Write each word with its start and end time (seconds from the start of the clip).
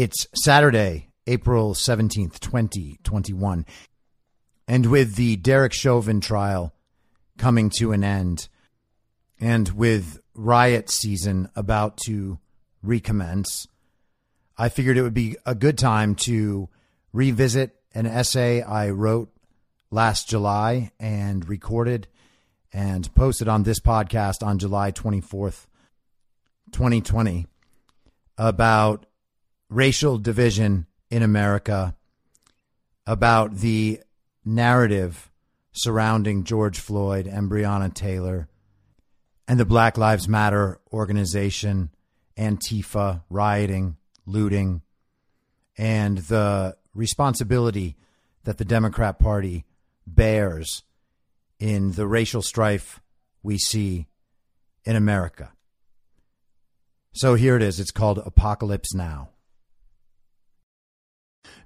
It's 0.00 0.28
Saturday, 0.32 1.08
April 1.26 1.74
17th, 1.74 2.38
2021. 2.38 3.66
And 4.68 4.86
with 4.86 5.16
the 5.16 5.34
Derek 5.34 5.72
Chauvin 5.72 6.20
trial 6.20 6.72
coming 7.36 7.68
to 7.78 7.90
an 7.90 8.04
end, 8.04 8.48
and 9.40 9.68
with 9.70 10.20
riot 10.36 10.88
season 10.88 11.50
about 11.56 11.96
to 12.06 12.38
recommence, 12.80 13.66
I 14.56 14.68
figured 14.68 14.98
it 14.98 15.02
would 15.02 15.14
be 15.14 15.36
a 15.44 15.56
good 15.56 15.76
time 15.76 16.14
to 16.26 16.68
revisit 17.12 17.74
an 17.92 18.06
essay 18.06 18.62
I 18.62 18.90
wrote 18.90 19.32
last 19.90 20.28
July 20.28 20.92
and 21.00 21.48
recorded 21.48 22.06
and 22.72 23.12
posted 23.16 23.48
on 23.48 23.64
this 23.64 23.80
podcast 23.80 24.46
on 24.46 24.60
July 24.60 24.92
24th, 24.92 25.66
2020, 26.70 27.48
about 28.36 29.06
racial 29.70 30.18
division 30.18 30.86
in 31.10 31.22
America, 31.22 31.94
about 33.06 33.56
the 33.56 34.00
narrative 34.44 35.30
surrounding 35.72 36.44
George 36.44 36.78
Floyd 36.78 37.26
and 37.26 37.50
Breonna 37.50 37.92
Taylor 37.92 38.48
and 39.46 39.58
the 39.58 39.64
Black 39.64 39.96
Lives 39.96 40.28
Matter 40.28 40.78
organization, 40.92 41.90
Antifa, 42.36 43.22
rioting, 43.30 43.96
looting, 44.26 44.82
and 45.78 46.18
the 46.18 46.76
responsibility 46.94 47.96
that 48.44 48.58
the 48.58 48.64
Democrat 48.64 49.18
Party 49.18 49.64
bears 50.06 50.82
in 51.58 51.92
the 51.92 52.06
racial 52.06 52.42
strife 52.42 53.00
we 53.42 53.56
see 53.58 54.06
in 54.84 54.96
America. 54.96 55.52
So 57.12 57.34
here 57.34 57.56
it 57.56 57.62
is. 57.62 57.80
It's 57.80 57.90
called 57.90 58.18
Apocalypse 58.18 58.94
Now. 58.94 59.30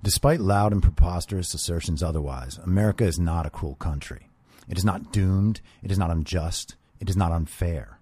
Despite 0.05 0.41
loud 0.41 0.73
and 0.73 0.83
preposterous 0.83 1.55
assertions 1.55 2.03
otherwise, 2.03 2.59
America 2.59 3.05
is 3.05 3.21
not 3.21 3.47
a 3.47 3.51
cruel 3.51 3.77
country. 3.77 4.29
It 4.69 4.77
is 4.77 4.85
not 4.85 5.13
doomed. 5.13 5.61
It 5.81 5.93
is 5.93 5.99
not 5.99 6.11
unjust. 6.11 6.75
It 6.99 7.09
is 7.09 7.17
not 7.17 7.31
unfair. 7.31 7.99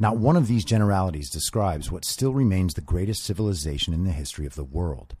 Not 0.00 0.16
one 0.16 0.36
of 0.36 0.48
these 0.48 0.64
generalities 0.64 1.30
describes 1.30 1.90
what 1.90 2.04
still 2.04 2.32
remains 2.32 2.74
the 2.74 2.80
greatest 2.80 3.22
civilization 3.22 3.94
in 3.94 4.02
the 4.02 4.10
history 4.10 4.44
of 4.44 4.56
the 4.56 4.64
world. 4.64 5.14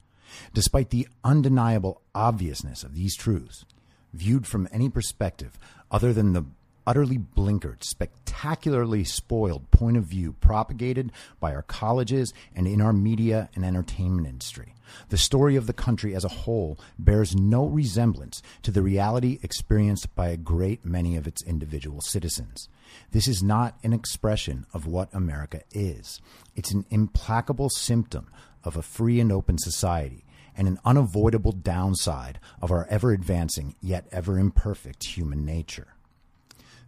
Despite 0.52 0.90
the 0.90 1.06
undeniable 1.22 2.02
obviousness 2.12 2.82
of 2.82 2.94
these 2.94 3.14
truths, 3.16 3.64
viewed 4.12 4.48
from 4.48 4.68
any 4.72 4.88
perspective 4.88 5.56
other 5.92 6.12
than 6.12 6.32
the 6.32 6.44
utterly 6.86 7.18
blinkered, 7.18 7.84
spectacularly 7.84 9.04
spoiled 9.04 9.70
point 9.70 9.96
of 9.96 10.04
view 10.04 10.32
propagated 10.40 11.12
by 11.38 11.54
our 11.54 11.62
colleges 11.62 12.34
and 12.54 12.66
in 12.66 12.80
our 12.80 12.92
media 12.92 13.48
and 13.54 13.64
entertainment 13.64 14.26
industry. 14.26 14.74
The 15.08 15.18
story 15.18 15.56
of 15.56 15.66
the 15.66 15.72
country 15.72 16.14
as 16.14 16.24
a 16.24 16.28
whole 16.28 16.78
bears 16.98 17.34
no 17.34 17.66
resemblance 17.66 18.42
to 18.62 18.70
the 18.70 18.82
reality 18.82 19.38
experienced 19.42 20.14
by 20.14 20.28
a 20.28 20.36
great 20.36 20.84
many 20.84 21.16
of 21.16 21.26
its 21.26 21.42
individual 21.42 22.00
citizens. 22.00 22.68
This 23.10 23.28
is 23.28 23.42
not 23.42 23.78
an 23.82 23.92
expression 23.92 24.66
of 24.72 24.86
what 24.86 25.12
America 25.14 25.62
is. 25.72 26.20
It's 26.54 26.72
an 26.72 26.86
implacable 26.90 27.70
symptom 27.70 28.28
of 28.64 28.76
a 28.76 28.82
free 28.82 29.20
and 29.20 29.32
open 29.32 29.58
society 29.58 30.24
and 30.56 30.66
an 30.66 30.78
unavoidable 30.84 31.52
downside 31.52 32.40
of 32.62 32.70
our 32.70 32.86
ever 32.88 33.12
advancing 33.12 33.74
yet 33.80 34.06
ever 34.10 34.38
imperfect 34.38 35.04
human 35.04 35.44
nature. 35.44 35.95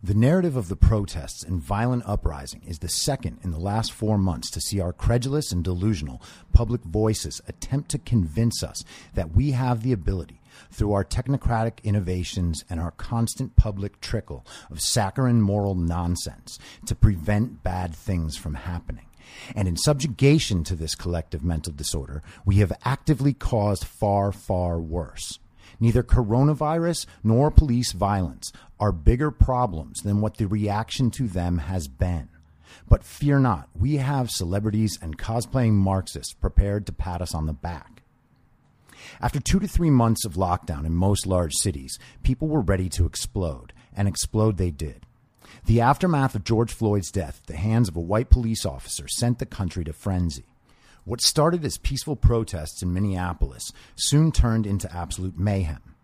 The 0.01 0.15
narrative 0.15 0.55
of 0.55 0.69
the 0.69 0.77
protests 0.77 1.43
and 1.43 1.61
violent 1.61 2.05
uprising 2.07 2.63
is 2.65 2.79
the 2.79 2.89
second 2.89 3.41
in 3.43 3.51
the 3.51 3.59
last 3.59 3.93
four 3.93 4.17
months 4.17 4.49
to 4.53 4.61
see 4.61 4.79
our 4.79 4.93
credulous 4.93 5.51
and 5.51 5.65
delusional 5.65 6.23
public 6.53 6.83
voices 6.85 7.41
attempt 7.49 7.91
to 7.91 7.99
convince 7.99 8.63
us 8.63 8.85
that 9.15 9.35
we 9.35 9.51
have 9.51 9.83
the 9.83 9.91
ability, 9.91 10.41
through 10.71 10.93
our 10.93 11.05
technocratic 11.05 11.83
innovations 11.83 12.65
and 12.71 12.79
our 12.79 12.93
constant 12.93 13.57
public 13.57 14.01
trickle 14.01 14.47
of 14.71 14.81
saccharine 14.81 15.43
moral 15.43 15.75
nonsense, 15.75 16.61
to 16.87 16.95
prevent 16.95 17.65
bad 17.65 17.93
things 17.93 18.37
from 18.37 18.55
happening. 18.55 19.07
And 19.57 19.67
in 19.67 19.77
subjugation 19.77 20.63
to 20.65 20.77
this 20.77 20.95
collective 20.95 21.43
mental 21.43 21.73
disorder, 21.73 22.23
we 22.47 22.59
have 22.59 22.73
actively 22.85 23.33
caused 23.33 23.85
far, 23.85 24.31
far 24.31 24.79
worse. 24.79 25.41
Neither 25.81 26.03
coronavirus 26.03 27.07
nor 27.23 27.51
police 27.51 27.93
violence 27.93 28.53
are 28.81 28.93
bigger 28.93 29.31
problems 29.31 30.01
than 30.03 30.21
what 30.21 30.37
the 30.37 30.47
reaction 30.47 31.11
to 31.13 31.29
them 31.29 31.59
has 31.59 31.89
been. 31.89 32.29
But 32.89 33.05
fear 33.05 33.39
not, 33.39 33.69
we 33.75 33.97
have 33.97 34.31
celebrities 34.31 34.99
and 35.01 35.19
cosplaying 35.19 35.73
Marxists 35.73 36.35
prepared 36.35 36.87
to 36.87 36.93
pat 36.93 37.23
us 37.23 37.35
on 37.35 37.47
the 37.47 37.53
back. 37.53 38.03
After 39.21 39.41
two 39.41 39.61
to 39.61 39.69
three 39.69 39.91
months 39.91 40.25
of 40.25 40.35
lockdown 40.35 40.85
in 40.85 40.95
most 40.95 41.27
large 41.27 41.55
cities, 41.55 41.99
people 42.23 42.49
were 42.49 42.61
ready 42.61 42.89
to 42.91 43.07
explode, 43.07 43.73
and 43.95 44.09
explode 44.09 44.57
they 44.57 44.71
did. 44.71 45.07
The 45.67 45.81
aftermath 45.81 46.35
of 46.35 46.45
George 46.45 46.73
Floyd's 46.73 47.11
death 47.11 47.41
at 47.43 47.47
the 47.47 47.57
hands 47.57 47.89
of 47.89 47.97
a 47.97 48.01
white 48.01 48.31
police 48.31 48.67
officer 48.67 49.07
sent 49.09 49.39
the 49.39 49.47
country 49.47 49.85
to 49.85 49.93
frenzy. 49.93 50.47
What 51.09 51.23
started 51.23 51.65
as 51.65 51.79
peaceful 51.79 52.17
protests 52.17 52.83
in 52.83 52.93
Minneapolis 52.93 53.73
soon 53.97 54.31
turned 54.31 54.67
into 54.67 54.95
absolute 54.95 55.39
mayhem. 55.39 55.95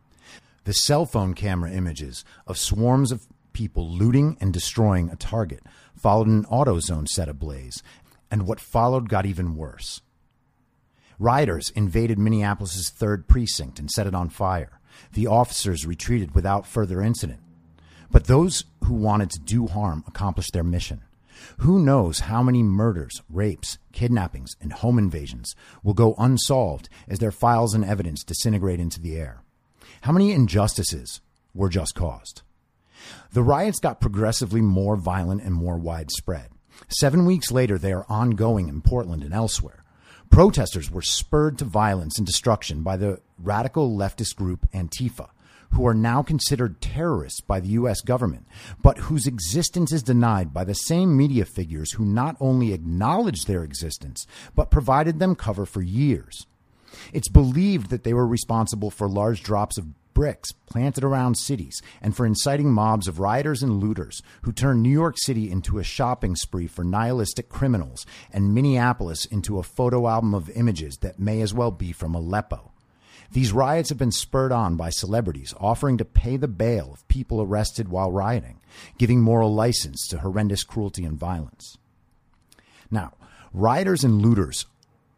The 0.65 0.73
cell 0.73 1.05
phone 1.05 1.35
camera 1.35 1.71
images 1.73 2.25
of 2.47 2.57
swarms 2.57 3.13
of 3.13 3.27
people 3.53 3.87
looting 3.87 4.39
and 4.41 4.51
destroying 4.51 5.11
a 5.11 5.17
Target 5.17 5.61
followed 5.95 6.29
an 6.29 6.47
AutoZone 6.47 7.07
set 7.07 7.29
ablaze, 7.29 7.83
and 8.31 8.47
what 8.47 8.59
followed 8.59 9.11
got 9.11 9.27
even 9.27 9.57
worse. 9.57 10.01
Rioters 11.19 11.69
invaded 11.77 12.19
Minneapolis' 12.19 12.89
third 12.89 13.29
precinct 13.29 13.79
and 13.79 13.91
set 13.91 14.07
it 14.07 14.15
on 14.15 14.31
fire. 14.31 14.81
The 15.13 15.27
officers 15.27 15.85
retreated 15.85 16.35
without 16.35 16.67
further 16.67 17.03
incident. 17.03 17.41
But 18.11 18.25
those 18.25 18.65
who 18.85 18.95
wanted 18.95 19.29
to 19.33 19.41
do 19.41 19.67
harm 19.67 20.03
accomplished 20.09 20.55
their 20.55 20.65
mission. 20.65 21.03
Who 21.59 21.79
knows 21.79 22.21
how 22.21 22.43
many 22.43 22.63
murders, 22.63 23.23
rapes, 23.29 23.79
kidnappings, 23.93 24.57
and 24.61 24.73
home 24.73 24.99
invasions 24.99 25.55
will 25.83 25.95
go 25.95 26.15
unsolved 26.19 26.89
as 27.09 27.19
their 27.19 27.33
files 27.33 27.75
and 27.75 27.85
evidence 27.85 28.25
disintegrate 28.25 28.81
into 28.81 29.01
the 29.01 29.17
air? 29.17 29.43
How 30.03 30.13
many 30.13 30.33
injustices 30.33 31.21
were 31.55 31.69
just 31.69 31.95
caused? 31.95 32.43
The 33.33 33.43
riots 33.43 33.81
got 33.81 34.01
progressively 34.01 34.61
more 34.61 34.97
violent 34.97 35.43
and 35.43 35.55
more 35.55 35.77
widespread. 35.77 36.49
Seven 36.89 37.25
weeks 37.25 37.51
later, 37.51 37.79
they 37.79 37.93
are 37.93 38.07
ongoing 38.09 38.69
in 38.69 38.81
Portland 38.83 39.23
and 39.23 39.33
elsewhere. 39.33 39.85
Protesters 40.31 40.91
were 40.91 41.03
spurred 41.03 41.59
to 41.59 41.65
violence 41.65 42.19
and 42.19 42.27
destruction 42.27 42.83
by 42.83 42.97
the 42.97 43.21
radical 43.39 43.97
leftist 43.97 44.37
group 44.37 44.67
Antifa, 44.73 45.29
who 45.75 45.87
are 45.87 45.95
now 45.95 46.23
considered 46.23 46.81
terrorists 46.81 47.41
by 47.41 47.61
the 47.61 47.69
U.S. 47.71 48.01
government, 48.01 48.47
but 48.83 48.99
whose 48.99 49.27
existence 49.27 49.93
is 49.93 50.03
denied 50.03 50.53
by 50.53 50.65
the 50.65 50.75
same 50.75 51.17
media 51.17 51.45
figures 51.45 51.93
who 51.93 52.05
not 52.05 52.37
only 52.41 52.73
acknowledged 52.73 53.47
their 53.47 53.63
existence, 53.63 54.27
but 54.55 54.71
provided 54.71 55.19
them 55.19 55.35
cover 55.35 55.67
for 55.67 55.83
years. 55.83 56.47
It's 57.13 57.29
believed 57.29 57.91
that 57.91 58.05
they 58.05 58.15
were 58.15 58.27
responsible 58.27 58.91
for 58.91 59.09
large 59.09 59.43
drops 59.43 59.79
of 59.79 59.87
bricks 60.15 60.53
planted 60.53 61.03
around 61.03 61.35
cities 61.37 61.83
and 62.01 62.17
for 62.17 62.25
inciting 62.25 62.71
mobs 62.71 63.09
of 63.09 63.19
rioters 63.19 63.63
and 63.63 63.83
looters 63.83 64.23
who 64.43 64.53
turned 64.53 64.83
New 64.83 64.89
York 64.89 65.17
City 65.19 65.51
into 65.51 65.79
a 65.79 65.85
shopping 65.85 66.37
spree 66.37 66.69
for 66.69 66.85
nihilistic 66.85 67.49
criminals 67.49 68.07
and 68.33 68.55
Minneapolis 68.55 69.27
into 69.27 69.59
a 69.59 69.65
photo 69.65 70.07
album 70.07 70.33
of 70.33 70.49
images 70.51 70.99
that 70.99 71.19
may 71.19 71.41
as 71.41 71.53
well 71.53 71.73
be 71.73 71.93
from 71.93 72.15
Aleppo. 72.15 72.74
These 73.33 73.53
riots 73.53 73.89
have 73.89 73.99
been 73.99 74.13
spurred 74.13 74.53
on 74.53 74.77
by 74.77 74.91
celebrities 74.91 75.55
offering 75.59 75.99
to 75.99 76.05
pay 76.05 76.37
the 76.37 76.49
bail 76.49 76.91
of 76.93 77.07
people 77.09 77.43
arrested 77.43 77.89
while 77.89 78.13
rioting, 78.13 78.61
giving 78.99 79.21
moral 79.21 79.55
license 79.55 80.07
to 80.09 80.19
horrendous 80.19 80.65
cruelty 80.65 81.05
and 81.05 81.19
violence. 81.19 81.77
Now, 82.91 83.15
rioters 83.53 84.05
and 84.05 84.23
looters 84.23 84.67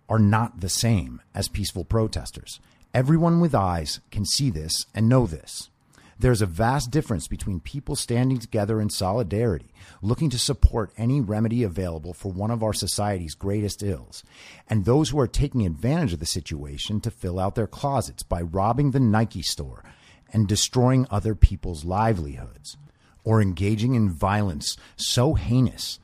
are 0.08 0.19
not 0.19 0.61
the 0.61 0.69
same 0.69 1.20
as 1.35 1.49
peaceful 1.49 1.85
protesters. 1.85 2.61
Everyone 2.94 3.41
with 3.41 3.55
eyes 3.55 4.00
can 4.11 4.25
see 4.25 4.50
this 4.50 4.87
and 4.94 5.08
know 5.08 5.26
this. 5.26 5.69
There's 6.18 6.40
a 6.40 6.46
vast 6.46 6.90
difference 6.90 7.28
between 7.28 7.60
people 7.60 7.94
standing 7.94 8.38
together 8.38 8.80
in 8.80 8.88
solidarity, 8.88 9.68
looking 10.00 10.30
to 10.30 10.38
support 10.38 10.92
any 10.96 11.20
remedy 11.20 11.62
available 11.62 12.14
for 12.14 12.32
one 12.32 12.50
of 12.50 12.62
our 12.62 12.72
society's 12.72 13.34
greatest 13.34 13.82
ills, 13.82 14.24
and 14.68 14.84
those 14.84 15.10
who 15.10 15.20
are 15.20 15.28
taking 15.28 15.66
advantage 15.66 16.14
of 16.14 16.20
the 16.20 16.26
situation 16.26 17.00
to 17.02 17.10
fill 17.10 17.38
out 17.38 17.54
their 17.54 17.66
closets 17.66 18.22
by 18.22 18.40
robbing 18.40 18.92
the 18.92 19.00
Nike 19.00 19.42
store 19.42 19.84
and 20.32 20.48
destroying 20.48 21.06
other 21.10 21.34
people's 21.34 21.84
livelihoods, 21.84 22.78
or 23.22 23.42
engaging 23.42 23.94
in 23.94 24.08
violence 24.08 24.76
so 24.96 25.34
heinous 25.34 25.98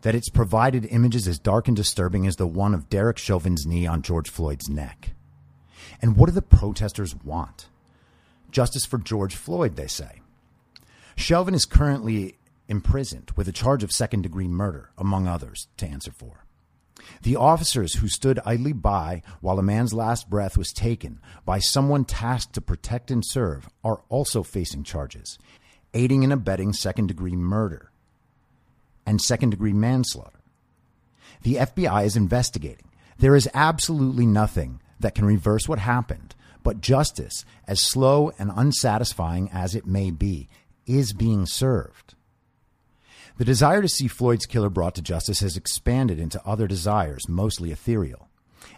that 0.00 0.14
it's 0.14 0.30
provided 0.30 0.86
images 0.86 1.28
as 1.28 1.38
dark 1.38 1.68
and 1.68 1.76
disturbing 1.76 2.26
as 2.26 2.36
the 2.36 2.46
one 2.46 2.72
of 2.72 2.88
Derek 2.88 3.18
Chauvin's 3.18 3.66
knee 3.66 3.86
on 3.86 4.02
George 4.02 4.30
Floyd's 4.30 4.68
neck. 4.68 5.10
And 6.00 6.16
what 6.16 6.26
do 6.26 6.32
the 6.32 6.42
protesters 6.42 7.14
want? 7.14 7.68
Justice 8.54 8.86
for 8.86 8.98
George 8.98 9.34
Floyd, 9.34 9.74
they 9.74 9.88
say. 9.88 10.20
Chauvin 11.16 11.54
is 11.54 11.64
currently 11.64 12.36
imprisoned 12.68 13.32
with 13.34 13.48
a 13.48 13.52
charge 13.52 13.82
of 13.82 13.90
second 13.90 14.22
degree 14.22 14.46
murder, 14.46 14.90
among 14.96 15.26
others, 15.26 15.66
to 15.76 15.86
answer 15.86 16.12
for. 16.12 16.44
The 17.22 17.34
officers 17.34 17.94
who 17.94 18.06
stood 18.06 18.38
idly 18.46 18.72
by 18.72 19.22
while 19.40 19.58
a 19.58 19.62
man's 19.62 19.92
last 19.92 20.30
breath 20.30 20.56
was 20.56 20.72
taken 20.72 21.20
by 21.44 21.58
someone 21.58 22.04
tasked 22.04 22.54
to 22.54 22.60
protect 22.60 23.10
and 23.10 23.24
serve 23.26 23.68
are 23.82 24.02
also 24.08 24.44
facing 24.44 24.84
charges 24.84 25.36
aiding 25.92 26.24
and 26.24 26.32
abetting 26.32 26.72
second 26.72 27.06
degree 27.06 27.36
murder 27.36 27.90
and 29.06 29.20
second 29.20 29.50
degree 29.50 29.72
manslaughter. 29.72 30.40
The 31.42 31.56
FBI 31.56 32.04
is 32.04 32.16
investigating. 32.16 32.90
There 33.18 33.36
is 33.36 33.48
absolutely 33.54 34.26
nothing 34.26 34.80
that 34.98 35.14
can 35.14 35.24
reverse 35.24 35.68
what 35.68 35.78
happened, 35.78 36.33
but 36.64 36.80
justice, 36.80 37.44
as 37.68 37.80
slow 37.80 38.32
and 38.36 38.50
unsatisfying 38.52 39.48
as 39.52 39.76
it 39.76 39.86
may 39.86 40.10
be, 40.10 40.48
is 40.86 41.12
being 41.12 41.46
served. 41.46 42.14
The 43.36 43.44
desire 43.44 43.82
to 43.82 43.88
see 43.88 44.08
Floyd's 44.08 44.46
killer 44.46 44.70
brought 44.70 44.96
to 44.96 45.02
justice 45.02 45.40
has 45.40 45.56
expanded 45.56 46.18
into 46.18 46.44
other 46.44 46.66
desires, 46.66 47.28
mostly 47.28 47.70
ethereal. 47.70 48.28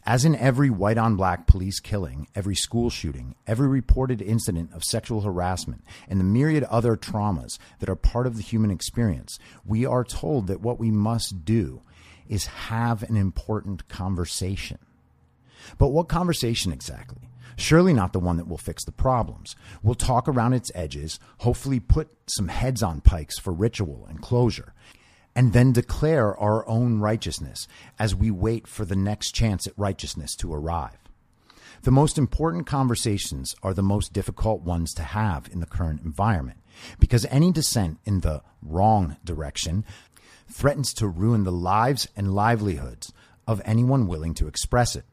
As 0.04 0.24
in 0.24 0.36
every 0.36 0.70
white 0.70 0.98
on 0.98 1.16
black 1.16 1.46
police 1.46 1.80
killing, 1.80 2.28
every 2.34 2.54
school 2.54 2.90
shooting, 2.90 3.34
every 3.46 3.68
reported 3.68 4.22
incident 4.22 4.72
of 4.72 4.84
sexual 4.84 5.22
harassment, 5.22 5.82
and 6.08 6.18
the 6.18 6.24
myriad 6.24 6.64
other 6.64 6.96
traumas 6.96 7.58
that 7.80 7.88
are 7.88 7.96
part 7.96 8.26
of 8.26 8.36
the 8.36 8.42
human 8.42 8.70
experience, 8.70 9.38
we 9.64 9.84
are 9.84 10.04
told 10.04 10.46
that 10.46 10.60
what 10.60 10.78
we 10.78 10.90
must 10.90 11.44
do 11.44 11.82
is 12.28 12.46
have 12.46 13.02
an 13.02 13.16
important 13.16 13.88
conversation. 13.88 14.78
But 15.76 15.88
what 15.88 16.08
conversation 16.08 16.72
exactly? 16.72 17.25
Surely 17.56 17.93
not 17.93 18.12
the 18.12 18.20
one 18.20 18.37
that 18.37 18.49
will 18.49 18.58
fix 18.58 18.85
the 18.85 18.93
problems. 18.93 19.56
We'll 19.82 19.94
talk 19.94 20.29
around 20.29 20.53
its 20.53 20.70
edges, 20.75 21.19
hopefully 21.38 21.81
put 21.81 22.11
some 22.26 22.49
heads 22.49 22.82
on 22.82 23.00
pikes 23.00 23.38
for 23.38 23.53
ritual 23.53 24.06
and 24.08 24.20
closure, 24.20 24.75
and 25.35 25.53
then 25.53 25.73
declare 25.73 26.37
our 26.38 26.69
own 26.69 26.99
righteousness 26.99 27.67
as 27.99 28.14
we 28.14 28.31
wait 28.31 28.67
for 28.67 28.85
the 28.85 28.97
next 28.97 29.32
chance 29.32 29.67
at 29.67 29.73
righteousness 29.76 30.35
to 30.37 30.53
arrive. 30.53 30.99
The 31.82 31.91
most 31.91 32.19
important 32.19 32.67
conversations 32.67 33.55
are 33.62 33.75
the 33.75 33.82
most 33.82 34.12
difficult 34.12 34.62
ones 34.62 34.93
to 34.94 35.03
have 35.03 35.49
in 35.50 35.61
the 35.61 35.67
current 35.67 36.03
environment 36.03 36.58
because 36.99 37.26
any 37.26 37.53
dissent 37.53 37.99
in 38.05 38.20
the 38.20 38.43
wrong 38.62 39.17
direction 39.25 39.85
threatens 40.49 40.93
to 40.94 41.08
ruin 41.08 41.44
the 41.44 41.53
lives 41.53 42.08
and 42.17 42.35
livelihoods 42.35 43.12
of 43.47 43.62
anyone 43.64 44.06
willing 44.06 44.35
to 44.35 44.49
express 44.49 44.97
it. 44.97 45.05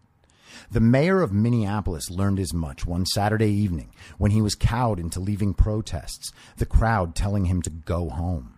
The 0.71 0.79
mayor 0.79 1.21
of 1.21 1.33
Minneapolis 1.33 2.09
learned 2.09 2.39
as 2.39 2.53
much 2.53 2.85
one 2.85 3.05
Saturday 3.05 3.51
evening 3.51 3.91
when 4.17 4.31
he 4.31 4.41
was 4.41 4.55
cowed 4.55 4.99
into 4.99 5.19
leaving 5.19 5.53
protests, 5.53 6.31
the 6.57 6.65
crowd 6.65 7.15
telling 7.15 7.45
him 7.45 7.61
to 7.63 7.69
go 7.69 8.09
home. 8.09 8.53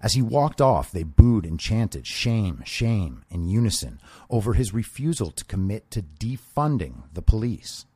As 0.00 0.14
he 0.14 0.22
walked 0.22 0.60
off, 0.60 0.90
they 0.90 1.02
booed 1.02 1.46
and 1.46 1.58
chanted 1.58 2.06
shame, 2.06 2.62
shame 2.64 3.24
in 3.30 3.48
unison 3.48 4.00
over 4.28 4.54
his 4.54 4.74
refusal 4.74 5.30
to 5.30 5.44
commit 5.44 5.90
to 5.92 6.02
defunding 6.02 7.04
the 7.12 7.22
police. 7.22 7.86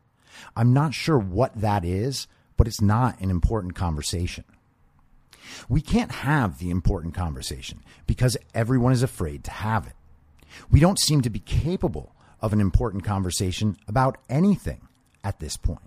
I'm 0.57 0.73
not 0.73 0.95
sure 0.95 1.19
what 1.19 1.61
that 1.61 1.85
is, 1.85 2.27
but 2.57 2.67
it's 2.67 2.81
not 2.81 3.21
an 3.21 3.31
important 3.31 3.75
conversation. 3.75 4.45
We 5.69 5.81
can't 5.81 6.13
have 6.13 6.59
the 6.59 6.71
important 6.71 7.15
conversation 7.15 7.83
because 8.07 8.37
everyone 8.55 8.93
is 8.93 9.03
afraid 9.03 9.45
to 9.45 9.51
have 9.51 9.87
it. 9.87 9.95
We 10.71 10.81
don't 10.81 10.99
seem 10.99 11.23
to 11.23 11.31
be 11.31 11.41
capable 11.41 12.15
of 12.43 12.53
an 12.53 12.61
important 12.61 13.05
conversation 13.05 13.77
about 13.87 14.19
anything 14.29 14.81
at 15.23 15.39
this 15.39 15.57
point. 15.57 15.81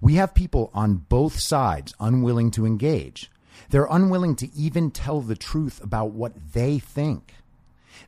We 0.00 0.14
have 0.14 0.34
people 0.34 0.70
on 0.74 1.04
both 1.08 1.38
sides 1.38 1.94
unwilling 2.00 2.50
to 2.52 2.66
engage. 2.66 3.30
They're 3.70 3.88
unwilling 3.90 4.36
to 4.36 4.54
even 4.54 4.90
tell 4.90 5.20
the 5.20 5.36
truth 5.36 5.82
about 5.82 6.10
what 6.10 6.52
they 6.52 6.78
think. 6.78 7.34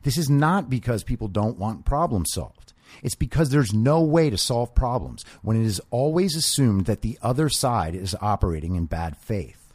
This 0.03 0.17
is 0.17 0.29
not 0.29 0.69
because 0.69 1.03
people 1.03 1.27
don't 1.27 1.57
want 1.57 1.85
problems 1.85 2.31
solved. 2.33 2.73
It's 3.03 3.15
because 3.15 3.49
there's 3.49 3.73
no 3.73 4.01
way 4.01 4.29
to 4.29 4.37
solve 4.37 4.73
problems 4.73 5.23
when 5.41 5.59
it 5.61 5.65
is 5.65 5.81
always 5.89 6.35
assumed 6.35 6.85
that 6.85 7.01
the 7.01 7.17
other 7.21 7.49
side 7.49 7.95
is 7.95 8.15
operating 8.21 8.75
in 8.75 8.85
bad 8.85 9.17
faith. 9.17 9.73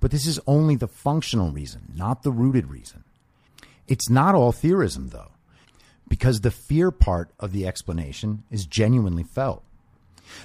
But 0.00 0.10
this 0.10 0.26
is 0.26 0.40
only 0.46 0.76
the 0.76 0.88
functional 0.88 1.50
reason, 1.50 1.92
not 1.94 2.22
the 2.22 2.32
rooted 2.32 2.68
reason. 2.68 3.04
It's 3.86 4.08
not 4.08 4.34
all 4.34 4.52
theorism, 4.52 5.10
though 5.10 5.31
because 6.12 6.42
the 6.42 6.50
fear 6.50 6.90
part 6.90 7.30
of 7.40 7.52
the 7.52 7.66
explanation 7.66 8.42
is 8.50 8.66
genuinely 8.66 9.22
felt. 9.22 9.64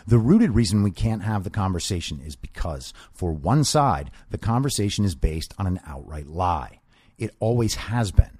The 0.07 0.17
rooted 0.17 0.51
reason 0.51 0.81
we 0.81 0.91
can't 0.91 1.23
have 1.23 1.43
the 1.43 1.49
conversation 1.49 2.21
is 2.21 2.37
because, 2.37 2.93
for 3.11 3.33
one 3.33 3.65
side, 3.65 4.09
the 4.29 4.37
conversation 4.37 5.03
is 5.03 5.13
based 5.13 5.53
on 5.57 5.67
an 5.67 5.81
outright 5.85 6.27
lie. 6.27 6.79
It 7.17 7.35
always 7.41 7.75
has 7.75 8.13
been. 8.13 8.37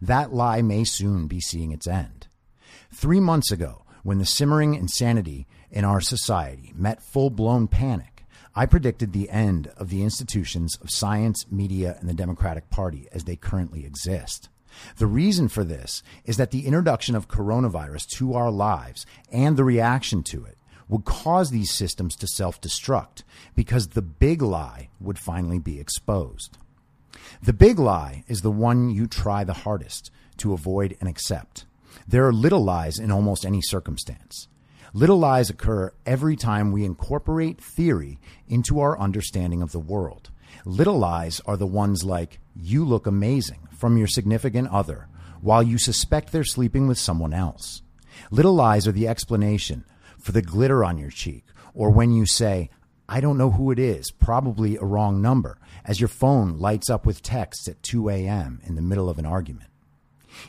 That 0.00 0.32
lie 0.32 0.62
may 0.62 0.84
soon 0.84 1.26
be 1.26 1.38
seeing 1.38 1.70
its 1.70 1.86
end. 1.86 2.28
Three 2.90 3.20
months 3.20 3.52
ago, 3.52 3.84
when 4.02 4.16
the 4.16 4.24
simmering 4.24 4.74
insanity 4.74 5.46
in 5.70 5.84
our 5.84 6.00
society 6.00 6.72
met 6.74 7.02
full 7.02 7.28
blown 7.28 7.68
panic, 7.68 8.24
I 8.54 8.64
predicted 8.64 9.12
the 9.12 9.28
end 9.28 9.66
of 9.76 9.90
the 9.90 10.02
institutions 10.02 10.78
of 10.80 10.90
science, 10.90 11.44
media, 11.50 11.98
and 12.00 12.08
the 12.08 12.14
Democratic 12.14 12.70
Party 12.70 13.06
as 13.12 13.24
they 13.24 13.36
currently 13.36 13.84
exist. 13.84 14.48
The 14.96 15.06
reason 15.06 15.48
for 15.48 15.64
this 15.64 16.02
is 16.24 16.36
that 16.36 16.50
the 16.50 16.66
introduction 16.66 17.14
of 17.14 17.28
coronavirus 17.28 18.08
to 18.18 18.34
our 18.34 18.50
lives 18.50 19.06
and 19.32 19.56
the 19.56 19.64
reaction 19.64 20.22
to 20.24 20.44
it 20.44 20.56
would 20.88 21.04
cause 21.04 21.50
these 21.50 21.72
systems 21.72 22.16
to 22.16 22.26
self 22.26 22.60
destruct 22.60 23.22
because 23.54 23.88
the 23.88 24.02
big 24.02 24.42
lie 24.42 24.88
would 25.00 25.18
finally 25.18 25.58
be 25.58 25.80
exposed. 25.80 26.58
The 27.42 27.52
big 27.52 27.78
lie 27.78 28.24
is 28.28 28.42
the 28.42 28.50
one 28.50 28.90
you 28.90 29.06
try 29.06 29.44
the 29.44 29.52
hardest 29.52 30.10
to 30.38 30.52
avoid 30.52 30.96
and 31.00 31.08
accept. 31.08 31.64
There 32.06 32.26
are 32.26 32.32
little 32.32 32.62
lies 32.62 32.98
in 32.98 33.10
almost 33.10 33.46
any 33.46 33.62
circumstance. 33.62 34.48
Little 34.92 35.18
lies 35.18 35.50
occur 35.50 35.92
every 36.06 36.36
time 36.36 36.70
we 36.70 36.84
incorporate 36.84 37.60
theory 37.60 38.20
into 38.48 38.78
our 38.80 38.98
understanding 38.98 39.62
of 39.62 39.72
the 39.72 39.80
world. 39.80 40.30
Little 40.64 40.98
lies 40.98 41.40
are 41.46 41.56
the 41.56 41.66
ones 41.66 42.04
like, 42.04 42.38
you 42.54 42.84
look 42.84 43.06
amazing 43.06 43.68
from 43.76 43.96
your 43.96 44.06
significant 44.06 44.68
other 44.68 45.08
while 45.40 45.62
you 45.62 45.78
suspect 45.78 46.32
they're 46.32 46.44
sleeping 46.44 46.86
with 46.86 46.98
someone 46.98 47.34
else. 47.34 47.82
Little 48.30 48.54
lies 48.54 48.86
are 48.86 48.92
the 48.92 49.08
explanation 49.08 49.84
for 50.18 50.32
the 50.32 50.42
glitter 50.42 50.84
on 50.84 50.98
your 50.98 51.10
cheek 51.10 51.44
or 51.74 51.90
when 51.90 52.12
you 52.12 52.24
say, 52.24 52.70
I 53.08 53.20
don't 53.20 53.36
know 53.36 53.50
who 53.50 53.70
it 53.70 53.78
is, 53.78 54.10
probably 54.10 54.76
a 54.76 54.84
wrong 54.84 55.20
number, 55.20 55.58
as 55.84 56.00
your 56.00 56.08
phone 56.08 56.58
lights 56.58 56.88
up 56.88 57.04
with 57.04 57.20
texts 57.20 57.68
at 57.68 57.82
2 57.82 58.08
a.m. 58.08 58.60
in 58.64 58.76
the 58.76 58.82
middle 58.82 59.10
of 59.10 59.18
an 59.18 59.26
argument. 59.26 59.68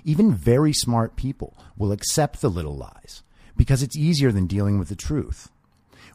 Even 0.04 0.34
very 0.34 0.72
smart 0.72 1.16
people 1.16 1.58
will 1.76 1.92
accept 1.92 2.42
the 2.42 2.50
little 2.50 2.78
lies 2.78 3.24
because 3.58 3.84
it's 3.84 3.98
easier 3.98 4.32
than 4.32 4.48
dealing 4.48 4.80
with 4.80 4.88
the 4.88 4.96
truth. 4.96 5.52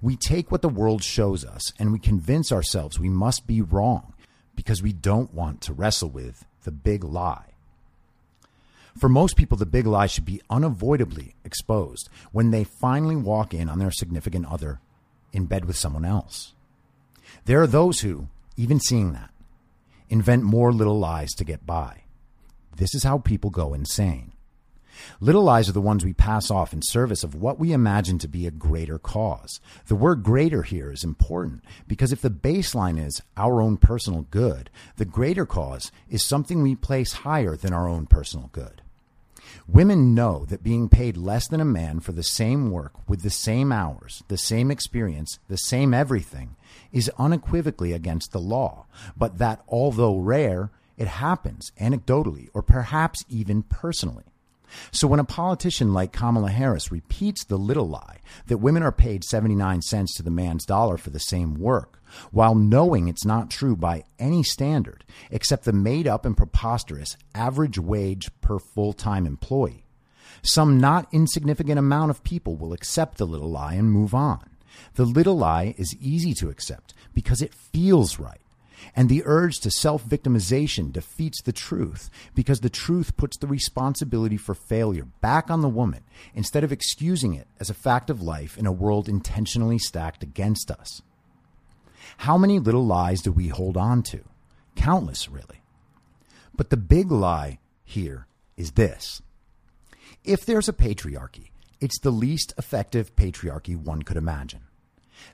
We 0.01 0.17
take 0.17 0.51
what 0.51 0.63
the 0.63 0.69
world 0.69 1.05
shows 1.05 1.45
us 1.45 1.73
and 1.79 1.93
we 1.93 1.99
convince 1.99 2.51
ourselves 2.51 2.99
we 2.99 3.11
must 3.11 3.47
be 3.47 3.61
wrong 3.61 4.15
because 4.61 4.83
we 4.83 4.93
don't 4.93 5.33
want 5.33 5.63
to 5.63 5.73
wrestle 5.73 6.11
with 6.11 6.45
the 6.65 6.71
big 6.71 7.03
lie. 7.03 7.55
For 8.99 9.09
most 9.09 9.35
people, 9.35 9.57
the 9.57 9.65
big 9.65 9.87
lie 9.87 10.07
should 10.07 10.27
be 10.27 10.43
unavoidably 10.51 11.35
exposed 11.47 12.11
when 12.31 12.51
they 12.51 12.65
finally 12.65 13.17
walk 13.17 13.55
in 13.55 13.71
on 13.71 13.79
their 13.79 13.91
significant 13.91 14.45
other 14.45 14.79
in 15.33 15.47
bed 15.47 15.65
with 15.65 15.79
someone 15.79 16.05
else. 16.05 16.53
There 17.47 17.63
are 17.63 17.67
those 17.67 18.01
who, 18.01 18.29
even 18.59 18.81
seeing 18.81 19.15
that, 19.15 19.31
invent 20.11 20.43
more 20.43 20.75
little 20.75 20.99
lies 20.99 21.31
to 21.39 21.45
get 21.45 21.65
by. 21.65 22.03
This 22.77 22.95
is 22.95 23.03
how 23.03 23.17
people 23.17 23.49
go 23.49 23.73
insane. 23.73 24.33
Little 25.21 25.43
lies 25.43 25.69
are 25.69 25.73
the 25.73 25.81
ones 25.81 26.05
we 26.05 26.13
pass 26.13 26.51
off 26.51 26.73
in 26.73 26.83
service 26.83 27.25
of 27.25 27.35
what 27.35 27.59
we 27.59 27.73
imagine 27.73 28.19
to 28.19 28.29
be 28.29 28.47
a 28.47 28.51
greater 28.51 28.99
cause. 28.99 29.61
The 29.87 29.95
word 29.95 30.23
greater 30.23 30.63
here 30.63 30.91
is 30.93 31.05
important 31.05 31.63
because 31.87 32.13
if 32.13 32.21
the 32.21 32.31
baseline 32.31 33.05
is 33.05 33.23
our 33.37 33.61
own 33.61 33.77
personal 33.77 34.27
good, 34.31 34.71
the 34.97 35.05
greater 35.05 35.47
cause 35.47 35.93
is 36.09 36.25
something 36.25 36.63
we 36.63 36.75
place 36.75 37.13
higher 37.13 37.57
than 37.57 37.73
our 37.73 37.89
own 37.89 38.07
personal 38.07 38.51
good. 38.53 38.83
Women 39.67 40.15
know 40.15 40.45
that 40.47 40.63
being 40.63 40.89
paid 40.89 41.17
less 41.17 41.49
than 41.49 41.61
a 41.61 41.65
man 41.65 42.01
for 42.01 42.13
the 42.13 42.23
same 42.23 42.71
work 42.71 42.93
with 43.09 43.23
the 43.23 43.31
same 43.31 43.73
hours, 43.73 44.23
the 44.29 44.39
same 44.39 44.71
experience, 44.71 45.39
the 45.49 45.57
same 45.57 45.95
everything 45.95 46.57
is 46.93 47.11
unequivocally 47.19 47.93
against 47.93 48.33
the 48.33 48.41
law, 48.41 48.87
but 49.17 49.39
that 49.39 49.63
although 49.69 50.17
rare, 50.17 50.71
it 50.97 51.09
happens 51.09 51.73
anecdotally 51.81 52.49
or 52.53 52.63
perhaps 52.63 53.25
even 53.29 53.63
personally. 53.63 54.30
So 54.93 55.07
when 55.07 55.21
a 55.21 55.25
politician 55.25 55.93
like 55.93 56.13
Kamala 56.13 56.51
Harris 56.51 56.93
repeats 56.93 57.45
the 57.45 57.57
little 57.57 57.89
lie 57.89 58.19
that 58.47 58.59
women 58.59 58.83
are 58.83 58.93
paid 58.93 59.25
79 59.25 59.83
cents 59.83 60.15
to 60.17 60.23
the 60.23 60.31
man's 60.31 60.65
dollar 60.65 60.97
for 60.97 61.11
the 61.11 61.19
same 61.19 61.55
work, 61.55 62.03
while 62.31 62.55
knowing 62.55 63.09
it's 63.09 63.25
not 63.25 63.51
true 63.51 63.77
by 63.77 64.05
any 64.19 64.43
standard 64.43 65.05
except 65.31 65.65
the 65.65 65.73
made 65.73 66.07
up 66.07 66.25
and 66.25 66.37
preposterous 66.37 67.17
average 67.35 67.79
wage 67.79 68.31
per 68.41 68.59
full 68.59 68.93
time 68.93 69.27
employee, 69.27 69.85
some 70.43 70.79
not 70.79 71.09
insignificant 71.13 71.79
amount 71.79 72.11
of 72.11 72.25
people 72.25 72.57
will 72.57 72.73
accept 72.73 73.19
the 73.19 73.27
little 73.27 73.51
lie 73.51 73.75
and 73.75 73.93
move 73.93 74.15
on. 74.15 74.41
The 74.95 75.05
little 75.05 75.37
lie 75.37 75.75
is 75.77 75.97
easy 76.01 76.33
to 76.35 76.49
accept 76.49 76.95
because 77.13 77.43
it 77.43 77.55
feels 77.55 78.19
right. 78.19 78.41
And 78.95 79.09
the 79.09 79.23
urge 79.25 79.61
to 79.61 79.71
self 79.71 80.05
victimization 80.05 80.93
defeats 80.93 81.43
the 81.43 81.53
truth 81.53 82.11
because 82.35 82.61
the 82.61 82.71
truth 82.71 83.17
puts 83.17 83.37
the 83.37 83.47
responsibility 83.47 84.37
for 84.37 84.55
failure 84.55 85.07
back 85.21 85.51
on 85.51 85.61
the 85.61 85.69
woman 85.69 86.03
instead 86.35 86.65
of 86.65 86.73
excusing 86.73 87.35
it 87.35 87.47
as 87.59 87.71
a 87.71 87.75
fact 87.75 88.11
of 88.11 88.23
life 88.23 88.57
in 88.59 88.67
a 88.67 88.73
world 88.73 89.09
intentionally 89.09 89.79
stacked 89.79 90.23
against 90.23 90.71
us. 90.71 91.03
How 92.19 92.37
many 92.37 92.59
little 92.59 92.85
lies 92.85 93.23
do 93.23 93.33
we 93.33 93.49
hold 93.49 93.77
on 93.77 94.03
to? 94.05 94.21
Countless, 94.77 95.29
really. 95.29 95.63
But 96.55 96.71
the 96.71 96.77
big 96.77 97.11
lie 97.11 97.59
here 97.85 98.27
is 98.57 98.73
this 98.73 99.23
if 100.25 100.45
there's 100.45 100.69
a 100.69 100.75
patriarchy, 100.75 101.51
it's 101.81 101.99
the 101.99 102.11
least 102.11 102.53
effective 102.59 103.17
patriarchy 103.17 103.77
one 103.77 104.03
could 104.03 104.17
imagine. 104.17 104.61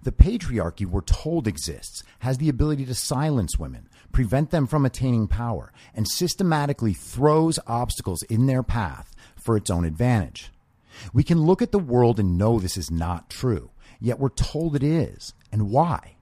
The 0.02 0.12
patriarchy 0.12 0.86
we're 0.86 1.00
told 1.00 1.46
exists 1.46 2.02
has 2.20 2.38
the 2.38 2.48
ability 2.48 2.84
to 2.86 2.94
silence 2.94 3.58
women, 3.58 3.88
prevent 4.12 4.50
them 4.50 4.66
from 4.66 4.86
attaining 4.86 5.28
power, 5.28 5.72
and 5.94 6.08
systematically 6.08 6.92
throws 6.92 7.58
obstacles 7.66 8.22
in 8.24 8.46
their 8.46 8.62
path 8.62 9.14
for 9.36 9.56
its 9.56 9.70
own 9.70 9.84
advantage. 9.84 10.50
We 11.12 11.22
can 11.22 11.42
look 11.42 11.62
at 11.62 11.72
the 11.72 11.78
world 11.78 12.18
and 12.18 12.38
know 12.38 12.58
this 12.58 12.76
is 12.76 12.90
not 12.90 13.30
true, 13.30 13.70
yet 14.00 14.18
we're 14.18 14.30
told 14.30 14.74
it 14.74 14.82
is. 14.82 15.34
And 15.52 15.70
why? 15.70 16.16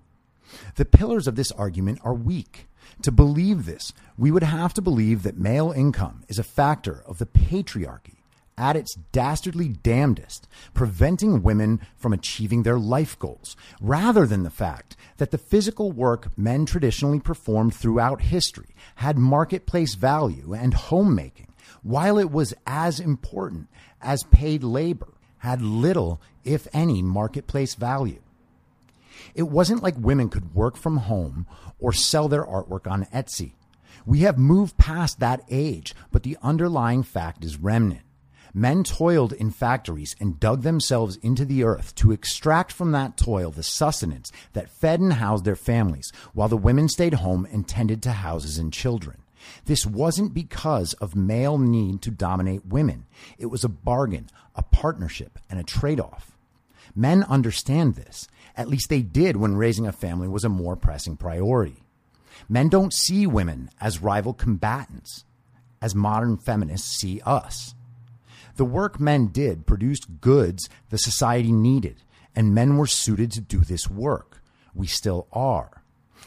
The 0.76 0.84
pillars 0.84 1.26
of 1.26 1.36
this 1.36 1.52
argument 1.52 2.00
are 2.04 2.14
weak. 2.14 2.68
To 3.02 3.10
believe 3.10 3.66
this, 3.66 3.92
we 4.16 4.30
would 4.30 4.42
have 4.42 4.74
to 4.74 4.82
believe 4.82 5.22
that 5.22 5.38
male 5.38 5.72
income 5.72 6.24
is 6.28 6.38
a 6.38 6.44
factor 6.44 7.02
of 7.06 7.18
the 7.18 7.26
patriarchy 7.26 8.13
at 8.56 8.76
its 8.76 8.94
dastardly 9.12 9.68
damnedest, 9.68 10.46
preventing 10.72 11.42
women 11.42 11.80
from 11.96 12.12
achieving 12.12 12.62
their 12.62 12.78
life 12.78 13.18
goals, 13.18 13.56
rather 13.80 14.26
than 14.26 14.42
the 14.42 14.50
fact 14.50 14.96
that 15.16 15.30
the 15.30 15.38
physical 15.38 15.92
work 15.92 16.36
men 16.36 16.66
traditionally 16.66 17.20
performed 17.20 17.74
throughout 17.74 18.20
history 18.20 18.74
had 18.96 19.18
marketplace 19.18 19.94
value 19.94 20.54
and 20.54 20.74
homemaking, 20.74 21.48
while 21.82 22.18
it 22.18 22.30
was 22.30 22.54
as 22.66 23.00
important 23.00 23.68
as 24.00 24.22
paid 24.24 24.62
labor, 24.62 25.12
had 25.38 25.60
little, 25.60 26.20
if 26.44 26.66
any, 26.72 27.02
marketplace 27.02 27.74
value. 27.74 28.20
It 29.34 29.44
wasn't 29.44 29.82
like 29.82 29.96
women 29.98 30.28
could 30.28 30.54
work 30.54 30.76
from 30.76 30.98
home 30.98 31.46
or 31.78 31.92
sell 31.92 32.28
their 32.28 32.44
artwork 32.44 32.90
on 32.90 33.06
Etsy. 33.06 33.52
We 34.06 34.20
have 34.20 34.38
moved 34.38 34.76
past 34.76 35.20
that 35.20 35.42
age, 35.50 35.94
but 36.12 36.22
the 36.22 36.36
underlying 36.42 37.02
fact 37.02 37.44
is 37.44 37.56
remnant. 37.56 38.02
Men 38.56 38.84
toiled 38.84 39.32
in 39.32 39.50
factories 39.50 40.14
and 40.20 40.38
dug 40.38 40.62
themselves 40.62 41.16
into 41.16 41.44
the 41.44 41.64
earth 41.64 41.92
to 41.96 42.12
extract 42.12 42.70
from 42.70 42.92
that 42.92 43.16
toil 43.16 43.50
the 43.50 43.64
sustenance 43.64 44.30
that 44.52 44.70
fed 44.70 45.00
and 45.00 45.14
housed 45.14 45.44
their 45.44 45.56
families, 45.56 46.12
while 46.34 46.48
the 46.48 46.56
women 46.56 46.88
stayed 46.88 47.14
home 47.14 47.48
and 47.50 47.66
tended 47.66 48.00
to 48.04 48.12
houses 48.12 48.56
and 48.56 48.72
children. 48.72 49.18
This 49.64 49.84
wasn't 49.84 50.32
because 50.32 50.92
of 50.94 51.16
male 51.16 51.58
need 51.58 52.00
to 52.02 52.12
dominate 52.12 52.64
women. 52.64 53.06
It 53.38 53.46
was 53.46 53.64
a 53.64 53.68
bargain, 53.68 54.30
a 54.54 54.62
partnership, 54.62 55.40
and 55.50 55.58
a 55.58 55.64
trade 55.64 55.98
off. 55.98 56.36
Men 56.94 57.24
understand 57.24 57.96
this. 57.96 58.28
At 58.56 58.68
least 58.68 58.88
they 58.88 59.02
did 59.02 59.36
when 59.36 59.56
raising 59.56 59.86
a 59.86 59.92
family 59.92 60.28
was 60.28 60.44
a 60.44 60.48
more 60.48 60.76
pressing 60.76 61.16
priority. 61.16 61.82
Men 62.48 62.68
don't 62.68 62.92
see 62.92 63.26
women 63.26 63.70
as 63.80 64.00
rival 64.00 64.32
combatants, 64.32 65.24
as 65.82 65.94
modern 65.94 66.36
feminists 66.36 66.96
see 66.96 67.20
us. 67.26 67.74
The 68.56 68.64
work 68.64 69.00
men 69.00 69.28
did 69.28 69.66
produced 69.66 70.20
goods 70.20 70.68
the 70.90 70.98
society 70.98 71.52
needed, 71.52 72.02
and 72.36 72.54
men 72.54 72.76
were 72.76 72.86
suited 72.86 73.32
to 73.32 73.40
do 73.40 73.60
this 73.60 73.88
work. 73.88 74.42
We 74.74 74.86
still 74.86 75.26
are. 75.32 75.82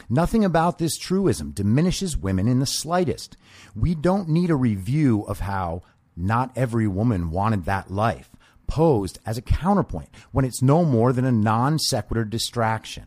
Nothing 0.08 0.44
about 0.44 0.78
this 0.78 0.96
truism 0.96 1.52
diminishes 1.52 2.16
women 2.16 2.46
in 2.46 2.60
the 2.60 2.66
slightest. 2.66 3.36
We 3.74 3.94
don't 3.94 4.28
need 4.28 4.50
a 4.50 4.56
review 4.56 5.22
of 5.22 5.40
how 5.40 5.82
not 6.16 6.56
every 6.56 6.86
woman 6.86 7.30
wanted 7.30 7.64
that 7.64 7.90
life, 7.90 8.30
posed 8.66 9.18
as 9.24 9.38
a 9.38 9.42
counterpoint 9.42 10.08
when 10.32 10.44
it's 10.44 10.62
no 10.62 10.84
more 10.84 11.12
than 11.12 11.24
a 11.24 11.32
non 11.32 11.78
sequitur 11.78 12.24
distraction. 12.24 13.06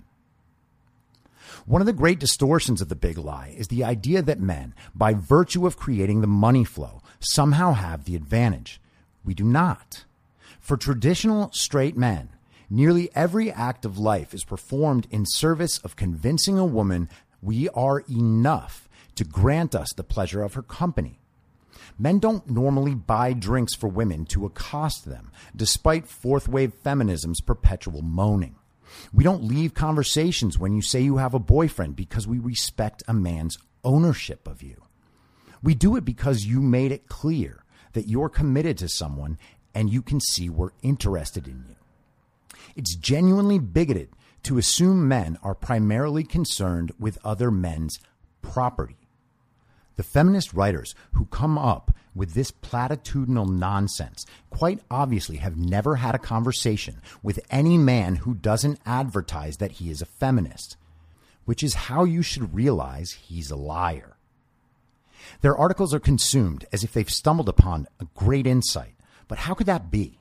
One 1.65 1.81
of 1.81 1.85
the 1.85 1.93
great 1.93 2.19
distortions 2.19 2.81
of 2.81 2.89
the 2.89 2.95
big 2.95 3.17
lie 3.17 3.53
is 3.55 3.67
the 3.67 3.83
idea 3.83 4.21
that 4.21 4.39
men, 4.39 4.73
by 4.95 5.13
virtue 5.13 5.67
of 5.67 5.77
creating 5.77 6.21
the 6.21 6.27
money 6.27 6.63
flow, 6.63 7.01
somehow 7.19 7.73
have 7.73 8.05
the 8.05 8.15
advantage. 8.15 8.81
We 9.23 9.33
do 9.33 9.43
not. 9.43 10.05
For 10.59 10.77
traditional 10.77 11.51
straight 11.53 11.97
men, 11.97 12.29
nearly 12.69 13.09
every 13.15 13.51
act 13.51 13.85
of 13.85 13.97
life 13.97 14.33
is 14.33 14.43
performed 14.43 15.07
in 15.11 15.25
service 15.25 15.77
of 15.79 15.95
convincing 15.95 16.57
a 16.57 16.65
woman 16.65 17.09
we 17.41 17.69
are 17.69 18.03
enough 18.09 18.87
to 19.15 19.23
grant 19.23 19.75
us 19.75 19.91
the 19.93 20.03
pleasure 20.03 20.43
of 20.43 20.53
her 20.53 20.61
company. 20.61 21.19
Men 21.97 22.19
don't 22.19 22.49
normally 22.49 22.95
buy 22.95 23.33
drinks 23.33 23.75
for 23.75 23.87
women 23.87 24.25
to 24.27 24.45
accost 24.45 25.05
them, 25.05 25.31
despite 25.55 26.07
fourth 26.07 26.47
wave 26.47 26.73
feminism's 26.73 27.41
perpetual 27.41 28.01
moaning. 28.01 28.55
We 29.13 29.23
don't 29.23 29.43
leave 29.43 29.73
conversations 29.73 30.57
when 30.57 30.73
you 30.73 30.81
say 30.81 31.01
you 31.01 31.17
have 31.17 31.33
a 31.33 31.39
boyfriend 31.39 31.95
because 31.95 32.27
we 32.27 32.39
respect 32.39 33.03
a 33.07 33.13
man's 33.13 33.57
ownership 33.83 34.47
of 34.47 34.61
you. 34.61 34.81
We 35.63 35.75
do 35.75 35.95
it 35.95 36.05
because 36.05 36.45
you 36.45 36.61
made 36.61 36.91
it 36.91 37.07
clear 37.07 37.63
that 37.93 38.07
you're 38.07 38.29
committed 38.29 38.77
to 38.79 38.87
someone 38.87 39.37
and 39.73 39.89
you 39.89 40.01
can 40.01 40.19
see 40.19 40.49
we're 40.49 40.71
interested 40.81 41.47
in 41.47 41.65
you. 41.67 41.75
It's 42.75 42.95
genuinely 42.95 43.59
bigoted 43.59 44.09
to 44.43 44.57
assume 44.57 45.07
men 45.07 45.37
are 45.43 45.55
primarily 45.55 46.23
concerned 46.23 46.91
with 46.99 47.17
other 47.23 47.51
men's 47.51 47.99
property. 48.41 48.97
The 49.97 50.03
feminist 50.03 50.53
writers 50.53 50.95
who 51.13 51.25
come 51.25 51.57
up 51.57 51.93
with 52.15 52.33
this 52.33 52.51
platitudinal 52.51 53.47
nonsense 53.49 54.25
quite 54.49 54.81
obviously 54.89 55.37
have 55.37 55.57
never 55.57 55.97
had 55.97 56.15
a 56.15 56.19
conversation 56.19 57.01
with 57.21 57.39
any 57.49 57.77
man 57.77 58.15
who 58.15 58.33
doesn't 58.33 58.79
advertise 58.85 59.57
that 59.57 59.73
he 59.73 59.89
is 59.89 60.01
a 60.01 60.05
feminist, 60.05 60.75
which 61.45 61.63
is 61.63 61.73
how 61.73 62.03
you 62.03 62.21
should 62.21 62.53
realize 62.53 63.11
he's 63.11 63.51
a 63.51 63.55
liar. 63.55 64.17
Their 65.41 65.57
articles 65.57 65.93
are 65.93 65.99
consumed 65.99 66.65
as 66.71 66.83
if 66.83 66.93
they've 66.93 67.09
stumbled 67.09 67.49
upon 67.49 67.87
a 67.99 68.07
great 68.15 68.47
insight. 68.47 68.95
But 69.27 69.39
how 69.39 69.53
could 69.53 69.67
that 69.67 69.91
be? 69.91 70.19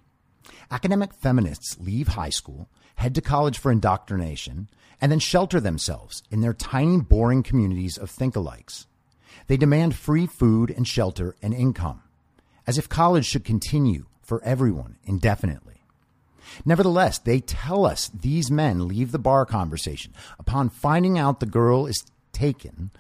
Academic 0.71 1.13
feminists 1.15 1.77
leave 1.81 2.09
high 2.09 2.31
school, 2.31 2.69
head 2.97 3.15
to 3.15 3.21
college 3.21 3.59
for 3.59 3.73
indoctrination, 3.73 4.69
and 5.01 5.11
then 5.11 5.19
shelter 5.19 5.61
themselves 5.61 6.23
in 6.31 6.41
their 6.41 6.55
tiny, 6.55 7.01
boring 7.01 7.43
communities 7.43 7.97
of 7.97 8.11
think-alikes. 8.11 8.87
They 9.47 9.57
demand 9.57 9.97
free 9.97 10.27
food 10.27 10.71
and 10.71 10.87
shelter 10.87 11.35
and 11.43 11.55
income, 11.55 12.03
as 12.67 12.79
if 12.79 12.89
college 12.89 13.27
should 13.27 13.45
continue 13.45 14.07
for 14.23 14.43
everyone 14.45 14.99
indefinitely. 15.05 15.83
Nevertheless, 16.65 17.19
they 17.19 17.41
tell 17.41 17.85
us 17.85 18.09
these 18.09 18.51
men 18.51 18.87
leave 18.87 19.13
the 19.13 19.19
bar 19.19 19.47
conversation 19.47 20.13
upon 20.39 20.69
finding 20.69 21.19
out 21.19 21.41
the 21.41 21.47
girl 21.47 21.87
is 21.87 22.05
taken 22.33 22.91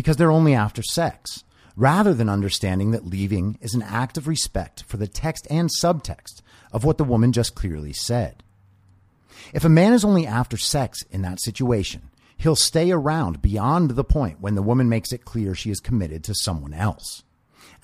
because 0.00 0.16
they're 0.16 0.30
only 0.30 0.54
after 0.54 0.82
sex, 0.82 1.44
rather 1.76 2.14
than 2.14 2.30
understanding 2.30 2.90
that 2.90 3.04
leaving 3.04 3.58
is 3.60 3.74
an 3.74 3.82
act 3.82 4.16
of 4.16 4.26
respect 4.26 4.82
for 4.84 4.96
the 4.96 5.06
text 5.06 5.46
and 5.50 5.68
subtext 5.82 6.40
of 6.72 6.84
what 6.84 6.96
the 6.96 7.04
woman 7.04 7.32
just 7.32 7.54
clearly 7.54 7.92
said. 7.92 8.42
If 9.52 9.62
a 9.62 9.68
man 9.68 9.92
is 9.92 10.02
only 10.02 10.26
after 10.26 10.56
sex 10.56 11.02
in 11.10 11.20
that 11.20 11.42
situation, 11.42 12.08
he'll 12.38 12.56
stay 12.56 12.90
around 12.90 13.42
beyond 13.42 13.90
the 13.90 14.02
point 14.02 14.40
when 14.40 14.54
the 14.54 14.62
woman 14.62 14.88
makes 14.88 15.12
it 15.12 15.26
clear 15.26 15.54
she 15.54 15.70
is 15.70 15.80
committed 15.80 16.24
to 16.24 16.34
someone 16.34 16.72
else. 16.72 17.22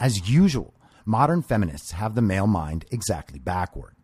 As 0.00 0.30
usual, 0.30 0.72
modern 1.04 1.42
feminists 1.42 1.90
have 1.90 2.14
the 2.14 2.22
male 2.22 2.46
mind 2.46 2.86
exactly 2.90 3.38
backward. 3.38 3.94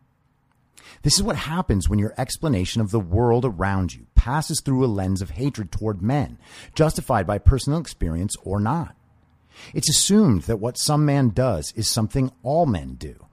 This 1.01 1.15
is 1.15 1.23
what 1.23 1.35
happens 1.35 1.89
when 1.89 1.97
your 1.97 2.13
explanation 2.15 2.79
of 2.79 2.91
the 2.91 2.99
world 2.99 3.43
around 3.43 3.95
you 3.95 4.05
passes 4.23 4.61
through 4.61 4.85
a 4.85 4.87
lens 4.87 5.21
of 5.21 5.31
hatred 5.31 5.69
toward 5.69 6.01
men, 6.01 6.37
justified 6.75 7.27
by 7.27 7.37
personal 7.37 7.77
experience 7.77 8.37
or 8.41 8.57
not. 8.57 8.95
It's 9.73 9.89
assumed 9.89 10.43
that 10.43 10.61
what 10.61 10.77
some 10.77 11.03
man 11.03 11.31
does 11.31 11.73
is 11.75 11.89
something 11.89 12.31
all 12.41 12.65
men 12.65 12.93
do, 12.93 13.25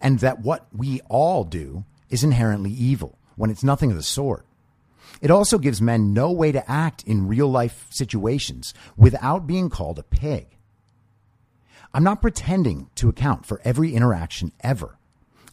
and 0.00 0.18
that 0.18 0.40
what 0.40 0.66
we 0.72 1.00
all 1.08 1.44
do 1.44 1.84
is 2.10 2.24
inherently 2.24 2.72
evil 2.72 3.16
when 3.36 3.48
it's 3.48 3.62
nothing 3.62 3.92
of 3.92 3.96
the 3.96 4.02
sort. 4.02 4.44
It 5.20 5.30
also 5.30 5.56
gives 5.56 5.80
men 5.80 6.12
no 6.12 6.32
way 6.32 6.50
to 6.50 6.68
act 6.68 7.04
in 7.04 7.28
real 7.28 7.48
life 7.48 7.86
situations 7.90 8.74
without 8.96 9.46
being 9.46 9.70
called 9.70 10.00
a 10.00 10.02
pig. 10.02 10.48
I'm 11.92 12.02
not 12.02 12.20
pretending 12.20 12.90
to 12.96 13.08
account 13.08 13.46
for 13.46 13.60
every 13.62 13.94
interaction 13.94 14.50
ever. 14.64 14.98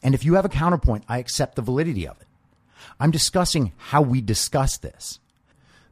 And 0.02 0.16
if 0.16 0.26
you 0.26 0.34
have 0.34 0.46
a 0.46 0.50
counterpoint, 0.50 1.04
I 1.08 1.20
accept 1.20 1.56
the 1.56 1.62
validity 1.62 2.08
of 2.08 2.20
it. 2.20 2.28
I'm 3.00 3.12
discussing 3.12 3.74
how 3.78 4.02
we 4.02 4.22
discuss 4.22 4.78
this. 4.78 5.20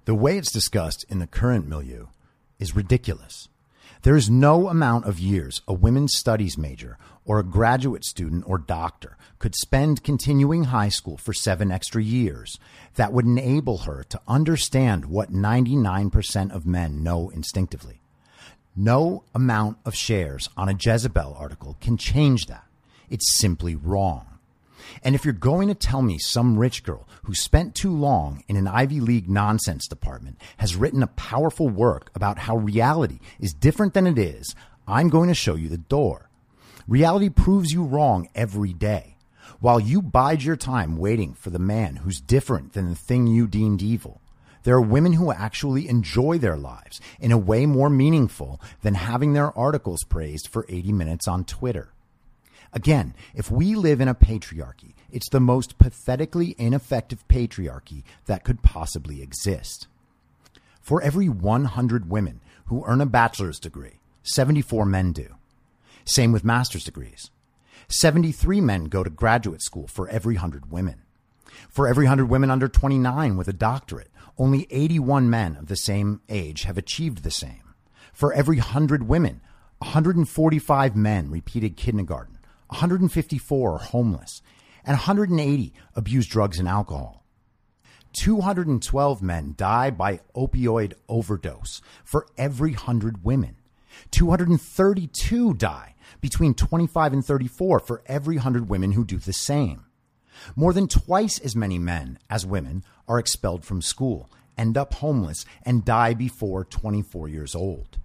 The 0.05 0.15
way 0.15 0.37
it's 0.37 0.51
discussed 0.51 1.05
in 1.09 1.19
the 1.19 1.27
current 1.27 1.67
milieu 1.67 2.07
is 2.59 2.75
ridiculous. 2.75 3.47
There 4.03 4.15
is 4.15 4.29
no 4.29 4.69
amount 4.69 5.05
of 5.05 5.19
years 5.19 5.61
a 5.67 5.73
women's 5.73 6.15
studies 6.15 6.57
major 6.57 6.97
or 7.25 7.37
a 7.37 7.43
graduate 7.43 8.05
student 8.05 8.45
or 8.47 8.57
doctor 8.57 9.17
could 9.39 9.55
spend 9.55 10.03
continuing 10.03 10.65
high 10.65 10.89
school 10.89 11.17
for 11.17 11.33
seven 11.33 11.69
extra 11.69 12.01
years 12.01 12.57
that 12.95 13.11
would 13.11 13.25
enable 13.25 13.79
her 13.79 14.03
to 14.09 14.21
understand 14.27 15.05
what 15.05 15.33
99% 15.33 16.51
of 16.51 16.65
men 16.65 17.03
know 17.03 17.29
instinctively. 17.29 18.01
No 18.75 19.25
amount 19.35 19.77
of 19.83 19.93
shares 19.95 20.47
on 20.55 20.69
a 20.69 20.77
Jezebel 20.79 21.35
article 21.37 21.75
can 21.81 21.97
change 21.97 22.45
that. 22.45 22.65
It's 23.09 23.37
simply 23.37 23.75
wrong. 23.75 24.38
And 25.03 25.15
if 25.15 25.25
you're 25.25 25.33
going 25.33 25.67
to 25.67 25.75
tell 25.75 26.01
me 26.01 26.17
some 26.17 26.57
rich 26.57 26.83
girl 26.83 27.07
who 27.23 27.33
spent 27.33 27.75
too 27.75 27.91
long 27.91 28.43
in 28.47 28.55
an 28.55 28.67
Ivy 28.67 28.99
League 28.99 29.29
nonsense 29.29 29.87
department 29.87 30.37
has 30.57 30.75
written 30.75 31.03
a 31.03 31.07
powerful 31.07 31.69
work 31.69 32.11
about 32.15 32.39
how 32.39 32.57
reality 32.57 33.19
is 33.39 33.53
different 33.53 33.93
than 33.93 34.07
it 34.07 34.17
is, 34.17 34.55
I'm 34.87 35.09
going 35.09 35.29
to 35.29 35.35
show 35.35 35.55
you 35.55 35.69
the 35.69 35.77
door. 35.77 36.29
Reality 36.87 37.29
proves 37.29 37.71
you 37.71 37.83
wrong 37.83 38.29
every 38.33 38.73
day. 38.73 39.15
While 39.59 39.79
you 39.79 40.01
bide 40.01 40.41
your 40.41 40.55
time 40.55 40.97
waiting 40.97 41.33
for 41.33 41.49
the 41.49 41.59
man 41.59 41.97
who's 41.97 42.21
different 42.21 42.73
than 42.73 42.89
the 42.89 42.95
thing 42.95 43.27
you 43.27 43.45
deemed 43.45 43.81
evil, 43.81 44.21
there 44.63 44.75
are 44.75 44.81
women 44.81 45.13
who 45.13 45.31
actually 45.31 45.87
enjoy 45.87 46.37
their 46.37 46.57
lives 46.57 46.99
in 47.19 47.31
a 47.31 47.37
way 47.37 47.65
more 47.65 47.89
meaningful 47.89 48.59
than 48.81 48.95
having 48.95 49.33
their 49.33 49.57
articles 49.57 50.03
praised 50.03 50.47
for 50.47 50.65
80 50.67 50.91
minutes 50.93 51.27
on 51.27 51.45
Twitter. 51.45 51.93
Again, 52.71 53.15
if 53.33 53.49
we 53.49 53.75
live 53.75 53.99
in 53.99 54.07
a 54.07 54.15
patriarchy, 54.15 54.93
it's 55.11 55.29
the 55.29 55.39
most 55.39 55.77
pathetically 55.77 56.55
ineffective 56.57 57.27
patriarchy 57.27 58.03
that 58.25 58.43
could 58.43 58.61
possibly 58.61 59.21
exist. 59.21 59.87
For 60.81 61.01
every 61.01 61.29
100 61.29 62.09
women 62.09 62.41
who 62.65 62.83
earn 62.85 63.01
a 63.01 63.05
bachelor's 63.05 63.59
degree, 63.59 63.99
74 64.23 64.85
men 64.85 65.11
do. 65.11 65.35
Same 66.05 66.31
with 66.31 66.43
master's 66.43 66.83
degrees. 66.83 67.31
73 67.87 68.61
men 68.61 68.85
go 68.85 69.03
to 69.03 69.09
graduate 69.09 69.61
school 69.61 69.87
for 69.87 70.07
every 70.09 70.35
100 70.35 70.71
women. 70.71 71.01
For 71.69 71.87
every 71.87 72.05
100 72.05 72.25
women 72.25 72.51
under 72.51 72.67
29 72.67 73.35
with 73.35 73.47
a 73.47 73.53
doctorate, 73.53 74.09
only 74.37 74.67
81 74.69 75.29
men 75.29 75.55
of 75.57 75.67
the 75.67 75.75
same 75.75 76.21
age 76.29 76.63
have 76.63 76.77
achieved 76.77 77.23
the 77.23 77.31
same. 77.31 77.73
For 78.13 78.33
every 78.33 78.57
100 78.57 79.07
women, 79.07 79.41
145 79.79 80.95
men 80.95 81.29
repeated 81.29 81.77
kindergarten. 81.77 82.38
154 82.69 83.73
are 83.73 83.77
homeless, 83.79 84.41
and 84.83 84.95
180 84.95 85.73
abuse 85.95 86.27
drugs 86.27 86.59
and 86.59 86.67
alcohol. 86.67 87.25
212 88.13 89.21
men 89.21 89.53
die 89.57 89.91
by 89.91 90.19
opioid 90.35 90.93
overdose 91.07 91.81
for 92.03 92.27
every 92.37 92.71
100 92.71 93.23
women. 93.23 93.55
232 94.11 95.53
die 95.55 95.95
between 96.21 96.53
25 96.53 97.13
and 97.13 97.25
34 97.25 97.79
for 97.79 98.01
every 98.05 98.35
100 98.35 98.69
women 98.69 98.93
who 98.93 99.05
do 99.05 99.17
the 99.17 99.33
same. 99.33 99.85
More 100.55 100.73
than 100.73 100.87
twice 100.87 101.39
as 101.39 101.55
many 101.55 101.77
men 101.77 102.17
as 102.29 102.45
women 102.45 102.83
are 103.07 103.19
expelled 103.19 103.65
from 103.65 103.81
school, 103.81 104.29
end 104.57 104.77
up 104.77 104.95
homeless, 104.95 105.45
and 105.63 105.85
die 105.85 106.13
before 106.13 106.63
24 106.63 107.27
years 107.27 107.55
old. 107.55 107.97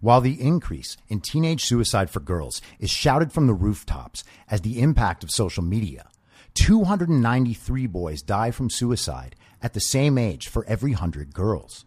While 0.00 0.20
the 0.20 0.40
increase 0.40 0.96
in 1.08 1.20
teenage 1.20 1.64
suicide 1.64 2.10
for 2.10 2.20
girls 2.20 2.60
is 2.78 2.90
shouted 2.90 3.32
from 3.32 3.46
the 3.46 3.54
rooftops 3.54 4.22
as 4.48 4.60
the 4.60 4.80
impact 4.80 5.24
of 5.24 5.30
social 5.30 5.64
media, 5.64 6.08
293 6.54 7.86
boys 7.86 8.22
die 8.22 8.50
from 8.50 8.70
suicide 8.70 9.34
at 9.60 9.74
the 9.74 9.80
same 9.80 10.16
age 10.16 10.48
for 10.48 10.64
every 10.66 10.92
100 10.92 11.34
girls. 11.34 11.84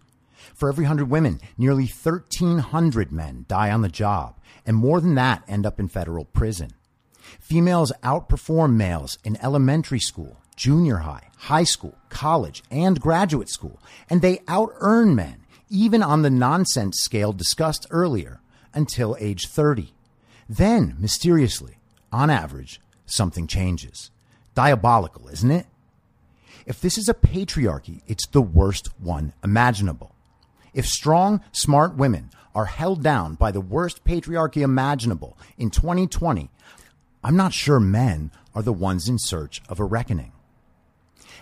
For 0.54 0.70
every 0.70 0.84
100 0.84 1.10
women, 1.10 1.40
nearly 1.58 1.86
1,300 1.86 3.12
men 3.12 3.46
die 3.48 3.72
on 3.72 3.82
the 3.82 3.90
job, 3.90 4.40
and 4.66 4.76
more 4.76 5.00
than 5.00 5.16
that 5.16 5.44
end 5.48 5.66
up 5.66 5.80
in 5.80 5.88
federal 5.88 6.26
prison. 6.26 6.72
Females 7.40 7.94
outperform 8.04 8.74
males 8.74 9.18
in 9.24 9.38
elementary 9.42 10.00
school, 10.00 10.42
junior 10.56 10.98
high, 10.98 11.30
high 11.38 11.64
school, 11.64 11.98
college, 12.10 12.64
and 12.70 13.00
graduate 13.00 13.50
school, 13.50 13.82
and 14.10 14.22
they 14.22 14.42
out 14.48 14.72
earn 14.80 15.16
men 15.16 15.41
even 15.72 16.04
on 16.04 16.22
the 16.22 16.30
nonsense 16.30 16.98
scale 17.00 17.32
discussed 17.32 17.88
earlier, 17.90 18.42
until 18.74 19.18
age 19.20 19.48
30. 19.48 19.94
Then, 20.48 20.96
mysteriously, 21.00 21.78
on 22.12 22.30
average, 22.30 22.82
something 23.06 23.48
changes. 23.48 24.12
Diabolical, 24.54 25.30
isn't 25.30 25.50
it? 25.50 25.66
If 26.66 26.82
this 26.82 26.98
is 26.98 27.10
a 27.10 27.14
patriarchy, 27.14 28.02
it's 28.06 28.28
the 28.28 28.42
worst 28.42 28.90
one 29.00 29.34
imaginable. 29.44 30.14
If 30.74 30.86
strong, 30.86 31.42
smart 31.54 31.96
women 31.96 32.32
are 32.54 32.66
held 32.66 33.02
down 33.02 33.36
by 33.36 33.52
the 33.52 33.62
worst 33.62 34.04
patriarchy 34.04 34.62
imaginable 34.62 35.38
in 35.58 35.70
2020, 35.70 36.50
I'm 37.24 37.38
not 37.38 37.54
sure 37.54 37.80
men 37.80 38.32
are 38.54 38.62
the 38.62 38.74
ones 38.74 39.08
in 39.08 39.18
search 39.20 39.62
of 39.70 39.80
a 39.80 39.86
reckoning. 39.86 40.34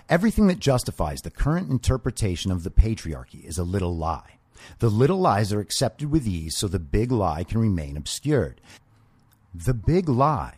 Everything 0.09 0.47
that 0.47 0.57
justifies 0.57 1.21
the 1.21 1.29
current 1.29 1.69
interpretation 1.69 2.51
of 2.51 2.63
the 2.63 2.71
patriarchy 2.71 3.45
is 3.45 3.59
a 3.59 3.63
little 3.63 3.95
lie. 3.95 4.39
The 4.79 4.89
little 4.89 5.19
lies 5.19 5.53
are 5.53 5.59
accepted 5.59 6.09
with 6.09 6.27
ease 6.27 6.57
so 6.57 6.67
the 6.67 6.79
big 6.79 7.11
lie 7.11 7.43
can 7.43 7.59
remain 7.59 7.95
obscured. 7.95 8.59
The 9.53 9.75
big 9.75 10.09
lie 10.09 10.55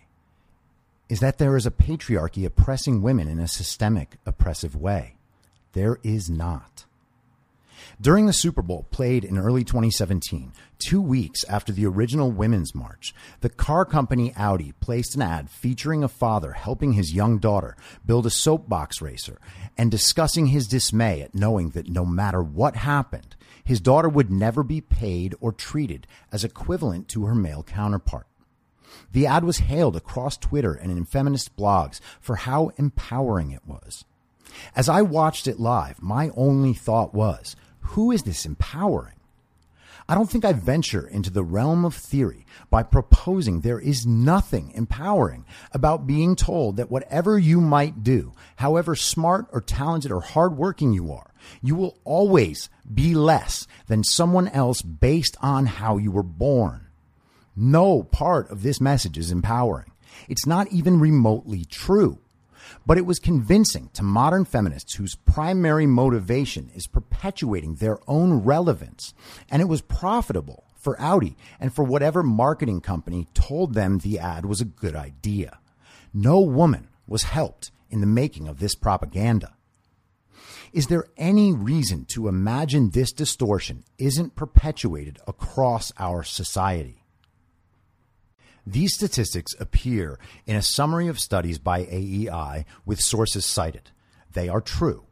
is 1.10 1.20
that 1.20 1.38
there 1.38 1.58
is 1.58 1.66
a 1.66 1.72
patriarchy 1.72 2.46
oppressing 2.46 3.02
women 3.02 3.28
in 3.28 3.40
a 3.40 3.48
systemic, 3.48 4.16
oppressive 4.26 4.74
way. 4.74 5.16
There 5.74 6.00
is 6.02 6.30
not. 6.30 6.86
During 8.02 8.26
the 8.26 8.34
Super 8.34 8.64
Bowl 8.64 8.88
played 8.90 9.24
in 9.24 9.38
early 9.38 9.64
2017, 9.64 10.54
two 10.80 11.00
weeks 11.00 11.44
after 11.44 11.72
the 11.72 11.86
original 11.86 12.32
Women's 12.32 12.74
March, 12.74 13.14
the 13.42 13.50
car 13.50 13.86
company 13.86 14.34
Audi 14.36 14.72
placed 14.80 15.14
an 15.14 15.22
ad 15.22 15.52
featuring 15.52 16.04
a 16.04 16.08
father 16.08 16.54
helping 16.54 16.94
his 16.94 17.14
young 17.14 17.38
daughter 17.38 17.78
build 18.04 18.26
a 18.26 18.32
soapbox 18.32 19.04
racer 19.04 19.40
and 19.78 19.92
discussing 19.92 20.48
his 20.48 20.68
dismay 20.68 21.22
at 21.22 21.36
knowing 21.36 21.70
that 21.72 21.90
no 21.90 22.04
matter 22.04 22.42
what 22.42 22.76
happened, 22.76 23.36
his 23.64 23.80
daughter 23.80 24.10
would 24.10 24.32
never 24.32 24.64
be 24.64 24.82
paid 24.82 25.36
or 25.40 25.52
treated 25.52 26.08
as 26.32 26.44
equivalent 26.44 27.08
to 27.10 27.26
her 27.26 27.36
male 27.36 27.62
counterpart. 27.62 28.26
The 29.12 29.28
ad 29.28 29.44
was 29.44 29.60
hailed 29.60 29.96
across 29.96 30.38
Twitter 30.38 30.74
and 30.74 30.92
in 30.92 31.06
feminist 31.06 31.56
blogs 31.56 32.00
for 32.20 32.38
how 32.38 32.72
empowering 32.78 33.52
it 33.52 33.62
was. 33.68 34.06
As 34.76 34.90
I 34.90 35.04
watched 35.04 35.46
it 35.46 35.60
live, 35.60 36.02
my 36.02 36.32
only 36.36 36.74
thought 36.74 37.14
was, 37.14 37.56
who 37.82 38.12
is 38.12 38.24
this 38.24 38.46
empowering? 38.46 39.16
I 40.08 40.16
don't 40.16 40.30
think 40.30 40.44
I 40.44 40.54
venture 40.54 41.08
into 41.08 41.30
the 41.30 41.44
realm 41.44 41.86
of 41.86 41.96
theory 41.96 42.46
by 42.70 42.84
proposing 42.84 43.62
there 43.62 43.80
is 43.80 44.06
nothing 44.06 44.72
empowering 44.72 45.46
about 45.72 46.08
being 46.08 46.36
told 46.36 46.78
that 46.78 46.92
whatever 46.92 47.38
you 47.38 47.62
might 47.62 48.04
do, 48.04 48.34
however 48.58 48.96
smart 48.96 49.48
or 49.52 49.62
talented 49.62 50.12
or 50.12 50.22
hardworking 50.22 50.92
you 50.92 51.12
are, 51.14 51.32
you 51.62 51.76
will 51.76 51.98
always 52.04 52.70
be 52.94 53.14
less 53.14 53.68
than 53.88 54.04
someone 54.04 54.48
else 54.50 54.82
based 54.82 55.38
on 55.42 55.66
how 55.66 55.98
you 55.98 56.12
were 56.12 56.24
born. 56.24 56.88
No 57.56 58.04
part 58.04 58.50
of 58.50 58.64
this 58.64 58.82
message 58.82 59.18
is 59.18 59.32
empowering. 59.32 59.92
It's 60.28 60.46
not 60.46 60.72
even 60.72 61.00
remotely 61.00 61.66
true. 61.66 62.20
But 62.86 62.98
it 62.98 63.06
was 63.06 63.20
convincing 63.20 63.90
to 63.94 64.04
modern 64.04 64.46
feminists 64.46 64.96
whose 64.96 65.16
primary 65.16 65.86
motivation 65.86 66.70
is 66.74 66.88
perpetuating 66.88 67.76
their 67.76 68.00
own 68.08 68.44
relevance. 68.44 69.14
And 69.50 69.62
it 69.62 69.66
was 69.66 69.82
profitable 69.82 70.66
for 70.76 71.00
Audi 71.00 71.38
and 71.60 71.74
for 71.74 71.84
whatever 71.84 72.24
marketing 72.24 72.82
company 72.82 73.28
told 73.34 73.74
them 73.74 74.00
the 74.00 74.20
ad 74.20 74.46
was 74.46 74.62
a 74.62 74.66
good 74.66 74.96
idea. 74.96 75.60
No 76.14 76.40
woman 76.40 76.90
was 77.08 77.24
helped 77.24 77.72
in 77.90 78.02
the 78.02 78.08
making 78.08 78.48
of 78.48 78.60
this 78.60 78.76
propaganda. 78.76 79.56
Is 80.74 80.88
there 80.88 81.06
any 81.18 81.52
reason 81.52 82.06
to 82.06 82.30
imagine 82.30 82.90
this 82.90 83.12
distortion 83.12 83.84
isn't 83.98 84.36
perpetuated 84.36 85.20
across 85.28 85.92
our 85.98 86.24
society? 86.24 87.01
These 88.66 88.94
statistics 88.94 89.54
appear 89.60 90.20
in 90.46 90.56
a 90.56 90.62
summary 90.62 91.08
of 91.08 91.20
studies 91.20 91.58
by 91.58 91.80
AEI 91.80 92.66
with 92.86 93.02
sources 93.02 93.46
cited. 93.46 93.92
They 94.34 94.50
are 94.50 94.62
true. 94.62 95.06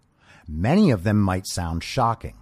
Many 0.48 0.92
of 0.92 1.04
them 1.04 1.20
might 1.20 1.48
sound 1.48 1.84
shocking. 1.84 2.36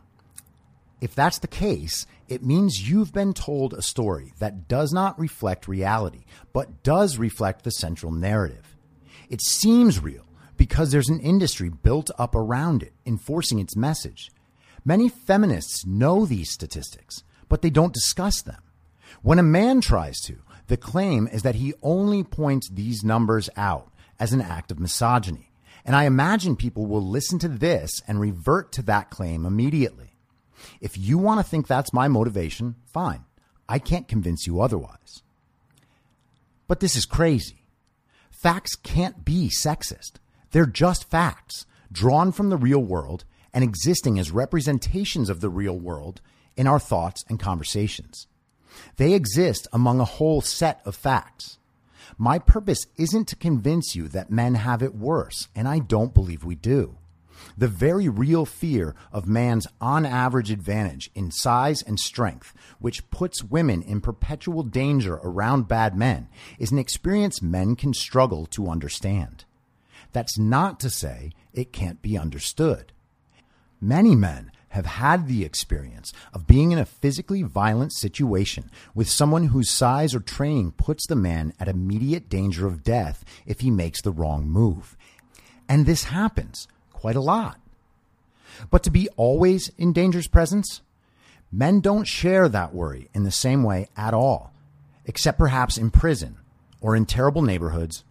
If 1.00 1.14
that's 1.14 1.40
the 1.40 1.48
case, 1.48 2.06
it 2.28 2.44
means 2.44 2.90
you've 2.90 3.14
been 3.14 3.34
told 3.34 3.74
a 3.74 3.82
story 3.82 4.34
that 4.40 4.68
does 4.68 4.92
not 4.92 5.20
reflect 5.20 5.68
reality, 5.68 6.26
but 6.54 6.84
does 6.84 7.18
reflect 7.18 7.64
the 7.64 7.72
central 7.72 8.12
narrative. 8.12 8.76
It 9.30 9.42
seems 9.42 10.02
real 10.02 10.26
because 10.58 10.92
there's 10.92 11.10
an 11.10 11.20
industry 11.20 11.70
built 11.70 12.10
up 12.18 12.34
around 12.34 12.82
it, 12.84 12.94
enforcing 13.06 13.60
its 13.60 13.76
message. 13.76 14.32
Many 14.84 15.08
feminists 15.08 15.86
know 15.86 16.26
these 16.26 16.52
statistics, 16.52 17.24
but 17.48 17.62
they 17.62 17.70
don't 17.70 17.94
discuss 17.94 18.42
them. 18.42 18.62
When 19.22 19.40
a 19.40 19.44
man 19.44 19.82
tries 19.82 20.20
to, 20.22 20.38
the 20.68 20.78
claim 20.78 21.28
is 21.28 21.44
that 21.44 21.56
he 21.56 21.74
only 21.82 22.24
points 22.24 22.70
these 22.70 23.04
numbers 23.04 23.50
out 23.56 23.92
as 24.20 24.34
an 24.34 24.42
act 24.42 24.72
of 24.72 24.80
misogyny. 24.80 25.52
And 25.86 25.96
I 25.96 26.04
imagine 26.04 26.56
people 26.56 26.86
will 26.86 27.02
listen 27.02 27.40
to 27.40 27.48
this 27.48 28.02
and 28.08 28.20
revert 28.20 28.72
to 28.74 28.82
that 28.84 29.10
claim 29.10 29.46
immediately. 29.46 30.12
If 30.82 30.98
you 30.98 31.18
want 31.18 31.40
to 31.40 31.50
think 31.50 31.68
that's 31.68 31.94
my 31.94 32.08
motivation, 32.08 32.76
fine. 32.86 33.24
I 33.70 33.80
can't 33.80 34.08
convince 34.08 34.46
you 34.46 34.62
otherwise. 34.62 35.22
But 36.68 36.82
this 36.82 36.96
is 36.96 37.06
crazy. 37.06 37.64
Facts 38.30 38.76
can't 38.76 39.24
be 39.24 39.50
sexist. 39.50 40.14
They're 40.52 40.66
just 40.66 41.10
facts, 41.10 41.66
drawn 41.92 42.32
from 42.32 42.50
the 42.50 42.58
real 42.58 42.84
world 42.84 43.24
and 43.54 43.64
existing 43.64 44.20
as 44.20 44.32
representations 44.32 45.30
of 45.30 45.40
the 45.42 45.50
real 45.50 45.78
world 45.78 46.22
in 46.56 46.68
our 46.68 46.80
thoughts 46.80 47.24
and 47.30 47.40
conversations. 47.40 48.28
They 48.98 49.14
exist 49.14 49.68
among 49.72 50.00
a 50.00 50.06
whole 50.06 50.42
set 50.42 50.82
of 50.86 50.96
facts. 50.96 51.58
My 52.18 52.40
purpose 52.40 52.88
isn't 52.98 53.28
to 53.28 53.36
convince 53.36 53.96
you 53.96 54.08
that 54.10 54.32
men 54.32 54.56
have 54.56 54.82
it 54.82 54.96
worse, 54.96 55.48
and 55.56 55.68
I 55.68 55.80
don't 55.80 56.14
believe 56.14 56.44
we 56.44 56.56
do. 56.56 56.98
The 57.58 57.68
very 57.68 58.10
real 58.10 58.46
fear 58.46 58.96
of 59.12 59.28
man's 59.28 59.68
on 59.80 60.06
average 60.06 60.52
advantage 60.52 61.12
in 61.14 61.32
size 61.32 61.82
and 61.82 62.00
strength, 62.00 62.54
which 62.80 63.10
puts 63.12 63.44
women 63.44 63.82
in 63.84 64.02
perpetual 64.02 64.64
danger 64.64 65.16
around 65.24 65.68
bad 65.68 65.96
men, 65.96 66.28
is 66.58 66.72
an 66.72 66.80
experience 66.80 67.42
men 67.42 67.76
can 67.76 67.94
struggle 67.94 68.46
to 68.48 68.70
understand. 68.70 69.46
That's 70.12 70.38
not 70.38 70.80
to 70.80 70.90
say 70.90 71.32
it 71.54 71.72
can't 71.74 72.02
be 72.02 72.18
understood. 72.18 72.92
Many 73.80 74.16
men 74.16 74.52
have 74.78 74.86
had 74.86 75.28
the 75.28 75.44
experience 75.44 76.14
of 76.36 76.46
being 76.46 76.72
in 76.72 76.78
a 76.78 76.86
physically 76.86 77.42
violent 77.42 77.92
situation 77.92 78.70
with 78.94 79.10
someone 79.10 79.46
whose 79.48 79.72
size 79.72 80.14
or 80.14 80.20
training 80.20 80.72
puts 80.72 81.08
the 81.08 81.16
man 81.16 81.52
at 81.60 81.68
immediate 81.68 82.30
danger 82.30 82.68
of 82.68 82.84
death 82.84 83.26
if 83.48 83.62
he 83.62 83.72
makes 83.72 84.04
the 84.04 84.12
wrong 84.12 84.48
move. 84.48 84.96
And 85.68 85.88
this 85.88 86.06
happens 86.06 86.68
quite 86.94 87.16
a 87.16 87.22
lot. 87.22 87.60
But 88.70 88.84
to 88.84 88.92
be 88.92 89.10
always 89.18 89.72
in 89.80 89.94
danger's 89.94 90.28
presence, 90.28 90.82
men 91.52 91.80
don't 91.80 92.06
share 92.06 92.48
that 92.48 92.72
worry 92.72 93.10
in 93.16 93.24
the 93.24 93.32
same 93.32 93.64
way 93.64 93.88
at 93.98 94.14
all, 94.14 94.54
except 95.06 95.40
perhaps 95.40 95.80
in 95.80 95.90
prison 95.90 96.38
or 96.82 96.96
in 96.96 97.08
terrible 97.08 97.42
neighborhoods 97.42 98.04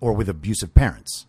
or 0.00 0.12
with 0.12 0.28
abusive 0.28 0.74
parents. 0.74 1.26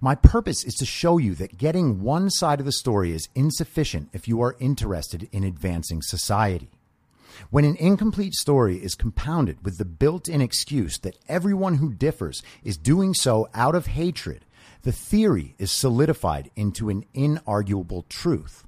My 0.00 0.14
purpose 0.14 0.64
is 0.64 0.74
to 0.74 0.86
show 0.86 1.18
you 1.18 1.34
that 1.36 1.58
getting 1.58 2.02
one 2.02 2.30
side 2.30 2.60
of 2.60 2.66
the 2.66 2.72
story 2.72 3.12
is 3.12 3.28
insufficient 3.34 4.10
if 4.12 4.28
you 4.28 4.40
are 4.42 4.56
interested 4.60 5.28
in 5.32 5.44
advancing 5.44 6.02
society. 6.02 6.70
When 7.50 7.64
an 7.64 7.76
incomplete 7.76 8.34
story 8.34 8.76
is 8.76 8.94
compounded 8.94 9.64
with 9.64 9.78
the 9.78 9.84
built 9.84 10.28
in 10.28 10.40
excuse 10.40 10.98
that 10.98 11.18
everyone 11.28 11.76
who 11.76 11.92
differs 11.92 12.42
is 12.62 12.76
doing 12.76 13.14
so 13.14 13.48
out 13.54 13.74
of 13.74 13.86
hatred, 13.86 14.44
the 14.82 14.92
theory 14.92 15.54
is 15.58 15.72
solidified 15.72 16.50
into 16.56 16.90
an 16.90 17.04
inarguable 17.14 18.08
truth. 18.08 18.64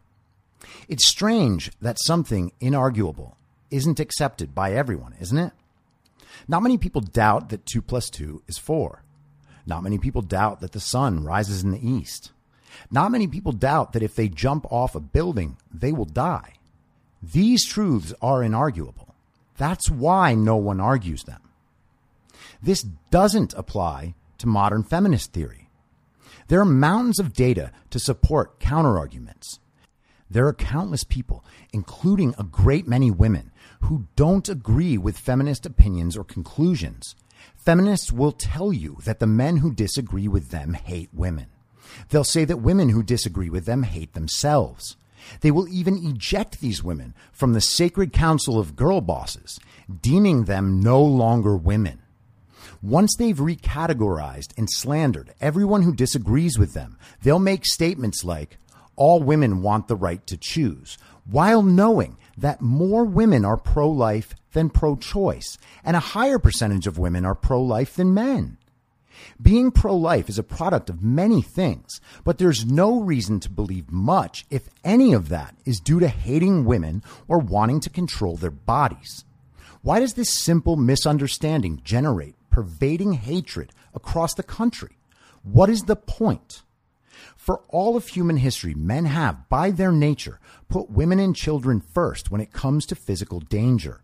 It's 0.89 1.09
strange 1.09 1.71
that 1.81 1.99
something 2.01 2.53
inarguable 2.61 3.35
isn't 3.71 4.01
accepted 4.01 4.55
by 4.55 4.73
everyone, 4.73 5.15
isn't 5.21 5.39
it? 5.39 5.53
Not 6.49 6.63
many 6.63 6.79
people 6.79 7.01
doubt 7.01 7.49
that 7.51 7.67
2 7.67 7.83
plus 7.83 8.09
2 8.11 8.43
is 8.47 8.59
4. 8.59 9.02
Not 9.67 9.83
many 9.83 9.99
people 9.99 10.23
doubt 10.23 10.61
that 10.61 10.73
the 10.73 10.81
sun 10.81 11.25
rises 11.25 11.63
in 11.63 11.71
the 11.71 11.89
east. 11.89 12.33
Not 12.91 13.13
many 13.13 13.27
people 13.27 13.53
doubt 13.53 13.93
that 13.93 14.03
if 14.03 14.15
they 14.15 14.29
jump 14.29 14.67
off 14.71 14.95
a 14.95 15.01
building, 15.01 15.57
they 15.73 15.93
will 15.93 16.05
die. 16.05 16.55
These 17.23 17.67
truths 17.67 18.13
are 18.21 18.41
inarguable. 18.41 19.11
That's 19.57 19.89
why 19.91 20.35
no 20.35 20.57
one 20.57 20.81
argues 20.81 21.25
them. 21.25 21.41
This 22.63 22.83
doesn't 22.83 23.55
apply 23.55 24.15
to 24.39 24.49
modern 24.49 24.83
feminist 24.83 25.33
theory. 25.33 25.69
There 26.49 26.61
are 26.61 26.65
mountains 26.65 27.19
of 27.19 27.33
data 27.33 27.71
to 27.91 27.99
support 27.99 28.59
counterarguments. 28.59 29.59
There 30.29 30.47
are 30.47 30.55
countless 30.55 31.05
people, 31.05 31.45
including 31.73 32.35
a 32.39 32.45
great 32.45 32.89
many 32.89 33.11
women, 33.11 33.53
who 33.83 34.07
don't 34.17 34.49
agree 34.49 34.97
with 34.97 35.19
feminist 35.19 35.67
opinions 35.67 36.17
or 36.17 36.25
conclusions, 36.25 37.15
Feminists 37.65 38.11
will 38.11 38.33
tell 38.33 38.73
you 38.73 38.99
that 39.05 39.21
the 39.21 39.27
men 39.27 39.59
who 39.59 39.73
disagree 39.73 40.27
with 40.27 40.51
them 40.51 40.75
hate 40.75 41.11
women. 41.13 41.47
They'll 42.09 42.25
say 42.25 42.45
that 42.45 42.57
women 42.57 42.89
who 42.89 43.05
disagree 43.05 43.51
with 43.51 43.67
them 43.67 43.85
hate 43.85 44.15
themselves. 44.15 44.97
They 45.43 45.53
will 45.53 45.69
even 45.69 46.05
eject 46.05 46.61
these 46.61 46.83
women 46.83 47.15
from 47.31 47.53
the 47.53 47.61
sacred 47.61 48.13
council 48.13 48.59
of 48.59 48.75
girl 48.75 49.01
bosses, 49.01 49.61
deeming 50.01 50.45
them 50.45 50.81
no 50.81 51.01
longer 51.01 51.57
women. 51.57 52.03
Once 52.83 53.15
they've 53.17 53.39
recategorized 53.39 54.59
and 54.59 54.69
slandered 54.69 55.33
everyone 55.41 55.83
who 55.83 55.95
disagrees 55.95 56.59
with 56.59 56.75
them, 56.75 56.99
they'll 57.23 57.39
make 57.39 57.65
statements 57.65 58.25
like, 58.25 58.59
all 58.97 59.23
women 59.23 59.63
want 59.63 59.87
the 59.87 59.95
right 59.95 60.27
to 60.27 60.37
choose, 60.37 60.99
while 61.25 61.63
knowing 61.63 62.17
that 62.37 62.61
more 62.61 63.05
women 63.05 63.45
are 63.45 63.57
pro 63.57 63.89
life 63.89 64.35
than 64.53 64.71
pro 64.71 64.97
choice, 64.97 65.59
and 65.85 65.97
a 65.97 66.01
higher 66.01 66.39
percentage 66.39 66.87
of 66.87 66.99
women 66.99 67.25
are 67.25 67.35
pro 67.35 67.63
life 67.63 67.95
than 67.95 68.15
men. 68.15 68.59
Being 69.41 69.71
pro 69.71 69.97
life 69.97 70.29
is 70.29 70.39
a 70.39 70.43
product 70.43 70.91
of 70.91 71.03
many 71.03 71.43
things, 71.43 72.01
but 72.25 72.39
there's 72.39 72.67
no 72.67 73.01
reason 73.01 73.41
to 73.41 73.51
believe 73.51 73.91
much, 73.91 74.47
if 74.51 74.69
any 74.85 75.13
of 75.13 75.29
that, 75.29 75.55
is 75.65 75.81
due 75.81 76.01
to 76.01 76.09
hating 76.09 76.65
women 76.65 77.03
or 77.29 77.39
wanting 77.39 77.81
to 77.81 77.91
control 77.91 78.37
their 78.37 78.51
bodies. 78.51 79.25
Why 79.83 80.01
does 80.01 80.15
this 80.15 80.31
simple 80.31 80.77
misunderstanding 80.77 81.81
generate 81.85 82.35
pervading 82.51 83.15
hatred 83.15 83.73
across 83.95 84.35
the 84.35 84.43
country? 84.43 84.97
What 85.43 85.71
is 85.71 85.83
the 85.83 85.97
point? 85.97 86.63
For 87.37 87.63
all 87.69 87.97
of 87.97 88.07
human 88.07 88.37
history, 88.37 88.75
men 88.75 89.07
have, 89.07 89.49
by 89.49 89.71
their 89.71 89.91
nature, 89.91 90.39
put 90.69 90.91
women 90.91 91.19
and 91.19 91.35
children 91.35 91.81
first 91.81 92.31
when 92.31 92.41
it 92.41 92.53
comes 92.53 92.87
to 92.87 92.95
physical 92.95 93.41
danger. 93.41 94.01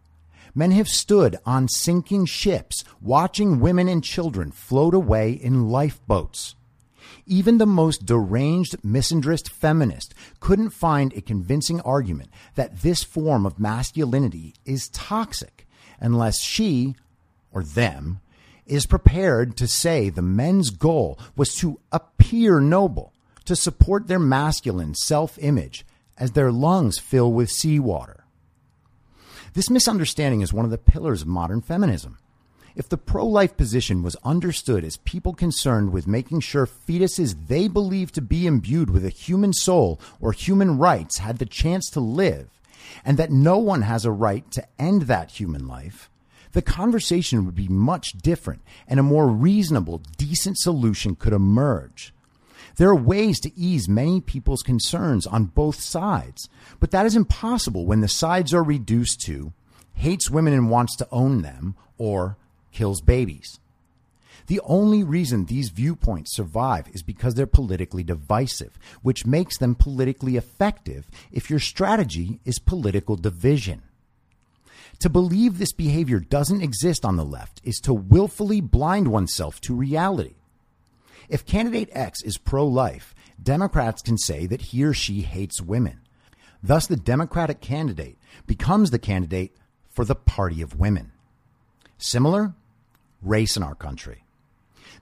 Men 0.59 0.73
have 0.73 0.89
stood 0.89 1.37
on 1.47 1.69
sinking 1.69 2.27
ships, 2.27 2.83
watching 3.01 3.61
women 3.61 3.87
and 3.87 4.03
children 4.03 4.51
float 4.51 4.93
away 4.93 5.31
in 5.31 5.69
lifeboats. 5.69 6.57
Even 7.27 7.59
the 7.59 7.65
most 7.65 8.05
deranged 8.05 8.75
misandrist 8.83 9.51
feminist 9.51 10.15
couldn't 10.41 10.71
find 10.71 11.13
a 11.13 11.21
convincing 11.21 11.81
argument 11.83 12.31
that 12.57 12.81
this 12.81 13.05
form 13.05 13.47
of 13.47 13.61
masculinity 13.61 14.53
is 14.65 14.89
toxic 14.89 15.65
unless 16.01 16.41
she, 16.41 16.97
or 17.53 17.63
them, 17.63 18.19
is 18.67 18.85
prepared 18.85 19.57
to 19.59 19.69
say 19.69 20.09
the 20.09 20.23
men's 20.23 20.71
goal 20.71 21.21
was 21.37 21.55
to 21.55 21.79
appear 21.93 22.59
noble, 22.59 23.13
to 23.45 23.55
support 23.55 24.09
their 24.09 24.19
masculine 24.19 24.97
self 24.97 25.39
image 25.39 25.87
as 26.17 26.33
their 26.33 26.51
lungs 26.51 26.99
fill 26.99 27.33
with 27.33 27.49
seawater. 27.49 28.18
This 29.55 29.71
misunderstanding 29.71 30.41
is 30.41 30.53
one 30.53 30.65
of 30.65 30.71
the 30.71 30.79
pillars 30.79 31.23
of 31.23 31.29
modern 31.29 31.61
feminism. 31.61 32.19
If 32.77 32.89
the 32.89 32.97
pro 32.97 33.27
life 33.27 33.57
position 33.57 34.03
was 34.03 34.17
understood 34.25 34.85
as 34.85 34.99
people 34.99 35.35
concerned 35.35 35.93
with 35.93 36.07
making 36.07 36.41
sure 36.41 36.67
fetuses 36.67 37.49
they 37.49 37.67
believe 37.67 38.13
to 38.13 38.23
be 38.23 38.47
imbued 38.47 38.91
with 38.91 39.05
a 39.05 39.11
human 39.11 39.53
soul 39.53 40.01
or 40.21 40.33
human 40.33 40.79
rights 40.79 41.19
had 41.19 41.39
the 41.39 41.47
chance 41.47 41.91
to 41.91 42.01
live, 42.01 42.61
and 43.05 43.19
that 43.19 43.33
no 43.33 43.59
one 43.59 43.83
has 43.83 44.05
a 44.05 44.13
right 44.13 44.49
to 44.53 44.65
end 44.79 45.03
that 45.03 45.33
human 45.33 45.67
life, 45.67 46.09
the 46.53 46.63
conversation 46.63 47.45
would 47.45 47.55
be 47.55 47.69
much 47.69 48.13
different 48.13 48.63
and 48.87 49.01
a 49.01 49.03
more 49.03 49.29
reasonable, 49.29 50.01
decent 50.17 50.59
solution 50.59 51.15
could 51.15 51.33
emerge. 51.33 52.13
There 52.79 52.89
are 52.89 52.97
ways 52.97 53.41
to 53.41 53.57
ease 53.59 53.89
many 53.89 54.21
people's 54.21 54.63
concerns 54.63 55.27
on 55.27 55.47
both 55.47 55.81
sides, 55.81 56.49
but 56.79 56.93
that 56.93 57.07
is 57.07 57.17
impossible 57.17 57.87
when 57.87 58.01
the 58.01 58.09
sides 58.09 58.55
are 58.55 58.63
reduced 58.63 59.21
to 59.23 59.53
hates 59.95 60.31
women 60.31 60.53
and 60.53 60.71
wants 60.71 60.95
to 60.97 61.09
own 61.11 61.43
them 61.43 61.75
or 61.99 62.37
kills 62.71 63.01
babies. 63.01 63.59
The 64.47 64.61
only 64.65 65.03
reason 65.03 65.45
these 65.45 65.71
viewpoints 65.71 66.35
survive 66.35 66.87
is 66.95 67.03
because 67.03 67.35
they're 67.35 67.47
politically 67.47 68.05
divisive, 68.05 68.79
which 69.03 69.27
makes 69.27 69.59
them 69.59 69.75
politically 69.75 70.37
effective 70.37 71.09
if 71.33 71.51
your 71.51 71.59
strategy 71.59 72.39
is 72.45 72.61
political 72.61 73.17
division. 73.17 73.83
To 75.01 75.11
believe 75.11 75.59
this 75.59 75.73
behavior 75.73 76.21
doesn't 76.21 76.63
exist 76.63 77.05
on 77.05 77.17
the 77.17 77.25
left 77.25 77.61
is 77.65 77.81
to 77.81 77.93
willfully 77.93 78.61
blind 78.61 79.09
oneself 79.09 79.61
to 79.63 79.75
reality. 79.75 80.37
If 81.29 81.47
candidate 81.47 81.91
X 81.93 82.23
is 82.23 82.39
pro 82.39 82.67
life, 82.67 83.15
Democrats 83.43 84.03
can 84.03 84.19
say 84.19 84.47
that 84.47 84.63
he 84.63 84.85
or 84.85 84.93
she 84.93 85.23
hates 85.23 85.61
women. 85.61 86.01
Thus, 86.63 86.87
the 86.87 86.97
Democratic 86.97 87.61
candidate 87.61 88.19
becomes 88.47 88.91
the 88.91 88.99
candidate 88.99 89.57
for 89.91 90.05
the 90.05 90.15
party 90.15 90.63
of 90.63 90.79
women. 90.79 91.13
Similar, 91.99 92.55
race 93.23 93.57
in 93.57 93.63
our 93.63 93.75
country. 93.75 94.25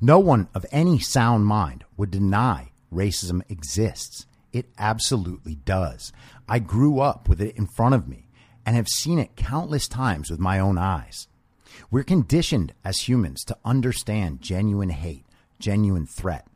No 0.01 0.19
one 0.19 0.49
of 0.55 0.67
any 0.71 0.99
sound 0.99 1.47
mind 1.47 1.85
would 1.97 2.11
deny 2.11 2.73
racism 2.93 3.43
exists. 3.51 4.27
It 4.53 4.67
absolutely 4.79 5.57
does. 5.57 6.13
I 6.49 6.59
grew 6.59 7.01
up 7.01 7.29
with 7.29 7.41
it 7.41 7.57
in 7.57 7.67
front 7.67 7.95
of 7.95 8.09
me 8.09 8.29
and 8.65 8.75
have 8.75 8.89
seen 8.89 9.19
it 9.19 9.37
countless 9.37 9.87
times 9.87 10.31
with 10.31 10.41
my 10.41 10.59
own 10.59 10.79
eyes. 10.79 11.29
We're 11.91 12.05
conditioned 12.05 12.73
as 12.85 13.01
humans 13.01 13.45
to 13.45 13.59
understand 13.65 14.41
genuine 14.41 14.89
hate, 14.89 15.26
genuine 15.59 16.07
threat. 16.07 16.47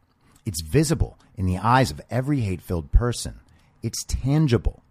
It's 0.45 0.61
visible 0.61 1.19
in 1.37 1.47
the 1.47 1.59
eyes 1.59 1.91
of 1.91 2.01
every 2.11 2.41
hate 2.41 2.61
filled 2.61 2.93
person. 2.93 3.41
It's 3.83 4.05
tangible. 4.05 4.83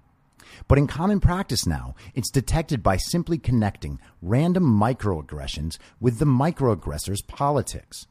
But 0.68 0.78
in 0.78 0.88
common 0.88 1.20
practice 1.20 1.66
now, 1.66 1.96
it's 2.16 2.30
detected 2.30 2.82
by 2.84 2.98
simply 2.98 3.38
connecting 3.38 4.00
random 4.22 4.64
microaggressions 4.64 5.78
with 6.00 6.20
the 6.20 6.26
microaggressor's 6.26 7.22
politics. 7.22 8.08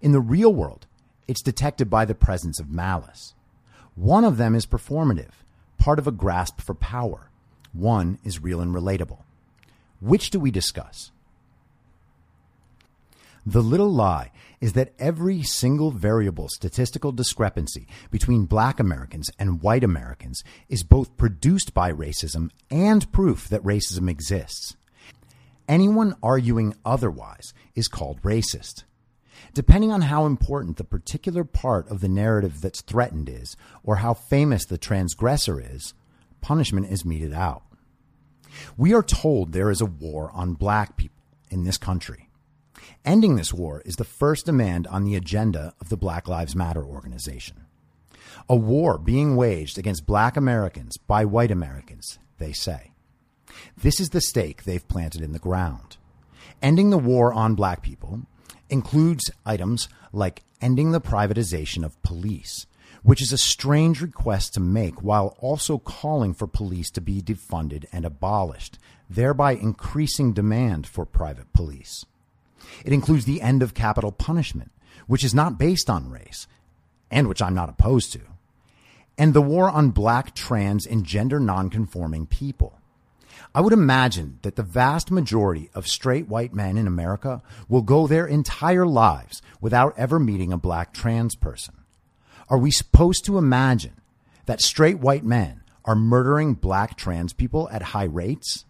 In 0.00 0.12
the 0.12 0.20
real 0.20 0.52
world, 0.52 0.86
it's 1.28 1.42
detected 1.42 1.90
by 1.90 2.04
the 2.04 2.14
presence 2.14 2.58
of 2.58 2.70
malice. 2.70 3.34
One 3.94 4.24
of 4.24 4.36
them 4.36 4.54
is 4.54 4.66
performative, 4.66 5.32
part 5.78 5.98
of 5.98 6.06
a 6.06 6.12
grasp 6.12 6.60
for 6.60 6.74
power. 6.74 7.30
One 7.72 8.18
is 8.24 8.42
real 8.42 8.60
and 8.60 8.74
relatable. 8.74 9.18
Which 10.00 10.30
do 10.30 10.40
we 10.40 10.50
discuss? 10.50 11.10
The 13.44 13.62
little 13.62 13.90
lie 13.90 14.32
is 14.60 14.74
that 14.74 14.92
every 14.98 15.42
single 15.42 15.90
variable 15.90 16.48
statistical 16.48 17.12
discrepancy 17.12 17.86
between 18.10 18.44
black 18.44 18.78
Americans 18.78 19.30
and 19.38 19.62
white 19.62 19.82
Americans 19.82 20.42
is 20.68 20.82
both 20.82 21.16
produced 21.16 21.72
by 21.72 21.90
racism 21.90 22.50
and 22.70 23.10
proof 23.10 23.48
that 23.48 23.62
racism 23.62 24.10
exists. 24.10 24.76
Anyone 25.66 26.14
arguing 26.22 26.74
otherwise 26.84 27.54
is 27.74 27.88
called 27.88 28.20
racist. 28.22 28.84
Depending 29.54 29.90
on 29.90 30.02
how 30.02 30.26
important 30.26 30.76
the 30.76 30.84
particular 30.84 31.44
part 31.44 31.88
of 31.88 32.00
the 32.00 32.08
narrative 32.08 32.60
that's 32.60 32.82
threatened 32.82 33.28
is, 33.28 33.56
or 33.82 33.96
how 33.96 34.12
famous 34.12 34.66
the 34.66 34.76
transgressor 34.76 35.60
is, 35.60 35.94
punishment 36.40 36.90
is 36.90 37.04
meted 37.04 37.32
out. 37.32 37.62
We 38.76 38.92
are 38.92 39.02
told 39.02 39.52
there 39.52 39.70
is 39.70 39.80
a 39.80 39.86
war 39.86 40.30
on 40.34 40.54
black 40.54 40.96
people 40.96 41.22
in 41.50 41.64
this 41.64 41.78
country. 41.78 42.29
Ending 43.04 43.36
this 43.36 43.52
war 43.52 43.82
is 43.84 43.96
the 43.96 44.04
first 44.04 44.46
demand 44.46 44.86
on 44.86 45.04
the 45.04 45.16
agenda 45.16 45.74
of 45.80 45.88
the 45.88 45.96
Black 45.96 46.28
Lives 46.28 46.54
Matter 46.54 46.84
organization. 46.84 47.64
A 48.48 48.56
war 48.56 48.98
being 48.98 49.36
waged 49.36 49.78
against 49.78 50.06
black 50.06 50.36
Americans 50.36 50.96
by 50.96 51.24
white 51.24 51.50
Americans, 51.50 52.18
they 52.38 52.52
say. 52.52 52.92
This 53.76 54.00
is 54.00 54.10
the 54.10 54.20
stake 54.20 54.64
they've 54.64 54.86
planted 54.86 55.22
in 55.22 55.32
the 55.32 55.38
ground. 55.38 55.96
Ending 56.62 56.90
the 56.90 56.98
war 56.98 57.32
on 57.32 57.54
black 57.54 57.82
people 57.82 58.22
includes 58.68 59.30
items 59.44 59.88
like 60.12 60.42
ending 60.60 60.92
the 60.92 61.00
privatization 61.00 61.84
of 61.84 62.00
police, 62.02 62.66
which 63.02 63.22
is 63.22 63.32
a 63.32 63.38
strange 63.38 64.00
request 64.00 64.54
to 64.54 64.60
make 64.60 65.02
while 65.02 65.36
also 65.40 65.78
calling 65.78 66.34
for 66.34 66.46
police 66.46 66.90
to 66.90 67.00
be 67.00 67.22
defunded 67.22 67.84
and 67.92 68.04
abolished, 68.04 68.78
thereby 69.08 69.52
increasing 69.52 70.32
demand 70.32 70.86
for 70.86 71.06
private 71.06 71.52
police. 71.52 72.04
It 72.84 72.92
includes 72.92 73.24
the 73.24 73.42
end 73.42 73.62
of 73.62 73.74
capital 73.74 74.12
punishment, 74.12 74.70
which 75.06 75.24
is 75.24 75.34
not 75.34 75.58
based 75.58 75.90
on 75.90 76.10
race, 76.10 76.46
and 77.10 77.28
which 77.28 77.42
I'm 77.42 77.54
not 77.54 77.68
opposed 77.68 78.12
to, 78.12 78.20
and 79.18 79.34
the 79.34 79.42
war 79.42 79.68
on 79.68 79.90
black, 79.90 80.34
trans, 80.34 80.86
and 80.86 81.04
gender 81.04 81.38
nonconforming 81.38 82.26
people. 82.26 82.78
I 83.54 83.60
would 83.60 83.72
imagine 83.72 84.38
that 84.42 84.56
the 84.56 84.62
vast 84.62 85.10
majority 85.10 85.70
of 85.74 85.88
straight 85.88 86.28
white 86.28 86.54
men 86.54 86.78
in 86.78 86.86
America 86.86 87.42
will 87.68 87.82
go 87.82 88.06
their 88.06 88.26
entire 88.26 88.86
lives 88.86 89.42
without 89.60 89.98
ever 89.98 90.18
meeting 90.18 90.52
a 90.52 90.58
black 90.58 90.94
trans 90.94 91.34
person. 91.34 91.74
Are 92.48 92.58
we 92.58 92.70
supposed 92.70 93.24
to 93.24 93.38
imagine 93.38 94.00
that 94.46 94.60
straight 94.60 95.00
white 95.00 95.24
men 95.24 95.62
are 95.84 95.96
murdering 95.96 96.54
black 96.54 96.96
trans 96.96 97.32
people 97.32 97.68
at 97.70 97.82
high 97.82 98.04
rates? 98.04 98.64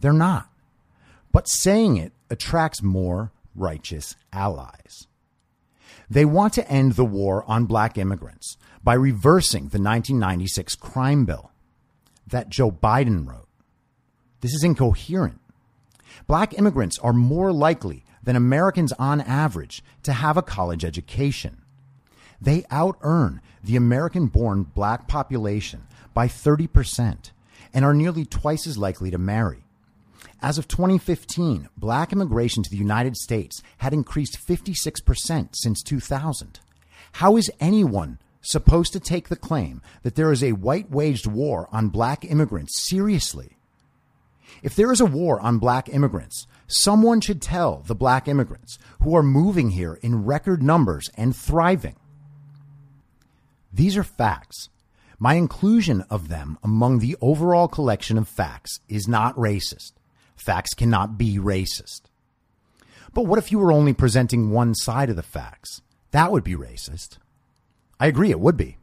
They're 0.00 0.12
not. 0.12 0.48
But 1.32 1.48
saying 1.48 1.96
it 1.96 2.12
attracts 2.30 2.82
more 2.82 3.32
righteous 3.54 4.16
allies. 4.32 5.06
They 6.08 6.24
want 6.24 6.52
to 6.54 6.70
end 6.70 6.92
the 6.92 7.04
war 7.04 7.44
on 7.48 7.66
black 7.66 7.98
immigrants 7.98 8.56
by 8.82 8.94
reversing 8.94 9.62
the 9.62 9.80
1996 9.80 10.76
crime 10.76 11.24
bill 11.24 11.50
that 12.26 12.48
Joe 12.48 12.70
Biden 12.70 13.26
wrote. 13.26 13.48
This 14.40 14.54
is 14.54 14.62
incoherent. 14.62 15.40
Black 16.26 16.56
immigrants 16.58 16.98
are 17.00 17.12
more 17.12 17.52
likely 17.52 18.04
than 18.22 18.36
Americans 18.36 18.92
on 18.92 19.20
average 19.20 19.82
to 20.02 20.12
have 20.12 20.36
a 20.36 20.42
college 20.42 20.84
education. 20.84 21.62
They 22.40 22.64
out 22.70 22.98
earn 23.02 23.40
the 23.62 23.76
American 23.76 24.26
born 24.26 24.64
black 24.64 25.08
population 25.08 25.86
by 26.14 26.28
30% 26.28 27.30
and 27.72 27.84
are 27.84 27.94
nearly 27.94 28.24
twice 28.24 28.66
as 28.66 28.78
likely 28.78 29.10
to 29.10 29.18
marry. 29.18 29.65
As 30.46 30.58
of 30.58 30.68
2015, 30.68 31.70
black 31.76 32.12
immigration 32.12 32.62
to 32.62 32.70
the 32.70 32.76
United 32.76 33.16
States 33.16 33.64
had 33.78 33.92
increased 33.92 34.38
56% 34.38 35.56
since 35.56 35.82
2000. 35.82 36.60
How 37.14 37.36
is 37.36 37.50
anyone 37.58 38.20
supposed 38.42 38.92
to 38.92 39.00
take 39.00 39.28
the 39.28 39.34
claim 39.34 39.82
that 40.04 40.14
there 40.14 40.30
is 40.30 40.44
a 40.44 40.52
white 40.52 40.88
waged 40.88 41.26
war 41.26 41.68
on 41.72 41.88
black 41.88 42.24
immigrants 42.24 42.80
seriously? 42.80 43.56
If 44.62 44.76
there 44.76 44.92
is 44.92 45.00
a 45.00 45.04
war 45.04 45.40
on 45.40 45.58
black 45.58 45.88
immigrants, 45.88 46.46
someone 46.68 47.20
should 47.20 47.42
tell 47.42 47.82
the 47.84 47.96
black 47.96 48.28
immigrants 48.28 48.78
who 49.02 49.16
are 49.16 49.24
moving 49.24 49.70
here 49.70 49.98
in 50.00 50.26
record 50.26 50.62
numbers 50.62 51.10
and 51.16 51.34
thriving 51.34 51.96
these 53.72 53.96
are 53.96 54.04
facts. 54.04 54.68
My 55.18 55.34
inclusion 55.34 56.04
of 56.08 56.28
them 56.28 56.56
among 56.62 57.00
the 57.00 57.16
overall 57.20 57.66
collection 57.66 58.16
of 58.16 58.28
facts 58.28 58.78
is 58.88 59.08
not 59.08 59.34
racist. 59.34 59.95
Facts 60.36 60.74
cannot 60.74 61.18
be 61.18 61.38
racist. 61.38 62.02
But 63.12 63.26
what 63.26 63.38
if 63.38 63.50
you 63.50 63.58
were 63.58 63.72
only 63.72 63.94
presenting 63.94 64.50
one 64.50 64.74
side 64.74 65.10
of 65.10 65.16
the 65.16 65.22
facts? 65.22 65.80
That 66.10 66.30
would 66.30 66.44
be 66.44 66.54
racist. 66.54 67.18
I 67.98 68.06
agree, 68.06 68.30
it 68.30 68.40
would 68.40 68.56
be. 68.56 68.76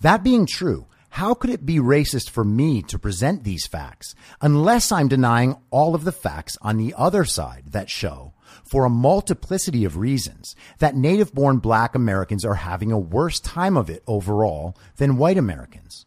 That 0.00 0.22
being 0.22 0.46
true, 0.46 0.86
how 1.10 1.34
could 1.34 1.50
it 1.50 1.64
be 1.64 1.78
racist 1.78 2.30
for 2.30 2.44
me 2.44 2.82
to 2.82 2.98
present 2.98 3.42
these 3.42 3.66
facts 3.66 4.14
unless 4.40 4.92
I'm 4.92 5.08
denying 5.08 5.56
all 5.70 5.94
of 5.94 6.04
the 6.04 6.12
facts 6.12 6.58
on 6.60 6.76
the 6.76 6.94
other 6.96 7.24
side 7.24 7.64
that 7.72 7.90
show 7.90 8.34
for 8.64 8.84
a 8.84 8.90
multiplicity 8.90 9.84
of 9.84 9.96
reasons 9.96 10.54
that 10.78 10.94
native 10.94 11.32
born 11.32 11.58
black 11.58 11.94
Americans 11.94 12.44
are 12.44 12.54
having 12.54 12.92
a 12.92 12.98
worse 12.98 13.40
time 13.40 13.76
of 13.76 13.88
it 13.88 14.02
overall 14.06 14.76
than 14.96 15.16
white 15.16 15.38
Americans. 15.38 16.06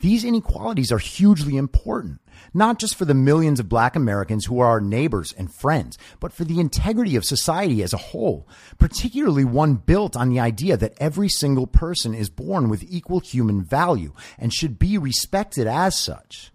These 0.00 0.24
inequalities 0.24 0.90
are 0.90 0.98
hugely 0.98 1.56
important, 1.58 2.20
not 2.52 2.78
just 2.78 2.96
for 2.96 3.04
the 3.04 3.14
millions 3.14 3.60
of 3.60 3.68
black 3.68 3.96
Americans 3.96 4.46
who 4.46 4.60
are 4.60 4.66
our 4.66 4.80
neighbors 4.80 5.32
and 5.36 5.52
friends, 5.52 5.98
but 6.18 6.32
for 6.32 6.44
the 6.44 6.60
integrity 6.60 7.16
of 7.16 7.24
society 7.24 7.82
as 7.82 7.92
a 7.92 7.98
whole, 7.98 8.46
particularly 8.78 9.44
one 9.44 9.74
built 9.74 10.16
on 10.16 10.28
the 10.28 10.40
idea 10.40 10.76
that 10.76 10.94
every 10.98 11.28
single 11.28 11.66
person 11.66 12.14
is 12.14 12.30
born 12.30 12.68
with 12.68 12.84
equal 12.88 13.20
human 13.20 13.62
value 13.62 14.12
and 14.38 14.52
should 14.52 14.78
be 14.78 14.98
respected 14.98 15.66
as 15.66 15.96
such. 15.96 16.52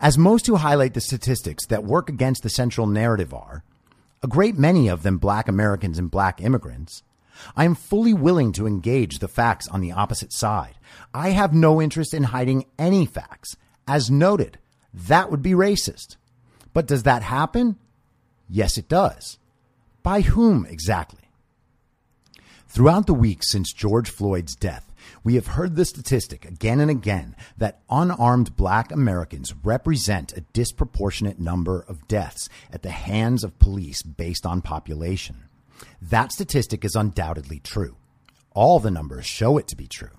As 0.00 0.16
most 0.16 0.46
who 0.46 0.56
highlight 0.56 0.94
the 0.94 1.00
statistics 1.00 1.66
that 1.66 1.84
work 1.84 2.08
against 2.08 2.42
the 2.42 2.50
central 2.50 2.86
narrative 2.86 3.34
are, 3.34 3.64
a 4.22 4.28
great 4.28 4.58
many 4.58 4.88
of 4.88 5.02
them 5.02 5.18
black 5.18 5.48
Americans 5.48 5.98
and 5.98 6.10
black 6.10 6.40
immigrants, 6.40 7.02
I 7.56 7.64
am 7.64 7.74
fully 7.74 8.12
willing 8.12 8.52
to 8.52 8.66
engage 8.66 9.18
the 9.18 9.28
facts 9.28 9.68
on 9.68 9.80
the 9.80 9.92
opposite 9.92 10.32
side. 10.32 10.74
I 11.14 11.30
have 11.30 11.54
no 11.54 11.80
interest 11.80 12.14
in 12.14 12.24
hiding 12.24 12.66
any 12.78 13.06
facts. 13.06 13.56
As 13.86 14.10
noted, 14.10 14.58
that 14.92 15.30
would 15.30 15.42
be 15.42 15.52
racist. 15.52 16.16
But 16.72 16.86
does 16.86 17.02
that 17.04 17.22
happen? 17.22 17.76
Yes, 18.48 18.78
it 18.78 18.88
does. 18.88 19.38
By 20.02 20.22
whom 20.22 20.66
exactly? 20.66 21.20
Throughout 22.68 23.06
the 23.06 23.14
week 23.14 23.42
since 23.42 23.72
George 23.72 24.10
Floyd's 24.10 24.54
death, 24.54 24.92
we 25.24 25.34
have 25.34 25.48
heard 25.48 25.76
the 25.76 25.84
statistic 25.84 26.44
again 26.44 26.80
and 26.80 26.90
again 26.90 27.34
that 27.58 27.80
unarmed 27.90 28.56
black 28.56 28.92
Americans 28.92 29.54
represent 29.64 30.32
a 30.36 30.44
disproportionate 30.52 31.38
number 31.38 31.84
of 31.88 32.06
deaths 32.06 32.48
at 32.72 32.82
the 32.82 32.90
hands 32.90 33.42
of 33.42 33.58
police 33.58 34.02
based 34.02 34.46
on 34.46 34.62
population. 34.62 35.48
That 36.00 36.32
statistic 36.32 36.84
is 36.84 36.94
undoubtedly 36.94 37.58
true. 37.58 37.96
All 38.52 38.78
the 38.78 38.90
numbers 38.90 39.26
show 39.26 39.58
it 39.58 39.66
to 39.68 39.76
be 39.76 39.86
true. 39.86 40.10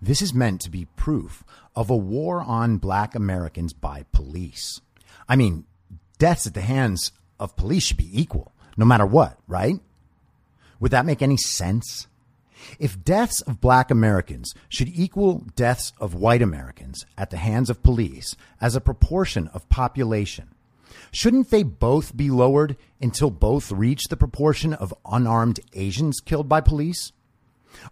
This 0.00 0.22
is 0.22 0.32
meant 0.32 0.60
to 0.62 0.70
be 0.70 0.86
proof 0.96 1.44
of 1.78 1.90
a 1.90 1.96
war 1.96 2.42
on 2.42 2.76
black 2.76 3.14
Americans 3.14 3.72
by 3.72 4.04
police. 4.10 4.80
I 5.28 5.36
mean, 5.36 5.64
deaths 6.18 6.44
at 6.44 6.54
the 6.54 6.60
hands 6.60 7.12
of 7.38 7.54
police 7.54 7.84
should 7.84 7.96
be 7.96 8.20
equal, 8.20 8.50
no 8.76 8.84
matter 8.84 9.06
what, 9.06 9.38
right? 9.46 9.78
Would 10.80 10.90
that 10.90 11.06
make 11.06 11.22
any 11.22 11.36
sense? 11.36 12.08
If 12.80 13.04
deaths 13.04 13.42
of 13.42 13.60
black 13.60 13.92
Americans 13.92 14.56
should 14.68 14.88
equal 14.88 15.44
deaths 15.54 15.92
of 16.00 16.14
white 16.14 16.42
Americans 16.42 17.06
at 17.16 17.30
the 17.30 17.36
hands 17.36 17.70
of 17.70 17.84
police 17.84 18.34
as 18.60 18.74
a 18.74 18.80
proportion 18.80 19.46
of 19.54 19.68
population, 19.68 20.48
shouldn't 21.12 21.50
they 21.50 21.62
both 21.62 22.16
be 22.16 22.28
lowered 22.28 22.76
until 23.00 23.30
both 23.30 23.70
reach 23.70 24.08
the 24.08 24.16
proportion 24.16 24.74
of 24.74 24.92
unarmed 25.06 25.60
Asians 25.74 26.18
killed 26.18 26.48
by 26.48 26.60
police? 26.60 27.12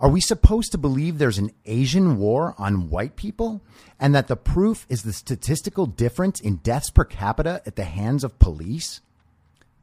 Are 0.01 0.09
we 0.09 0.21
supposed 0.21 0.73
to 0.73 0.79
believe 0.79 1.19
there's 1.19 1.39
an 1.39 1.53
Asian 1.65 2.19
war 2.19 2.55
on 2.59 2.91
white 2.91 3.17
people 3.17 3.63
and 3.99 4.15
that 4.15 4.29
the 4.29 4.37
proof 4.37 4.87
is 4.89 5.03
the 5.03 5.13
statistical 5.13 5.87
difference 5.87 6.41
in 6.41 6.57
deaths 6.57 6.91
per 6.91 7.05
capita 7.05 7.63
at 7.67 7.77
the 7.77 7.85
hands 7.85 8.25
of 8.25 8.39
police? 8.39 9.01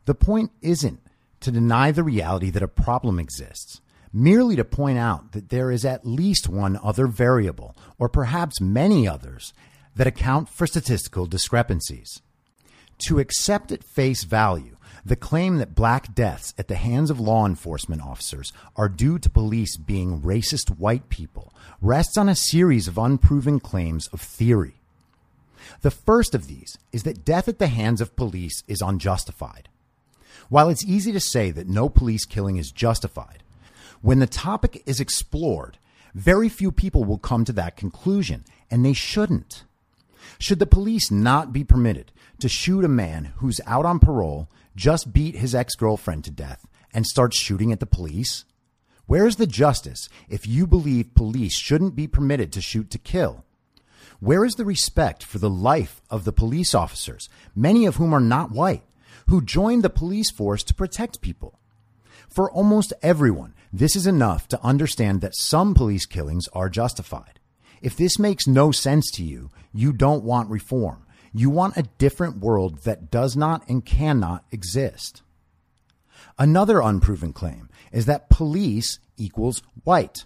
The 0.05 0.15
point 0.15 0.51
isn't 0.61 0.99
to 1.39 1.51
deny 1.51 1.91
the 1.91 2.03
reality 2.03 2.49
that 2.49 2.63
a 2.63 2.67
problem 2.67 3.19
exists, 3.19 3.81
merely 4.11 4.55
to 4.55 4.63
point 4.63 4.97
out 4.97 5.31
that 5.31 5.49
there 5.49 5.71
is 5.71 5.85
at 5.85 6.05
least 6.05 6.47
one 6.47 6.79
other 6.83 7.07
variable, 7.07 7.75
or 7.97 8.07
perhaps 8.07 8.61
many 8.61 9.07
others, 9.07 9.53
that 9.95 10.07
account 10.07 10.49
for 10.49 10.67
statistical 10.67 11.25
discrepancies. 11.25 12.21
To 13.07 13.19
accept 13.19 13.71
at 13.71 13.83
face 13.83 14.23
value 14.23 14.72
the 15.05 15.15
claim 15.15 15.57
that 15.57 15.75
black 15.75 16.15
deaths 16.15 16.53
at 16.57 16.67
the 16.67 16.75
hands 16.75 17.09
of 17.09 17.19
law 17.19 17.45
enforcement 17.45 18.01
officers 18.01 18.53
are 18.75 18.87
due 18.87 19.19
to 19.19 19.29
police 19.29 19.75
being 19.75 20.21
racist 20.21 20.77
white 20.77 21.09
people 21.09 21.53
rests 21.81 22.17
on 22.17 22.29
a 22.29 22.35
series 22.35 22.87
of 22.87 22.97
unproven 22.97 23.59
claims 23.59 24.07
of 24.07 24.21
theory. 24.21 24.75
The 25.81 25.91
first 25.91 26.33
of 26.33 26.47
these 26.47 26.77
is 26.91 27.03
that 27.03 27.25
death 27.25 27.47
at 27.47 27.59
the 27.59 27.67
hands 27.67 27.99
of 27.99 28.15
police 28.15 28.63
is 28.67 28.81
unjustified. 28.81 29.67
While 30.49 30.69
it's 30.69 30.85
easy 30.85 31.11
to 31.11 31.19
say 31.19 31.51
that 31.51 31.67
no 31.67 31.89
police 31.89 32.25
killing 32.25 32.57
is 32.57 32.71
justified, 32.71 33.43
when 34.01 34.19
the 34.19 34.27
topic 34.27 34.83
is 34.85 34.99
explored, 34.99 35.77
very 36.13 36.49
few 36.49 36.71
people 36.71 37.03
will 37.03 37.17
come 37.17 37.43
to 37.45 37.53
that 37.53 37.77
conclusion, 37.77 38.43
and 38.69 38.85
they 38.85 38.93
shouldn't. 38.93 39.63
Should 40.37 40.59
the 40.59 40.65
police 40.65 41.09
not 41.09 41.53
be 41.53 41.63
permitted 41.63 42.11
to 42.39 42.49
shoot 42.49 42.85
a 42.85 42.89
man 42.89 43.33
who's 43.37 43.61
out 43.65 43.85
on 43.85 43.99
parole, 43.99 44.49
just 44.75 45.13
beat 45.13 45.35
his 45.35 45.53
ex 45.53 45.75
girlfriend 45.75 46.23
to 46.25 46.31
death, 46.31 46.65
and 46.93 47.05
starts 47.05 47.37
shooting 47.37 47.71
at 47.71 47.79
the 47.79 47.85
police? 47.85 48.45
Where's 49.05 49.35
the 49.35 49.47
justice 49.47 50.07
if 50.29 50.47
you 50.47 50.65
believe 50.65 51.15
police 51.15 51.57
shouldn't 51.57 51.95
be 51.95 52.07
permitted 52.07 52.51
to 52.53 52.61
shoot 52.61 52.89
to 52.91 52.97
kill? 52.97 53.43
Where 54.19 54.45
is 54.45 54.53
the 54.53 54.63
respect 54.63 55.23
for 55.23 55.39
the 55.39 55.49
life 55.49 56.01
of 56.09 56.23
the 56.23 56.31
police 56.31 56.73
officers, 56.73 57.27
many 57.53 57.85
of 57.85 57.97
whom 57.97 58.13
are 58.13 58.21
not 58.21 58.51
white, 58.51 58.83
who 59.27 59.41
joined 59.41 59.83
the 59.83 59.89
police 59.89 60.31
force 60.31 60.63
to 60.63 60.73
protect 60.73 61.19
people? 61.19 61.59
For 62.29 62.49
almost 62.49 62.93
everyone, 63.01 63.53
this 63.71 63.95
is 63.95 64.07
enough 64.07 64.47
to 64.47 64.63
understand 64.63 65.21
that 65.21 65.35
some 65.35 65.73
police 65.73 66.05
killings 66.05 66.47
are 66.53 66.69
justified. 66.69 67.39
If 67.81 67.97
this 67.97 68.17
makes 68.17 68.47
no 68.47 68.71
sense 68.71 69.11
to 69.11 69.23
you, 69.23 69.49
you 69.73 69.91
don't 69.91 70.23
want 70.23 70.49
reform. 70.49 71.02
You 71.33 71.49
want 71.49 71.77
a 71.77 71.89
different 71.97 72.37
world 72.37 72.83
that 72.83 73.09
does 73.09 73.35
not 73.35 73.67
and 73.67 73.83
cannot 73.83 74.45
exist. 74.51 75.23
Another 76.37 76.79
unproven 76.79 77.33
claim 77.33 77.69
is 77.91 78.05
that 78.05 78.29
police 78.29 78.99
equals 79.17 79.63
white, 79.83 80.25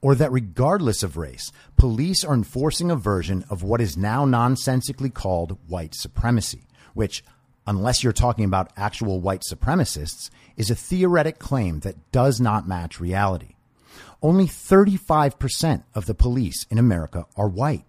or 0.00 0.14
that 0.14 0.30
regardless 0.30 1.02
of 1.02 1.16
race, 1.16 1.50
police 1.76 2.24
are 2.24 2.34
enforcing 2.34 2.90
a 2.90 2.96
version 2.96 3.44
of 3.50 3.62
what 3.64 3.80
is 3.80 3.96
now 3.96 4.24
nonsensically 4.24 5.10
called 5.10 5.58
white 5.66 5.94
supremacy, 5.94 6.66
which, 6.94 7.24
unless 7.66 8.04
you're 8.04 8.12
talking 8.12 8.44
about 8.44 8.72
actual 8.76 9.20
white 9.20 9.42
supremacists, 9.42 10.30
is 10.56 10.70
a 10.70 10.76
theoretic 10.76 11.38
claim 11.38 11.80
that 11.80 12.12
does 12.12 12.40
not 12.40 12.68
match 12.68 13.00
reality. 13.00 13.56
Only 14.22 14.46
35% 14.46 15.82
of 15.94 16.06
the 16.06 16.14
police 16.14 16.64
in 16.70 16.78
America 16.78 17.26
are 17.36 17.48
white. 17.48 17.84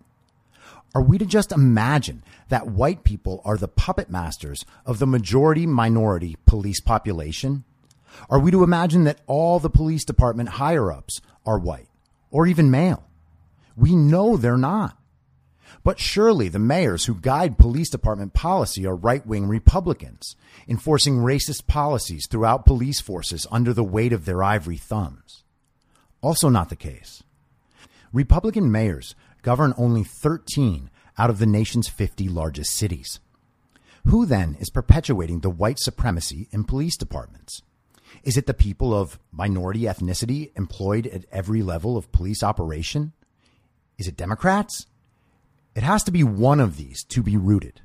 Are 0.96 1.02
we 1.02 1.18
to 1.18 1.26
just 1.26 1.52
imagine 1.52 2.24
that 2.50 2.68
white 2.68 3.04
people 3.04 3.42
are 3.46 3.58
the 3.58 3.68
puppet 3.68 4.10
masters 4.10 4.66
of 4.86 5.00
the 5.00 5.06
majority 5.06 5.68
minority 5.68 6.38
police 6.46 6.82
population? 6.82 7.64
Are 8.30 8.40
we 8.40 8.52
to 8.52 8.64
imagine 8.64 9.04
that 9.04 9.22
all 9.28 9.60
the 9.60 9.70
police 9.70 10.04
department 10.04 10.50
higher 10.50 10.92
ups 10.92 11.22
are 11.46 11.60
white 11.60 11.88
or 12.32 12.48
even 12.48 12.72
male? 12.72 13.04
We 13.76 13.96
know 13.96 14.36
they're 14.36 14.58
not. 14.58 14.98
But 15.84 16.00
surely 16.00 16.50
the 16.50 16.60
mayors 16.60 17.06
who 17.06 17.16
guide 17.16 17.58
police 17.58 17.90
department 17.90 18.34
policy 18.34 18.86
are 18.86 18.96
right 18.96 19.26
wing 19.26 19.48
Republicans, 19.48 20.36
enforcing 20.68 21.18
racist 21.18 21.68
policies 21.68 22.28
throughout 22.28 22.66
police 22.66 23.00
forces 23.00 23.48
under 23.52 23.74
the 23.74 23.84
weight 23.84 24.12
of 24.12 24.26
their 24.26 24.44
ivory 24.44 24.78
thumbs. 24.78 25.44
Also, 26.22 26.50
not 26.50 26.70
the 26.70 26.76
case. 26.76 27.24
Republican 28.12 28.72
mayors 28.72 29.16
govern 29.42 29.74
only 29.78 30.04
13 30.04 30.90
out 31.18 31.30
of 31.30 31.40
the 31.40 31.46
nation's 31.46 31.88
50 31.88 32.30
largest 32.30 32.72
cities. 32.72 33.20
Who 34.06 34.26
then 34.26 34.56
is 34.60 34.70
perpetuating 34.70 35.42
the 35.42 35.50
white 35.50 35.80
supremacy 35.80 36.48
in 36.52 36.64
police 36.64 36.98
departments? 36.98 37.62
Is 38.24 38.38
it 38.38 38.48
the 38.48 38.54
people 38.54 38.94
of 38.94 39.20
minority 39.32 39.82
ethnicity 39.82 40.52
employed 40.58 41.08
at 41.08 41.26
every 41.32 41.62
level 41.62 41.98
of 41.98 42.12
police 42.12 42.42
operation? 42.42 43.14
Is 43.98 44.08
it 44.08 44.18
Democrats? 44.18 44.88
It 45.76 45.84
has 45.84 46.04
to 46.04 46.12
be 46.12 46.24
one 46.24 46.60
of 46.60 46.78
these 46.78 47.04
to 47.06 47.22
be 47.22 47.38
rooted. 47.38 47.82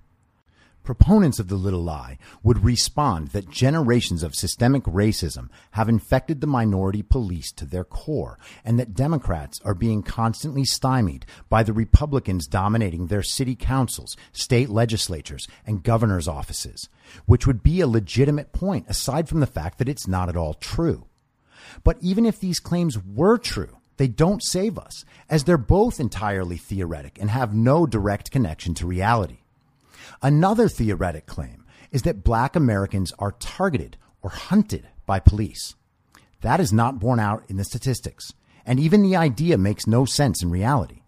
Proponents 0.84 1.38
of 1.38 1.48
the 1.48 1.54
little 1.54 1.82
lie 1.82 2.18
would 2.42 2.62
respond 2.62 3.28
that 3.28 3.48
generations 3.48 4.22
of 4.22 4.34
systemic 4.34 4.82
racism 4.82 5.48
have 5.70 5.88
infected 5.88 6.42
the 6.42 6.46
minority 6.46 7.02
police 7.02 7.50
to 7.52 7.64
their 7.64 7.84
core, 7.84 8.38
and 8.66 8.78
that 8.78 8.92
Democrats 8.92 9.58
are 9.64 9.74
being 9.74 10.02
constantly 10.02 10.62
stymied 10.62 11.24
by 11.48 11.62
the 11.62 11.72
Republicans 11.72 12.46
dominating 12.46 13.06
their 13.06 13.22
city 13.22 13.56
councils, 13.56 14.14
state 14.32 14.68
legislatures, 14.68 15.48
and 15.66 15.82
governor's 15.82 16.28
offices, 16.28 16.90
which 17.24 17.46
would 17.46 17.62
be 17.62 17.80
a 17.80 17.86
legitimate 17.86 18.52
point 18.52 18.84
aside 18.86 19.26
from 19.26 19.40
the 19.40 19.46
fact 19.46 19.78
that 19.78 19.88
it's 19.88 20.06
not 20.06 20.28
at 20.28 20.36
all 20.36 20.52
true. 20.52 21.06
But 21.82 21.96
even 22.02 22.26
if 22.26 22.38
these 22.38 22.60
claims 22.60 22.98
were 23.02 23.38
true, 23.38 23.78
they 23.96 24.08
don't 24.08 24.44
save 24.44 24.76
us, 24.76 25.06
as 25.30 25.44
they're 25.44 25.56
both 25.56 25.98
entirely 25.98 26.58
theoretic 26.58 27.18
and 27.18 27.30
have 27.30 27.54
no 27.54 27.86
direct 27.86 28.30
connection 28.30 28.74
to 28.74 28.86
reality. 28.86 29.38
Another 30.22 30.68
theoretic 30.68 31.26
claim 31.26 31.64
is 31.90 32.02
that 32.02 32.24
black 32.24 32.56
Americans 32.56 33.12
are 33.18 33.32
targeted 33.32 33.96
or 34.22 34.30
hunted 34.30 34.88
by 35.06 35.20
police. 35.20 35.74
That 36.40 36.60
is 36.60 36.72
not 36.72 36.98
borne 36.98 37.20
out 37.20 37.44
in 37.48 37.56
the 37.56 37.64
statistics, 37.64 38.32
and 38.66 38.80
even 38.80 39.02
the 39.02 39.16
idea 39.16 39.56
makes 39.58 39.86
no 39.86 40.04
sense 40.04 40.42
in 40.42 40.50
reality. 40.50 41.02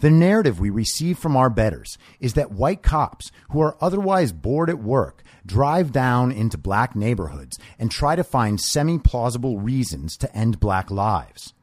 The 0.00 0.10
narrative 0.10 0.60
we 0.60 0.70
receive 0.70 1.18
from 1.18 1.36
our 1.36 1.50
betters 1.50 1.98
is 2.20 2.34
that 2.34 2.52
white 2.52 2.82
cops 2.82 3.30
who 3.50 3.60
are 3.60 3.76
otherwise 3.80 4.32
bored 4.32 4.70
at 4.70 4.78
work 4.78 5.22
drive 5.44 5.92
down 5.92 6.30
into 6.30 6.58
black 6.58 6.94
neighborhoods 6.94 7.58
and 7.78 7.90
try 7.90 8.14
to 8.14 8.22
find 8.22 8.60
semi 8.60 8.98
plausible 8.98 9.58
reasons 9.58 10.16
to 10.18 10.36
end 10.36 10.60
black 10.60 10.90
lives. 10.90 11.54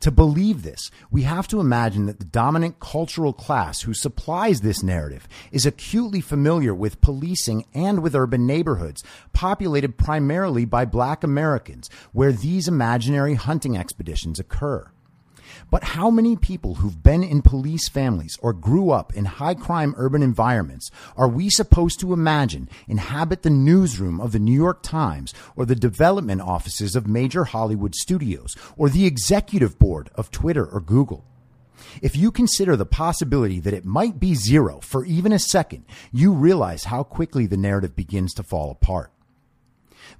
To 0.00 0.10
believe 0.10 0.62
this, 0.62 0.90
we 1.10 1.22
have 1.22 1.46
to 1.48 1.60
imagine 1.60 2.06
that 2.06 2.18
the 2.18 2.24
dominant 2.24 2.80
cultural 2.80 3.34
class 3.34 3.82
who 3.82 3.92
supplies 3.92 4.62
this 4.62 4.82
narrative 4.82 5.28
is 5.52 5.66
acutely 5.66 6.22
familiar 6.22 6.74
with 6.74 7.02
policing 7.02 7.66
and 7.74 8.02
with 8.02 8.14
urban 8.14 8.46
neighborhoods 8.46 9.04
populated 9.34 9.98
primarily 9.98 10.64
by 10.64 10.86
black 10.86 11.22
Americans 11.22 11.90
where 12.12 12.32
these 12.32 12.66
imaginary 12.66 13.34
hunting 13.34 13.76
expeditions 13.76 14.38
occur. 14.38 14.90
But 15.70 15.84
how 15.84 16.10
many 16.10 16.36
people 16.36 16.76
who've 16.76 17.02
been 17.02 17.22
in 17.22 17.42
police 17.42 17.88
families 17.88 18.36
or 18.42 18.52
grew 18.52 18.90
up 18.90 19.14
in 19.14 19.24
high 19.24 19.54
crime 19.54 19.94
urban 19.96 20.20
environments 20.22 20.90
are 21.16 21.28
we 21.28 21.48
supposed 21.48 22.00
to 22.00 22.12
imagine 22.12 22.68
inhabit 22.88 23.42
the 23.42 23.50
newsroom 23.50 24.20
of 24.20 24.32
the 24.32 24.40
New 24.40 24.54
York 24.54 24.82
Times 24.82 25.32
or 25.54 25.64
the 25.64 25.76
development 25.76 26.40
offices 26.40 26.96
of 26.96 27.06
major 27.06 27.44
Hollywood 27.44 27.94
studios 27.94 28.56
or 28.76 28.88
the 28.88 29.06
executive 29.06 29.78
board 29.78 30.10
of 30.16 30.32
Twitter 30.32 30.66
or 30.66 30.80
Google? 30.80 31.24
If 32.02 32.16
you 32.16 32.30
consider 32.30 32.76
the 32.76 32.86
possibility 32.86 33.60
that 33.60 33.74
it 33.74 33.84
might 33.84 34.18
be 34.18 34.34
zero 34.34 34.80
for 34.80 35.04
even 35.04 35.32
a 35.32 35.38
second, 35.38 35.84
you 36.12 36.32
realize 36.32 36.84
how 36.84 37.04
quickly 37.04 37.46
the 37.46 37.56
narrative 37.56 37.94
begins 37.94 38.34
to 38.34 38.42
fall 38.42 38.70
apart. 38.70 39.12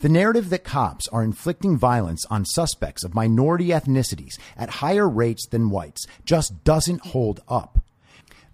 The 0.01 0.09
narrative 0.09 0.49
that 0.49 0.65
cops 0.65 1.09
are 1.09 1.23
inflicting 1.23 1.77
violence 1.77 2.25
on 2.31 2.47
suspects 2.47 3.05
of 3.05 3.15
minority 3.15 3.69
ethnicities 3.69 4.39
at 4.57 4.71
higher 4.81 5.07
rates 5.07 5.47
than 5.47 5.69
whites 5.69 6.07
just 6.25 6.65
doesn't 6.65 7.09
hold 7.09 7.43
up. 7.49 7.85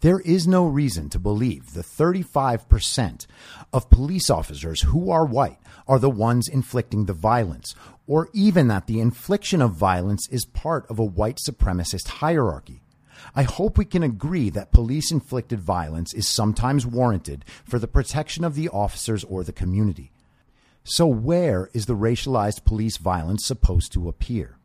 There 0.01 0.19
is 0.19 0.49
no 0.49 0.67
reason 0.67 1.09
to 1.11 1.21
believe 1.21 1.73
the 1.73 1.85
35% 1.85 3.27
of 3.73 3.91
police 3.91 4.29
officers 4.29 4.83
who 4.83 5.13
are 5.13 5.25
white 5.25 5.59
are 5.87 6.01
the 6.01 6.11
ones 6.11 6.49
inflicting 6.49 7.05
the 7.05 7.13
violence, 7.13 7.77
or 8.09 8.29
even 8.33 8.67
that 8.67 8.89
the 8.89 8.99
infliction 8.99 9.63
of 9.63 9.71
violence 9.71 10.29
is 10.31 10.45
part 10.47 10.85
of 10.91 10.99
a 10.99 11.05
white 11.05 11.39
supremacist 11.39 12.09
hierarchy. 12.09 12.83
I 13.37 13.45
hope 13.45 13.79
we 13.79 13.85
can 13.85 14.03
agree 14.03 14.51
that 14.51 14.73
police 14.73 15.13
inflicted 15.13 15.61
violence 15.61 16.13
is 16.13 16.27
sometimes 16.27 16.85
warranted 16.85 17.45
for 17.65 17.79
the 17.79 17.87
protection 17.87 18.43
of 18.43 18.57
the 18.57 18.69
officers 18.69 19.23
or 19.23 19.45
the 19.45 19.53
community. 19.53 20.11
So, 20.89 21.05
where 21.09 21.69
is 21.73 21.87
the 21.87 21.97
racialized 21.97 22.65
police 22.65 22.97
violence 22.97 23.45
supposed 23.45 23.91
to 23.95 24.09
appear? 24.09 24.57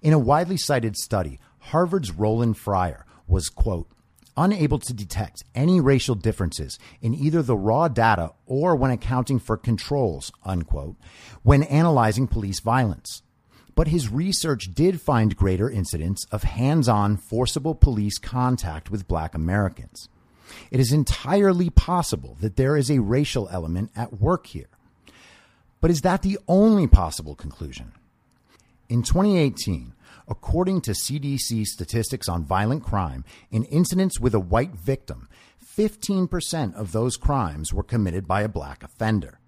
In 0.00 0.14
a 0.14 0.18
widely 0.18 0.56
cited 0.56 0.96
study, 0.96 1.38
Harvard's 1.58 2.10
Roland 2.10 2.56
Fryer 2.56 3.04
was, 3.28 3.50
quote, 3.50 3.90
unable 4.38 4.78
to 4.78 4.94
detect 4.94 5.44
any 5.54 5.82
racial 5.82 6.14
differences 6.14 6.78
in 7.02 7.14
either 7.14 7.42
the 7.42 7.58
raw 7.58 7.88
data 7.88 8.32
or 8.46 8.74
when 8.74 8.90
accounting 8.90 9.38
for 9.38 9.58
controls, 9.58 10.32
unquote, 10.46 10.96
when 11.42 11.62
analyzing 11.64 12.26
police 12.26 12.60
violence. 12.60 13.20
But 13.74 13.88
his 13.88 14.08
research 14.08 14.72
did 14.72 14.98
find 14.98 15.36
greater 15.36 15.68
incidents 15.68 16.24
of 16.32 16.44
hands 16.44 16.88
on, 16.88 17.18
forcible 17.18 17.74
police 17.74 18.16
contact 18.16 18.90
with 18.90 19.08
black 19.08 19.34
Americans. 19.34 20.08
It 20.70 20.80
is 20.80 20.90
entirely 20.90 21.68
possible 21.68 22.38
that 22.40 22.56
there 22.56 22.78
is 22.78 22.90
a 22.90 23.00
racial 23.00 23.46
element 23.50 23.90
at 23.94 24.18
work 24.18 24.46
here. 24.46 24.68
But 25.82 25.90
is 25.90 26.00
that 26.02 26.22
the 26.22 26.38
only 26.48 26.86
possible 26.86 27.34
conclusion? 27.34 27.92
In 28.88 29.02
2018, 29.02 29.92
according 30.28 30.80
to 30.82 30.92
CDC 30.92 31.66
statistics 31.66 32.28
on 32.28 32.44
violent 32.44 32.84
crime, 32.84 33.24
in 33.50 33.64
incidents 33.64 34.20
with 34.20 34.32
a 34.32 34.40
white 34.40 34.76
victim, 34.76 35.28
15% 35.76 36.74
of 36.74 36.92
those 36.92 37.16
crimes 37.16 37.72
were 37.72 37.82
committed 37.82 38.28
by 38.28 38.42
a 38.42 38.48
black 38.48 38.84
offender. 38.84 39.40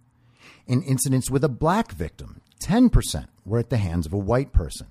In 0.66 0.82
incidents 0.82 1.30
with 1.30 1.44
a 1.44 1.48
black 1.48 1.92
victim, 1.92 2.40
10% 2.60 3.28
were 3.46 3.60
at 3.60 3.70
the 3.70 3.76
hands 3.76 4.04
of 4.04 4.12
a 4.12 4.18
white 4.18 4.52
person. 4.52 4.88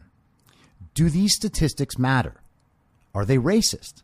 Do 0.93 1.09
these 1.09 1.35
statistics 1.35 1.97
matter? 1.97 2.35
Are 3.13 3.25
they 3.25 3.37
racist? 3.37 4.03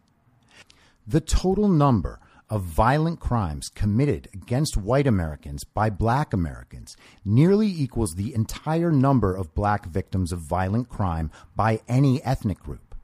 The 1.07 1.21
total 1.21 1.69
number 1.69 2.19
of 2.49 2.63
violent 2.63 3.19
crimes 3.19 3.69
committed 3.69 4.27
against 4.33 4.77
white 4.77 5.07
Americans 5.07 5.63
by 5.63 5.89
black 5.89 6.33
Americans 6.33 6.97
nearly 7.23 7.67
equals 7.67 8.15
the 8.15 8.33
entire 8.33 8.91
number 8.91 9.35
of 9.35 9.53
black 9.53 9.85
victims 9.85 10.31
of 10.31 10.39
violent 10.39 10.89
crime 10.89 11.29
by 11.55 11.79
any 11.87 12.23
ethnic 12.23 12.59
group. 12.59 12.95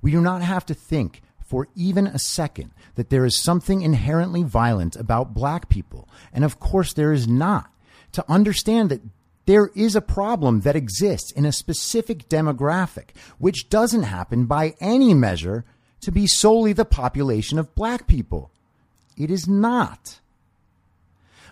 We 0.00 0.10
do 0.10 0.20
not 0.20 0.42
have 0.42 0.64
to 0.66 0.74
think 0.74 1.22
for 1.44 1.68
even 1.74 2.06
a 2.06 2.18
second 2.18 2.72
that 2.94 3.10
there 3.10 3.24
is 3.24 3.42
something 3.42 3.82
inherently 3.82 4.42
violent 4.42 4.94
about 4.96 5.34
black 5.34 5.68
people. 5.68 6.08
And 6.32 6.44
of 6.44 6.60
course, 6.60 6.92
there 6.92 7.12
is 7.12 7.26
not. 7.26 7.72
To 8.12 8.24
understand 8.30 8.90
that 8.90 9.02
there 9.46 9.70
is 9.74 9.96
a 9.96 10.02
problem 10.02 10.60
that 10.60 10.76
exists 10.76 11.32
in 11.32 11.46
a 11.46 11.52
specific 11.52 12.28
demographic, 12.28 13.10
which 13.38 13.70
doesn't 13.70 14.02
happen 14.02 14.44
by 14.44 14.74
any 14.78 15.14
measure 15.14 15.64
to 16.00 16.12
be 16.12 16.26
solely 16.26 16.72
the 16.72 16.84
population 16.84 17.58
of 17.58 17.74
black 17.74 18.06
people. 18.06 18.50
It 19.16 19.30
is 19.30 19.48
not. 19.48 20.20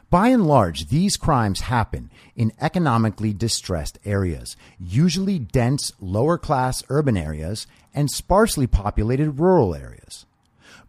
By 0.09 0.29
and 0.29 0.47
large, 0.47 0.87
these 0.87 1.17
crimes 1.17 1.63
happen 1.63 2.11
in 2.37 2.53
economically 2.61 3.33
distressed 3.33 3.99
areas, 4.05 4.57
usually 4.79 5.41
dense 5.41 5.93
lower 6.01 6.39
class 6.39 6.85
urban 6.89 7.17
areas 7.17 7.67
and 7.93 8.09
sparsely 8.09 8.69
populated 8.69 9.41
rural 9.41 9.75
areas. 9.75 10.27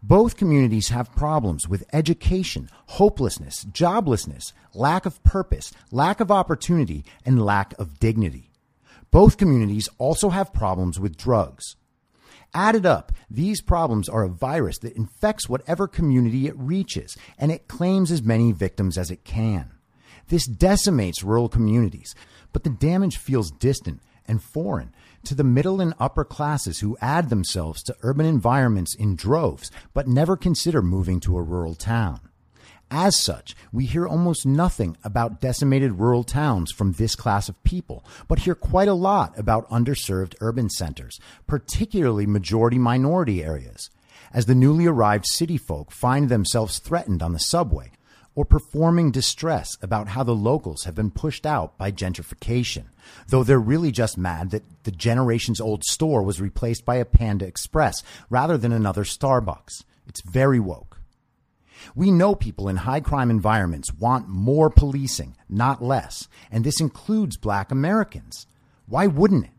Both 0.02 0.36
communities 0.36 0.90
have 0.90 1.16
problems 1.16 1.68
with 1.68 1.88
education, 1.92 2.70
hopelessness, 2.86 3.64
joblessness, 3.64 4.52
lack 4.72 5.04
of 5.04 5.22
purpose, 5.24 5.72
lack 5.90 6.20
of 6.20 6.30
opportunity, 6.30 7.04
and 7.26 7.44
lack 7.44 7.76
of 7.78 7.98
dignity. 7.98 8.52
Both 9.10 9.36
communities 9.36 9.88
also 9.98 10.30
have 10.30 10.52
problems 10.52 11.00
with 11.00 11.16
drugs. 11.16 11.74
Added 12.54 12.86
up, 12.86 13.12
these 13.30 13.60
problems 13.60 14.08
are 14.08 14.24
a 14.24 14.30
virus 14.30 14.78
that 14.78 14.96
infects 14.96 15.48
whatever 15.48 15.86
community 15.86 16.46
it 16.46 16.58
reaches, 16.58 17.16
and 17.38 17.52
it 17.52 17.68
claims 17.68 18.10
as 18.10 18.22
many 18.22 18.52
victims 18.52 18.96
as 18.96 19.10
it 19.10 19.24
can. 19.24 19.72
This 20.28 20.46
decimates 20.46 21.22
rural 21.22 21.48
communities, 21.48 22.14
but 22.52 22.64
the 22.64 22.70
damage 22.70 23.16
feels 23.18 23.50
distant 23.50 24.00
and 24.26 24.42
foreign 24.42 24.92
to 25.24 25.34
the 25.34 25.44
middle 25.44 25.80
and 25.80 25.94
upper 25.98 26.24
classes 26.24 26.80
who 26.80 26.96
add 27.00 27.28
themselves 27.28 27.82
to 27.82 27.96
urban 28.02 28.26
environments 28.26 28.94
in 28.94 29.16
droves, 29.16 29.70
but 29.94 30.06
never 30.06 30.36
consider 30.36 30.82
moving 30.82 31.20
to 31.20 31.36
a 31.36 31.42
rural 31.42 31.74
town. 31.74 32.20
As 32.90 33.20
such, 33.20 33.54
we 33.70 33.84
hear 33.84 34.06
almost 34.06 34.46
nothing 34.46 34.96
about 35.04 35.42
decimated 35.42 35.98
rural 35.98 36.24
towns 36.24 36.72
from 36.72 36.92
this 36.92 37.14
class 37.14 37.48
of 37.48 37.62
people, 37.62 38.02
but 38.28 38.40
hear 38.40 38.54
quite 38.54 38.88
a 38.88 38.94
lot 38.94 39.38
about 39.38 39.68
underserved 39.68 40.34
urban 40.40 40.70
centers, 40.70 41.20
particularly 41.46 42.26
majority 42.26 42.78
minority 42.78 43.44
areas, 43.44 43.90
as 44.32 44.46
the 44.46 44.54
newly 44.54 44.86
arrived 44.86 45.26
city 45.26 45.58
folk 45.58 45.90
find 45.90 46.28
themselves 46.28 46.78
threatened 46.78 47.22
on 47.22 47.34
the 47.34 47.38
subway 47.38 47.90
or 48.34 48.46
performing 48.46 49.10
distress 49.10 49.76
about 49.82 50.08
how 50.08 50.22
the 50.22 50.34
locals 50.34 50.84
have 50.84 50.94
been 50.94 51.10
pushed 51.10 51.44
out 51.44 51.76
by 51.76 51.90
gentrification, 51.90 52.84
though 53.26 53.42
they're 53.42 53.58
really 53.58 53.90
just 53.90 54.16
mad 54.16 54.50
that 54.50 54.62
the 54.84 54.92
generations 54.92 55.60
old 55.60 55.84
store 55.84 56.22
was 56.22 56.40
replaced 56.40 56.86
by 56.86 56.96
a 56.96 57.04
Panda 57.04 57.44
Express 57.44 58.02
rather 58.30 58.56
than 58.56 58.72
another 58.72 59.04
Starbucks. 59.04 59.82
It's 60.06 60.22
very 60.22 60.60
woke. 60.60 60.97
We 61.94 62.10
know 62.10 62.34
people 62.34 62.68
in 62.68 62.76
high 62.76 63.00
crime 63.00 63.30
environments 63.30 63.92
want 63.92 64.28
more 64.28 64.70
policing, 64.70 65.36
not 65.48 65.82
less, 65.82 66.28
and 66.50 66.64
this 66.64 66.80
includes 66.80 67.36
black 67.36 67.70
Americans. 67.70 68.46
Why 68.86 69.06
wouldn't 69.06 69.44
it? 69.44 69.50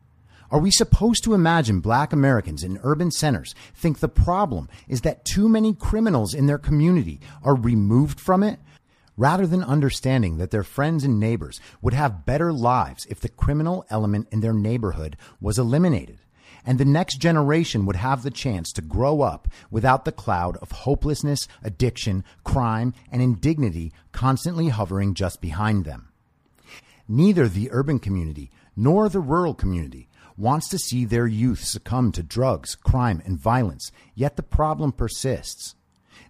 Are 0.52 0.60
we 0.60 0.72
supposed 0.72 1.24
to 1.26 1.36
imagine 1.36 1.80
black 1.80 2.12
Americans 2.12 2.64
in 2.64 2.80
urban 2.82 3.12
centers 3.12 3.54
think 3.76 4.00
the 4.00 4.10
problem 4.10 4.68
is 4.88 5.02
that 5.02 5.24
too 5.24 5.48
many 5.48 5.76
criminals 5.76 6.34
in 6.34 6.48
their 6.48 6.58
community 6.58 7.20
are 7.44 7.56
removed 7.56 8.20
from 8.20 8.42
it 8.42 8.60
rather 9.16 9.46
than 9.46 9.64
understanding 9.64 10.38
that 10.38 10.50
their 10.50 10.64
friends 10.64 11.04
and 11.04 11.20
neighbors 11.20 11.60
would 11.82 11.94
have 11.94 12.26
better 12.26 12.52
lives 12.52 13.06
if 13.08 13.20
the 13.20 13.30
criminal 13.30 13.86
element 13.92 14.28
in 14.32 14.40
their 14.40 14.54
neighborhood 14.54 15.18
was 15.40 15.60
eliminated? 15.60 16.18
And 16.66 16.78
the 16.78 16.86
next 16.86 17.18
generation 17.18 17.86
would 17.86 17.96
have 17.96 18.24
the 18.24 18.32
chance 18.32 18.72
to 18.74 18.82
grow 18.82 19.22
up 19.22 19.48
without 19.72 20.06
the 20.06 20.12
cloud 20.12 20.58
of 20.58 20.72
hopelessness, 20.72 21.48
addiction, 21.64 22.24
crime, 22.44 22.94
and 23.12 23.22
indignity 23.22 23.92
constantly 24.12 24.70
hovering 24.70 25.14
just 25.14 25.42
behind 25.42 25.86
them. 25.86 26.10
Neither 27.08 27.48
the 27.48 27.70
urban 27.72 28.00
community 28.00 28.52
nor 28.76 29.10
the 29.10 29.20
rural 29.20 29.54
community 29.54 30.10
wants 30.38 30.70
to 30.70 30.80
see 30.80 31.04
their 31.04 31.28
youth 31.28 31.64
succumb 31.64 32.12
to 32.14 32.24
drugs, 32.24 32.76
crime, 32.76 33.22
and 33.26 33.38
violence, 33.38 33.92
yet 34.16 34.36
the 34.36 34.44
problem 34.44 34.92
persists. 34.92 35.76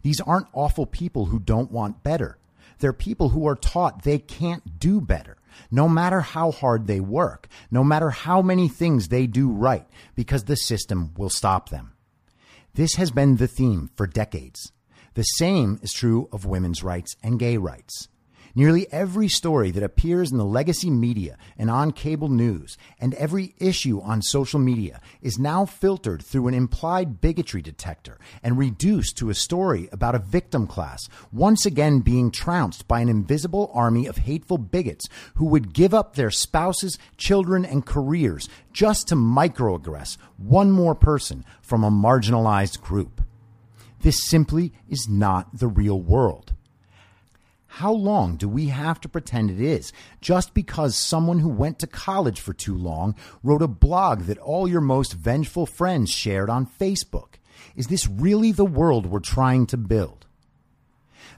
These 0.01 0.21
aren't 0.21 0.47
awful 0.53 0.85
people 0.85 1.25
who 1.25 1.39
don't 1.39 1.71
want 1.71 2.03
better. 2.03 2.37
They're 2.79 2.93
people 2.93 3.29
who 3.29 3.45
are 3.47 3.55
taught 3.55 4.03
they 4.03 4.17
can't 4.17 4.79
do 4.79 5.01
better 5.01 5.37
no 5.71 5.89
matter 5.89 6.21
how 6.21 6.51
hard 6.51 6.87
they 6.87 6.99
work, 6.99 7.47
no 7.71 7.83
matter 7.83 8.09
how 8.09 8.41
many 8.41 8.67
things 8.67 9.07
they 9.07 9.27
do 9.27 9.49
right, 9.51 9.87
because 10.15 10.45
the 10.45 10.55
system 10.55 11.13
will 11.17 11.29
stop 11.29 11.69
them. 11.69 11.93
This 12.73 12.95
has 12.95 13.11
been 13.11 13.37
the 13.37 13.47
theme 13.47 13.89
for 13.95 14.07
decades. 14.07 14.71
The 15.15 15.23
same 15.23 15.79
is 15.81 15.91
true 15.91 16.29
of 16.31 16.45
women's 16.45 16.83
rights 16.83 17.15
and 17.23 17.39
gay 17.39 17.57
rights. 17.57 18.07
Nearly 18.55 18.91
every 18.91 19.27
story 19.27 19.71
that 19.71 19.83
appears 19.83 20.31
in 20.31 20.37
the 20.37 20.45
legacy 20.45 20.89
media 20.89 21.37
and 21.57 21.69
on 21.69 21.91
cable 21.91 22.29
news, 22.29 22.77
and 22.99 23.13
every 23.15 23.53
issue 23.59 24.01
on 24.01 24.21
social 24.21 24.59
media, 24.59 25.01
is 25.21 25.37
now 25.37 25.65
filtered 25.65 26.23
through 26.23 26.47
an 26.47 26.53
implied 26.53 27.21
bigotry 27.21 27.61
detector 27.61 28.17
and 28.41 28.57
reduced 28.57 29.17
to 29.17 29.29
a 29.29 29.35
story 29.35 29.87
about 29.91 30.15
a 30.15 30.19
victim 30.19 30.65
class 30.65 31.07
once 31.31 31.65
again 31.65 31.99
being 31.99 32.31
trounced 32.31 32.87
by 32.87 32.99
an 32.99 33.09
invisible 33.09 33.69
army 33.73 34.07
of 34.07 34.17
hateful 34.17 34.57
bigots 34.57 35.07
who 35.35 35.45
would 35.45 35.73
give 35.73 35.93
up 35.93 36.15
their 36.15 36.31
spouses, 36.31 36.97
children, 37.17 37.63
and 37.63 37.85
careers 37.85 38.49
just 38.73 39.07
to 39.07 39.15
microaggress 39.15 40.17
one 40.37 40.71
more 40.71 40.95
person 40.95 41.45
from 41.61 41.83
a 41.83 41.91
marginalized 41.91 42.81
group. 42.81 43.21
This 44.01 44.23
simply 44.23 44.71
is 44.87 45.09
not 45.09 45.59
the 45.59 45.67
real 45.67 46.01
world. 46.01 46.53
How 47.79 47.93
long 47.93 48.35
do 48.35 48.49
we 48.49 48.65
have 48.65 48.99
to 48.99 49.07
pretend 49.07 49.49
it 49.49 49.61
is 49.61 49.93
just 50.19 50.53
because 50.53 50.97
someone 50.97 51.39
who 51.39 51.47
went 51.47 51.79
to 51.79 51.87
college 51.87 52.41
for 52.41 52.51
too 52.51 52.75
long 52.75 53.15
wrote 53.41 53.61
a 53.61 53.69
blog 53.69 54.23
that 54.23 54.37
all 54.37 54.67
your 54.67 54.81
most 54.81 55.13
vengeful 55.13 55.65
friends 55.65 56.09
shared 56.09 56.49
on 56.49 56.67
Facebook? 56.67 57.35
Is 57.77 57.87
this 57.87 58.05
really 58.05 58.51
the 58.51 58.65
world 58.65 59.05
we're 59.05 59.21
trying 59.21 59.65
to 59.67 59.77
build? 59.77 60.18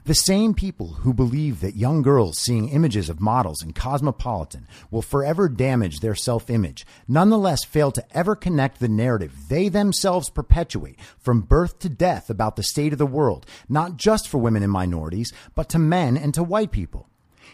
The 0.04 0.14
same 0.14 0.52
people 0.52 0.94
who 0.94 1.14
believe 1.14 1.60
that 1.60 1.76
young 1.76 2.02
girls 2.02 2.36
seeing 2.36 2.70
images 2.70 3.08
of 3.08 3.20
models 3.20 3.62
in 3.62 3.72
Cosmopolitan 3.72 4.66
will 4.90 5.00
forever 5.00 5.48
damage 5.48 6.00
their 6.00 6.16
self 6.16 6.50
image 6.50 6.84
nonetheless 7.06 7.64
fail 7.64 7.92
to 7.92 8.04
ever 8.10 8.34
connect 8.34 8.80
the 8.80 8.88
narrative 8.88 9.32
they 9.48 9.68
themselves 9.68 10.28
perpetuate 10.28 10.98
from 11.18 11.42
birth 11.42 11.78
to 11.78 11.88
death 11.88 12.30
about 12.30 12.56
the 12.56 12.64
state 12.64 12.92
of 12.92 12.98
the 12.98 13.06
world, 13.06 13.46
not 13.68 13.96
just 13.96 14.26
for 14.26 14.38
women 14.38 14.64
and 14.64 14.72
minorities, 14.72 15.32
but 15.54 15.68
to 15.68 15.78
men 15.78 16.16
and 16.16 16.34
to 16.34 16.42
white 16.42 16.72
people. 16.72 17.08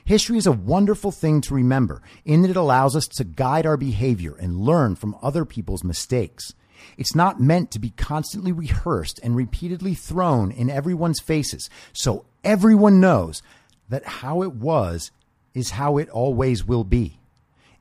History 0.06 0.38
is 0.38 0.46
a 0.46 0.52
wonderful 0.52 1.12
thing 1.12 1.42
to 1.42 1.54
remember 1.54 2.00
in 2.24 2.40
that 2.40 2.50
it 2.50 2.56
allows 2.56 2.96
us 2.96 3.06
to 3.08 3.24
guide 3.24 3.66
our 3.66 3.76
behavior 3.76 4.34
and 4.34 4.58
learn 4.58 4.94
from 4.94 5.18
other 5.20 5.44
people's 5.44 5.84
mistakes. 5.84 6.54
It's 6.96 7.14
not 7.14 7.40
meant 7.40 7.70
to 7.72 7.78
be 7.78 7.90
constantly 7.90 8.52
rehearsed 8.52 9.20
and 9.22 9.36
repeatedly 9.36 9.94
thrown 9.94 10.50
in 10.50 10.70
everyone's 10.70 11.20
faces 11.20 11.68
so 11.92 12.24
everyone 12.44 13.00
knows 13.00 13.42
that 13.88 14.04
how 14.04 14.42
it 14.42 14.54
was 14.54 15.10
is 15.54 15.70
how 15.70 15.98
it 15.98 16.08
always 16.10 16.64
will 16.64 16.84
be. 16.84 17.18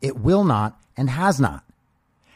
It 0.02 0.18
will 0.18 0.44
not 0.44 0.80
and 0.96 1.10
has 1.10 1.40
not. 1.40 1.64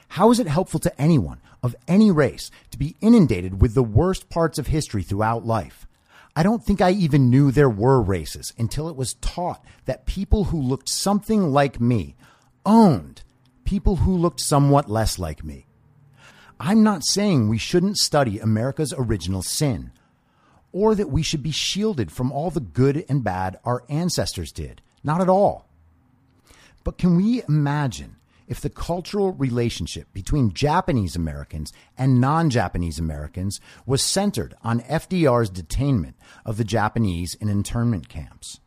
How 0.09 0.31
is 0.31 0.39
it 0.39 0.47
helpful 0.47 0.79
to 0.81 1.01
anyone 1.01 1.39
of 1.63 1.75
any 1.87 2.11
race 2.11 2.51
to 2.71 2.77
be 2.77 2.95
inundated 3.01 3.61
with 3.61 3.73
the 3.73 3.83
worst 3.83 4.29
parts 4.29 4.59
of 4.59 4.67
history 4.67 5.03
throughout 5.03 5.45
life? 5.45 5.87
I 6.35 6.43
don't 6.43 6.63
think 6.63 6.81
I 6.81 6.91
even 6.91 7.29
knew 7.29 7.51
there 7.51 7.69
were 7.69 8.01
races 8.01 8.53
until 8.57 8.87
it 8.87 8.95
was 8.95 9.15
taught 9.15 9.63
that 9.85 10.05
people 10.05 10.45
who 10.45 10.61
looked 10.61 10.89
something 10.89 11.51
like 11.51 11.81
me 11.81 12.15
owned 12.65 13.23
people 13.71 13.97
who 13.97 14.15
looked 14.17 14.41
somewhat 14.41 14.89
less 14.89 15.17
like 15.17 15.43
me. 15.43 15.65
I'm 16.63 16.83
not 16.83 17.03
saying 17.03 17.49
we 17.49 17.57
shouldn't 17.57 17.97
study 17.97 18.37
America's 18.37 18.93
original 18.95 19.41
sin, 19.41 19.91
or 20.71 20.93
that 20.93 21.09
we 21.09 21.23
should 21.23 21.41
be 21.41 21.49
shielded 21.49 22.11
from 22.11 22.31
all 22.31 22.51
the 22.51 22.59
good 22.59 23.03
and 23.09 23.23
bad 23.23 23.57
our 23.65 23.83
ancestors 23.89 24.51
did. 24.51 24.79
Not 25.03 25.21
at 25.21 25.27
all. 25.27 25.67
But 26.83 26.99
can 26.99 27.17
we 27.17 27.41
imagine 27.49 28.17
if 28.47 28.61
the 28.61 28.69
cultural 28.69 29.33
relationship 29.33 30.13
between 30.13 30.53
Japanese 30.53 31.15
Americans 31.15 31.73
and 31.97 32.21
non 32.21 32.51
Japanese 32.51 32.99
Americans 32.99 33.59
was 33.87 34.03
centered 34.03 34.53
on 34.63 34.81
FDR's 34.81 35.49
detainment 35.49 36.13
of 36.45 36.57
the 36.57 36.63
Japanese 36.63 37.33
in 37.41 37.49
internment 37.49 38.07
camps? 38.07 38.59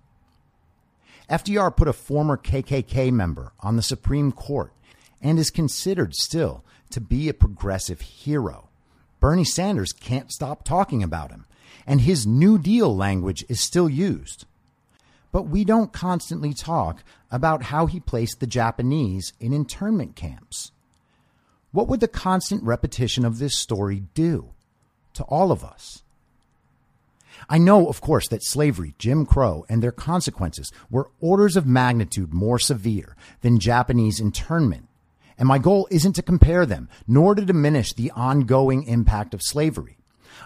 FDR 1.30 1.74
put 1.74 1.86
a 1.86 1.92
former 1.92 2.36
KKK 2.36 3.12
member 3.12 3.52
on 3.60 3.76
the 3.76 3.82
Supreme 3.82 4.32
Court 4.32 4.72
and 5.22 5.38
is 5.38 5.50
considered 5.50 6.12
still 6.16 6.64
to 6.94 7.00
be 7.00 7.28
a 7.28 7.34
progressive 7.34 8.00
hero. 8.00 8.68
Bernie 9.20 9.44
Sanders 9.44 9.92
can't 9.92 10.32
stop 10.32 10.64
talking 10.64 11.02
about 11.02 11.30
him, 11.30 11.46
and 11.86 12.00
his 12.00 12.26
New 12.26 12.58
Deal 12.58 12.94
language 12.94 13.44
is 13.48 13.60
still 13.60 13.88
used 13.88 14.46
but 15.34 15.48
we 15.48 15.64
don't 15.64 15.92
constantly 15.92 16.54
talk 16.54 17.02
about 17.28 17.64
how 17.64 17.86
he 17.86 17.98
placed 17.98 18.38
the 18.38 18.46
Japanese 18.46 19.32
in 19.40 19.52
internment 19.52 20.14
camps. 20.14 20.70
What 21.72 21.88
would 21.88 21.98
the 21.98 22.06
constant 22.06 22.62
repetition 22.62 23.24
of 23.24 23.38
this 23.38 23.58
story 23.58 24.04
do 24.14 24.50
to 25.14 25.24
all 25.24 25.50
of 25.50 25.64
us? 25.64 26.04
I 27.48 27.58
know, 27.58 27.88
of 27.88 28.00
course, 28.00 28.28
that 28.28 28.44
slavery, 28.44 28.94
Jim 28.96 29.26
Crow, 29.26 29.66
and 29.68 29.82
their 29.82 29.90
consequences 29.90 30.70
were 30.88 31.10
orders 31.18 31.56
of 31.56 31.66
magnitude 31.66 32.32
more 32.32 32.60
severe 32.60 33.16
than 33.40 33.58
Japanese 33.58 34.20
internment. 34.20 34.86
And 35.38 35.48
my 35.48 35.58
goal 35.58 35.88
isn't 35.90 36.14
to 36.14 36.22
compare 36.22 36.66
them, 36.66 36.88
nor 37.06 37.34
to 37.34 37.44
diminish 37.44 37.92
the 37.92 38.10
ongoing 38.12 38.84
impact 38.84 39.34
of 39.34 39.42
slavery. 39.42 39.98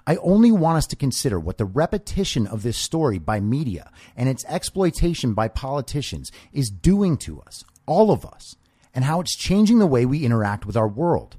I 0.06 0.16
only 0.16 0.52
want 0.52 0.78
us 0.78 0.86
to 0.88 0.96
consider 0.96 1.38
what 1.40 1.58
the 1.58 1.64
repetition 1.64 2.46
of 2.46 2.62
this 2.62 2.78
story 2.78 3.18
by 3.18 3.40
media 3.40 3.90
and 4.16 4.28
its 4.28 4.44
exploitation 4.46 5.34
by 5.34 5.48
politicians 5.48 6.30
is 6.52 6.70
doing 6.70 7.16
to 7.18 7.40
us, 7.40 7.64
all 7.86 8.10
of 8.10 8.24
us, 8.24 8.54
and 8.94 9.04
how 9.04 9.20
it's 9.20 9.36
changing 9.36 9.78
the 9.78 9.86
way 9.86 10.06
we 10.06 10.24
interact 10.24 10.66
with 10.66 10.76
our 10.76 10.88
world. 10.88 11.36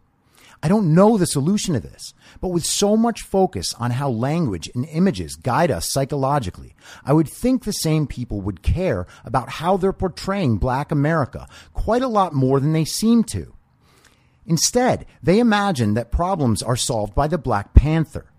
I 0.62 0.68
don't 0.68 0.94
know 0.94 1.18
the 1.18 1.26
solution 1.26 1.74
to 1.74 1.80
this, 1.80 2.14
but 2.42 2.50
with 2.50 2.66
so 2.66 2.98
much 2.98 3.22
focus 3.22 3.74
on 3.76 3.92
how 3.92 4.10
language 4.10 4.70
and 4.76 4.86
images 4.86 5.36
guide 5.36 5.72
us 5.72 5.90
psychologically, 5.90 6.76
I 7.06 7.14
would 7.14 7.30
think 7.30 7.64
the 7.64 7.72
same 7.72 8.08
people 8.08 8.42
would 8.42 8.62
care 8.62 9.08
about 9.24 9.50
how 9.50 9.78
they're 9.78 9.94
portraying 9.94 10.58
black 10.58 10.92
America 10.92 11.48
quite 11.74 12.02
a 12.02 12.08
lot 12.08 12.34
more 12.34 12.60
than 12.60 12.74
they 12.74 12.86
seem 12.86 13.24
to. 13.26 13.54
Instead, 14.46 15.06
they 15.24 15.40
imagine 15.40 15.94
that 15.94 16.12
problems 16.12 16.62
are 16.62 16.76
solved 16.76 17.16
by 17.16 17.28
the 17.28 17.38
Black 17.38 17.74
Panther, 17.74 18.30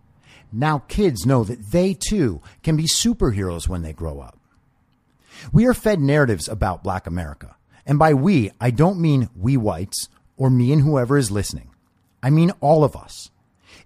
now 0.52 0.80
kids 0.88 1.24
know 1.24 1.44
that 1.44 1.70
they 1.70 1.94
too 1.94 2.40
can 2.62 2.76
be 2.76 2.84
superheroes 2.84 3.68
when 3.68 3.82
they 3.82 3.92
grow 3.92 4.20
up. 4.20 4.38
We 5.52 5.66
are 5.66 5.74
fed 5.74 6.00
narratives 6.00 6.48
about 6.48 6.82
black 6.82 7.06
America. 7.06 7.56
And 7.86 7.98
by 7.98 8.14
we, 8.14 8.50
I 8.60 8.70
don't 8.70 9.00
mean 9.00 9.30
we 9.34 9.56
whites 9.56 10.08
or 10.36 10.50
me 10.50 10.72
and 10.72 10.82
whoever 10.82 11.16
is 11.16 11.30
listening. 11.30 11.69
I 12.22 12.30
mean 12.30 12.52
all 12.60 12.84
of 12.84 12.96
us. 12.96 13.30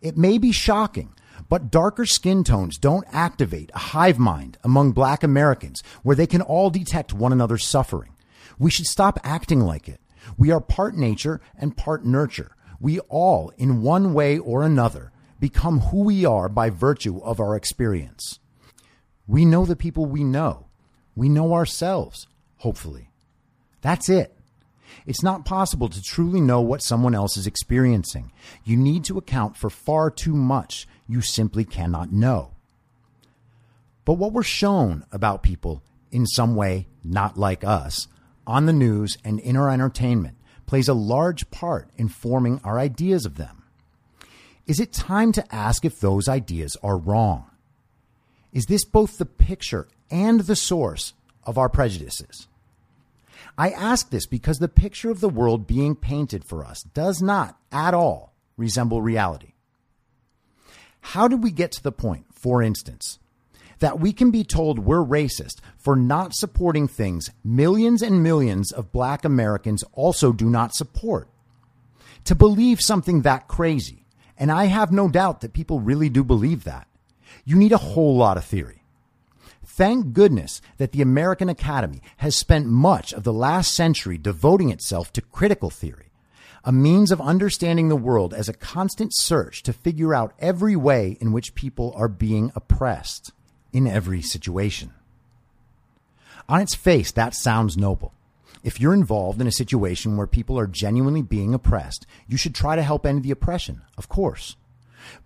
It 0.01 0.17
may 0.17 0.39
be 0.39 0.53
shocking, 0.53 1.15
but 1.49 1.71
darker 1.71 2.07
skin 2.07 2.45
tones 2.45 2.79
don't 2.79 3.07
activate 3.13 3.71
a 3.75 3.79
hive 3.79 4.19
mind 4.19 4.59
among 4.63 4.93
black 4.93 5.23
Americans 5.23 5.83
where 6.03 6.17
they 6.17 6.27
can 6.27 6.43
all 6.43 6.71
detect 6.71 7.13
one 7.13 7.33
another's 7.33 7.67
suffering. 7.67 8.15
We 8.59 8.71
should 8.71 8.87
stop 8.87 9.19
acting 9.23 9.61
like 9.61 9.89
it. 9.89 10.01
We 10.37 10.51
are 10.51 10.61
part 10.61 10.97
nature 10.97 11.41
and 11.57 11.77
part 11.77 12.05
nurture. 12.05 12.57
We 12.81 13.01
all, 13.01 13.53
in 13.57 13.83
one 13.83 14.15
way 14.15 14.39
or 14.39 14.63
another, 14.63 15.13
become 15.41 15.81
who 15.81 16.05
we 16.05 16.25
are 16.25 16.49
by 16.49 16.71
virtue 16.71 17.19
of 17.19 17.41
our 17.41 17.57
experience. 17.57 18.41
We 19.27 19.45
know 19.45 19.65
the 19.65 19.77
people 19.77 20.07
we 20.07 20.25
know. 20.25 20.69
We 21.17 21.29
know 21.29 21.53
ourselves, 21.55 22.27
hopefully. 22.57 23.11
That's 23.81 24.09
it. 24.09 24.34
It's 25.07 25.23
not 25.23 25.45
possible 25.45 25.89
to 25.89 26.03
truly 26.03 26.41
know 26.41 26.61
what 26.61 26.83
someone 26.83 27.15
else 27.15 27.37
is 27.37 27.47
experiencing. 27.47 28.33
You 28.65 28.77
need 28.77 29.05
to 29.05 29.19
account 29.19 29.57
for 29.57 29.71
far 29.71 30.11
too 30.11 30.35
much 30.35 30.87
you 31.07 31.21
simply 31.21 31.65
cannot 31.65 32.13
know. 32.13 32.53
But 34.05 34.15
what 34.15 34.33
we're 34.33 34.43
shown 34.43 35.05
about 35.13 35.43
people 35.43 35.83
in 36.11 36.27
some 36.27 36.55
way 36.55 36.87
not 37.03 37.39
like 37.39 37.65
us 37.65 38.09
on 38.47 38.67
the 38.67 38.73
news 38.73 39.17
and 39.25 39.41
in 39.41 39.57
our 39.57 39.71
entertainment 39.71 40.37
plays 40.67 40.89
a 40.89 40.95
large 40.95 41.51
part 41.51 41.89
in 41.97 42.09
forming 42.09 42.61
our 42.65 42.79
ideas 42.79 43.27
of 43.27 43.37
them. 43.37 43.65
Is 44.67 44.81
it 44.81 44.93
time 44.93 45.33
to 45.33 45.55
ask 45.55 45.85
if 45.85 46.01
those 46.01 46.29
ideas 46.29 46.77
are 46.83 46.97
wrong? 46.97 47.51
Is 48.53 48.67
this 48.67 48.85
both 48.85 49.19
the 49.19 49.27
picture 49.27 49.89
and 50.11 50.41
the 50.41 50.57
source 50.57 51.13
of 51.45 51.59
our 51.59 51.69
prejudices? 51.69 52.47
I 53.57 53.71
ask 53.71 54.11
this 54.11 54.27
because 54.27 54.59
the 54.59 54.69
picture 54.69 55.11
of 55.11 55.21
the 55.21 55.29
world 55.29 55.67
being 55.67 55.95
painted 55.95 56.45
for 56.45 56.65
us 56.65 56.83
does 56.83 57.23
not 57.23 57.59
at 57.71 57.95
all 57.95 58.35
resemble 58.57 59.03
reality. 59.03 59.53
How 61.01 61.29
did 61.29 61.43
we 61.43 61.51
get 61.51 61.73
to 61.73 61.83
the 61.83 61.93
point, 61.93 62.27
for 62.33 62.63
instance, 62.63 63.19
that 63.79 64.01
we 64.01 64.13
can 64.13 64.31
be 64.31 64.45
told 64.45 64.79
we're 64.79 65.05
racist 65.05 65.61
for 65.77 65.95
not 65.95 66.35
supporting 66.35 66.89
things 66.89 67.31
millions 67.45 68.03
and 68.03 68.23
millions 68.23 68.73
of 68.73 68.93
black 68.93 69.25
Americans 69.25 69.85
also 69.93 70.33
do 70.33 70.49
not 70.49 70.75
support? 70.75 71.29
To 72.25 72.35
believe 72.35 72.81
something 72.81 73.23
that 73.23 73.49
crazy 73.49 74.05
and 74.37 74.51
I 74.51 74.65
have 74.67 74.93
no 74.93 75.09
doubt 75.09 75.41
that 75.41 75.53
people 75.53 75.81
really 75.81 76.09
do 76.09 76.25
believe 76.25 76.65
that. 76.65 76.89
You 77.45 77.57
need 77.57 77.73
a 77.73 77.79
whole 77.79 78.17
lot 78.17 78.37
of 78.37 78.45
theory. 78.45 78.84
Thank 79.77 80.13
goodness 80.13 80.63
that 80.77 80.93
the 80.93 81.03
American 81.03 81.49
Academy 81.49 82.01
has 82.19 82.37
spent 82.37 82.67
much 82.67 83.13
of 83.13 83.25
the 83.25 83.33
last 83.33 83.75
century 83.75 84.17
devoting 84.17 84.71
itself 84.71 85.13
to 85.15 85.21
critical 85.21 85.69
theory, 85.69 86.13
a 86.63 86.71
means 86.71 87.11
of 87.11 87.21
understanding 87.21 87.89
the 87.89 87.97
world 87.97 88.33
as 88.33 88.49
a 88.49 88.53
constant 88.55 89.11
search 89.17 89.65
to 89.65 89.73
figure 89.73 90.15
out 90.15 90.33
every 90.39 90.77
way 90.77 91.19
in 91.21 91.33
which 91.33 91.57
people 91.57 91.93
are 91.97 92.07
being 92.07 92.53
oppressed 92.55 93.33
in 93.73 93.89
every 93.89 94.23
situation. 94.23 94.93
On 96.49 96.61
its 96.61 96.77
face, 96.77 97.11
that 97.11 97.35
sounds 97.35 97.77
noble. 97.77 98.15
If 98.63 98.81
you're 98.81 98.95
involved 98.95 99.41
in 99.41 99.49
a 99.49 99.51
situation 99.51 100.17
where 100.17 100.29
people 100.29 100.57
are 100.57 100.69
genuinely 100.69 101.23
being 101.23 101.53
oppressed, 101.53 102.07
you 102.29 102.37
should 102.37 102.55
try 102.55 102.77
to 102.77 102.83
help 102.85 103.05
end 103.05 103.25
the 103.25 103.33
oppression, 103.33 103.83
of 103.99 104.09
course. 104.09 104.55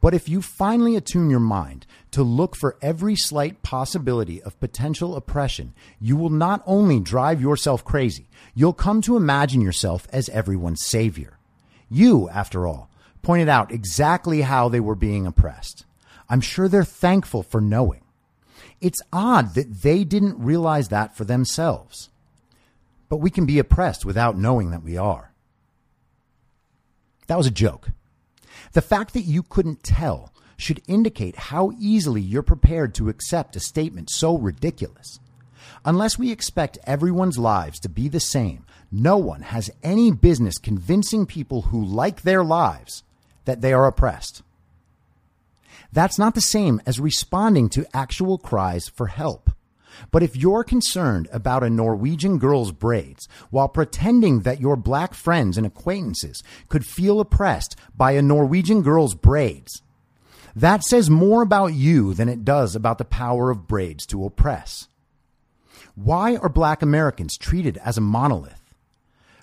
But 0.01 0.15
if 0.15 0.29
you 0.29 0.43
finally 0.43 0.97
attune 0.97 1.31
your 1.31 1.41
mind 1.41 1.87
to 2.13 2.23
look 2.23 2.57
for 2.57 2.77
every 2.83 3.17
slight 3.17 3.63
possibility 3.63 4.43
of 4.43 4.59
potential 4.61 5.17
oppression, 5.17 5.75
you 6.01 6.17
will 6.17 6.31
not 6.31 6.63
only 6.67 7.01
drive 7.01 7.41
yourself 7.41 7.85
crazy, 7.85 8.29
you'll 8.55 8.73
come 8.73 9.01
to 9.03 9.17
imagine 9.17 9.61
yourself 9.61 10.07
as 10.13 10.29
everyone's 10.29 10.85
savior. 10.85 11.39
You, 11.91 12.29
after 12.29 12.67
all, 12.67 12.91
pointed 13.23 13.49
out 13.49 13.73
exactly 13.73 14.43
how 14.43 14.69
they 14.69 14.81
were 14.81 14.95
being 14.95 15.27
oppressed. 15.27 15.85
I'm 16.29 16.41
sure 16.41 16.69
they're 16.69 16.85
thankful 16.85 17.43
for 17.43 17.61
knowing. 17.61 18.03
It's 18.81 19.01
odd 19.13 19.55
that 19.55 19.83
they 19.83 20.05
didn't 20.05 20.39
realize 20.39 20.89
that 20.89 21.17
for 21.17 21.25
themselves 21.25 22.11
but 23.09 23.19
we 23.19 23.31
can 23.31 23.47
be 23.47 23.59
oppressed 23.59 24.05
without 24.05 24.37
knowing 24.37 24.71
that 24.71 24.83
we 24.83 24.97
are. 24.97 25.33
That 27.27 27.39
was 27.39 27.47
a 27.47 27.53
joke. 27.53 27.91
The 28.79 28.83
fact 28.83 29.13
that 29.15 29.23
you 29.23 29.43
couldn't 29.43 29.83
tell 29.83 30.33
should 30.57 30.83
indicate 30.87 31.35
how 31.35 31.73
easily 31.81 32.21
you're 32.21 32.45
prepared 32.45 32.95
to 32.95 33.09
accept 33.09 33.57
a 33.57 33.59
statement 33.59 34.09
so 34.09 34.39
ridiculous. 34.39 35.19
Unless 35.85 36.17
we 36.17 36.31
expect 36.31 36.79
everyone's 36.85 37.39
lives 37.39 37.81
to 37.81 37.89
be 37.89 38.07
the 38.07 38.21
same, 38.21 38.65
no 38.93 39.17
one 39.17 39.41
has 39.43 39.69
any 39.83 40.13
business 40.13 40.59
convincing 40.59 41.27
people 41.27 41.63
who 41.63 41.85
like 41.85 42.23
their 42.23 42.45
lives 42.45 43.03
that 43.47 43.63
they 43.63 43.73
are 43.73 43.85
oppressed. 43.89 44.43
That's 45.93 46.17
not 46.17 46.37
the 46.37 46.41
same 46.41 46.81
as 46.87 47.01
responding 47.01 47.71
to 47.71 47.85
actual 47.93 48.39
cries 48.39 48.87
for 48.87 49.09
help. 49.09 49.51
But 50.11 50.23
if 50.23 50.37
you're 50.37 50.65
concerned 50.65 51.29
about 51.33 51.63
a 51.63 51.71
Norwegian 51.71 52.39
girl's 52.39 52.73
braids 52.73 53.29
while 53.51 53.69
pretending 53.69 54.41
that 54.41 54.61
your 54.61 54.77
black 54.77 55.15
friends 55.15 55.57
and 55.57 55.67
acquaintances 55.67 56.43
could 56.69 56.85
feel 56.85 57.21
oppressed 57.21 57.77
by 57.97 58.13
a 58.13 58.23
Norwegian 58.23 58.83
girl's 58.83 59.15
braids, 59.15 59.83
that 60.55 60.83
says 60.83 61.09
more 61.09 61.43
about 61.43 61.75
you 61.75 62.15
than 62.15 62.29
it 62.29 62.45
does 62.45 62.75
about 62.75 62.99
the 62.99 63.05
power 63.05 63.51
of 63.51 63.69
braids 63.69 64.07
to 64.07 64.25
oppress. 64.25 64.89
Why 65.95 66.37
are 66.37 66.49
black 66.49 66.83
Americans 66.83 67.37
treated 67.37 67.77
as 67.79 67.99
a 67.99 68.01
monolith? 68.01 68.75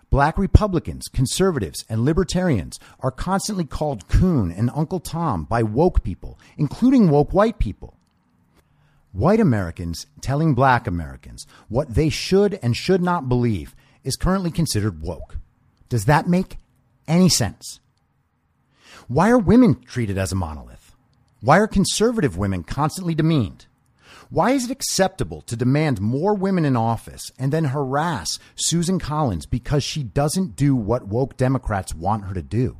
Black 0.09 0.37
Republicans, 0.37 1.07
conservatives, 1.09 1.83
and 1.89 2.05
libertarians 2.05 2.79
are 3.01 3.11
constantly 3.11 3.65
called 3.65 4.07
coon 4.07 4.51
and 4.51 4.69
Uncle 4.73 4.99
Tom 4.99 5.43
by 5.43 5.63
woke 5.63 6.03
people, 6.03 6.39
including 6.57 7.09
woke 7.09 7.33
white 7.33 7.59
people. 7.59 7.97
White 9.15 9.39
Americans 9.39 10.07
telling 10.19 10.55
black 10.55 10.87
Americans 10.87 11.47
what 11.69 11.95
they 11.95 12.09
should 12.09 12.59
and 12.61 12.75
should 12.75 13.01
not 13.01 13.29
believe 13.29 13.73
is 14.03 14.17
currently 14.17 14.51
considered 14.51 15.01
woke. 15.01 15.37
Does 15.87 16.03
that 16.03 16.27
make 16.27 16.57
any 17.07 17.29
sense? 17.29 17.79
Why 19.07 19.29
are 19.29 19.37
women 19.37 19.81
treated 19.85 20.17
as 20.17 20.33
a 20.33 20.35
monolith? 20.35 20.93
Why 21.39 21.59
are 21.59 21.67
conservative 21.67 22.37
women 22.37 22.65
constantly 22.65 23.15
demeaned? 23.15 23.67
Why 24.29 24.51
is 24.51 24.65
it 24.65 24.71
acceptable 24.71 25.39
to 25.43 25.55
demand 25.55 26.01
more 26.01 26.33
women 26.33 26.65
in 26.65 26.75
office 26.75 27.31
and 27.39 27.53
then 27.53 27.65
harass 27.65 28.37
Susan 28.55 28.99
Collins 28.99 29.45
because 29.45 29.85
she 29.85 30.03
doesn't 30.03 30.57
do 30.57 30.75
what 30.75 31.07
woke 31.07 31.37
Democrats 31.37 31.95
want 31.95 32.25
her 32.25 32.33
to 32.33 32.41
do? 32.41 32.75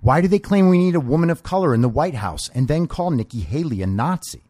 Why 0.00 0.20
do 0.20 0.28
they 0.28 0.38
claim 0.38 0.68
we 0.68 0.78
need 0.78 0.94
a 0.94 1.00
woman 1.00 1.30
of 1.30 1.42
color 1.42 1.74
in 1.74 1.82
the 1.82 1.88
White 1.88 2.14
House 2.14 2.48
and 2.50 2.68
then 2.68 2.86
call 2.86 3.10
Nikki 3.10 3.40
Haley 3.40 3.82
a 3.82 3.88
Nazi? 3.88 4.42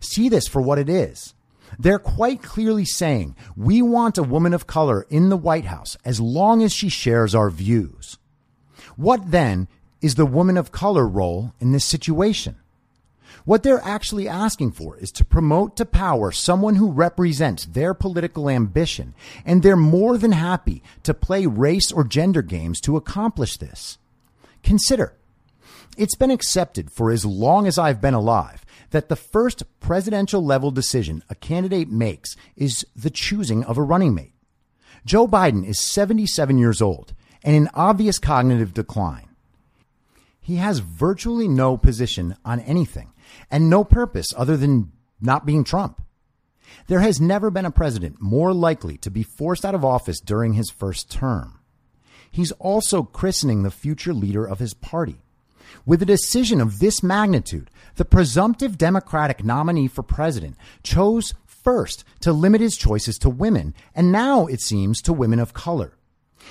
See 0.00 0.28
this 0.28 0.48
for 0.48 0.60
what 0.60 0.78
it 0.78 0.88
is. 0.88 1.34
They're 1.78 1.98
quite 1.98 2.42
clearly 2.42 2.84
saying 2.84 3.36
we 3.56 3.82
want 3.82 4.18
a 4.18 4.22
woman 4.22 4.52
of 4.54 4.66
color 4.66 5.06
in 5.08 5.28
the 5.28 5.36
White 5.36 5.64
House 5.64 5.96
as 6.04 6.20
long 6.20 6.62
as 6.62 6.72
she 6.72 6.88
shares 6.88 7.34
our 7.34 7.50
views. 7.50 8.18
What 8.96 9.30
then 9.30 9.68
is 10.00 10.16
the 10.16 10.26
woman 10.26 10.56
of 10.56 10.72
color 10.72 11.06
role 11.06 11.54
in 11.60 11.72
this 11.72 11.84
situation? 11.84 12.56
What 13.44 13.62
they're 13.62 13.82
actually 13.82 14.28
asking 14.28 14.72
for 14.72 14.96
is 14.98 15.10
to 15.12 15.24
promote 15.24 15.76
to 15.76 15.84
power 15.84 16.30
someone 16.30 16.76
who 16.76 16.92
represents 16.92 17.64
their 17.64 17.92
political 17.94 18.48
ambition, 18.48 19.14
and 19.44 19.62
they're 19.62 19.76
more 19.76 20.16
than 20.16 20.32
happy 20.32 20.82
to 21.02 21.14
play 21.14 21.46
race 21.46 21.90
or 21.90 22.04
gender 22.04 22.42
games 22.42 22.80
to 22.82 22.96
accomplish 22.96 23.56
this. 23.56 23.98
Consider, 24.62 25.14
it's 25.96 26.14
been 26.14 26.30
accepted 26.30 26.90
for 26.92 27.10
as 27.10 27.24
long 27.24 27.66
as 27.66 27.78
I've 27.78 28.00
been 28.00 28.14
alive 28.14 28.64
that 28.92 29.08
the 29.08 29.16
first 29.16 29.64
presidential 29.80 30.44
level 30.44 30.70
decision 30.70 31.22
a 31.28 31.34
candidate 31.34 31.90
makes 31.90 32.36
is 32.56 32.86
the 32.94 33.10
choosing 33.10 33.64
of 33.64 33.76
a 33.76 33.82
running 33.82 34.14
mate. 34.14 34.32
Joe 35.04 35.26
Biden 35.26 35.66
is 35.66 35.80
77 35.80 36.58
years 36.58 36.80
old 36.80 37.14
and 37.42 37.56
in 37.56 37.68
obvious 37.74 38.18
cognitive 38.18 38.72
decline. 38.72 39.28
He 40.40 40.56
has 40.56 40.78
virtually 40.78 41.48
no 41.48 41.76
position 41.76 42.36
on 42.44 42.60
anything 42.60 43.12
and 43.50 43.68
no 43.68 43.84
purpose 43.84 44.32
other 44.36 44.56
than 44.56 44.92
not 45.20 45.46
being 45.46 45.64
Trump. 45.64 46.02
There 46.86 47.00
has 47.00 47.20
never 47.20 47.50
been 47.50 47.66
a 47.66 47.70
president 47.70 48.20
more 48.20 48.52
likely 48.52 48.96
to 48.98 49.10
be 49.10 49.22
forced 49.22 49.64
out 49.64 49.74
of 49.74 49.84
office 49.84 50.20
during 50.20 50.54
his 50.54 50.70
first 50.70 51.10
term. 51.10 51.60
He's 52.30 52.52
also 52.52 53.02
christening 53.02 53.62
the 53.62 53.70
future 53.70 54.14
leader 54.14 54.44
of 54.44 54.58
his 54.58 54.74
party. 54.74 55.22
With 55.84 56.02
a 56.02 56.06
decision 56.06 56.60
of 56.60 56.78
this 56.78 57.02
magnitude, 57.02 57.70
the 57.96 58.04
presumptive 58.04 58.78
Democratic 58.78 59.44
nominee 59.44 59.88
for 59.88 60.02
president 60.02 60.56
chose 60.82 61.34
first 61.46 62.04
to 62.20 62.32
limit 62.32 62.60
his 62.60 62.76
choices 62.76 63.18
to 63.18 63.30
women, 63.30 63.74
and 63.94 64.10
now 64.10 64.46
it 64.46 64.60
seems 64.60 65.00
to 65.02 65.12
women 65.12 65.38
of 65.38 65.54
color. 65.54 65.92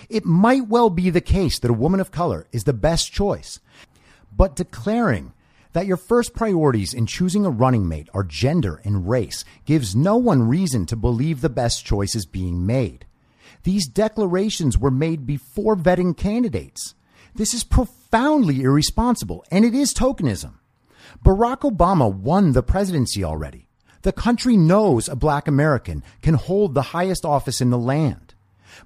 It 0.10 0.26
might 0.26 0.68
well 0.68 0.89
be 0.89 1.10
the 1.10 1.22
case 1.22 1.60
that 1.60 1.72
a 1.72 1.76
woman 1.76 2.00
of 2.00 2.12
color 2.12 2.48
is 2.52 2.64
the 2.64 2.74
best 2.74 3.12
choice, 3.12 3.60
but 4.36 4.56
declaring 4.56 5.34
that 5.74 5.86
your 5.86 5.98
first 5.98 6.34
priorities 6.34 6.94
in 6.94 7.06
choosing 7.06 7.46
a 7.46 7.50
running 7.50 7.88
mate 7.88 8.10
are 8.14 8.24
gender 8.24 8.82
and 8.84 9.10
race 9.10 9.44
gives 9.66 9.96
no 9.96 10.18
one 10.18 10.48
reason 10.48 10.86
to 10.86 10.96
believe 10.96 11.42
the 11.42 11.50
best 11.50 11.86
choice 11.86 12.16
is 12.16 12.26
being 12.26 12.66
made. 12.66 13.06
These 13.64 13.88
declarations 13.88 14.78
were 14.78 14.92
made 14.92 15.26
before 15.26 15.76
vetting 15.76 16.18
candidates. 16.18 16.96
This 17.36 17.54
is 17.54 17.64
profoundly 17.64 18.62
irresponsible, 18.62 19.46
and 19.52 19.64
it 19.64 19.74
is 19.74 19.94
tokenism. 19.94 20.54
Barack 21.24 21.59
Obama 21.59 22.11
won 22.11 22.53
the 22.53 22.63
presidency 22.63 23.24
already. 23.24 23.67
The 24.01 24.11
country 24.11 24.57
knows 24.57 25.07
a 25.07 25.15
black 25.15 25.47
American 25.47 26.03
can 26.24 26.34
hold 26.34 26.74
the 26.74 26.82
highest 26.82 27.26
office 27.26 27.61
in 27.61 27.69
the 27.69 27.78
land. 27.78 28.34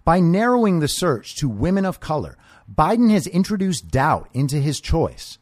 By 0.03 0.19
narrowing 0.19 0.79
the 0.79 0.89
search 0.89 1.35
to 1.37 1.47
women 1.47 1.85
of 1.85 2.01
color, 2.01 2.37
Biden 2.69 3.09
has 3.11 3.25
introduced 3.27 3.89
doubt 3.89 4.27
into 4.33 4.57
his 4.57 4.81
choice. 4.81 5.37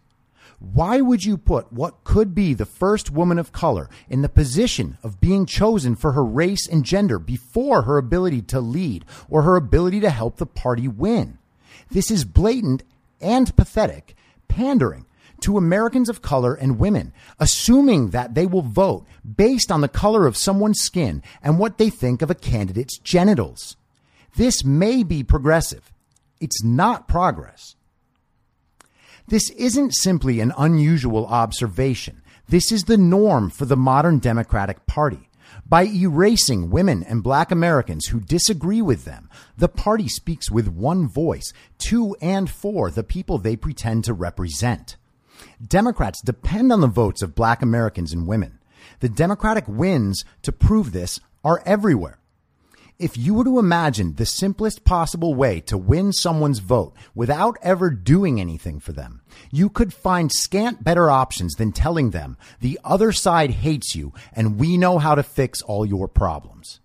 Why 0.60 1.02
would 1.02 1.26
you 1.26 1.38
put 1.38 1.74
what 1.74 2.04
could 2.04 2.36
be 2.36 2.54
the 2.54 2.66
first 2.66 3.10
woman 3.10 3.40
of 3.40 3.52
color 3.52 3.90
in 4.08 4.22
the 4.22 4.30
position 4.30 4.98
of 5.02 5.20
being 5.20 5.48
chosen 5.48 5.96
for 5.96 6.12
her 6.12 6.24
race 6.24 6.68
and 6.68 6.86
gender 6.86 7.18
before 7.18 7.82
her 7.82 7.98
ability 7.98 8.44
to 8.44 8.62
lead 8.62 9.04
or 9.30 9.42
her 9.42 9.56
ability 9.56 10.00
to 10.02 10.12
help 10.12 10.38
the 10.38 10.46
party 10.46 10.88
win? 10.88 11.40
This 11.90 12.12
is 12.12 12.24
blatant 12.24 12.84
and 13.20 13.56
pathetic 13.56 14.16
pandering 14.48 15.06
to 15.44 15.58
Americans 15.58 16.10
of 16.10 16.22
color 16.22 16.54
and 16.54 16.80
women, 16.80 17.14
assuming 17.40 18.10
that 18.10 18.34
they 18.34 18.46
will 18.46 18.62
vote 18.62 19.06
based 19.36 19.72
on 19.72 19.82
the 19.82 19.88
color 19.88 20.26
of 20.26 20.38
someone's 20.38 20.80
skin 20.80 21.22
and 21.42 21.60
what 21.60 21.78
they 21.78 21.90
think 21.90 22.22
of 22.22 22.30
a 22.30 22.36
candidate's 22.36 22.98
genitals. 22.98 23.76
This 24.36 24.64
may 24.64 25.04
be 25.04 25.24
progressive. 25.24 25.92
It's 26.40 26.64
not 26.64 27.08
progress. 27.08 27.76
This 29.28 29.50
isn't 29.52 29.96
simply 29.96 30.40
an 30.40 30.54
unusual 30.58 31.26
observation. 31.28 32.22
This 32.50 32.72
is 32.72 32.86
the 32.86 32.98
norm 32.98 33.50
for 33.50 33.66
the 33.66 33.78
modern 33.78 34.20
Democratic 34.20 34.86
Party. 34.86 35.30
By 35.66 35.86
erasing 35.86 36.70
women 36.70 37.04
and 37.04 37.24
black 37.24 37.52
Americans 37.52 38.08
who 38.08 38.20
disagree 38.20 38.82
with 38.82 39.06
them, 39.06 39.30
the 39.58 39.70
party 39.70 40.08
speaks 40.08 40.52
with 40.52 40.68
one 40.68 41.08
voice 41.08 41.54
to 41.90 42.16
and 42.22 42.50
for 42.50 42.92
the 42.92 43.04
people 43.04 43.38
they 43.38 43.56
pretend 43.56 44.04
to 44.06 44.14
represent. 44.14 44.98
Democrats 45.66 46.22
depend 46.22 46.72
on 46.72 46.82
the 46.82 46.88
votes 46.88 47.22
of 47.22 47.36
black 47.36 47.62
Americans 47.62 48.14
and 48.14 48.28
women. 48.28 48.60
The 49.00 49.10
Democratic 49.10 49.68
wins 49.68 50.24
to 50.42 50.52
prove 50.52 50.92
this 50.92 51.20
are 51.44 51.62
everywhere. 51.66 52.20
If 53.00 53.18
you 53.18 53.34
were 53.34 53.44
to 53.44 53.60
imagine 53.60 54.16
the 54.16 54.26
simplest 54.26 54.86
possible 54.86 55.34
way 55.34 55.60
to 55.62 55.78
win 55.78 56.14
someone's 56.14 56.60
vote 56.60 56.96
without 57.16 57.58
ever 57.62 57.90
doing 57.90 58.40
anything 58.40 58.80
for 58.80 58.94
them, 58.94 59.22
you 59.52 59.70
could 59.70 59.94
find 59.94 60.32
scant 60.32 60.84
better 60.84 61.10
options 61.10 61.56
than 61.56 61.72
telling 61.72 62.12
them 62.12 62.38
the 62.62 62.80
other 62.84 63.12
side 63.12 63.50
hates 63.50 63.96
you 63.96 64.14
and 64.32 64.60
we 64.60 64.78
know 64.78 65.00
how 65.00 65.16
to 65.16 65.24
fix 65.24 65.62
all 65.64 65.86
your 65.86 66.08
problems. 66.08 66.80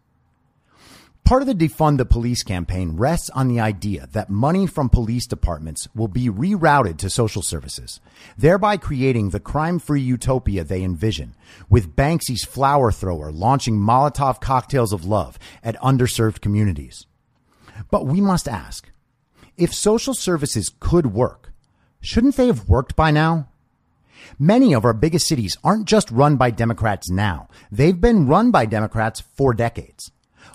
Part 1.28 1.42
of 1.42 1.46
the 1.46 1.68
defund 1.68 1.98
the 1.98 2.06
police 2.06 2.42
campaign 2.42 2.96
rests 2.96 3.28
on 3.28 3.48
the 3.48 3.60
idea 3.60 4.08
that 4.12 4.30
money 4.30 4.66
from 4.66 4.88
police 4.88 5.26
departments 5.26 5.86
will 5.94 6.08
be 6.08 6.30
rerouted 6.30 6.96
to 7.00 7.10
social 7.10 7.42
services, 7.42 8.00
thereby 8.38 8.78
creating 8.78 9.28
the 9.28 9.38
crime 9.38 9.78
free 9.78 10.00
utopia 10.00 10.64
they 10.64 10.82
envision, 10.82 11.34
with 11.68 11.94
Banksy's 11.94 12.46
flower 12.46 12.90
thrower 12.90 13.30
launching 13.30 13.78
Molotov 13.78 14.40
cocktails 14.40 14.90
of 14.90 15.04
love 15.04 15.38
at 15.62 15.76
underserved 15.82 16.40
communities. 16.40 17.04
But 17.90 18.06
we 18.06 18.22
must 18.22 18.48
ask 18.48 18.90
if 19.58 19.74
social 19.74 20.14
services 20.14 20.72
could 20.80 21.12
work, 21.12 21.52
shouldn't 22.00 22.36
they 22.36 22.46
have 22.46 22.70
worked 22.70 22.96
by 22.96 23.10
now? 23.10 23.50
Many 24.38 24.74
of 24.74 24.86
our 24.86 24.94
biggest 24.94 25.28
cities 25.28 25.58
aren't 25.62 25.88
just 25.88 26.10
run 26.10 26.38
by 26.38 26.52
Democrats 26.52 27.10
now, 27.10 27.50
they've 27.70 28.00
been 28.00 28.26
run 28.26 28.50
by 28.50 28.64
Democrats 28.64 29.20
for 29.20 29.52
decades. 29.52 30.10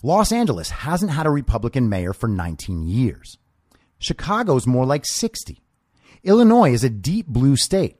Los 0.05 0.33
Angeles 0.33 0.69
hasn't 0.69 1.11
had 1.11 1.25
a 1.25 1.29
Republican 1.29 1.87
mayor 1.87 2.11
for 2.11 2.27
19 2.27 2.83
years. 2.83 3.37
Chicago's 3.99 4.67
more 4.67 4.85
like 4.85 5.05
60. 5.05 5.61
Illinois 6.25 6.73
is 6.73 6.83
a 6.83 6.89
deep 6.89 7.25
blue 7.25 7.55
state. 7.55 7.95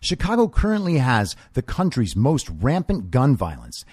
Chicago 0.00 0.48
currently 0.48 0.96
has 0.96 1.36
the 1.52 1.60
country's 1.60 2.16
most 2.16 2.48
rampant 2.48 3.10
gun 3.10 3.36
violence 3.36 3.84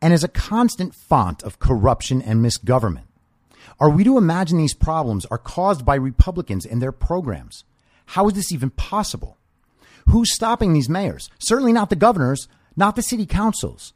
and 0.00 0.12
is 0.12 0.22
a 0.22 0.28
constant 0.28 0.94
font 0.94 1.42
of 1.42 1.58
corruption 1.58 2.22
and 2.22 2.40
misgovernment. 2.40 3.08
Are 3.80 3.90
we 3.90 4.04
to 4.04 4.16
imagine 4.16 4.58
these 4.58 4.74
problems 4.74 5.26
are 5.26 5.38
caused 5.38 5.84
by 5.84 5.96
Republicans 5.96 6.64
and 6.64 6.80
their 6.80 6.92
programs? 6.92 7.64
How 8.06 8.28
is 8.28 8.34
this 8.34 8.52
even 8.52 8.70
possible? 8.70 9.38
Who's 10.08 10.32
stopping 10.32 10.72
these 10.72 10.88
mayors? 10.88 11.30
Certainly 11.40 11.72
not 11.72 11.90
the 11.90 11.96
governors, 11.96 12.46
not 12.76 12.94
the 12.94 13.02
city 13.02 13.26
councils. 13.26 13.92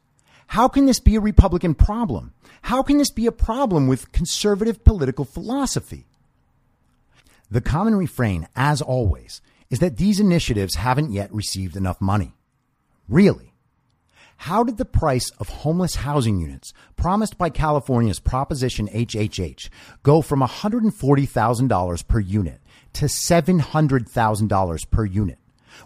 How 0.47 0.67
can 0.67 0.85
this 0.85 0.99
be 0.99 1.15
a 1.15 1.21
Republican 1.21 1.75
problem? 1.75 2.33
How 2.63 2.81
can 2.81 2.97
this 2.97 3.11
be 3.11 3.27
a 3.27 3.31
problem 3.31 3.87
with 3.87 4.11
conservative 4.11 4.83
political 4.83 5.25
philosophy? 5.25 6.05
The 7.51 7.61
common 7.61 7.95
refrain, 7.95 8.47
as 8.55 8.81
always, 8.81 9.41
is 9.69 9.79
that 9.79 9.97
these 9.97 10.19
initiatives 10.19 10.75
haven't 10.75 11.11
yet 11.11 11.33
received 11.33 11.75
enough 11.75 12.01
money. 12.01 12.33
Really? 13.07 13.53
How 14.41 14.63
did 14.63 14.77
the 14.77 14.85
price 14.85 15.31
of 15.39 15.49
homeless 15.49 15.95
housing 15.95 16.39
units 16.39 16.73
promised 16.95 17.37
by 17.37 17.49
California's 17.49 18.19
Proposition 18.19 18.87
HHH 18.89 19.69
go 20.03 20.21
from 20.21 20.41
$140,000 20.41 22.07
per 22.07 22.19
unit 22.19 22.61
to 22.93 23.05
$700,000 23.05 24.89
per 24.91 25.05
unit? 25.05 25.39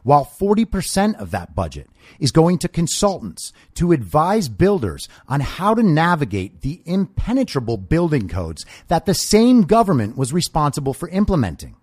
While 0.04 0.26
40% 0.26 1.20
of 1.20 1.32
that 1.32 1.56
budget 1.56 1.90
is 2.20 2.32
going 2.32 2.58
to 2.60 2.68
consultants 2.68 3.54
to 3.76 3.92
advise 3.92 4.50
builders 4.50 5.08
on 5.28 5.40
how 5.42 5.74
to 5.74 5.84
navigate 5.84 6.62
the 6.62 6.82
impenetrable 6.86 7.78
building 7.78 8.28
codes 8.28 8.66
that 8.88 9.06
the 9.06 9.14
same 9.14 9.64
government 9.64 10.18
was 10.18 10.34
responsible 10.34 10.94
for 10.94 11.10
implementing. 11.10 11.76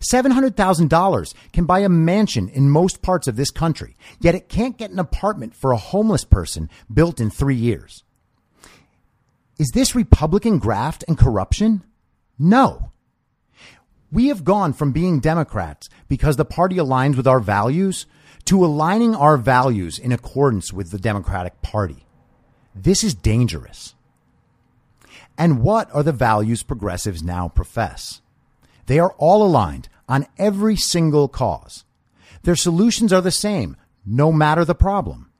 $700,000 0.00 1.34
can 1.52 1.64
buy 1.64 1.80
a 1.80 1.88
mansion 1.88 2.48
in 2.48 2.70
most 2.70 3.02
parts 3.02 3.26
of 3.26 3.36
this 3.36 3.50
country, 3.50 3.96
yet 4.20 4.34
it 4.34 4.48
can't 4.48 4.76
get 4.78 4.90
an 4.90 4.98
apartment 4.98 5.54
for 5.54 5.72
a 5.72 5.78
homeless 5.78 6.24
person 6.24 6.68
built 6.92 7.20
in 7.20 7.30
three 7.30 7.56
years. 7.56 8.04
Is 9.58 9.70
this 9.72 9.94
Republican 9.94 10.58
graft 10.58 11.04
and 11.08 11.16
corruption? 11.16 11.82
No. 12.38 12.92
We 14.12 14.28
have 14.28 14.44
gone 14.44 14.72
from 14.72 14.92
being 14.92 15.20
Democrats 15.20 15.88
because 16.08 16.36
the 16.36 16.44
party 16.44 16.76
aligns 16.76 17.16
with 17.16 17.26
our 17.26 17.40
values 17.40 18.06
to 18.44 18.64
aligning 18.64 19.14
our 19.14 19.36
values 19.36 19.98
in 19.98 20.12
accordance 20.12 20.72
with 20.72 20.90
the 20.90 20.98
Democratic 20.98 21.60
Party. 21.62 22.06
This 22.74 23.02
is 23.02 23.14
dangerous. 23.14 23.94
And 25.36 25.62
what 25.62 25.92
are 25.92 26.02
the 26.02 26.12
values 26.12 26.62
progressives 26.62 27.22
now 27.22 27.48
profess? 27.48 28.22
They 28.86 28.98
are 28.98 29.14
all 29.18 29.44
aligned 29.44 29.88
on 30.08 30.26
every 30.38 30.76
single 30.76 31.28
cause. 31.28 31.84
Their 32.44 32.56
solutions 32.56 33.12
are 33.12 33.20
the 33.20 33.32
same, 33.32 33.76
no 34.04 34.30
matter 34.30 34.64
the 34.64 34.74
problem. 34.74 35.32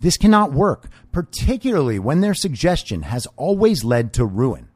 This 0.00 0.18
cannot 0.18 0.52
work, 0.52 0.88
particularly 1.12 1.98
when 1.98 2.20
their 2.20 2.34
suggestion 2.34 3.02
has 3.02 3.26
always 3.36 3.84
led 3.84 4.12
to 4.14 4.24
ruin. 4.24 4.68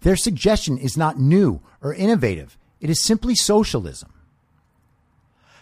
Their 0.00 0.16
suggestion 0.16 0.78
is 0.78 0.96
not 0.96 1.18
new 1.18 1.60
or 1.82 1.94
innovative. 1.94 2.58
It 2.80 2.90
is 2.90 3.00
simply 3.00 3.34
socialism. 3.34 4.12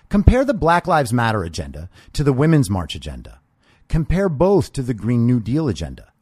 Compare 0.09 0.45
the 0.45 0.55
Black 0.55 0.87
Lives 0.87 1.13
Matter 1.13 1.43
agenda 1.43 1.89
to 2.13 2.23
the 2.23 2.33
Women's 2.33 2.71
March 2.71 2.95
agenda. 2.95 3.41
Compare 3.89 4.29
both 4.29 4.73
to 4.73 4.83
the 4.83 4.95
Green 4.95 5.27
New 5.27 5.41
Deal 5.41 5.69
agenda. 5.69 6.13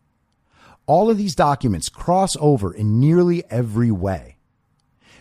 All 0.87 1.11
of 1.11 1.19
these 1.19 1.35
documents 1.35 1.89
cross 1.89 2.37
over 2.41 2.73
in 2.73 2.99
nearly 2.99 3.45
every 3.51 3.91
way. 3.91 4.37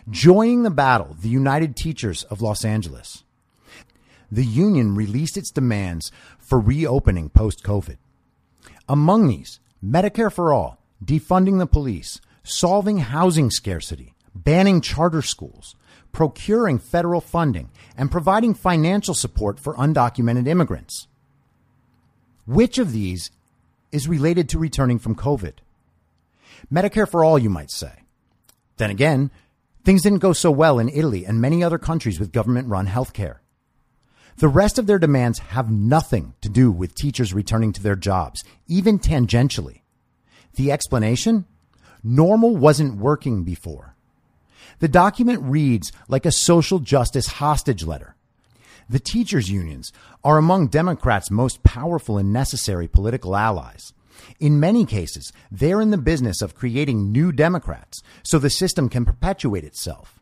Joining 0.10 0.64
the 0.64 0.72
battle, 0.72 1.16
the 1.20 1.30
United 1.30 1.76
Teachers 1.76 2.24
of 2.24 2.42
Los 2.42 2.66
Angeles. 2.66 3.24
The 4.32 4.46
union 4.46 4.96
released 4.96 5.38
its 5.38 5.52
demands 5.52 6.12
for 6.40 6.60
reopening 6.60 7.30
post 7.30 7.64
COVID. 7.64 7.98
Among 8.88 9.28
these, 9.28 9.60
Medicare 9.84 10.32
for 10.32 10.54
all, 10.54 10.82
defunding 11.04 11.60
the 11.60 11.68
police, 11.68 12.20
solving 12.44 12.98
housing 12.98 13.50
scarcity, 13.50 14.14
banning 14.34 14.82
charter 14.82 15.22
schools, 15.22 15.76
procuring 16.12 16.80
federal 16.80 17.22
funding, 17.22 17.70
and 17.96 18.12
providing 18.12 18.54
financial 18.54 19.14
support 19.14 19.60
for 19.60 19.76
undocumented 19.76 20.48
immigrants. 20.48 21.08
Which 22.46 22.78
of 22.78 22.92
these 22.92 23.32
is 23.92 24.08
related 24.08 24.50
to 24.50 24.60
returning 24.60 25.00
from 25.00 25.16
COVID? 25.16 25.54
Medicare 26.72 27.10
for 27.10 27.24
all, 27.24 27.40
you 27.40 27.50
might 27.50 27.72
say. 27.72 27.92
Then 28.78 28.90
again, 28.90 29.32
Things 29.84 30.04
didn't 30.04 30.20
go 30.20 30.34
so 30.34 30.52
well 30.52 30.78
in 30.78 30.90
Italy 30.90 31.26
and 31.26 31.42
many 31.42 31.64
other 31.64 31.80
countries 31.80 32.20
with 32.20 32.32
government 32.32 32.70
run 32.70 32.86
healthcare. 32.86 33.38
The 34.38 34.48
rest 34.48 34.78
of 34.78 34.86
their 34.86 35.00
demands 35.00 35.40
have 35.40 35.72
nothing 35.72 36.36
to 36.42 36.50
do 36.50 36.72
with 36.72 36.94
teachers 36.94 37.34
returning 37.34 37.74
to 37.74 37.84
their 37.84 37.96
jobs, 37.96 38.44
even 38.68 39.00
tangentially. 39.00 39.82
The 40.56 40.72
explanation? 40.72 41.46
Normal 42.04 42.56
wasn't 42.56 42.98
working 42.98 43.44
before. 43.44 43.96
The 44.80 44.88
document 44.88 45.42
reads 45.44 45.92
like 46.08 46.26
a 46.26 46.32
social 46.32 46.80
justice 46.80 47.28
hostage 47.28 47.84
letter. 47.84 48.16
The 48.90 49.00
teachers' 49.00 49.50
unions 49.50 49.94
are 50.24 50.38
among 50.38 50.68
Democrats' 50.68 51.32
most 51.32 51.64
powerful 51.64 52.18
and 52.18 52.34
necessary 52.34 52.88
political 52.88 53.36
allies. 53.36 53.94
In 54.40 54.60
many 54.60 54.86
cases, 54.86 55.32
they're 55.52 55.82
in 55.82 55.92
the 55.92 55.98
business 55.98 56.42
of 56.42 56.56
creating 56.56 57.12
new 57.12 57.32
Democrats 57.32 58.02
so 58.24 58.38
the 58.40 58.50
system 58.50 58.90
can 58.90 59.06
perpetuate 59.06 59.64
itself. 59.64 60.20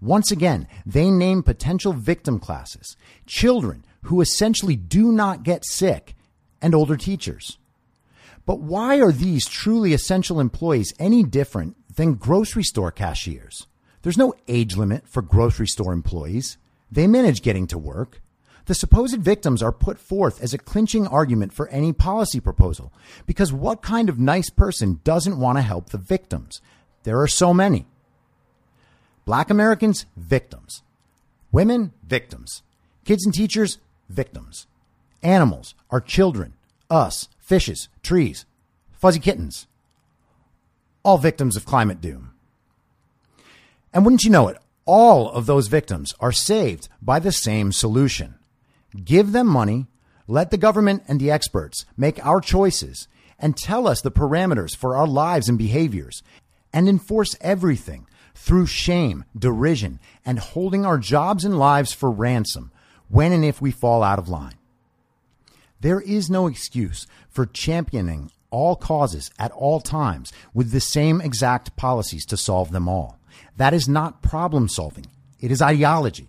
Once 0.00 0.30
again, 0.30 0.68
they 0.86 1.10
name 1.10 1.42
potential 1.42 1.92
victim 1.92 2.38
classes, 2.38 2.96
children 3.26 3.84
who 4.02 4.20
essentially 4.20 4.76
do 4.76 5.12
not 5.12 5.42
get 5.42 5.64
sick, 5.64 6.14
and 6.62 6.74
older 6.74 6.96
teachers. 6.96 7.57
But 8.48 8.60
why 8.60 8.98
are 9.02 9.12
these 9.12 9.46
truly 9.46 9.92
essential 9.92 10.40
employees 10.40 10.94
any 10.98 11.22
different 11.22 11.76
than 11.96 12.14
grocery 12.14 12.62
store 12.62 12.90
cashiers? 12.90 13.66
There's 14.00 14.16
no 14.16 14.32
age 14.48 14.74
limit 14.74 15.06
for 15.06 15.20
grocery 15.20 15.66
store 15.66 15.92
employees. 15.92 16.56
They 16.90 17.06
manage 17.06 17.42
getting 17.42 17.66
to 17.66 17.76
work. 17.76 18.22
The 18.64 18.74
supposed 18.74 19.18
victims 19.18 19.62
are 19.62 19.70
put 19.70 19.98
forth 19.98 20.42
as 20.42 20.54
a 20.54 20.58
clinching 20.58 21.06
argument 21.06 21.52
for 21.52 21.68
any 21.68 21.92
policy 21.92 22.40
proposal 22.40 22.90
because 23.26 23.52
what 23.52 23.82
kind 23.82 24.08
of 24.08 24.18
nice 24.18 24.48
person 24.48 25.02
doesn't 25.04 25.38
want 25.38 25.58
to 25.58 25.62
help 25.62 25.90
the 25.90 25.98
victims? 25.98 26.62
There 27.02 27.20
are 27.20 27.28
so 27.28 27.52
many. 27.52 27.84
Black 29.26 29.50
Americans, 29.50 30.06
victims. 30.16 30.82
Women, 31.52 31.92
victims. 32.02 32.62
Kids 33.04 33.26
and 33.26 33.34
teachers, 33.34 33.76
victims. 34.08 34.66
Animals, 35.22 35.74
our 35.90 36.00
children, 36.00 36.54
us, 36.88 37.28
fishes, 37.48 37.88
trees, 38.02 38.44
fuzzy 38.92 39.18
kittens. 39.18 39.66
All 41.02 41.16
victims 41.16 41.56
of 41.56 41.64
climate 41.64 42.00
doom. 42.02 42.32
And 43.92 44.04
wouldn't 44.04 44.22
you 44.22 44.30
know 44.30 44.48
it, 44.48 44.58
all 44.84 45.30
of 45.30 45.46
those 45.46 45.68
victims 45.68 46.12
are 46.20 46.30
saved 46.30 46.90
by 47.00 47.18
the 47.18 47.32
same 47.32 47.72
solution 47.72 48.34
give 49.04 49.32
them 49.32 49.46
money, 49.46 49.86
let 50.26 50.50
the 50.50 50.56
government 50.56 51.02
and 51.08 51.20
the 51.20 51.30
experts 51.30 51.86
make 51.96 52.24
our 52.24 52.40
choices 52.40 53.08
and 53.38 53.56
tell 53.56 53.86
us 53.86 54.00
the 54.02 54.10
parameters 54.10 54.76
for 54.76 54.96
our 54.96 55.06
lives 55.06 55.48
and 55.48 55.56
behaviors 55.56 56.22
and 56.72 56.88
enforce 56.88 57.36
everything 57.40 58.06
through 58.34 58.66
shame, 58.66 59.24
derision, 59.38 60.00
and 60.24 60.38
holding 60.38 60.84
our 60.84 60.98
jobs 60.98 61.44
and 61.44 61.58
lives 61.58 61.92
for 61.92 62.10
ransom 62.10 62.70
when 63.08 63.32
and 63.32 63.44
if 63.44 63.62
we 63.62 63.70
fall 63.70 64.02
out 64.02 64.18
of 64.18 64.28
line. 64.28 64.57
There 65.80 66.00
is 66.00 66.28
no 66.28 66.46
excuse 66.46 67.06
for 67.28 67.46
championing 67.46 68.30
all 68.50 68.76
causes 68.76 69.30
at 69.38 69.52
all 69.52 69.80
times 69.80 70.32
with 70.52 70.70
the 70.70 70.80
same 70.80 71.20
exact 71.20 71.76
policies 71.76 72.26
to 72.26 72.36
solve 72.36 72.72
them 72.72 72.88
all. 72.88 73.18
That 73.56 73.74
is 73.74 73.88
not 73.88 74.22
problem 74.22 74.68
solving. 74.68 75.06
It 75.40 75.50
is 75.52 75.62
ideology. 75.62 76.28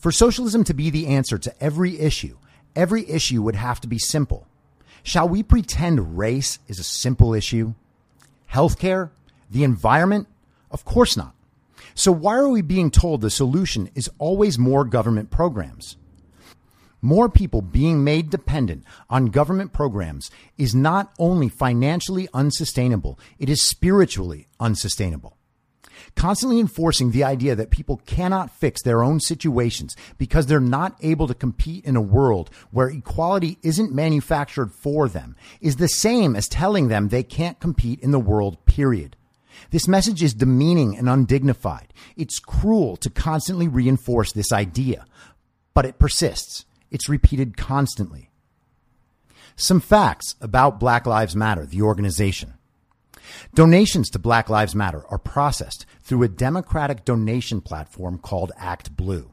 For 0.00 0.10
socialism 0.10 0.64
to 0.64 0.74
be 0.74 0.90
the 0.90 1.06
answer 1.06 1.38
to 1.38 1.62
every 1.62 2.00
issue, 2.00 2.36
every 2.74 3.08
issue 3.08 3.42
would 3.42 3.54
have 3.54 3.80
to 3.82 3.88
be 3.88 3.98
simple. 3.98 4.46
Shall 5.04 5.28
we 5.28 5.42
pretend 5.42 6.18
race 6.18 6.58
is 6.66 6.78
a 6.78 6.84
simple 6.84 7.34
issue? 7.34 7.74
Healthcare? 8.52 9.10
The 9.50 9.64
environment? 9.64 10.26
Of 10.70 10.84
course 10.84 11.16
not. 11.16 11.34
So 11.94 12.10
why 12.10 12.34
are 12.36 12.48
we 12.48 12.62
being 12.62 12.90
told 12.90 13.20
the 13.20 13.30
solution 13.30 13.90
is 13.94 14.10
always 14.18 14.58
more 14.58 14.84
government 14.84 15.30
programs? 15.30 15.96
More 17.02 17.28
people 17.28 17.60
being 17.60 18.04
made 18.04 18.30
dependent 18.30 18.84
on 19.10 19.26
government 19.26 19.72
programs 19.72 20.30
is 20.56 20.74
not 20.74 21.12
only 21.18 21.48
financially 21.48 22.28
unsustainable, 22.32 23.18
it 23.38 23.50
is 23.50 23.60
spiritually 23.60 24.46
unsustainable 24.60 25.36
constantly 26.14 26.60
enforcing 26.60 27.10
the 27.10 27.24
idea 27.24 27.54
that 27.54 27.70
people 27.70 28.00
cannot 28.06 28.50
fix 28.50 28.82
their 28.82 29.02
own 29.02 29.20
situations 29.20 29.96
because 30.18 30.46
they're 30.46 30.60
not 30.60 30.96
able 31.00 31.26
to 31.26 31.34
compete 31.34 31.84
in 31.84 31.96
a 31.96 32.00
world 32.00 32.50
where 32.70 32.88
equality 32.88 33.58
isn't 33.62 33.94
manufactured 33.94 34.72
for 34.72 35.08
them 35.08 35.36
is 35.60 35.76
the 35.76 35.88
same 35.88 36.36
as 36.36 36.48
telling 36.48 36.88
them 36.88 37.08
they 37.08 37.22
can't 37.22 37.60
compete 37.60 38.00
in 38.00 38.10
the 38.10 38.20
world, 38.20 38.64
period. 38.66 39.16
This 39.70 39.88
message 39.88 40.22
is 40.22 40.34
demeaning 40.34 40.96
and 40.96 41.08
undignified. 41.08 41.92
It's 42.16 42.38
cruel 42.38 42.96
to 42.96 43.10
constantly 43.10 43.68
reinforce 43.68 44.32
this 44.32 44.52
idea, 44.52 45.06
but 45.74 45.86
it 45.86 45.98
persists. 45.98 46.64
It's 46.92 47.08
repeated 47.08 47.56
constantly. 47.56 48.30
Some 49.56 49.80
facts 49.80 50.34
about 50.42 50.78
Black 50.78 51.06
Lives 51.06 51.34
Matter, 51.34 51.64
the 51.64 51.80
organization. 51.80 52.52
Donations 53.54 54.10
to 54.10 54.18
Black 54.18 54.50
Lives 54.50 54.74
Matter 54.74 55.02
are 55.08 55.16
processed 55.16 55.86
through 56.02 56.22
a 56.22 56.28
democratic 56.28 57.06
donation 57.06 57.62
platform 57.62 58.18
called 58.18 58.52
Act 58.58 58.94
Blue. 58.94 59.30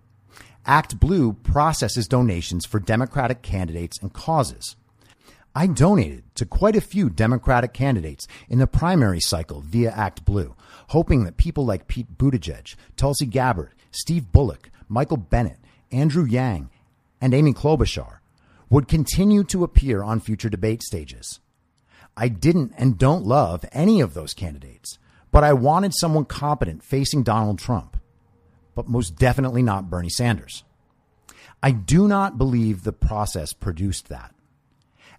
Act 0.66 1.01
Blue 1.01 1.34
processes 1.34 2.07
donations 2.07 2.66
for 2.66 2.80
Democratic 2.80 3.41
candidates 3.41 3.99
and 4.01 4.14
causes. 4.14 4.78
I 5.53 5.68
donated 5.68 6.24
to 6.36 6.45
quite 6.45 6.78
a 6.78 6.82
few 6.82 7.10
Democratic 7.10 7.74
candidates 7.74 8.26
in 8.47 8.60
the 8.60 8.68
primary 8.68 9.20
cycle 9.20 9.60
via 9.60 9.91
Act 9.91 10.24
Blue, 10.24 10.55
hoping 10.89 11.26
that 11.26 11.36
people 11.36 11.66
like 11.66 11.89
Pete 11.89 12.18
Buttigieg, 12.18 12.76
Tulsi 12.95 13.26
Gabbard, 13.26 13.74
Steve 13.91 14.32
Bullock, 14.32 14.70
Michael 14.88 15.18
Bennet, 15.18 15.57
Andrew 15.91 16.24
Yang, 16.24 16.70
and 17.22 17.34
Amy 17.34 17.53
Klobuchar 17.53 18.20
would 18.70 18.88
continue 18.88 19.43
to 19.45 19.63
appear 19.63 20.03
on 20.03 20.20
future 20.20 20.49
debate 20.49 20.84
stages. 20.84 21.39
I 22.15 22.28
didn't 22.28 22.74
and 22.78 22.97
don't 22.97 23.26
love 23.26 23.65
any 23.72 24.01
of 24.01 24.13
those 24.13 24.34
candidates, 24.34 24.99
but 25.32 25.43
I 25.43 25.53
wanted 25.53 25.93
someone 25.95 26.26
competent 26.26 26.84
facing 26.84 27.24
Donald 27.24 27.59
Trump, 27.59 27.97
but 28.76 28.89
most 28.89 29.15
definitely 29.15 29.63
not 29.63 29.89
Bernie 29.89 30.09
Sanders. 30.09 30.63
I 31.61 31.72
do 31.72 32.07
not 32.07 32.38
believe 32.38 32.84
the 32.84 32.93
process 32.93 33.53
produced 33.53 34.09
that. 34.09 34.34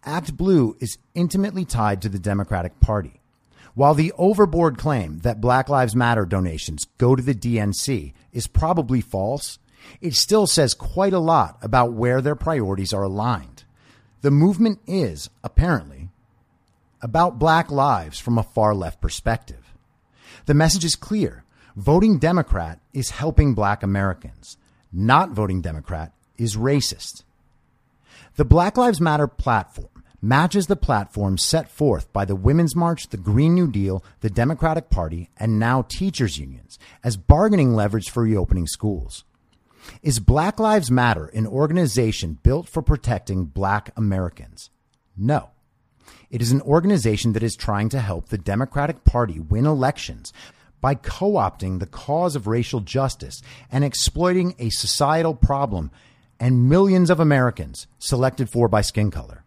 Act 0.04 0.36
Blue 0.36 0.76
is 0.80 0.98
intimately 1.14 1.64
tied 1.64 2.00
to 2.02 2.08
the 2.08 2.18
Democratic 2.18 2.80
Party. 2.80 3.20
While 3.74 3.94
the 3.94 4.12
overboard 4.18 4.78
claim 4.78 5.18
that 5.18 5.40
Black 5.40 5.68
Lives 5.68 5.94
Matter 5.94 6.24
donations 6.24 6.86
go 6.98 7.14
to 7.14 7.22
the 7.22 7.34
DNC 7.34 8.12
is 8.32 8.46
probably 8.46 9.00
false, 9.00 9.58
it 10.00 10.14
still 10.14 10.46
says 10.46 10.74
quite 10.74 11.12
a 11.12 11.18
lot 11.18 11.58
about 11.62 11.92
where 11.92 12.20
their 12.20 12.34
priorities 12.34 12.92
are 12.92 13.02
aligned. 13.02 13.64
The 14.22 14.30
movement 14.30 14.80
is, 14.86 15.30
apparently, 15.42 16.10
about 17.02 17.38
black 17.38 17.70
lives 17.70 18.18
from 18.18 18.38
a 18.38 18.42
far 18.42 18.74
left 18.74 19.00
perspective. 19.00 19.72
The 20.46 20.54
message 20.54 20.84
is 20.84 20.96
clear. 20.96 21.44
Voting 21.76 22.18
Democrat 22.18 22.80
is 22.92 23.10
helping 23.10 23.54
black 23.54 23.82
Americans. 23.82 24.56
Not 24.92 25.30
voting 25.30 25.60
Democrat 25.60 26.12
is 26.36 26.56
racist. 26.56 27.22
The 28.36 28.44
Black 28.44 28.76
Lives 28.76 29.00
Matter 29.00 29.26
platform 29.26 30.04
matches 30.22 30.66
the 30.66 30.76
platform 30.76 31.38
set 31.38 31.70
forth 31.70 32.12
by 32.12 32.24
the 32.24 32.36
Women's 32.36 32.76
March, 32.76 33.08
the 33.08 33.16
Green 33.16 33.54
New 33.54 33.70
Deal, 33.70 34.04
the 34.20 34.30
Democratic 34.30 34.90
Party, 34.90 35.30
and 35.38 35.58
now 35.58 35.82
teachers' 35.82 36.38
unions 36.38 36.78
as 37.02 37.16
bargaining 37.16 37.74
leverage 37.74 38.10
for 38.10 38.22
reopening 38.22 38.66
schools. 38.66 39.24
Is 40.02 40.18
Black 40.18 40.58
Lives 40.58 40.90
Matter 40.90 41.26
an 41.26 41.46
organization 41.46 42.38
built 42.42 42.68
for 42.68 42.82
protecting 42.82 43.44
black 43.44 43.92
Americans? 43.96 44.70
No. 45.16 45.50
It 46.30 46.40
is 46.42 46.52
an 46.52 46.62
organization 46.62 47.32
that 47.32 47.42
is 47.42 47.56
trying 47.56 47.88
to 47.90 48.00
help 48.00 48.28
the 48.28 48.38
Democratic 48.38 49.04
Party 49.04 49.40
win 49.40 49.66
elections 49.66 50.32
by 50.80 50.94
co 50.94 51.32
opting 51.32 51.78
the 51.78 51.86
cause 51.86 52.36
of 52.36 52.46
racial 52.46 52.80
justice 52.80 53.42
and 53.70 53.84
exploiting 53.84 54.54
a 54.58 54.70
societal 54.70 55.34
problem 55.34 55.90
and 56.38 56.68
millions 56.68 57.10
of 57.10 57.20
Americans 57.20 57.86
selected 57.98 58.48
for 58.48 58.68
by 58.68 58.80
skin 58.80 59.10
color. 59.10 59.44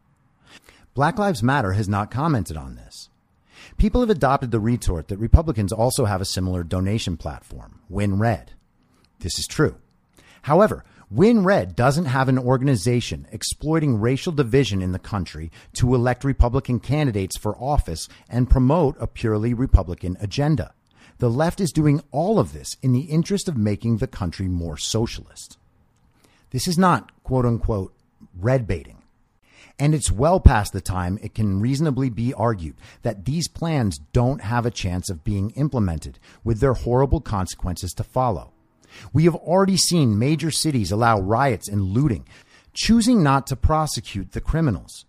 Black 0.94 1.18
Lives 1.18 1.42
Matter 1.42 1.74
has 1.74 1.90
not 1.90 2.12
commented 2.12 2.56
on 2.56 2.76
this. 2.76 3.10
People 3.78 4.02
have 4.02 4.12
adopted 4.12 4.52
the 4.52 4.60
retort 4.60 5.08
that 5.08 5.18
Republicans 5.18 5.74
also 5.74 6.06
have 6.06 6.22
a 6.22 6.26
similar 6.26 6.64
donation 6.64 7.18
platform, 7.18 7.80
Win 7.90 8.20
Red. 8.20 8.52
This 9.20 9.40
is 9.40 9.48
true. 9.48 9.76
However, 10.44 10.84
Win 11.10 11.44
Red 11.44 11.76
doesn't 11.76 12.06
have 12.06 12.28
an 12.28 12.40
organization 12.40 13.28
exploiting 13.32 14.00
racial 14.00 14.32
division 14.32 14.82
in 14.82 14.92
the 14.92 15.00
country 15.00 15.52
to 15.74 15.94
elect 15.96 16.24
Republican 16.24 16.80
candidates 16.80 17.38
for 17.38 17.56
office 17.58 18.10
and 18.30 18.50
promote 18.50 18.96
a 19.00 19.08
purely 19.08 19.54
Republican 19.54 20.18
agenda. 20.20 20.74
The 21.20 21.30
left 21.30 21.62
is 21.62 21.72
doing 21.72 22.02
all 22.12 22.40
of 22.40 22.52
this 22.52 22.76
in 22.82 22.92
the 22.92 23.04
interest 23.04 23.48
of 23.48 23.56
making 23.56 23.98
the 23.98 24.08
country 24.08 24.48
more 24.48 24.78
socialist. 24.78 25.58
This 26.50 26.68
is 26.68 26.78
not 26.78 27.12
quote 27.24 27.46
unquote 27.46 27.94
red 28.38 28.68
baiting. 28.68 29.02
And 29.80 29.96
it's 29.96 30.12
well 30.12 30.40
past 30.40 30.74
the 30.74 30.82
time 30.82 31.20
it 31.22 31.34
can 31.34 31.62
reasonably 31.62 32.10
be 32.10 32.34
argued 32.34 32.76
that 33.04 33.26
these 33.26 33.48
plans 33.48 33.98
don't 34.12 34.42
have 34.42 34.66
a 34.66 34.72
chance 34.72 35.10
of 35.10 35.24
being 35.24 35.52
implemented 35.52 36.20
with 36.44 36.60
their 36.60 36.74
horrible 36.74 37.22
consequences 37.22 37.94
to 37.94 38.04
follow. 38.04 38.52
We 39.12 39.26
have 39.26 39.36
already 39.36 39.78
seen 39.78 40.20
major 40.20 40.52
cities 40.52 40.92
allow 40.92 41.20
riots 41.20 41.68
and 41.68 41.82
looting, 41.82 42.28
choosing 42.74 43.24
not 43.24 43.48
to 43.48 43.56
prosecute 43.56 44.32
the 44.32 44.42
criminals. 44.42 45.06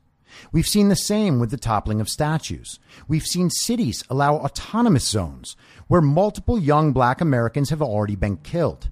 We've 0.52 0.66
seen 0.66 0.88
the 0.88 0.96
same 0.96 1.38
with 1.38 1.50
the 1.50 1.56
toppling 1.56 2.00
of 2.00 2.08
statues. 2.08 2.78
We've 3.06 3.26
seen 3.26 3.50
cities 3.50 4.02
allow 4.10 4.36
autonomous 4.36 5.06
zones 5.06 5.56
where 5.86 6.00
multiple 6.00 6.58
young 6.58 6.92
black 6.92 7.20
Americans 7.20 7.70
have 7.70 7.82
already 7.82 8.16
been 8.16 8.38
killed. 8.38 8.90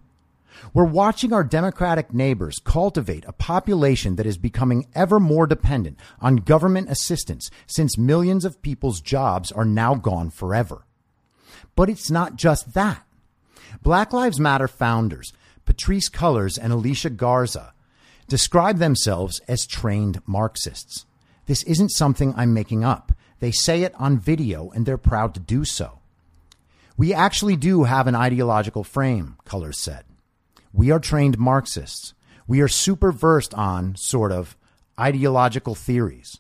We're 0.74 0.84
watching 0.84 1.32
our 1.32 1.43
Democratic 1.43 2.14
neighbors 2.14 2.61
cultivate 2.62 3.24
a 3.26 3.32
population 3.32 4.16
that 4.16 4.26
is 4.26 4.38
becoming 4.38 4.86
ever 4.95 5.18
more 5.18 5.47
dependent 5.47 5.99
on 6.20 6.36
government 6.36 6.90
assistance 6.90 7.51
since 7.66 7.99
millions 7.99 8.45
of 8.45 8.62
people's 8.62 9.01
jobs 9.01 9.51
are 9.51 9.64
now 9.64 9.95
gone 9.95 10.30
forever. 10.30 10.86
But 11.74 11.88
it's 11.88 12.11
not 12.11 12.36
just 12.36 12.74
that. 12.74 13.05
Black 13.83 14.12
Lives 14.12 14.39
Matter 14.39 14.68
founders, 14.68 15.33
Patrisse 15.66 16.09
Cullors 16.09 16.57
and 16.57 16.72
Alicia 16.72 17.11
Garza, 17.11 17.74
describe 18.28 18.78
themselves 18.78 19.41
as 19.49 19.66
trained 19.66 20.20
Marxists. 20.24 21.05
This 21.47 21.64
isn't 21.64 21.89
something 21.89 22.33
I'm 22.37 22.55
making 22.55 22.85
up. 22.85 23.12
They 23.41 23.51
say 23.51 23.83
it 23.83 23.93
on 23.97 24.20
video 24.20 24.70
and 24.70 24.87
they're 24.87 24.97
proud 24.97 25.35
to 25.35 25.41
do 25.41 25.64
so. 25.64 25.99
We 26.97 27.12
actually 27.12 27.57
do 27.57 27.83
have 27.83 28.07
an 28.07 28.14
ideological 28.14 28.85
frame, 28.85 29.37
Cullors 29.45 29.74
said. 29.74 30.05
We 30.72 30.93
are 30.93 31.01
trained 31.01 31.39
Marxists. 31.39 32.14
We 32.47 32.61
are 32.61 32.68
super 32.68 33.11
versed 33.11 33.53
on, 33.55 33.97
sort 33.97 34.30
of, 34.30 34.57
ideological 34.99 35.74
theories. 35.74 36.39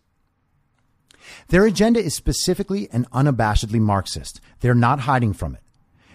Their 1.48 1.66
agenda 1.66 1.98
is 1.98 2.14
specifically 2.14 2.88
and 2.92 3.10
unabashedly 3.10 3.80
Marxist. 3.80 4.40
They're 4.60 4.74
not 4.74 5.00
hiding 5.00 5.32
from 5.32 5.56
it. 5.56 5.62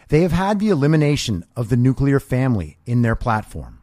They 0.09 0.21
have 0.21 0.31
had 0.31 0.59
the 0.59 0.69
elimination 0.69 1.43
of 1.55 1.69
the 1.69 1.77
nuclear 1.77 2.19
family 2.19 2.77
in 2.85 3.01
their 3.01 3.15
platform. 3.15 3.79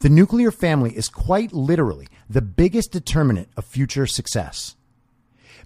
The 0.00 0.10
nuclear 0.10 0.50
family 0.50 0.96
is 0.96 1.08
quite 1.08 1.52
literally 1.52 2.08
the 2.28 2.42
biggest 2.42 2.92
determinant 2.92 3.48
of 3.56 3.64
future 3.64 4.06
success. 4.06 4.76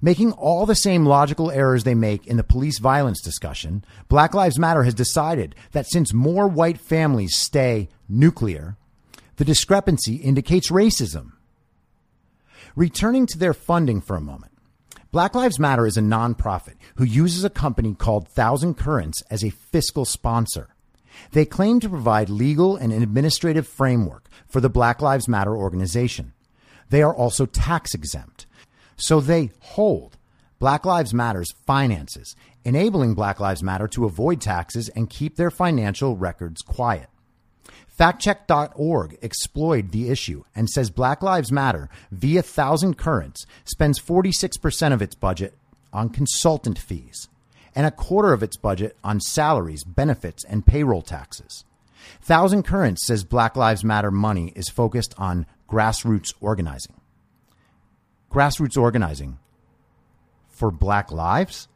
Making 0.00 0.32
all 0.32 0.64
the 0.64 0.76
same 0.76 1.04
logical 1.04 1.50
errors 1.50 1.82
they 1.82 1.94
make 1.94 2.26
in 2.26 2.36
the 2.36 2.44
police 2.44 2.78
violence 2.78 3.20
discussion, 3.20 3.84
Black 4.08 4.34
Lives 4.34 4.58
Matter 4.58 4.84
has 4.84 4.94
decided 4.94 5.56
that 5.72 5.88
since 5.88 6.12
more 6.12 6.46
white 6.46 6.78
families 6.78 7.36
stay 7.36 7.88
nuclear, 8.08 8.76
the 9.36 9.44
discrepancy 9.44 10.16
indicates 10.16 10.70
racism. 10.70 11.32
Returning 12.76 13.26
to 13.26 13.38
their 13.38 13.54
funding 13.54 14.00
for 14.00 14.14
a 14.14 14.20
moment, 14.20 14.52
Black 15.10 15.34
Lives 15.34 15.58
Matter 15.58 15.86
is 15.86 15.96
a 15.96 16.02
nonprofit 16.02 16.74
who 16.96 17.04
uses 17.04 17.42
a 17.42 17.48
company 17.48 17.94
called 17.94 18.28
Thousand 18.28 18.74
Currents 18.74 19.22
as 19.30 19.42
a 19.42 19.48
fiscal 19.48 20.04
sponsor. 20.04 20.68
They 21.32 21.46
claim 21.46 21.80
to 21.80 21.88
provide 21.88 22.28
legal 22.28 22.76
and 22.76 22.92
administrative 22.92 23.66
framework 23.66 24.28
for 24.46 24.60
the 24.60 24.68
Black 24.68 25.00
Lives 25.00 25.26
Matter 25.26 25.56
organization. 25.56 26.34
They 26.90 27.00
are 27.02 27.14
also 27.14 27.46
tax 27.46 27.94
exempt. 27.94 28.44
So 28.96 29.18
they 29.22 29.50
hold 29.60 30.18
Black 30.58 30.84
Lives 30.84 31.14
Matter's 31.14 31.52
finances, 31.66 32.36
enabling 32.62 33.14
Black 33.14 33.40
Lives 33.40 33.62
Matter 33.62 33.88
to 33.88 34.04
avoid 34.04 34.42
taxes 34.42 34.90
and 34.90 35.08
keep 35.08 35.36
their 35.36 35.50
financial 35.50 36.16
records 36.16 36.60
quiet. 36.60 37.08
FactCheck.org 37.98 39.18
exploited 39.20 39.90
the 39.90 40.08
issue 40.10 40.44
and 40.54 40.68
says 40.70 40.90
Black 40.90 41.22
Lives 41.22 41.50
Matter, 41.50 41.88
via 42.10 42.42
Thousand 42.42 42.96
Currents, 42.96 43.44
spends 43.64 44.00
46% 44.00 44.92
of 44.92 45.02
its 45.02 45.14
budget 45.14 45.54
on 45.92 46.10
consultant 46.10 46.78
fees 46.78 47.28
and 47.74 47.86
a 47.86 47.90
quarter 47.90 48.32
of 48.32 48.42
its 48.42 48.56
budget 48.56 48.96
on 49.02 49.20
salaries, 49.20 49.84
benefits, 49.84 50.44
and 50.44 50.66
payroll 50.66 51.02
taxes. 51.02 51.64
Thousand 52.20 52.62
Currents 52.62 53.06
says 53.06 53.24
Black 53.24 53.56
Lives 53.56 53.84
Matter 53.84 54.10
money 54.10 54.52
is 54.54 54.68
focused 54.68 55.14
on 55.18 55.46
grassroots 55.68 56.32
organizing 56.40 56.94
grassroots 58.30 58.76
organizing 58.76 59.38
for 60.48 60.70
black 60.70 61.10
lives? 61.10 61.68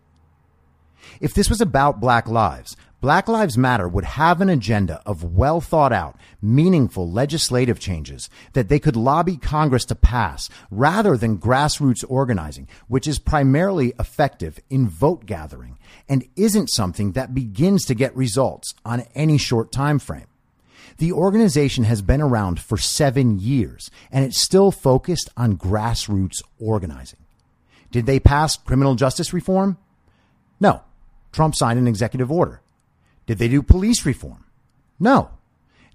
If 1.21 1.35
this 1.35 1.49
was 1.49 1.61
about 1.61 2.01
black 2.01 2.29
lives, 2.29 2.77
Black 3.03 3.27
Lives 3.27 3.59
Matter 3.59 3.89
would 3.89 4.05
have 4.05 4.41
an 4.41 4.49
agenda 4.49 5.03
of 5.05 5.25
well 5.25 5.61
thought 5.61 5.93
out, 5.93 6.17
meaningful 6.41 7.11
legislative 7.11 7.81
changes 7.81 8.31
that 8.53 8.69
they 8.69 8.79
could 8.79 8.95
lobby 8.95 9.37
Congress 9.37 9.85
to 9.87 9.97
pass 9.97 10.49
rather 10.71 11.17
than 11.17 11.37
grassroots 11.37 12.05
organizing, 12.09 12.69
which 12.87 13.09
is 13.09 13.19
primarily 13.19 13.93
effective 13.99 14.61
in 14.71 14.89
vote 14.89 15.27
gathering 15.27 15.79
and 16.09 16.29
isn't 16.37 16.71
something 16.71 17.11
that 17.11 17.35
begins 17.35 17.85
to 17.87 17.97
get 17.97 18.15
results 18.15 18.73
on 18.85 19.05
any 19.17 19.37
short 19.37 19.73
time 19.73 19.99
frame. 19.99 20.29
The 20.99 21.11
organization 21.11 21.83
has 21.83 22.03
been 22.03 22.21
around 22.21 22.61
for 22.61 22.79
seven 22.79 23.41
years 23.41 23.91
and 24.13 24.25
it's 24.25 24.41
still 24.41 24.71
focused 24.71 25.29
on 25.37 25.59
grassroots 25.59 26.41
organizing. 26.61 27.19
Did 27.91 28.07
they 28.07 28.21
pass 28.21 28.57
criminal 28.57 28.95
justice 28.95 29.33
reform? 29.33 29.77
No. 30.61 30.83
Trump 31.33 31.57
signed 31.57 31.81
an 31.81 31.89
executive 31.89 32.31
order. 32.31 32.62
Did 33.27 33.39
they 33.39 33.49
do 33.49 33.63
police 33.63 34.05
reform? 34.05 34.45
No. 34.99 35.31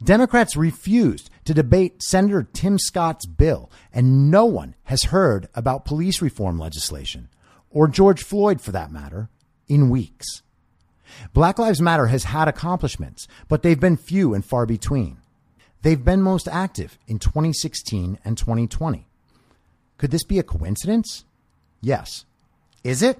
Democrats 0.03 0.55
refused 0.55 1.29
to 1.45 1.53
debate 1.53 2.03
Senator 2.03 2.43
Tim 2.43 2.77
Scott's 2.77 3.25
bill, 3.25 3.71
and 3.91 4.29
no 4.29 4.45
one 4.45 4.75
has 4.83 5.05
heard 5.05 5.49
about 5.55 5.85
police 5.85 6.21
reform 6.21 6.59
legislation, 6.59 7.29
or 7.69 7.87
George 7.87 8.23
Floyd 8.23 8.61
for 8.61 8.71
that 8.71 8.91
matter, 8.91 9.29
in 9.67 9.89
weeks. 9.89 10.43
Black 11.33 11.57
Lives 11.57 11.81
Matter 11.81 12.07
has 12.07 12.25
had 12.25 12.47
accomplishments, 12.47 13.27
but 13.47 13.63
they've 13.63 13.79
been 13.79 13.97
few 13.97 14.33
and 14.33 14.45
far 14.45 14.65
between. 14.65 15.17
They've 15.81 16.03
been 16.03 16.21
most 16.21 16.47
active 16.47 16.97
in 17.07 17.19
2016 17.19 18.19
and 18.23 18.37
2020. 18.37 19.07
Could 19.97 20.11
this 20.11 20.23
be 20.23 20.37
a 20.37 20.43
coincidence? 20.43 21.25
Yes. 21.81 22.25
Is 22.83 23.01
it? 23.01 23.19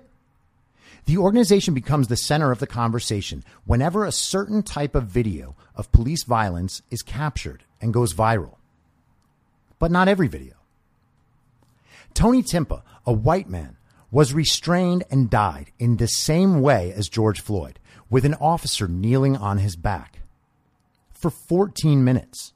The 1.08 1.18
organization 1.18 1.74
becomes 1.74 2.10
the 2.10 2.18
center 2.18 2.51
of 2.51 2.60
the 2.60 2.68
conversation 2.68 3.45
whenever 3.64 4.03
a 4.03 4.12
certain 4.12 4.62
type 4.62 4.93
of 4.93 5.05
video 5.05 5.55
of 5.74 5.89
police 5.93 6.24
violence 6.24 6.82
is 6.91 7.01
captured 7.01 7.64
and 7.82 7.93
goes 7.93 8.14
viral. 8.14 8.55
but 9.80 9.91
not 9.91 10.08
every 10.08 10.28
video. 10.28 10.55
Tony 12.14 12.41
Timpa, 12.43 12.82
a 13.05 13.14
white 13.14 13.47
man, 13.47 13.78
was 14.10 14.34
restrained 14.34 15.03
and 15.12 15.30
died 15.30 15.72
in 15.78 15.97
the 15.97 16.08
same 16.08 16.62
way 16.62 16.91
as 16.91 17.08
George 17.08 17.41
Floyd, 17.41 17.80
with 18.10 18.26
an 18.26 18.34
officer 18.34 18.88
kneeling 18.88 19.38
on 19.38 19.60
his 19.60 19.76
back. 19.76 20.20
For 21.12 21.30
14 21.30 22.03
minutes. 22.03 22.53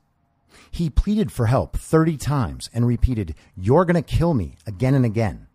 He 0.72 0.90
pleaded 0.90 1.32
for 1.32 1.46
help 1.46 1.78
30 1.78 2.18
times 2.18 2.70
and 2.74 2.88
repeated, 2.88 3.36
You're 3.56 3.86
to 3.86 4.02
kill 4.02 4.34
me 4.34 4.58
again 4.66 4.96
and 4.96 5.06
again. 5.06 5.48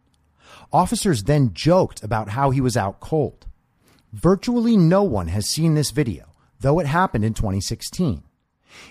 Officers 0.73 1.25
then 1.25 1.53
joked 1.53 2.03
about 2.03 2.31
how 2.31 2.51
he 2.51 2.61
was 2.61 2.77
out 2.77 3.01
cold. 3.01 3.47
Virtually 4.12 4.77
no 4.77 5.03
one 5.03 5.29
has 5.29 5.49
seen 5.49 5.75
this 5.75 5.91
video, 5.91 6.27
though 6.61 6.79
it 6.79 6.87
happened 6.87 7.25
in 7.25 7.35
2016. 7.35 8.23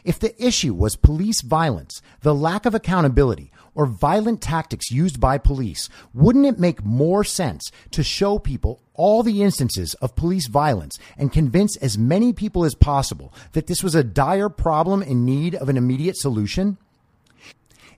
If 0.03 0.19
the 0.19 0.35
issue 0.43 0.73
was 0.73 0.95
police 0.95 1.41
violence, 1.41 2.01
the 2.21 2.33
lack 2.33 2.65
of 2.65 2.73
accountability, 2.73 3.51
or 3.75 3.85
violent 3.85 4.41
tactics 4.41 4.89
used 4.89 5.19
by 5.19 5.37
police, 5.37 5.89
wouldn't 6.13 6.45
it 6.45 6.59
make 6.59 6.83
more 6.83 7.23
sense 7.23 7.71
to 7.91 8.03
show 8.03 8.39
people 8.39 8.81
all 8.93 9.21
the 9.21 9.43
instances 9.43 9.93
of 9.95 10.15
police 10.15 10.47
violence 10.47 10.97
and 11.17 11.33
convince 11.33 11.75
as 11.77 11.97
many 11.97 12.31
people 12.31 12.63
as 12.63 12.73
possible 12.73 13.33
that 13.51 13.67
this 13.67 13.83
was 13.83 13.93
a 13.93 14.03
dire 14.03 14.49
problem 14.49 15.01
in 15.01 15.25
need 15.25 15.55
of 15.55 15.67
an 15.67 15.77
immediate 15.77 16.17
solution? 16.17 16.77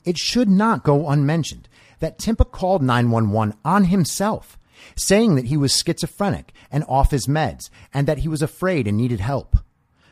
It 0.04 0.18
should 0.18 0.50
not 0.50 0.84
go 0.84 1.10
unmentioned 1.10 1.67
that 2.00 2.18
Timpa 2.18 2.50
called 2.50 2.82
911 2.82 3.58
on 3.64 3.86
himself, 3.86 4.58
saying 4.96 5.36
that 5.36 5.46
he 5.46 5.58
was 5.58 5.76
schizophrenic 5.76 6.54
and 6.72 6.84
off 6.88 7.12
his 7.12 7.28
meds 7.28 7.70
and 7.94 8.08
that 8.08 8.20
he 8.20 8.28
was 8.28 8.42
afraid 8.42 8.88
and 8.88 8.98
needed 8.98 9.20
help. 9.20 9.58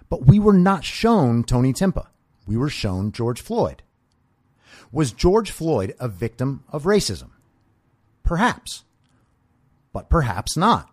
But 0.09 0.25
we 0.25 0.39
were 0.39 0.53
not 0.53 0.83
shown 0.83 1.43
Tony 1.43 1.73
Timpa. 1.73 2.07
We 2.47 2.57
were 2.57 2.69
shown 2.69 3.11
George 3.11 3.41
Floyd. 3.41 3.83
Was 4.91 5.11
George 5.11 5.51
Floyd 5.51 5.95
a 5.99 6.07
victim 6.07 6.63
of 6.71 6.83
racism? 6.83 7.31
Perhaps, 8.23 8.83
but 9.91 10.09
perhaps 10.09 10.55
not. 10.55 10.89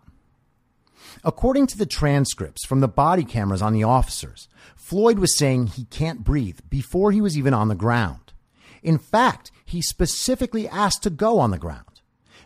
According 1.23 1.67
to 1.67 1.77
the 1.77 1.85
transcripts 1.85 2.65
from 2.65 2.79
the 2.79 2.87
body 2.87 3.23
cameras 3.23 3.61
on 3.61 3.73
the 3.73 3.83
officers, 3.83 4.47
Floyd 4.75 5.19
was 5.19 5.37
saying 5.37 5.67
he 5.67 5.85
can't 5.85 6.23
breathe 6.23 6.59
before 6.69 7.11
he 7.11 7.21
was 7.21 7.37
even 7.37 7.53
on 7.53 7.67
the 7.67 7.75
ground. 7.75 8.22
In 8.83 8.97
fact, 8.97 9.51
he 9.65 9.81
specifically 9.81 10.67
asked 10.67 11.03
to 11.03 11.09
go 11.09 11.39
on 11.39 11.51
the 11.51 11.57
ground. 11.57 12.01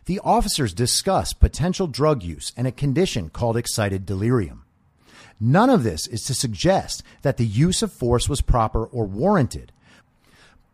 The 0.06 0.22
officers 0.24 0.74
discuss 0.74 1.34
potential 1.34 1.88
drug 1.88 2.24
use 2.24 2.54
and 2.56 2.66
a 2.66 2.72
condition 2.72 3.30
called 3.30 3.58
excited 3.58 4.06
delirium. 4.06 4.64
None 5.40 5.70
of 5.70 5.84
this 5.84 6.08
is 6.08 6.24
to 6.24 6.34
suggest 6.34 7.04
that 7.22 7.38
the 7.38 7.46
use 7.46 7.82
of 7.82 7.92
force 7.92 8.30
was 8.30 8.42
proper 8.42 8.86
or 8.86 9.06
warranted. 9.06 9.72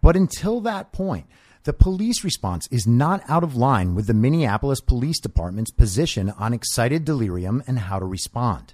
But 0.02 0.16
until 0.16 0.62
that 0.62 0.92
point, 0.92 1.26
the 1.64 1.74
police 1.74 2.24
response 2.24 2.68
is 2.72 2.86
not 2.86 3.24
out 3.28 3.44
of 3.44 3.56
line 3.56 3.96
with 3.96 4.08
the 4.08 4.14
Minneapolis 4.14 4.82
Police 4.82 5.20
Department's 5.20 5.72
position 5.72 6.30
on 6.32 6.54
excited 6.54 7.06
delirium 7.06 7.64
and 7.68 7.80
how 7.80 8.00
to 8.00 8.06
respond. 8.06 8.74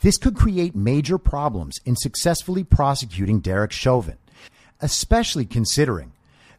This 0.00 0.18
could 0.18 0.36
create 0.36 0.76
major 0.76 1.18
problems 1.18 1.78
in 1.84 1.96
successfully 1.96 2.64
prosecuting 2.64 3.40
Derek 3.40 3.72
Chauvin, 3.72 4.18
especially 4.80 5.46
considering 5.46 6.12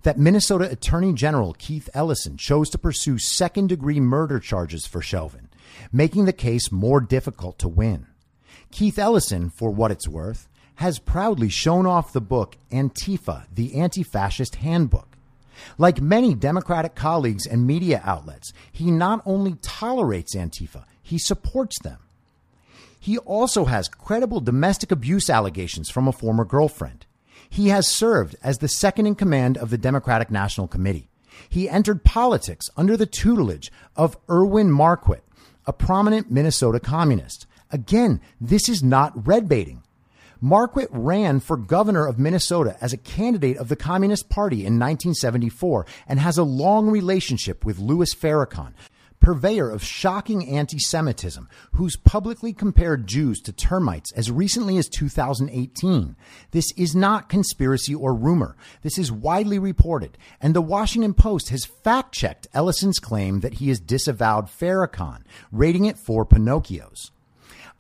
that 0.04 0.18
Minnesota 0.18 0.70
Attorney 0.70 1.14
General 1.14 1.54
Keith 1.54 1.90
Ellison 1.94 2.38
chose 2.38 2.70
to 2.70 2.78
pursue 2.78 3.18
second 3.18 3.68
degree 3.68 4.00
murder 4.00 4.40
charges 4.40 4.86
for 4.86 5.02
Chauvin, 5.02 5.50
making 5.92 6.26
the 6.26 6.34
case 6.34 6.72
more 6.72 7.02
difficult 7.02 7.60
to 7.60 7.68
win. 7.68 8.08
Keith 8.72 8.98
Ellison, 8.98 9.50
for 9.50 9.72
what 9.72 9.92
it's 9.92 10.08
worth, 10.08 10.48
has 10.76 11.00
proudly 11.00 11.50
shown 11.50 11.86
off 11.86 12.14
the 12.14 12.22
book 12.22 12.56
Antifa, 12.72 13.46
the 13.54 13.76
Anti 13.76 14.04
Fascist 14.04 14.56
Handbook. 14.56 15.18
Like 15.78 16.00
many 16.00 16.34
Democratic 16.34 16.96
colleagues 16.96 17.46
and 17.46 17.68
media 17.68 18.02
outlets, 18.06 18.54
he 18.72 18.92
not 18.92 19.22
only 19.26 19.56
tolerates 19.62 20.36
Antifa, 20.36 20.86
he 21.02 21.18
supports 21.18 21.78
them. 21.80 21.98
He 22.98 23.18
also 23.18 23.66
has 23.66 23.90
credible 23.90 24.40
domestic 24.40 24.92
abuse 24.92 25.30
allegations 25.30 25.90
from 25.90 26.08
a 26.08 26.14
former 26.14 26.46
girlfriend. 26.46 27.06
He 27.50 27.70
has 27.70 27.88
served 27.88 28.36
as 28.44 28.60
the 28.60 28.68
second 28.68 29.08
in 29.08 29.16
command 29.16 29.58
of 29.58 29.70
the 29.70 29.78
Democratic 29.78 30.30
National 30.32 30.68
Committee. 30.68 31.10
He 31.50 31.70
entered 31.70 32.04
politics 32.04 32.70
under 32.78 32.96
the 32.96 33.06
tutelage 33.06 33.72
of 33.96 34.18
Erwin 34.30 34.72
Marquit, 34.72 35.24
a 35.66 35.74
prominent 35.74 36.32
Minnesota 36.32 36.80
communist. 36.80 37.48
Again, 37.72 38.22
this 38.40 38.70
is 38.70 38.84
not 38.84 39.28
red 39.28 39.48
baiting. 39.48 39.84
Marquardt 40.42 40.88
ran 40.92 41.42
for 41.42 41.58
governor 41.58 42.06
of 42.06 42.18
Minnesota 42.18 42.78
as 42.80 42.94
a 42.94 42.98
candidate 42.98 43.58
of 43.58 43.68
the 43.68 43.76
Communist 43.76 44.30
Party 44.30 44.60
in 44.60 44.80
1974 44.80 45.86
and 46.08 46.20
has 46.20 46.38
a 46.38 46.44
long 46.44 46.90
relationship 46.90 47.66
with 47.66 47.78
Louis 47.78 48.14
Farrakhan, 48.16 48.74
purveyor 49.20 49.70
of 49.70 49.84
shocking 49.84 50.48
anti 50.48 50.80
Semitism, 50.80 51.48
who's 51.74 51.96
publicly 51.96 52.54
compared 52.54 53.08
Jews 53.08 53.40
to 53.42 53.52
termites 53.52 54.12
as 54.14 54.32
recently 54.32 54.78
as 54.78 54.88
2018. 54.90 56.16
This 56.52 56.72
is 56.78 56.96
not 56.96 57.30
conspiracy 57.30 57.94
or 57.94 58.14
rumor. 58.14 58.56
This 58.82 58.98
is 58.98 59.12
widely 59.12 59.60
reported, 59.60 60.18
and 60.42 60.56
the 60.56 60.62
Washington 60.62 61.14
Post 61.14 61.50
has 61.50 61.66
fact 61.66 62.14
checked 62.14 62.48
Ellison's 62.54 63.00
claim 63.00 63.42
that 63.42 63.56
he 63.56 63.70
has 63.70 63.80
disavowed 63.80 64.48
Farrakhan, 64.48 65.24
rating 65.52 65.86
it 65.86 65.98
four 65.98 66.26
Pinocchios. 66.26 67.12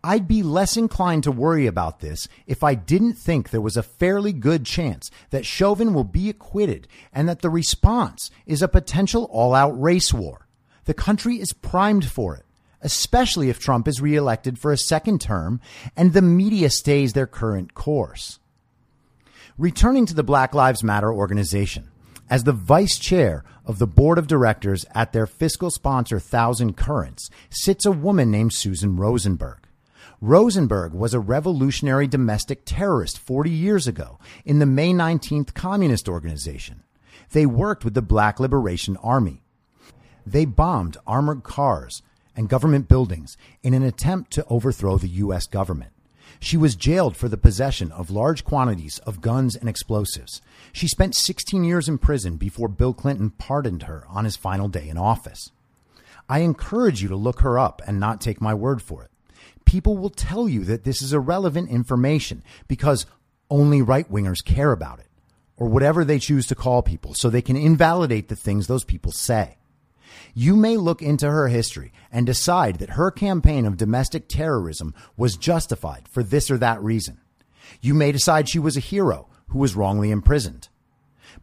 I'd 0.04 0.28
be 0.28 0.44
less 0.44 0.78
inclined 0.78 1.24
to 1.24 1.32
worry 1.32 1.68
about 1.68 2.00
this 2.00 2.28
if 2.48 2.64
I 2.64 2.74
didn't 2.74 3.14
think 3.14 3.50
there 3.50 3.60
was 3.60 3.76
a 3.76 3.84
fairly 3.84 4.32
good 4.32 4.66
chance 4.66 5.12
that 5.32 5.46
Chauvin 5.46 5.94
will 5.94 6.06
be 6.06 6.30
acquitted 6.30 6.88
and 7.12 7.28
that 7.28 7.42
the 7.42 7.50
response 7.50 8.32
is 8.46 8.62
a 8.62 8.70
potential 8.70 9.28
all 9.32 9.54
out 9.54 9.80
race 9.80 10.14
war. 10.14 10.48
The 10.90 10.96
country 10.96 11.36
is 11.36 11.54
primed 11.54 12.10
for 12.10 12.36
it, 12.36 12.48
especially 12.82 13.52
if 13.52 13.60
Trump 13.60 13.88
is 13.88 14.02
reelected 14.02 14.58
for 14.58 14.72
a 14.72 14.78
second 14.78 15.22
term 15.22 15.62
and 15.96 16.14
the 16.14 16.22
media 16.24 16.72
stays 16.72 17.14
their 17.14 17.28
current 17.28 17.76
course. 17.76 18.40
Returning 19.56 20.08
to 20.08 20.16
the 20.16 20.24
Black 20.24 20.56
Lives 20.56 20.84
Matter 20.84 21.14
organization, 21.14 21.92
as 22.28 22.44
the 22.44 22.54
vice 22.54 22.98
chair 22.98 23.44
of 23.68 23.78
the 23.78 23.86
board 23.86 24.18
of 24.18 24.26
directors 24.26 24.84
at 24.96 25.14
their 25.14 25.28
fiscal 25.28 25.70
sponsor 25.70 26.20
Thousand 26.20 26.76
Currents 26.76 27.30
sits 27.52 27.86
a 27.86 27.92
woman 27.92 28.32
named 28.32 28.54
Susan 28.54 28.96
Rosenberg. 28.96 29.68
Rosenberg 30.20 30.96
was 30.96 31.14
a 31.14 31.20
revolutionary 31.20 32.08
domestic 32.08 32.64
terrorist 32.66 33.20
40 33.20 33.52
years 33.52 33.86
ago 33.86 34.18
in 34.44 34.58
the 34.58 34.66
May 34.66 34.92
19th 34.92 35.54
Communist 35.54 36.10
Organization. 36.10 36.82
They 37.32 37.46
worked 37.46 37.86
with 37.86 37.94
the 37.94 38.02
Black 38.02 38.40
Liberation 38.40 38.98
Army. 39.04 39.44
They 40.26 40.46
bombed 40.46 40.98
armored 41.06 41.44
cars 41.44 42.02
and 42.36 42.50
government 42.50 42.88
buildings 42.88 43.38
in 43.64 43.74
an 43.74 43.84
attempt 43.84 44.32
to 44.32 44.46
overthrow 44.46 44.98
the 44.98 45.08
U.S. 45.08 45.48
government. 45.48 45.92
She 46.40 46.58
was 46.58 46.76
jailed 46.76 47.18
for 47.18 47.28
the 47.28 47.38
possession 47.38 47.92
of 47.92 48.10
large 48.10 48.46
quantities 48.46 49.00
of 49.00 49.22
guns 49.22 49.56
and 49.56 49.68
explosives. 49.68 50.42
She 50.72 50.88
spent 50.88 51.16
16 51.16 51.64
years 51.64 51.90
in 51.90 51.98
prison 51.98 52.38
before 52.38 52.70
Bill 52.70 52.94
Clinton 52.94 53.32
pardoned 53.32 53.84
her 53.84 54.06
on 54.08 54.26
his 54.26 54.38
final 54.38 54.70
day 54.70 54.88
in 54.88 54.98
office. 54.98 55.52
I 56.30 56.40
encourage 56.40 57.02
you 57.02 57.10
to 57.10 57.16
look 57.16 57.42
her 57.42 57.60
up 57.60 57.82
and 57.88 58.00
not 58.00 58.22
take 58.22 58.40
my 58.40 58.54
word 58.54 58.82
for 58.82 59.04
it 59.04 59.12
people 59.70 59.98
will 59.98 60.10
tell 60.10 60.50
you 60.50 60.64
that 60.64 60.84
this 60.84 61.00
is 61.00 61.14
irrelevant 61.14 61.70
information 61.70 62.42
because 62.68 63.06
only 63.52 63.84
right 63.84 64.12
wingers 64.12 64.44
care 64.44 64.72
about 64.72 65.00
it, 65.00 65.06
or 65.58 65.68
whatever 65.68 66.04
they 66.04 66.18
choose 66.18 66.48
to 66.48 66.56
call 66.56 66.82
people, 66.82 67.14
so 67.14 67.30
they 67.30 67.42
can 67.44 67.56
invalidate 67.56 68.30
the 68.30 68.36
things 68.36 68.66
those 68.66 68.84
people 68.84 69.12
say. 69.12 69.59
You 70.34 70.56
may 70.56 70.78
look 70.78 71.02
into 71.02 71.30
her 71.30 71.48
history 71.48 71.92
and 72.12 72.26
decide 72.26 72.80
that 72.80 72.92
her 72.92 73.12
campaign 73.12 73.66
of 73.66 73.78
domestic 73.78 74.28
terrorism 74.28 74.94
was 75.18 75.38
justified 75.38 76.08
for 76.08 76.24
this 76.24 76.50
or 76.50 76.58
that 76.58 76.82
reason. 76.82 77.20
You 77.82 77.94
may 77.94 78.12
decide 78.12 78.50
she 78.50 78.60
was 78.60 78.78
a 78.78 78.82
hero 78.82 79.28
who 79.48 79.60
was 79.60 79.76
wrongly 79.76 80.12
imprisoned. 80.12 80.70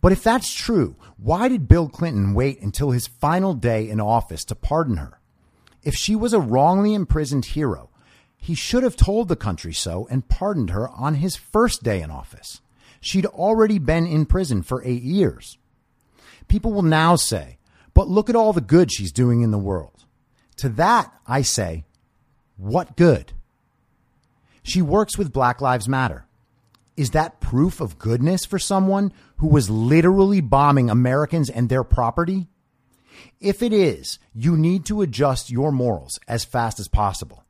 But 0.00 0.12
if 0.12 0.22
that's 0.22 0.52
true, 0.52 0.96
why 1.16 1.48
did 1.48 1.68
Bill 1.68 1.88
Clinton 1.88 2.34
wait 2.34 2.60
until 2.60 2.90
his 2.90 3.06
final 3.06 3.54
day 3.54 3.88
in 3.88 4.00
office 4.00 4.44
to 4.46 4.54
pardon 4.54 4.96
her? 4.96 5.20
If 5.82 5.94
she 5.94 6.16
was 6.16 6.32
a 6.32 6.40
wrongly 6.40 6.94
imprisoned 6.94 7.46
hero, 7.46 7.90
he 8.36 8.54
should 8.54 8.82
have 8.82 8.96
told 8.96 9.28
the 9.28 9.36
country 9.36 9.72
so 9.72 10.06
and 10.10 10.28
pardoned 10.28 10.70
her 10.70 10.88
on 10.90 11.14
his 11.14 11.36
first 11.36 11.82
day 11.82 12.02
in 12.02 12.10
office. 12.10 12.60
She'd 13.00 13.26
already 13.26 13.78
been 13.78 14.06
in 14.06 14.26
prison 14.26 14.62
for 14.62 14.84
eight 14.84 15.02
years. 15.02 15.58
People 16.48 16.72
will 16.72 16.82
now 16.82 17.16
say, 17.16 17.58
but 17.96 18.08
look 18.08 18.28
at 18.28 18.36
all 18.36 18.52
the 18.52 18.60
good 18.60 18.92
she's 18.92 19.10
doing 19.10 19.40
in 19.40 19.52
the 19.52 19.58
world. 19.58 20.04
To 20.56 20.68
that, 20.68 21.10
I 21.26 21.40
say, 21.40 21.86
what 22.58 22.94
good? 22.94 23.32
She 24.62 24.82
works 24.82 25.16
with 25.16 25.32
Black 25.32 25.62
Lives 25.62 25.88
Matter. 25.88 26.26
Is 26.94 27.12
that 27.12 27.40
proof 27.40 27.80
of 27.80 27.98
goodness 27.98 28.44
for 28.44 28.58
someone 28.58 29.14
who 29.38 29.46
was 29.46 29.70
literally 29.70 30.42
bombing 30.42 30.90
Americans 30.90 31.48
and 31.48 31.70
their 31.70 31.84
property? 31.84 32.48
If 33.40 33.62
it 33.62 33.72
is, 33.72 34.18
you 34.34 34.58
need 34.58 34.84
to 34.86 35.00
adjust 35.00 35.50
your 35.50 35.72
morals 35.72 36.18
as 36.28 36.44
fast 36.44 36.78
as 36.78 36.88
possible. 36.88 37.45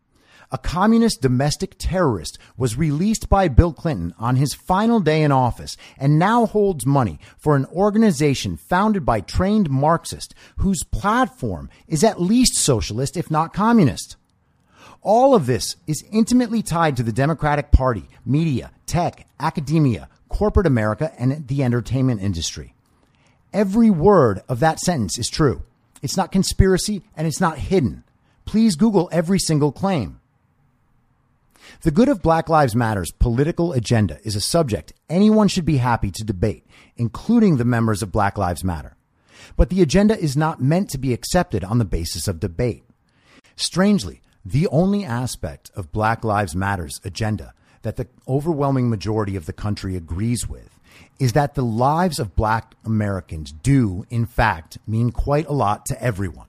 A 0.50 0.58
communist 0.58 1.20
domestic 1.20 1.76
terrorist, 1.78 2.38
was 2.56 2.76
released 2.76 3.28
by 3.28 3.48
Bill 3.48 3.72
Clinton 3.72 4.14
on 4.18 4.36
his 4.36 4.54
final 4.54 5.00
day 5.00 5.22
in 5.22 5.32
office 5.32 5.76
and 5.98 6.18
now 6.18 6.46
holds 6.46 6.86
money 6.86 7.18
for 7.36 7.56
an 7.56 7.66
organization 7.66 8.56
founded 8.56 9.04
by 9.04 9.20
trained 9.20 9.70
Marxists 9.70 10.34
whose 10.56 10.82
platform 10.84 11.68
is 11.88 12.04
at 12.04 12.20
least 12.20 12.56
socialist, 12.56 13.16
if 13.16 13.30
not 13.30 13.52
communist. 13.52 14.16
All 15.02 15.34
of 15.34 15.46
this 15.46 15.76
is 15.86 16.04
intimately 16.10 16.62
tied 16.62 16.96
to 16.96 17.02
the 17.02 17.12
Democratic 17.12 17.70
Party, 17.70 18.08
media, 18.24 18.72
tech, 18.86 19.26
academia, 19.38 20.08
corporate 20.28 20.66
America, 20.66 21.12
and 21.18 21.46
the 21.46 21.62
entertainment 21.62 22.20
industry. 22.20 22.74
Every 23.52 23.88
word 23.88 24.42
of 24.48 24.60
that 24.60 24.80
sentence 24.80 25.18
is 25.18 25.28
true. 25.28 25.62
It's 26.02 26.16
not 26.16 26.32
conspiracy 26.32 27.02
and 27.16 27.26
it's 27.26 27.40
not 27.40 27.58
hidden. 27.58 28.04
Please 28.44 28.76
Google 28.76 29.08
every 29.12 29.38
single 29.38 29.72
claim. 29.72 30.20
The 31.82 31.90
good 31.90 32.08
of 32.08 32.22
Black 32.22 32.48
Lives 32.48 32.74
Matter's 32.74 33.12
political 33.12 33.72
agenda 33.72 34.18
is 34.24 34.36
a 34.36 34.40
subject 34.40 34.92
anyone 35.08 35.48
should 35.48 35.64
be 35.64 35.78
happy 35.78 36.10
to 36.10 36.24
debate, 36.24 36.66
including 36.96 37.56
the 37.56 37.64
members 37.64 38.02
of 38.02 38.12
Black 38.12 38.38
Lives 38.38 38.64
Matter. 38.64 38.96
But 39.56 39.70
the 39.70 39.82
agenda 39.82 40.18
is 40.18 40.36
not 40.36 40.62
meant 40.62 40.90
to 40.90 40.98
be 40.98 41.12
accepted 41.12 41.64
on 41.64 41.78
the 41.78 41.84
basis 41.84 42.28
of 42.28 42.40
debate. 42.40 42.84
Strangely, 43.56 44.20
the 44.44 44.66
only 44.68 45.04
aspect 45.04 45.70
of 45.74 45.92
Black 45.92 46.24
Lives 46.24 46.54
Matter's 46.54 47.00
agenda 47.04 47.52
that 47.82 47.96
the 47.96 48.08
overwhelming 48.26 48.90
majority 48.90 49.36
of 49.36 49.46
the 49.46 49.52
country 49.52 49.96
agrees 49.96 50.48
with 50.48 50.76
is 51.18 51.32
that 51.32 51.54
the 51.54 51.64
lives 51.64 52.18
of 52.18 52.36
black 52.36 52.74
Americans 52.84 53.52
do, 53.52 54.04
in 54.10 54.26
fact, 54.26 54.78
mean 54.86 55.10
quite 55.10 55.46
a 55.46 55.52
lot 55.52 55.86
to 55.86 56.02
everyone. 56.02 56.45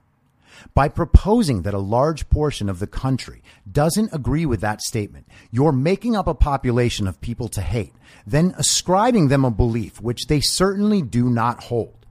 By 0.74 0.88
proposing 0.88 1.62
that 1.62 1.74
a 1.74 1.78
large 1.78 2.28
portion 2.28 2.68
of 2.68 2.78
the 2.78 2.86
country 2.86 3.42
doesn't 3.70 4.12
agree 4.12 4.46
with 4.46 4.60
that 4.60 4.80
statement, 4.82 5.26
you're 5.50 5.72
making 5.72 6.16
up 6.16 6.26
a 6.26 6.34
population 6.34 7.06
of 7.06 7.20
people 7.20 7.48
to 7.48 7.60
hate, 7.60 7.94
then 8.26 8.54
ascribing 8.56 9.28
them 9.28 9.44
a 9.44 9.50
belief 9.50 10.00
which 10.00 10.26
they 10.26 10.40
certainly 10.40 11.02
do 11.02 11.28
not 11.30 11.64
hold. 11.64 12.06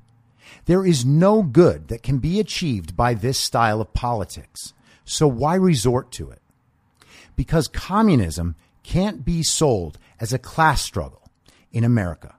There 0.65 0.85
is 0.85 1.05
no 1.05 1.43
good 1.43 1.87
that 1.89 2.03
can 2.03 2.19
be 2.19 2.39
achieved 2.39 2.95
by 2.95 3.13
this 3.13 3.39
style 3.39 3.81
of 3.81 3.93
politics. 3.93 4.73
So 5.05 5.27
why 5.27 5.55
resort 5.55 6.11
to 6.13 6.29
it? 6.31 6.41
Because 7.35 7.67
communism 7.67 8.55
can't 8.83 9.23
be 9.23 9.43
sold 9.43 9.97
as 10.19 10.33
a 10.33 10.39
class 10.39 10.81
struggle 10.81 11.29
in 11.71 11.83
America. 11.83 12.35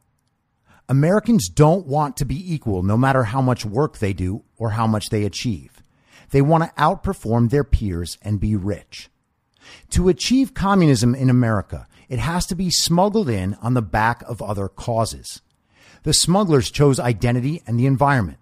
Americans 0.89 1.49
don't 1.49 1.87
want 1.87 2.17
to 2.17 2.25
be 2.25 2.55
equal 2.55 2.83
no 2.83 2.97
matter 2.97 3.25
how 3.25 3.43
much 3.43 3.65
work 3.65 3.99
they 3.99 4.15
do 4.15 4.43
or 4.57 4.71
how 4.71 4.87
much 4.87 5.11
they 5.11 5.25
achieve. 5.25 5.78
They 6.31 6.43
want 6.43 6.65
to 6.65 6.83
outperform 6.83 7.51
their 7.51 7.65
peers 7.65 8.19
and 8.23 8.41
be 8.41 8.57
rich. 8.57 9.09
To 9.91 10.09
achieve 10.09 10.55
communism 10.55 11.15
in 11.15 11.31
America, 11.31 11.87
it 12.09 12.19
has 12.19 12.47
to 12.47 12.55
be 12.55 12.71
smuggled 12.71 13.29
in 13.29 13.55
on 13.61 13.75
the 13.75 13.83
back 13.83 14.23
of 14.23 14.41
other 14.41 14.69
causes. 14.69 15.43
The 16.05 16.15
smugglers 16.15 16.71
chose 16.71 16.99
identity 16.99 17.63
and 17.67 17.79
the 17.79 17.87
environment. 17.87 18.39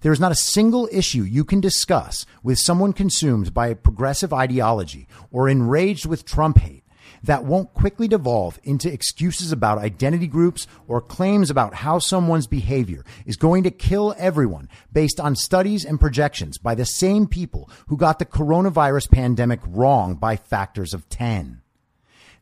There 0.00 0.12
is 0.12 0.20
not 0.20 0.32
a 0.32 0.36
single 0.36 0.88
issue 0.92 1.22
you 1.22 1.44
can 1.44 1.60
discuss 1.60 2.26
with 2.42 2.58
someone 2.58 2.92
consumed 2.92 3.54
by 3.54 3.68
a 3.68 3.74
progressive 3.74 4.32
ideology 4.32 5.08
or 5.32 5.48
enraged 5.48 6.06
with 6.06 6.24
Trump 6.24 6.58
hate 6.58 6.84
that 7.26 7.44
won't 7.44 7.74
quickly 7.74 8.08
devolve 8.08 8.58
into 8.64 8.92
excuses 8.92 9.52
about 9.52 9.78
identity 9.78 10.26
groups 10.26 10.66
or 10.88 11.00
claims 11.00 11.50
about 11.50 11.74
how 11.74 11.98
someone's 11.98 12.46
behavior 12.46 13.04
is 13.26 13.36
going 13.36 13.64
to 13.64 13.70
kill 13.70 14.14
everyone 14.16 14.68
based 14.92 15.20
on 15.20 15.36
studies 15.36 15.84
and 15.84 16.00
projections 16.00 16.56
by 16.58 16.74
the 16.74 16.84
same 16.84 17.26
people 17.26 17.68
who 17.88 17.96
got 17.96 18.18
the 18.18 18.24
coronavirus 18.24 19.10
pandemic 19.10 19.60
wrong 19.66 20.14
by 20.14 20.36
factors 20.36 20.94
of 20.94 21.08
10. 21.08 21.60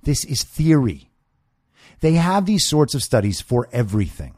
This 0.03 0.25
is 0.25 0.45
theory. 0.45 1.11
They 2.01 2.13
have 2.13 2.45
these 2.45 2.69
sorts 2.69 2.95
of 2.95 3.03
studies 3.03 3.41
for 3.41 3.69
everything. 3.73 4.35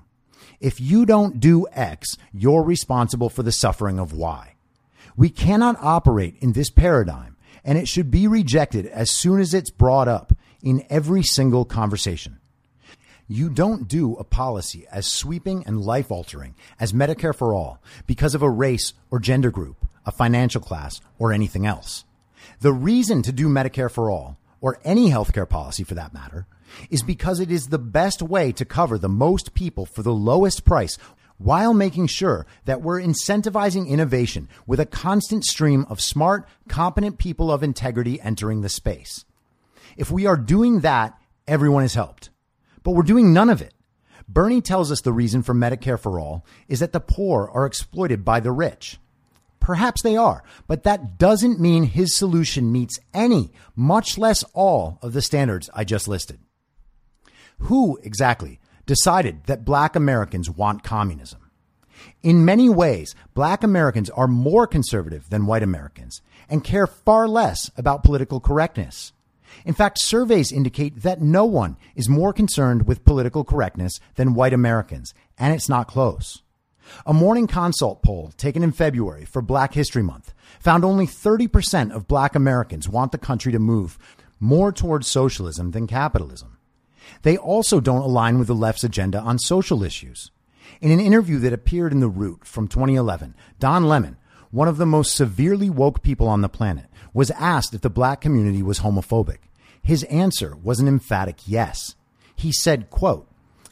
If 0.61 0.81
you 0.81 1.05
don't 1.05 1.41
do 1.41 1.67
X, 1.73 2.17
you're 2.33 2.63
responsible 2.63 3.29
for 3.29 3.43
the 3.43 3.53
suffering 3.53 3.99
of 3.99 4.13
Y. 4.13 4.55
We 5.17 5.29
cannot 5.29 5.77
operate 5.81 6.37
in 6.41 6.53
this 6.53 6.71
paradigm 6.71 7.36
and 7.67 7.77
it 7.77 7.89
should 7.89 8.11
be 8.11 8.29
rejected 8.29 8.87
as 8.87 9.11
soon 9.11 9.41
as 9.41 9.53
it's 9.53 9.71
brought 9.71 10.07
up 10.07 10.33
in 10.63 10.87
every 10.89 11.23
single 11.23 11.65
conversation. 11.65 12.39
You 13.29 13.51
don't 13.51 13.89
do 13.89 14.15
a 14.15 14.25
policy 14.25 14.87
as 14.91 15.05
sweeping 15.05 15.65
and 15.67 15.81
life 15.81 16.13
altering 16.13 16.55
as 16.79 16.93
Medicare 16.93 17.35
for 17.35 17.53
All 17.53 17.83
because 18.07 18.37
of 18.37 18.43
a 18.43 18.49
race 18.49 18.95
or 19.11 19.19
gender 19.19 19.51
group, 19.51 19.85
a 20.07 20.13
financial 20.13 20.61
class, 20.61 21.01
or 21.19 21.33
anything 21.33 21.67
else. 21.67 22.05
The 22.61 22.73
reason 22.73 23.23
to 23.23 23.33
do 23.33 23.49
Medicare 23.49 23.91
for 23.91 24.13
All, 24.13 24.39
or 24.61 24.79
any 24.85 25.11
healthcare 25.11 25.49
policy 25.49 25.83
for 25.83 25.97
that 25.97 26.15
matter, 26.15 26.47
is 26.89 27.03
because 27.03 27.41
it 27.41 27.51
is 27.51 27.67
the 27.67 27.79
best 27.81 28.23
way 28.23 28.53
to 28.53 28.65
cover 28.65 28.97
the 28.97 29.09
most 29.09 29.55
people 29.55 29.87
for 29.87 30.05
the 30.05 30.15
lowest 30.15 30.65
price 30.65 30.99
while 31.39 31.75
making 31.75 32.07
sure 32.07 32.47
that 32.65 32.83
we're 32.83 33.01
incentivizing 33.01 33.89
innovation 33.89 34.49
with 34.67 34.81
a 34.81 34.87
constant 34.87 35.45
stream 35.45 35.87
of 35.89 36.01
smart, 36.01 36.49
competent 36.69 37.19
people 37.19 37.51
of 37.51 37.63
integrity 37.63 38.21
entering 38.21 38.63
the 38.63 38.69
space. 38.69 39.25
If 39.97 40.11
we 40.11 40.27
are 40.27 40.37
doing 40.37 40.81
that, 40.81 41.19
everyone 41.47 41.85
is 41.85 41.95
helped. 41.95 42.31
But 42.83 42.93
we're 42.93 43.03
doing 43.03 43.33
none 43.33 43.51
of 43.51 43.61
it. 43.63 43.75
Bernie 44.29 44.61
tells 44.61 44.91
us 44.91 45.01
the 45.01 45.13
reason 45.13 45.43
for 45.43 45.55
Medicare 45.55 45.99
for 45.99 46.19
all 46.19 46.45
is 46.69 46.81
that 46.81 46.93
the 46.93 47.01
poor 47.01 47.49
are 47.53 47.67
exploited 47.67 48.25
by 48.25 48.41
the 48.41 48.53
rich. 48.53 48.99
Perhaps 49.61 50.03
they 50.03 50.17
are, 50.17 50.45
but 50.67 50.85
that 50.85 51.19
doesn't 51.19 51.61
mean 51.61 51.85
his 51.85 52.15
solution 52.15 52.71
meets 52.71 53.01
any, 53.13 53.53
much 53.75 54.17
less 54.17 54.45
all, 54.53 54.99
of 55.03 55.13
the 55.13 55.23
standards 55.23 55.71
I 55.75 55.85
just 55.85 56.07
listed. 56.07 56.39
Who 57.59 57.99
exactly 58.03 58.61
decided 58.87 59.45
that 59.45 59.65
black 59.65 59.97
Americans 59.97 60.49
want 60.49 60.83
communism. 60.83 61.51
In 62.23 62.45
many 62.45 62.69
ways, 62.69 63.15
black 63.35 63.63
Americans 63.63 64.11
are 64.11 64.29
more 64.29 64.67
conservative 64.67 65.29
than 65.31 65.47
white 65.47 65.63
Americans 65.63 66.23
and 66.49 66.65
care 66.65 66.87
far 66.87 67.29
less 67.29 67.71
about 67.77 68.05
political 68.05 68.41
correctness. 68.41 69.13
In 69.65 69.75
fact, 69.75 69.99
surveys 70.01 70.53
indicate 70.53 71.03
that 71.03 71.21
no 71.21 71.45
one 71.45 71.77
is 71.95 72.09
more 72.09 72.33
concerned 72.33 72.87
with 72.87 73.05
political 73.05 73.45
correctness 73.45 73.99
than 74.17 74.35
white 74.35 74.53
Americans, 74.53 75.15
and 75.39 75.55
it's 75.55 75.69
not 75.69 75.89
close. 75.89 76.43
A 77.05 77.13
morning 77.13 77.47
consult 77.47 78.03
poll 78.03 78.33
taken 78.37 78.63
in 78.63 78.73
February 78.73 79.25
for 79.25 79.43
Black 79.43 79.75
History 79.75 80.03
Month 80.03 80.33
found 80.61 80.85
only 80.85 81.07
30% 81.07 81.93
of 81.93 82.07
black 82.07 82.35
Americans 82.35 82.89
want 82.89 83.13
the 83.13 83.19
country 83.19 83.51
to 83.53 83.59
move 83.59 83.99
more 84.39 84.71
towards 84.71 85.09
socialism 85.09 85.73
than 85.73 85.87
capitalism. 85.87 86.56
They 87.23 87.37
also 87.37 87.81
don't 87.81 88.03
align 88.03 88.39
with 88.39 88.49
the 88.49 88.55
left's 88.55 88.85
agenda 88.85 89.19
on 89.19 89.39
social 89.39 89.83
issues. 89.83 90.31
In 90.81 90.91
an 90.91 91.01
interview 91.01 91.39
that 91.41 91.53
appeared 91.53 91.93
in 91.93 92.01
The 92.01 92.09
Root 92.09 92.45
from 92.45 92.69
2011, 92.69 93.35
Don 93.59 93.85
Lemon, 93.85 94.17
one 94.51 94.69
of 94.69 94.77
the 94.77 94.87
most 94.87 95.15
severely 95.15 95.71
woke 95.71 96.03
people 96.03 96.29
on 96.29 96.41
the 96.41 96.49
planet, 96.49 96.87
was 97.13 97.31
asked 97.33 97.75
if 97.75 97.81
the 97.81 97.91
black 97.91 98.21
community 98.21 98.63
was 98.63 98.81
homophobic. 98.81 99.39
His 99.83 100.03
answer 100.05 100.57
was 100.57 100.81
an 100.81 100.89
emphatic 100.89 101.37
yes. 101.47 101.95
He 102.35 102.53
said, 102.53 102.91
quote, 102.91 103.29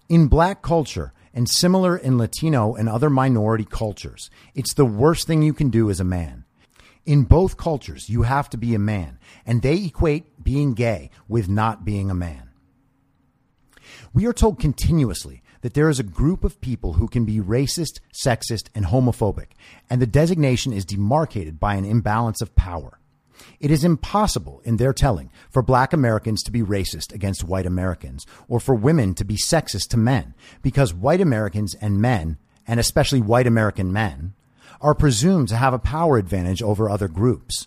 in 0.09 0.28
black 0.28 0.62
culture 0.62 1.12
and 1.35 1.49
similar 1.49 1.97
in 1.97 2.18
Latino 2.18 2.74
and 2.74 2.89
other 2.89 3.11
minority 3.11 3.66
cultures, 3.68 4.30
it's 4.55 4.74
the 4.74 4.85
worst 4.85 5.26
thing 5.26 5.43
you 5.43 5.53
can 5.53 5.70
do 5.70 5.91
as 5.91 6.01
a 6.01 6.05
man. 6.05 6.45
In 7.05 7.24
both 7.24 7.57
cultures, 7.57 8.09
you 8.09 8.22
have 8.22 8.49
to 8.51 8.57
be 8.57 8.74
a 8.74 8.78
man, 8.78 9.18
and 9.45 9.61
they 9.61 9.85
equate 9.85 10.43
being 10.43 10.72
gay 10.72 11.11
with 11.28 11.49
not 11.49 11.85
being 11.85 12.11
a 12.11 12.15
man. 12.15 12.51
We 14.12 14.27
are 14.27 14.33
told 14.33 14.59
continuously 14.59 15.43
that 15.62 15.75
there 15.75 15.89
is 15.89 15.99
a 15.99 16.05
group 16.05 16.45
of 16.45 16.61
people 16.61 16.95
who 16.95 17.09
can 17.09 17.25
be 17.25 17.41
racist, 17.41 18.01
sexist, 18.12 18.69
and 18.75 18.87
homophobic, 18.87 19.53
and 19.89 20.01
the 20.01 20.07
designation 20.07 20.73
is 20.73 20.85
demarcated 20.85 21.59
by 21.59 21.75
an 21.75 21.85
imbalance 21.85 22.41
of 22.41 22.55
power. 22.55 22.99
It 23.61 23.71
is 23.71 23.85
impossible, 23.85 24.61
in 24.65 24.77
their 24.77 24.93
telling, 24.93 25.31
for 25.51 25.62
black 25.62 25.93
Americans 25.93 26.43
to 26.43 26.53
be 26.53 26.62
racist 26.62 27.12
against 27.12 27.45
white 27.45 27.66
Americans, 27.66 28.27
or 28.49 28.61
for 28.61 28.75
women 28.75 29.15
to 29.15 29.25
be 29.25 29.37
sexist 29.37 29.89
to 29.89 29.97
men, 29.97 30.35
because 30.62 30.93
white 30.93 31.21
Americans 31.21 31.75
and 31.75 32.01
men, 32.01 32.39
and 32.66 32.79
especially 32.79 33.21
white 33.21 33.47
American 33.47 33.93
men, 33.93 34.35
are 34.81 34.95
presumed 34.95 35.49
to 35.49 35.57
have 35.57 35.73
a 35.73 35.79
power 35.79 36.19
advantage 36.19 36.62
over 36.62 36.91
other 36.91 37.09
groups. 37.09 37.66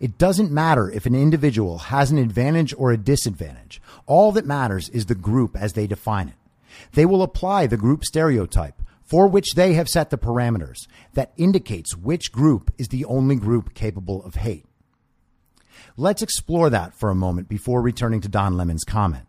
It 0.00 0.18
doesn't 0.18 0.50
matter 0.50 0.90
if 0.90 1.06
an 1.06 1.14
individual 1.14 1.78
has 1.78 2.10
an 2.10 2.18
advantage 2.18 2.74
or 2.76 2.92
a 2.92 2.96
disadvantage. 2.96 3.80
All 4.06 4.32
that 4.32 4.46
matters 4.46 4.88
is 4.88 5.06
the 5.06 5.14
group 5.14 5.56
as 5.56 5.72
they 5.72 5.86
define 5.86 6.28
it. 6.28 6.34
They 6.92 7.06
will 7.06 7.22
apply 7.22 7.66
the 7.66 7.76
group 7.76 8.04
stereotype 8.04 8.80
for 9.02 9.28
which 9.28 9.54
they 9.54 9.74
have 9.74 9.88
set 9.88 10.10
the 10.10 10.18
parameters 10.18 10.86
that 11.12 11.32
indicates 11.36 11.96
which 11.96 12.32
group 12.32 12.72
is 12.78 12.88
the 12.88 13.04
only 13.04 13.36
group 13.36 13.74
capable 13.74 14.24
of 14.24 14.36
hate. 14.36 14.66
Let's 15.96 16.22
explore 16.22 16.70
that 16.70 16.94
for 16.94 17.10
a 17.10 17.14
moment 17.14 17.48
before 17.48 17.80
returning 17.82 18.20
to 18.22 18.28
Don 18.28 18.56
Lemon's 18.56 18.84
comment. 18.84 19.26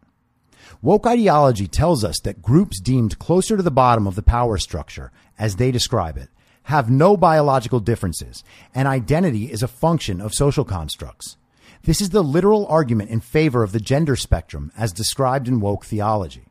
Woke 0.81 1.05
ideology 1.05 1.67
tells 1.67 2.03
us 2.03 2.15
that 2.23 2.41
groups 2.41 2.79
deemed 2.79 3.19
closer 3.19 3.55
to 3.55 3.63
the 3.63 3.69
bottom 3.69 4.07
of 4.07 4.15
the 4.15 4.23
power 4.23 4.57
structure, 4.57 5.11
as 5.37 5.57
they 5.57 5.71
describe 5.71 6.17
it, 6.17 6.29
have 6.65 6.89
no 6.89 7.15
biological 7.15 7.79
differences, 7.79 8.43
and 8.73 8.87
identity 8.87 9.51
is 9.51 9.61
a 9.61 9.67
function 9.67 10.19
of 10.19 10.33
social 10.33 10.65
constructs. 10.65 11.37
This 11.83 12.01
is 12.01 12.09
the 12.09 12.23
literal 12.23 12.65
argument 12.67 13.11
in 13.11 13.19
favor 13.19 13.61
of 13.61 13.71
the 13.71 13.79
gender 13.79 14.15
spectrum 14.15 14.71
as 14.75 14.91
described 14.91 15.47
in 15.47 15.59
woke 15.59 15.85
theology. 15.85 16.45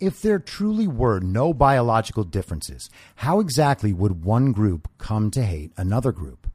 If 0.00 0.20
there 0.20 0.40
truly 0.40 0.88
were 0.88 1.20
no 1.20 1.54
biological 1.54 2.24
differences, 2.24 2.90
how 3.16 3.38
exactly 3.38 3.92
would 3.92 4.24
one 4.24 4.50
group 4.50 4.88
come 4.98 5.30
to 5.30 5.44
hate 5.44 5.70
another 5.76 6.10
group? 6.10 6.48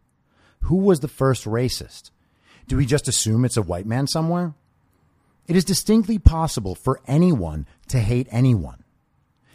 Who 0.63 0.77
was 0.77 0.99
the 0.99 1.07
first 1.07 1.45
racist? 1.45 2.11
Do 2.67 2.75
we 2.75 2.85
just 2.85 3.07
assume 3.07 3.45
it's 3.45 3.57
a 3.57 3.61
white 3.61 3.85
man 3.85 4.07
somewhere? 4.07 4.55
It 5.47 5.55
is 5.55 5.65
distinctly 5.65 6.19
possible 6.19 6.75
for 6.75 7.01
anyone 7.07 7.65
to 7.87 7.99
hate 7.99 8.27
anyone. 8.29 8.82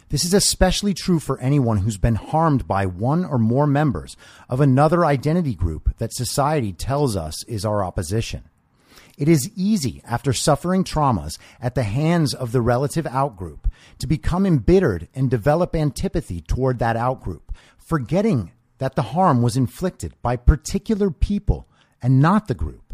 This 0.09 0.25
is 0.25 0.33
especially 0.33 0.95
true 0.95 1.19
for 1.19 1.39
anyone 1.39 1.77
who's 1.77 1.97
been 1.97 2.15
harmed 2.15 2.67
by 2.67 2.87
one 2.87 3.23
or 3.23 3.37
more 3.37 3.67
members 3.67 4.17
of 4.49 4.59
another 4.59 5.05
identity 5.05 5.53
group 5.53 5.95
that 5.99 6.15
society 6.15 6.73
tells 6.73 7.15
us 7.15 7.43
is 7.43 7.63
our 7.63 7.83
opposition. 7.83 8.43
It 9.19 9.27
is 9.27 9.51
easy, 9.55 10.01
after 10.05 10.33
suffering 10.33 10.83
traumas 10.83 11.37
at 11.61 11.75
the 11.75 11.83
hands 11.83 12.33
of 12.33 12.53
the 12.53 12.61
relative 12.61 13.05
outgroup, 13.05 13.65
to 13.99 14.07
become 14.07 14.47
embittered 14.47 15.09
and 15.13 15.29
develop 15.29 15.75
antipathy 15.75 16.41
toward 16.41 16.79
that 16.79 16.95
outgroup, 16.95 17.41
forgetting 17.77 18.51
that 18.79 18.95
the 18.95 19.01
harm 19.01 19.43
was 19.43 19.57
inflicted 19.57 20.13
by 20.23 20.37
particular 20.37 21.11
people 21.11 21.67
and 22.01 22.19
not 22.19 22.47
the 22.47 22.55
group. 22.55 22.88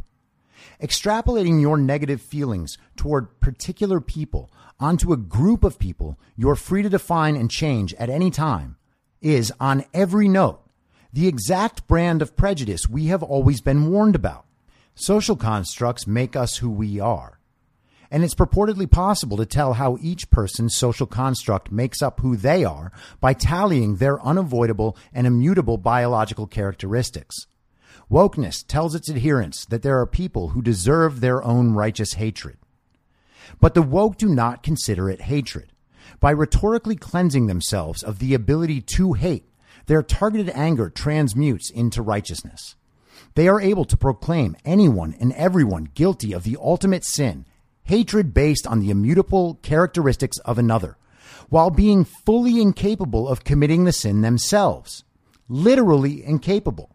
Extrapolating 0.81 1.61
your 1.61 1.77
negative 1.77 2.21
feelings 2.21 2.77
toward 2.95 3.39
particular 3.39 4.01
people 4.01 4.51
onto 4.79 5.13
a 5.13 5.17
group 5.17 5.63
of 5.63 5.79
people 5.79 6.19
you're 6.35 6.55
free 6.55 6.81
to 6.81 6.89
define 6.89 7.35
and 7.35 7.49
change 7.49 7.93
at 7.95 8.09
any 8.09 8.29
time 8.29 8.77
is, 9.21 9.51
on 9.59 9.85
every 9.93 10.27
note, 10.27 10.61
the 11.13 11.27
exact 11.27 11.87
brand 11.87 12.21
of 12.21 12.35
prejudice 12.35 12.89
we 12.89 13.07
have 13.07 13.23
always 13.23 13.61
been 13.61 13.89
warned 13.89 14.15
about. 14.15 14.45
Social 14.95 15.35
constructs 15.35 16.05
make 16.05 16.35
us 16.35 16.57
who 16.57 16.69
we 16.69 16.99
are. 16.99 17.39
And 18.11 18.23
it's 18.23 18.35
purportedly 18.35 18.89
possible 18.89 19.37
to 19.37 19.45
tell 19.45 19.73
how 19.73 19.97
each 20.01 20.29
person's 20.29 20.75
social 20.75 21.07
construct 21.07 21.71
makes 21.71 22.01
up 22.01 22.19
who 22.19 22.35
they 22.35 22.63
are 22.63 22.91
by 23.19 23.33
tallying 23.33 23.95
their 23.95 24.21
unavoidable 24.21 24.95
and 25.13 25.25
immutable 25.25 25.77
biological 25.77 26.47
characteristics. 26.47 27.47
Wokeness 28.09 28.65
tells 28.67 28.93
its 28.93 29.09
adherents 29.09 29.65
that 29.65 29.81
there 29.81 29.99
are 29.99 30.05
people 30.05 30.49
who 30.49 30.61
deserve 30.61 31.19
their 31.19 31.43
own 31.43 31.73
righteous 31.73 32.13
hatred. 32.13 32.57
But 33.59 33.73
the 33.73 33.81
woke 33.81 34.17
do 34.17 34.27
not 34.27 34.63
consider 34.63 35.09
it 35.09 35.21
hatred. 35.21 35.71
By 36.19 36.31
rhetorically 36.31 36.95
cleansing 36.95 37.47
themselves 37.47 38.03
of 38.03 38.19
the 38.19 38.33
ability 38.33 38.81
to 38.81 39.13
hate, 39.13 39.49
their 39.87 40.03
targeted 40.03 40.49
anger 40.49 40.89
transmutes 40.89 41.69
into 41.69 42.01
righteousness. 42.01 42.75
They 43.35 43.47
are 43.47 43.61
able 43.61 43.85
to 43.85 43.97
proclaim 43.97 44.55
anyone 44.65 45.15
and 45.19 45.33
everyone 45.33 45.89
guilty 45.93 46.31
of 46.33 46.43
the 46.43 46.57
ultimate 46.59 47.03
sin, 47.03 47.45
hatred 47.83 48.33
based 48.33 48.65
on 48.65 48.79
the 48.79 48.91
immutable 48.91 49.59
characteristics 49.61 50.37
of 50.39 50.57
another, 50.57 50.97
while 51.49 51.69
being 51.69 52.05
fully 52.05 52.61
incapable 52.61 53.27
of 53.27 53.43
committing 53.43 53.83
the 53.83 53.91
sin 53.91 54.21
themselves. 54.21 55.03
Literally 55.47 56.23
incapable. 56.23 56.94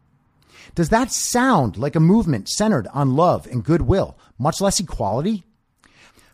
Does 0.74 0.88
that 0.90 1.12
sound 1.12 1.76
like 1.76 1.96
a 1.96 2.00
movement 2.00 2.48
centered 2.48 2.86
on 2.92 3.16
love 3.16 3.46
and 3.46 3.64
goodwill, 3.64 4.18
much 4.38 4.60
less 4.60 4.80
equality? 4.80 5.44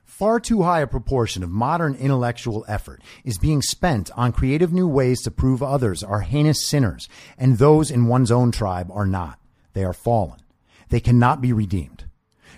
Far 0.04 0.40
too 0.40 0.62
high 0.62 0.80
a 0.80 0.86
proportion 0.86 1.42
of 1.42 1.50
modern 1.50 1.94
intellectual 1.94 2.64
effort 2.66 3.02
is 3.22 3.36
being 3.36 3.60
spent 3.60 4.10
on 4.16 4.32
creative 4.32 4.72
new 4.72 4.88
ways 4.88 5.20
to 5.22 5.30
prove 5.30 5.62
others 5.62 6.02
are 6.02 6.20
heinous 6.20 6.66
sinners 6.66 7.06
and 7.36 7.58
those 7.58 7.90
in 7.90 8.06
one's 8.06 8.30
own 8.30 8.50
tribe 8.50 8.90
are 8.90 9.06
not. 9.06 9.38
They 9.74 9.84
are 9.84 9.92
fallen. 9.92 10.40
They 10.88 11.00
cannot 11.00 11.42
be 11.42 11.52
redeemed. 11.52 12.04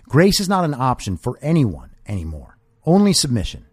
Grace 0.04 0.38
is 0.38 0.48
not 0.48 0.64
an 0.64 0.74
option 0.74 1.16
for 1.16 1.36
anyone 1.42 1.90
anymore, 2.06 2.58
only 2.86 3.12
submission. 3.12 3.66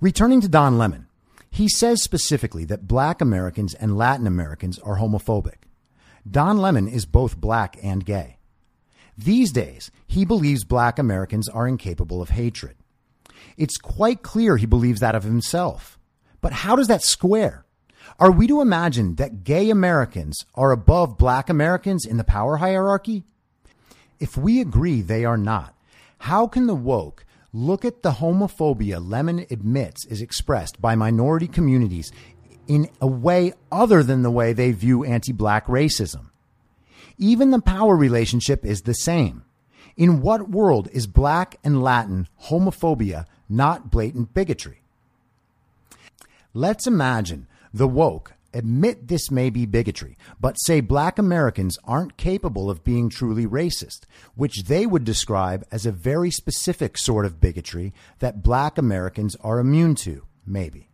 Returning 0.00 0.40
to 0.40 0.48
Don 0.48 0.78
Lemon, 0.78 1.06
he 1.50 1.68
says 1.68 2.02
specifically 2.02 2.64
that 2.64 2.88
black 2.88 3.20
Americans 3.20 3.74
and 3.74 3.98
Latin 3.98 4.26
Americans 4.26 4.78
are 4.78 4.96
homophobic. 4.96 5.66
Don 6.28 6.58
Lemon 6.58 6.88
is 6.88 7.06
both 7.06 7.40
black 7.40 7.78
and 7.82 8.04
gay. 8.04 8.38
These 9.16 9.52
days, 9.52 9.90
he 10.06 10.24
believes 10.24 10.64
black 10.64 10.98
Americans 10.98 11.48
are 11.48 11.68
incapable 11.68 12.22
of 12.22 12.30
hatred. 12.30 12.76
It's 13.56 13.76
quite 13.76 14.22
clear 14.22 14.56
he 14.56 14.66
believes 14.66 15.00
that 15.00 15.14
of 15.14 15.24
himself. 15.24 15.98
But 16.40 16.52
how 16.52 16.76
does 16.76 16.88
that 16.88 17.02
square? 17.02 17.64
Are 18.18 18.30
we 18.30 18.46
to 18.46 18.60
imagine 18.60 19.16
that 19.16 19.44
gay 19.44 19.70
Americans 19.70 20.44
are 20.54 20.72
above 20.72 21.18
black 21.18 21.48
Americans 21.48 22.06
in 22.06 22.16
the 22.16 22.24
power 22.24 22.56
hierarchy? 22.56 23.24
If 24.18 24.36
we 24.36 24.60
agree 24.60 25.00
they 25.00 25.24
are 25.24 25.38
not, 25.38 25.74
how 26.18 26.46
can 26.46 26.66
the 26.66 26.74
woke 26.74 27.24
look 27.52 27.84
at 27.84 28.02
the 28.02 28.12
homophobia 28.12 29.00
Lemon 29.06 29.46
admits 29.50 30.06
is 30.06 30.20
expressed 30.20 30.80
by 30.80 30.94
minority 30.94 31.48
communities 31.48 32.12
in 32.70 32.88
a 33.00 33.06
way 33.06 33.52
other 33.72 34.00
than 34.04 34.22
the 34.22 34.30
way 34.30 34.52
they 34.52 34.70
view 34.70 35.02
anti 35.02 35.32
black 35.32 35.66
racism? 35.66 36.26
Even 37.18 37.50
the 37.50 37.60
power 37.60 37.96
relationship 37.96 38.64
is 38.64 38.82
the 38.82 38.94
same. 38.94 39.42
In 39.96 40.22
what 40.22 40.48
world 40.48 40.88
is 40.92 41.08
black 41.08 41.56
and 41.64 41.82
Latin 41.82 42.28
homophobia 42.44 43.26
not 43.48 43.90
blatant 43.90 44.32
bigotry? 44.32 44.82
Let's 46.54 46.86
imagine 46.86 47.48
the 47.74 47.88
woke 47.88 48.34
admit 48.54 49.08
this 49.08 49.32
may 49.32 49.50
be 49.50 49.66
bigotry, 49.66 50.16
but 50.40 50.54
say 50.54 50.80
black 50.80 51.18
Americans 51.18 51.76
aren't 51.82 52.16
capable 52.16 52.70
of 52.70 52.84
being 52.84 53.08
truly 53.08 53.46
racist, 53.46 54.02
which 54.36 54.64
they 54.64 54.86
would 54.86 55.04
describe 55.04 55.64
as 55.72 55.86
a 55.86 55.92
very 55.92 56.30
specific 56.30 56.96
sort 56.96 57.26
of 57.26 57.40
bigotry 57.40 57.92
that 58.20 58.44
black 58.44 58.78
Americans 58.78 59.36
are 59.40 59.58
immune 59.58 59.96
to, 59.96 60.24
maybe. 60.46 60.89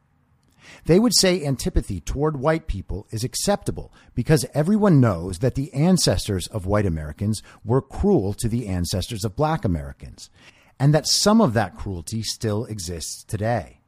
They 0.84 0.98
would 0.98 1.14
say 1.14 1.44
antipathy 1.44 2.00
toward 2.00 2.38
white 2.38 2.66
people 2.66 3.06
is 3.10 3.24
acceptable 3.24 3.92
because 4.14 4.46
everyone 4.54 5.00
knows 5.00 5.38
that 5.38 5.54
the 5.54 5.72
ancestors 5.72 6.46
of 6.48 6.66
white 6.66 6.86
Americans 6.86 7.42
were 7.64 7.82
cruel 7.82 8.32
to 8.34 8.48
the 8.48 8.66
ancestors 8.66 9.24
of 9.24 9.36
black 9.36 9.64
Americans, 9.64 10.30
and 10.78 10.94
that 10.94 11.06
some 11.06 11.40
of 11.40 11.54
that 11.54 11.76
cruelty 11.76 12.22
still 12.22 12.64
exists 12.66 13.24
today. 13.24 13.80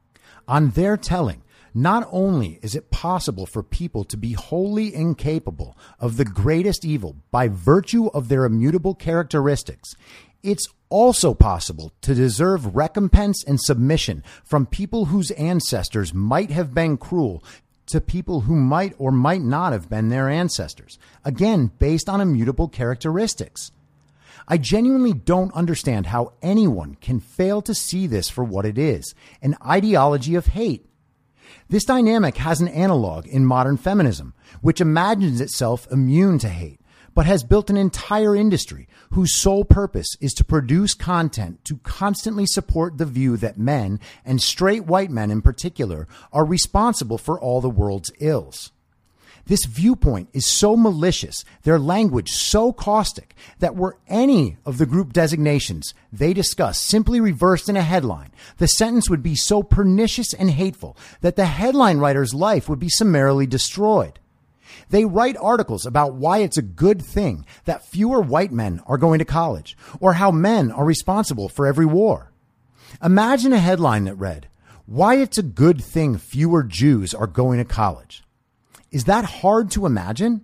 On 0.47 0.71
their 0.71 0.97
telling, 0.97 1.43
not 1.73 2.07
only 2.11 2.59
is 2.61 2.75
it 2.75 2.89
possible 2.91 3.45
for 3.45 3.61
people 3.61 4.03
to 4.03 4.17
be 4.17 4.33
wholly 4.33 4.93
incapable 4.93 5.77
of 5.99 6.17
the 6.17 6.25
greatest 6.25 6.83
evil 6.83 7.15
by 7.31 7.47
virtue 7.47 8.07
of 8.07 8.27
their 8.27 8.45
immutable 8.45 8.95
characteristics, 8.95 9.95
it's 10.43 10.67
also 10.89 11.33
possible 11.33 11.91
to 12.01 12.15
deserve 12.15 12.75
recompense 12.75 13.43
and 13.43 13.59
submission 13.61 14.23
from 14.43 14.65
people 14.65 15.05
whose 15.05 15.31
ancestors 15.31 16.13
might 16.13 16.49
have 16.49 16.73
been 16.73 16.97
cruel 16.97 17.43
to 17.87 18.01
people 18.01 18.41
who 18.41 18.55
might 18.55 18.93
or 18.97 19.11
might 19.11 19.41
not 19.41 19.73
have 19.73 19.89
been 19.89 20.09
their 20.09 20.29
ancestors. 20.29 20.99
Again, 21.25 21.71
based 21.79 22.07
on 22.07 22.21
immutable 22.21 22.67
characteristics. 22.67 23.71
I 24.47 24.57
genuinely 24.57 25.13
don't 25.13 25.53
understand 25.53 26.07
how 26.07 26.33
anyone 26.41 26.95
can 26.95 27.19
fail 27.19 27.61
to 27.63 27.75
see 27.75 28.07
this 28.07 28.29
for 28.29 28.43
what 28.43 28.65
it 28.65 28.77
is 28.77 29.13
an 29.41 29.55
ideology 29.65 30.35
of 30.35 30.47
hate. 30.47 30.85
This 31.67 31.83
dynamic 31.83 32.37
has 32.37 32.61
an 32.61 32.67
analog 32.67 33.27
in 33.27 33.45
modern 33.45 33.77
feminism, 33.77 34.33
which 34.61 34.81
imagines 34.81 35.39
itself 35.39 35.87
immune 35.91 36.39
to 36.39 36.49
hate 36.49 36.78
but 37.19 37.25
has 37.25 37.43
built 37.43 37.69
an 37.69 37.75
entire 37.75 38.33
industry 38.33 38.87
whose 39.11 39.35
sole 39.35 39.65
purpose 39.65 40.15
is 40.21 40.31
to 40.31 40.41
produce 40.41 40.93
content 40.93 41.65
to 41.65 41.75
constantly 41.83 42.45
support 42.45 42.97
the 42.97 43.05
view 43.05 43.35
that 43.35 43.57
men, 43.57 43.99
and 44.23 44.41
straight 44.41 44.85
white 44.85 45.11
men 45.11 45.29
in 45.29 45.41
particular, 45.41 46.07
are 46.31 46.45
responsible 46.45 47.17
for 47.17 47.37
all 47.37 47.59
the 47.59 47.69
world's 47.69 48.09
ills. 48.21 48.71
This 49.47 49.65
viewpoint 49.65 50.29
is 50.31 50.49
so 50.49 50.77
malicious, 50.77 51.43
their 51.63 51.77
language 51.77 52.29
so 52.29 52.71
caustic, 52.71 53.35
that 53.59 53.75
were 53.75 53.97
any 54.07 54.55
of 54.65 54.77
the 54.77 54.85
group 54.85 55.11
designations 55.11 55.93
they 56.13 56.31
discuss 56.31 56.79
simply 56.79 57.19
reversed 57.19 57.67
in 57.67 57.75
a 57.75 57.81
headline, 57.81 58.31
the 58.59 58.67
sentence 58.69 59.09
would 59.09 59.21
be 59.21 59.35
so 59.35 59.61
pernicious 59.61 60.33
and 60.33 60.51
hateful 60.51 60.95
that 61.19 61.35
the 61.35 61.47
headline 61.47 61.97
writer's 61.97 62.33
life 62.33 62.69
would 62.69 62.79
be 62.79 62.87
summarily 62.87 63.45
destroyed. 63.45 64.19
They 64.89 65.05
write 65.05 65.37
articles 65.37 65.85
about 65.85 66.13
why 66.13 66.39
it's 66.39 66.57
a 66.57 66.63
good 66.63 67.01
thing 67.01 67.45
that 67.65 67.85
fewer 67.85 68.21
white 68.21 68.51
men 68.51 68.81
are 68.85 68.97
going 68.97 69.19
to 69.19 69.25
college 69.25 69.77
or 69.99 70.13
how 70.13 70.31
men 70.31 70.71
are 70.71 70.85
responsible 70.85 71.49
for 71.49 71.67
every 71.67 71.85
war. 71.85 72.31
Imagine 73.03 73.53
a 73.53 73.59
headline 73.59 74.05
that 74.05 74.15
read, 74.15 74.47
Why 74.85 75.15
it's 75.15 75.37
a 75.37 75.43
good 75.43 75.83
thing 75.83 76.17
fewer 76.17 76.63
Jews 76.63 77.13
are 77.13 77.27
going 77.27 77.59
to 77.59 77.65
college. 77.65 78.23
Is 78.91 79.03
that 79.05 79.25
hard 79.25 79.69
to 79.71 79.85
imagine? 79.85 80.43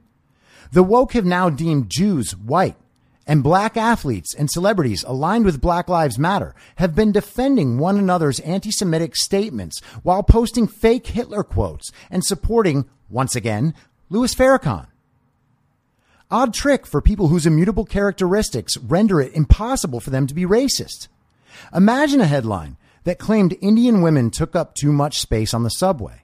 The 0.72 0.84
woke 0.84 1.14
have 1.14 1.26
now 1.26 1.50
deemed 1.50 1.90
Jews 1.90 2.36
white, 2.36 2.76
and 3.28 3.44
black 3.44 3.76
athletes 3.76 4.36
and 4.36 4.50
celebrities 4.50 5.04
aligned 5.08 5.46
with 5.46 5.62
Black 5.62 5.90
Lives 5.90 6.20
Matter 6.20 6.54
have 6.76 6.96
been 6.96 7.12
defending 7.12 7.78
one 7.78 7.98
another's 7.98 8.40
anti 8.42 8.72
Semitic 8.72 9.16
statements 9.16 9.80
while 10.04 10.24
posting 10.24 10.68
fake 10.68 11.08
Hitler 11.08 11.44
quotes 11.44 11.92
and 12.10 12.24
supporting, 12.24 12.86
once 13.10 13.36
again, 13.36 13.74
Louis 14.10 14.36
Farrakhan. 14.36 14.88
Odd 16.30 16.54
trick 16.54 16.86
for 16.86 17.02
people 17.02 17.30
whose 17.30 17.48
immutable 17.48 17.86
characteristics 17.86 18.78
render 18.78 19.20
it 19.20 19.34
impossible 19.34 20.00
for 20.00 20.12
them 20.12 20.28
to 20.28 20.34
be 20.34 20.46
racist. 20.46 21.08
Imagine 21.74 22.22
a 22.22 22.28
headline 22.28 22.78
that 23.04 23.18
claimed 23.18 23.58
Indian 23.62 24.02
women 24.02 24.30
took 24.30 24.56
up 24.56 24.76
too 24.76 24.92
much 24.92 25.20
space 25.20 25.54
on 25.54 25.64
the 25.64 25.70
subway. 25.70 26.24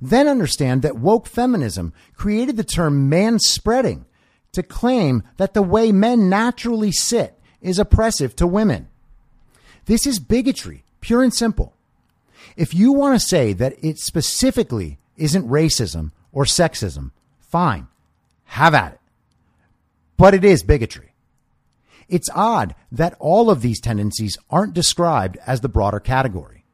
Then 0.00 0.28
understand 0.28 0.82
that 0.82 0.98
woke 0.98 1.26
feminism 1.26 1.94
created 2.14 2.56
the 2.58 2.64
term 2.64 3.08
man 3.08 3.38
spreading 3.38 4.04
to 4.52 4.62
claim 4.62 5.22
that 5.38 5.54
the 5.54 5.62
way 5.62 5.92
men 5.92 6.28
naturally 6.28 6.92
sit 6.92 7.38
is 7.62 7.78
oppressive 7.78 8.36
to 8.36 8.46
women. 8.46 8.88
This 9.86 10.06
is 10.06 10.18
bigotry, 10.18 10.84
pure 11.00 11.22
and 11.22 11.32
simple. 11.32 11.74
If 12.56 12.74
you 12.74 12.92
want 12.92 13.18
to 13.18 13.26
say 13.26 13.54
that 13.54 13.74
it 13.82 13.98
specifically 13.98 14.98
isn't 15.16 15.48
racism 15.48 16.12
or 16.36 16.44
sexism, 16.44 17.12
fine, 17.40 17.88
have 18.44 18.74
at 18.74 18.92
it. 18.92 19.00
But 20.18 20.34
it 20.34 20.44
is 20.44 20.62
bigotry. 20.62 21.14
It's 22.10 22.28
odd 22.34 22.74
that 22.92 23.16
all 23.18 23.48
of 23.48 23.62
these 23.62 23.80
tendencies 23.80 24.36
aren't 24.50 24.74
described 24.74 25.38
as 25.46 25.62
the 25.62 25.70
broader 25.70 25.98
category. 25.98 26.66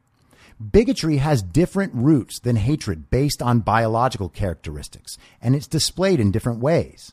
Bigotry 0.72 1.18
has 1.18 1.44
different 1.44 1.94
roots 1.94 2.40
than 2.40 2.56
hatred 2.56 3.08
based 3.08 3.40
on 3.40 3.60
biological 3.60 4.28
characteristics, 4.28 5.16
and 5.40 5.54
it's 5.54 5.68
displayed 5.68 6.18
in 6.18 6.32
different 6.32 6.58
ways. 6.58 7.12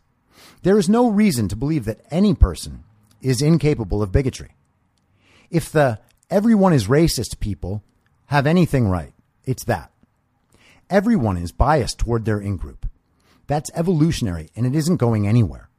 There 0.64 0.80
is 0.80 0.90
no 0.90 1.08
reason 1.08 1.50
to 1.50 1.56
believe 1.56 1.86
that 1.86 2.02
any 2.10 2.34
person 2.34 2.84
is 3.22 3.44
incapable 3.44 4.02
of 4.02 4.12
bigotry. 4.12 4.56
If 5.52 5.72
the 5.72 6.00
everyone 6.32 6.74
is 6.74 6.88
racist 6.88 7.40
people 7.40 7.84
have 8.26 8.48
anything 8.48 8.88
right, 8.88 9.14
it's 9.46 9.66
that. 9.66 9.92
Everyone 10.90 11.38
is 11.38 11.52
biased 11.52 12.00
toward 12.00 12.26
their 12.26 12.40
in 12.40 12.58
group. 12.58 12.88
That's 13.48 13.72
evolutionary 13.74 14.50
and 14.56 14.66
it 14.66 14.76
isn't 14.76 14.98
going 14.98 15.28
anywhere. 15.28 15.70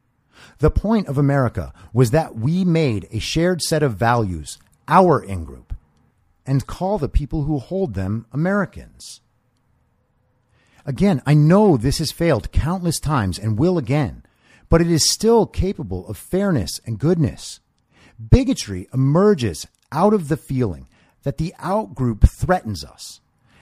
The 0.59 0.71
point 0.71 1.09
of 1.09 1.19
America 1.19 1.73
was 1.93 2.11
that 2.11 2.37
we 2.37 2.65
made 2.65 3.09
a 3.11 3.19
shared 3.19 3.63
set 3.63 3.83
of 3.83 3.95
values, 3.95 4.59
our 4.89 5.23
in 5.23 5.45
group, 5.45 5.75
and 6.47 6.67
call 6.67 6.99
the 6.99 7.09
people 7.09 7.45
who 7.45 7.59
hold 7.59 7.95
them 7.95 8.27
Americans. 8.33 9.21
Again, 10.87 11.23
I 11.27 11.35
know 11.35 11.77
this 11.77 11.99
has 11.99 12.11
failed 12.11 12.53
countless 12.53 12.99
times 12.99 13.39
and 13.39 13.59
will 13.59 13.79
again, 13.79 14.25
but 14.69 14.81
it 14.81 14.91
is 14.91 15.11
still 15.11 15.47
capable 15.47 16.07
of 16.09 16.17
fairness 16.17 16.81
and 16.87 16.99
goodness. 16.99 17.61
Bigotry 18.19 18.89
emerges 18.93 19.67
out 19.93 20.15
of 20.15 20.29
the 20.29 20.37
feeling 20.37 20.89
that 21.23 21.39
the 21.39 21.55
outgroup 21.61 22.29
threatens 22.29 22.85
us. 22.85 23.21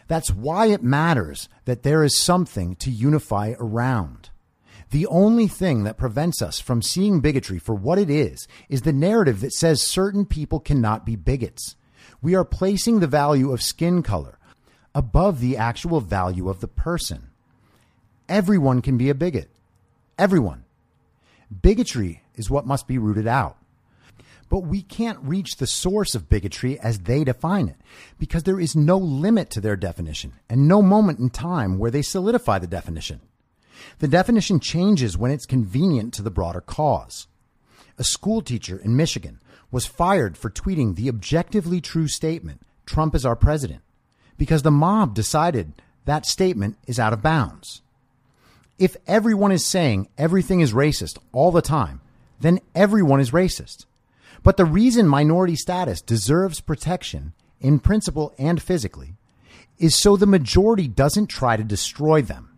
That's 0.09 0.30
why 0.30 0.66
it 0.66 0.82
matters 0.82 1.48
that 1.66 1.82
there 1.82 2.02
is 2.02 2.18
something 2.18 2.74
to 2.76 2.90
unify 2.90 3.55
around. 3.60 4.30
The 4.90 5.06
only 5.06 5.48
thing 5.48 5.85
that 5.85 5.98
prevents 5.98 6.40
us 6.40 6.59
from 6.59 6.80
seeing 6.80 7.20
bigotry 7.20 7.59
for 7.59 7.74
what 7.74 7.98
it 7.98 8.09
is 8.09 8.48
is 8.70 8.82
the 8.82 8.93
narrative 8.93 9.40
that 9.40 9.52
says 9.52 9.82
certain 9.82 10.24
people 10.24 10.60
cannot 10.60 11.05
be 11.05 11.14
bigots. 11.14 11.76
We 12.22 12.35
are 12.35 12.44
placing 12.44 13.01
the 13.01 13.06
value 13.06 13.52
of 13.52 13.62
skin 13.62 14.02
color 14.02 14.39
above 14.94 15.40
the 15.40 15.59
actual 15.59 16.01
value 16.01 16.48
of 16.48 16.60
the 16.60 16.68
person. 16.68 17.28
Everyone 18.28 18.80
can 18.80 18.97
be 18.97 19.10
a 19.10 19.14
bigot. 19.14 19.51
Everyone. 20.18 20.64
Bigotry 21.62 22.22
is 22.35 22.51
what 22.51 22.66
must 22.66 22.89
be 22.89 22.98
rooted 22.98 23.26
out. 23.26 23.59
But 24.48 24.60
we 24.60 24.82
can't 24.82 25.18
reach 25.22 25.56
the 25.56 25.66
source 25.66 26.14
of 26.14 26.28
bigotry 26.28 26.78
as 26.80 27.00
they 27.00 27.22
define 27.24 27.68
it 27.68 27.76
because 28.18 28.44
there 28.44 28.60
is 28.60 28.74
no 28.74 28.96
limit 28.96 29.50
to 29.50 29.60
their 29.60 29.76
definition 29.76 30.32
and 30.48 30.66
no 30.66 30.80
moment 30.80 31.18
in 31.18 31.30
time 31.30 31.78
where 31.78 31.90
they 31.90 32.02
solidify 32.02 32.58
the 32.58 32.66
definition. 32.66 33.20
The 33.98 34.08
definition 34.08 34.60
changes 34.60 35.18
when 35.18 35.30
it's 35.30 35.46
convenient 35.46 36.14
to 36.14 36.22
the 36.22 36.30
broader 36.30 36.60
cause. 36.60 37.26
A 37.98 38.04
school 38.04 38.40
teacher 38.40 38.78
in 38.78 38.96
Michigan 38.96 39.40
was 39.70 39.86
fired 39.86 40.36
for 40.36 40.50
tweeting 40.50 40.96
the 40.96 41.08
objectively 41.08 41.80
true 41.80 42.08
statement, 42.08 42.62
Trump 42.86 43.14
is 43.14 43.26
our 43.26 43.36
president, 43.36 43.82
because 44.38 44.62
the 44.62 44.70
mob 44.70 45.14
decided 45.14 45.72
that 46.06 46.24
statement 46.24 46.78
is 46.86 46.98
out 46.98 47.12
of 47.12 47.22
bounds. 47.22 47.82
If 48.78 48.96
everyone 49.06 49.52
is 49.52 49.66
saying 49.66 50.08
everything 50.16 50.60
is 50.60 50.72
racist 50.72 51.18
all 51.32 51.50
the 51.50 51.60
time, 51.60 52.00
then 52.40 52.60
everyone 52.74 53.20
is 53.20 53.32
racist. 53.32 53.84
But 54.43 54.56
the 54.56 54.65
reason 54.65 55.09
minority 55.09 55.56
status 55.56 56.01
deserves 56.01 56.60
protection 56.60 57.32
in 57.60 57.78
principle 57.78 58.35
and 58.39 58.62
physically 58.62 59.15
is 59.78 59.94
so 59.94 60.16
the 60.16 60.27
majority 60.27 60.89
doesn't 60.89 61.27
try 61.28 61.56
to 61.56 61.65
destroy 61.65 62.23
them. 62.23 62.51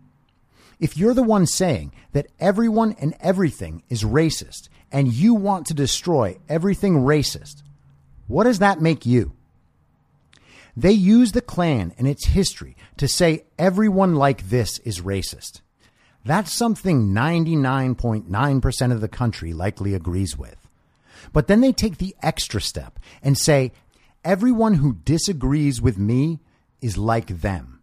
If 0.79 0.97
you're 0.97 1.13
the 1.13 1.23
one 1.23 1.45
saying 1.45 1.93
that 2.13 2.27
everyone 2.39 2.95
and 2.99 3.15
everything 3.19 3.83
is 3.89 4.03
racist 4.03 4.67
and 4.91 5.13
you 5.13 5.35
want 5.35 5.67
to 5.67 5.73
destroy 5.73 6.39
everything 6.49 6.95
racist, 6.95 7.61
what 8.27 8.45
does 8.45 8.59
that 8.59 8.81
make 8.81 9.05
you? 9.05 9.33
They 10.75 10.91
use 10.91 11.33
the 11.33 11.41
Klan 11.41 11.93
and 11.97 12.07
its 12.07 12.25
history 12.27 12.75
to 12.97 13.07
say 13.07 13.43
everyone 13.59 14.15
like 14.15 14.49
this 14.49 14.79
is 14.79 15.01
racist. 15.01 15.61
That's 16.23 16.53
something 16.53 17.13
99.9% 17.13 18.91
of 18.91 19.01
the 19.01 19.07
country 19.07 19.53
likely 19.53 19.93
agrees 19.93 20.37
with. 20.37 20.60
But 21.33 21.47
then 21.47 21.61
they 21.61 21.71
take 21.71 21.97
the 21.97 22.15
extra 22.21 22.61
step 22.61 22.99
and 23.21 23.37
say 23.37 23.71
everyone 24.23 24.75
who 24.75 24.93
disagrees 25.05 25.81
with 25.81 25.97
me 25.97 26.39
is 26.81 26.97
like 26.97 27.27
them. 27.27 27.81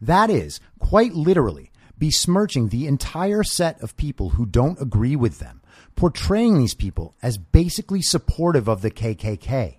That 0.00 0.30
is, 0.30 0.60
quite 0.78 1.14
literally, 1.14 1.70
besmirching 1.98 2.68
the 2.68 2.86
entire 2.86 3.42
set 3.42 3.80
of 3.82 3.96
people 3.96 4.30
who 4.30 4.46
don't 4.46 4.80
agree 4.80 5.14
with 5.16 5.38
them, 5.38 5.60
portraying 5.96 6.58
these 6.58 6.74
people 6.74 7.14
as 7.22 7.36
basically 7.36 8.00
supportive 8.02 8.68
of 8.68 8.82
the 8.82 8.90
KKK. 8.90 9.76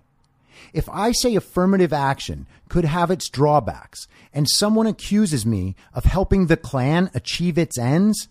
If 0.72 0.88
I 0.88 1.10
say 1.12 1.34
affirmative 1.34 1.92
action 1.92 2.46
could 2.68 2.84
have 2.84 3.10
its 3.10 3.28
drawbacks 3.28 4.06
and 4.32 4.48
someone 4.48 4.86
accuses 4.86 5.44
me 5.44 5.74
of 5.92 6.04
helping 6.04 6.46
the 6.46 6.56
Klan 6.56 7.10
achieve 7.14 7.58
its 7.58 7.76
ends, 7.76 8.28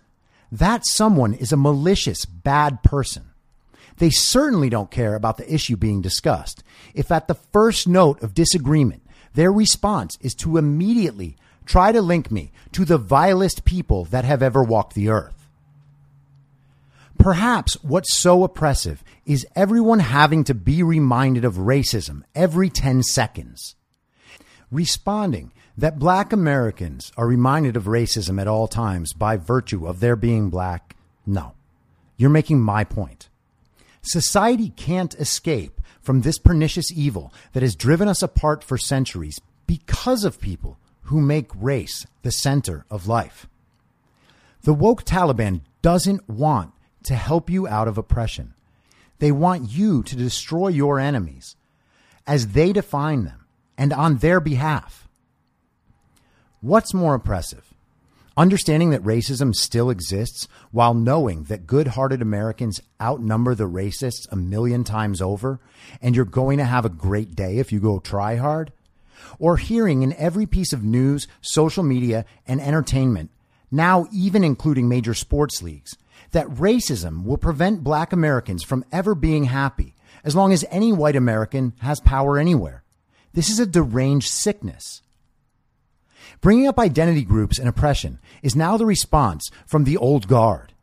that 0.52 0.86
someone 0.86 1.34
is 1.34 1.52
a 1.52 1.58
malicious, 1.58 2.26
bad 2.26 2.84
person. 2.84 3.31
They 4.02 4.10
certainly 4.10 4.68
don't 4.68 4.90
care 4.90 5.14
about 5.14 5.38
the 5.38 5.54
issue 5.54 5.78
being 5.78 6.02
discussed. 6.02 6.64
If 6.96 7.12
at 7.12 7.28
the 7.28 7.36
first 7.36 7.88
note 7.88 8.24
of 8.24 8.34
disagreement, 8.34 9.04
their 9.36 9.52
response 9.52 10.18
is 10.22 10.34
to 10.38 10.58
immediately 10.58 11.38
try 11.68 11.92
to 11.92 12.02
link 12.02 12.32
me 12.32 12.52
to 12.72 12.84
the 12.84 12.98
vilest 12.98 13.64
people 13.64 14.06
that 14.06 14.26
have 14.26 14.42
ever 14.42 14.64
walked 14.64 14.96
the 14.96 15.10
earth. 15.10 15.48
Perhaps 17.20 17.76
what's 17.84 18.18
so 18.18 18.44
oppressive 18.44 19.04
is 19.28 19.46
everyone 19.56 20.00
having 20.00 20.46
to 20.46 20.56
be 20.56 20.82
reminded 20.82 21.46
of 21.46 21.58
racism 21.58 22.24
every 22.34 22.72
10 22.72 23.04
seconds. 23.04 23.76
Responding 24.72 25.52
that 25.78 26.00
black 26.00 26.34
Americans 26.34 27.12
are 27.18 27.28
reminded 27.28 27.78
of 27.78 27.84
racism 27.84 28.42
at 28.42 28.48
all 28.48 28.68
times 28.68 29.14
by 29.14 29.38
virtue 29.38 29.86
of 29.86 30.00
their 30.00 30.16
being 30.16 30.50
black, 30.50 30.96
no. 31.24 31.54
You're 32.18 32.32
making 32.32 32.62
my 32.62 32.84
point. 32.84 33.28
Society 34.02 34.70
can't 34.70 35.14
escape 35.16 35.80
from 36.02 36.22
this 36.22 36.40
pernicious 36.40 36.92
evil 36.92 37.34
that 37.54 37.64
has 37.64 37.76
driven 37.76 38.08
us 38.08 38.22
apart 38.22 38.64
for 38.64 38.78
centuries 38.78 39.40
because 39.68 40.24
of 40.24 40.42
people 40.42 40.80
who 41.04 41.22
make 41.22 41.50
race 41.56 42.06
the 42.24 42.32
center 42.32 42.86
of 42.90 43.08
life. 43.08 43.48
The 44.64 44.74
woke 44.74 45.04
Taliban 45.04 45.62
doesn't 45.82 46.28
want 46.30 46.74
to 47.04 47.16
help 47.16 47.50
you 47.50 47.68
out 47.68 47.88
of 47.88 47.98
oppression. 47.98 48.54
They 49.20 49.32
want 49.32 49.70
you 49.70 50.04
to 50.04 50.16
destroy 50.16 50.70
your 50.70 51.00
enemies 51.00 51.56
as 52.26 52.50
they 52.50 52.74
define 52.74 53.26
them 53.26 53.46
and 53.78 53.94
on 53.94 54.18
their 54.18 54.40
behalf. 54.40 55.08
What's 56.60 56.94
more 56.94 57.16
oppressive? 57.16 57.71
Understanding 58.42 58.90
that 58.90 59.04
racism 59.04 59.54
still 59.54 59.92
exists 59.92 60.48
while 60.72 60.96
knowing 60.96 61.44
that 61.44 61.68
good 61.68 61.90
hearted 61.90 62.24
Americans 62.24 62.82
outnumber 63.00 63.54
the 63.54 63.70
racists 63.70 64.28
a 64.32 64.36
million 64.36 64.84
times 64.84 65.22
over, 65.22 65.60
and 66.02 66.16
you're 66.16 66.26
going 66.26 66.58
to 66.58 66.66
have 66.66 66.84
a 66.84 66.90
great 66.90 67.36
day 67.36 67.60
if 67.60 67.72
you 67.72 67.80
go 67.80 68.00
try 68.00 68.38
hard? 68.38 68.72
or 69.38 69.58
hearing 69.58 70.02
in 70.02 70.14
every 70.14 70.48
piece 70.48 70.74
of 70.74 70.84
news, 70.84 71.28
social 71.42 71.84
media, 71.84 72.26
and 72.48 72.60
entertainment, 72.60 73.30
now 73.70 74.08
even 74.12 74.44
including 74.44 74.90
major 74.90 75.14
sports 75.14 75.62
leagues, 75.62 75.96
that 76.32 76.48
racism 76.48 77.24
will 77.24 77.38
prevent 77.38 77.84
black 77.84 78.12
Americans 78.12 78.64
from 78.64 78.84
ever 78.92 79.14
being 79.14 79.44
happy 79.44 79.94
as 80.24 80.36
long 80.36 80.52
as 80.52 80.66
any 80.72 80.92
white 80.92 81.16
American 81.16 81.74
has 81.82 82.00
power 82.00 82.40
anywhere. 82.40 82.84
This 83.34 83.50
is 83.50 83.60
a 83.60 83.66
deranged 83.66 84.30
sickness. 84.30 85.04
Bringing 86.42 86.68
up 86.68 86.80
identity 86.80 87.24
groups 87.24 87.60
and 87.60 87.70
oppression 87.70 88.20
is 88.42 88.56
now 88.56 88.76
the 88.76 88.86
response 88.86 89.50
from 89.68 89.84
the 89.84 89.98
old 89.98 90.28
guard 90.28 90.74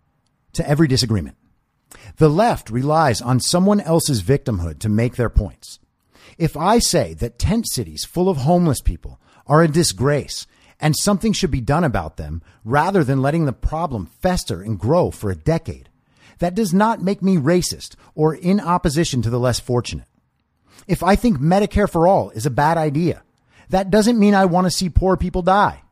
to 0.53 0.69
every 0.69 0.87
disagreement. 0.87 1.37
The 2.17 2.29
left 2.29 2.71
relies 2.71 3.21
on 3.21 3.41
someone 3.41 3.81
else's 3.81 4.23
victimhood 4.23 4.79
to 4.81 4.89
make 4.89 5.17
their 5.17 5.29
points. 5.29 5.81
If 6.37 6.57
I 6.57 6.79
say 6.79 7.15
that 7.15 7.39
tent 7.39 7.69
cities 7.69 8.05
full 8.05 8.29
of 8.29 8.39
homeless 8.39 8.81
people 8.81 9.21
are 9.47 9.63
a 9.63 9.69
disgrace 9.69 10.47
and 10.81 10.95
something 10.97 11.33
should 11.33 11.51
be 11.51 11.61
done 11.61 11.85
about 11.85 12.17
them 12.17 12.41
rather 12.65 13.03
than 13.03 13.23
letting 13.23 13.47
the 13.47 13.53
problem 13.53 14.07
fester 14.07 14.63
and 14.63 14.79
grow 14.79 15.11
for 15.11 15.31
a 15.31 15.37
decade. 15.37 15.89
That 16.39 16.55
does 16.55 16.73
not 16.73 17.03
make 17.03 17.21
me 17.21 17.37
racist 17.37 17.97
or 18.15 18.35
in 18.35 18.61
opposition 18.61 19.23
to 19.23 19.31
the 19.31 19.41
less 19.41 19.59
fortunate. 19.59 20.07
If 20.87 21.03
I 21.03 21.17
think 21.17 21.39
Medicare 21.39 21.91
for 21.91 22.07
all 22.07 22.31
is 22.31 22.47
a 22.47 22.51
bad 22.51 22.79
idea, 22.79 23.23
that 23.71 23.91
doesn't 23.91 24.19
mean 24.19 24.35
I 24.35 24.47
want 24.47 24.67
to 24.67 24.71
see 24.71 24.89
poor 24.89 25.17
people 25.17 25.43
die. 25.43 25.83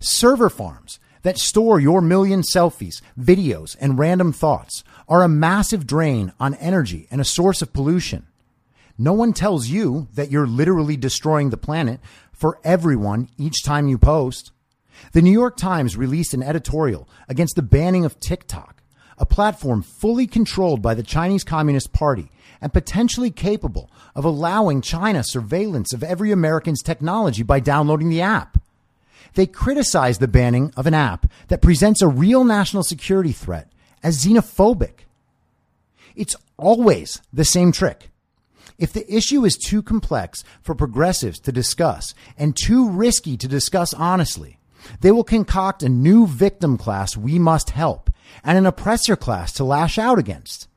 Server 0.00 0.50
farms 0.50 0.98
that 1.22 1.38
store 1.38 1.78
your 1.78 2.00
million 2.00 2.42
selfies, 2.42 3.00
videos, 3.18 3.76
and 3.80 3.98
random 3.98 4.32
thoughts 4.32 4.82
are 5.08 5.22
a 5.22 5.28
massive 5.28 5.86
drain 5.86 6.32
on 6.40 6.54
energy 6.56 7.06
and 7.10 7.20
a 7.20 7.24
source 7.24 7.62
of 7.62 7.72
pollution. 7.72 8.26
No 8.98 9.12
one 9.12 9.32
tells 9.32 9.68
you 9.68 10.08
that 10.14 10.30
you're 10.30 10.46
literally 10.46 10.96
destroying 10.96 11.50
the 11.50 11.56
planet 11.56 12.00
for 12.32 12.58
everyone 12.64 13.28
each 13.38 13.62
time 13.64 13.88
you 13.88 13.98
post. 13.98 14.52
The 15.12 15.22
New 15.22 15.32
York 15.32 15.56
Times 15.56 15.96
released 15.96 16.34
an 16.34 16.42
editorial 16.42 17.08
against 17.28 17.56
the 17.56 17.62
banning 17.62 18.04
of 18.04 18.20
TikTok, 18.20 18.82
a 19.18 19.26
platform 19.26 19.82
fully 19.82 20.26
controlled 20.26 20.82
by 20.82 20.94
the 20.94 21.02
Chinese 21.02 21.44
Communist 21.44 21.92
Party 21.92 22.30
and 22.62 22.72
potentially 22.72 23.30
capable 23.30 23.90
of 24.14 24.24
allowing 24.24 24.80
China 24.80 25.22
surveillance 25.22 25.92
of 25.92 26.02
every 26.02 26.30
American's 26.30 26.82
technology 26.82 27.42
by 27.42 27.60
downloading 27.60 28.08
the 28.08 28.22
app. 28.22 28.58
They 29.34 29.46
criticize 29.46 30.18
the 30.18 30.28
banning 30.28 30.72
of 30.76 30.86
an 30.86 30.94
app 30.94 31.26
that 31.48 31.60
presents 31.60 32.00
a 32.00 32.08
real 32.08 32.44
national 32.44 32.84
security 32.84 33.32
threat 33.32 33.70
as 34.02 34.24
xenophobic. 34.24 35.00
It's 36.14 36.36
always 36.56 37.20
the 37.32 37.44
same 37.44 37.72
trick. 37.72 38.10
If 38.78 38.92
the 38.92 39.12
issue 39.12 39.44
is 39.44 39.56
too 39.56 39.82
complex 39.82 40.44
for 40.62 40.74
progressives 40.74 41.40
to 41.40 41.52
discuss 41.52 42.14
and 42.38 42.56
too 42.56 42.88
risky 42.88 43.36
to 43.36 43.48
discuss 43.48 43.92
honestly, 43.92 44.58
they 45.00 45.10
will 45.10 45.24
concoct 45.24 45.82
a 45.82 45.88
new 45.88 46.26
victim 46.26 46.76
class 46.78 47.16
we 47.16 47.38
must 47.38 47.70
help 47.70 48.10
and 48.44 48.58
an 48.58 48.66
oppressor 48.66 49.16
class 49.16 49.52
to 49.54 49.64
lash 49.64 49.98
out 49.98 50.18
against. 50.18 50.68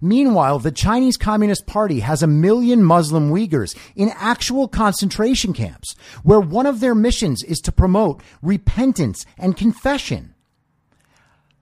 Meanwhile, 0.00 0.60
the 0.60 0.72
Chinese 0.72 1.16
Communist 1.16 1.66
Party 1.66 2.00
has 2.00 2.22
a 2.22 2.26
million 2.26 2.82
Muslim 2.82 3.30
Uyghurs 3.30 3.76
in 3.94 4.12
actual 4.16 4.68
concentration 4.68 5.52
camps, 5.52 5.94
where 6.22 6.40
one 6.40 6.66
of 6.66 6.80
their 6.80 6.94
missions 6.94 7.42
is 7.42 7.60
to 7.60 7.72
promote 7.72 8.22
repentance 8.42 9.24
and 9.38 9.56
confession. 9.56 10.34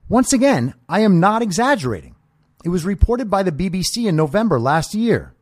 Once 0.09 0.33
again, 0.33 0.73
I 0.89 0.99
am 0.99 1.19
not 1.19 1.41
exaggerating. 1.41 2.15
It 2.63 2.69
was 2.69 2.85
reported 2.85 3.29
by 3.29 3.43
the 3.43 3.51
BBC 3.51 4.07
in 4.07 4.15
November 4.15 4.59
last 4.59 4.93
year. 4.93 5.33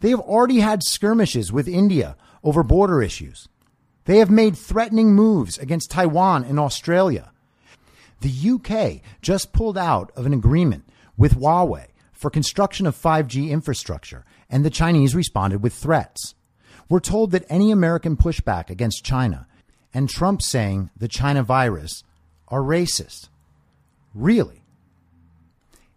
They 0.00 0.10
have 0.10 0.20
already 0.20 0.60
had 0.60 0.82
skirmishes 0.82 1.52
with 1.52 1.68
India 1.68 2.16
over 2.42 2.62
border 2.62 3.02
issues. 3.02 3.48
They 4.04 4.18
have 4.18 4.30
made 4.30 4.56
threatening 4.56 5.14
moves 5.14 5.58
against 5.58 5.90
Taiwan 5.90 6.44
and 6.44 6.58
Australia. 6.58 7.32
The 8.20 8.50
UK 8.50 9.02
just 9.22 9.52
pulled 9.52 9.78
out 9.78 10.10
of 10.16 10.26
an 10.26 10.34
agreement 10.34 10.84
with 11.20 11.34
Huawei 11.34 11.84
for 12.12 12.30
construction 12.30 12.86
of 12.86 12.96
5G 12.96 13.50
infrastructure, 13.50 14.24
and 14.48 14.64
the 14.64 14.70
Chinese 14.70 15.14
responded 15.14 15.62
with 15.62 15.74
threats. 15.74 16.34
We're 16.88 17.00
told 17.00 17.30
that 17.32 17.44
any 17.50 17.70
American 17.70 18.16
pushback 18.16 18.70
against 18.70 19.04
China 19.04 19.46
and 19.92 20.08
Trump 20.08 20.40
saying 20.40 20.88
the 20.96 21.08
China 21.08 21.42
virus 21.42 22.04
are 22.48 22.62
racist. 22.62 23.28
Really? 24.14 24.64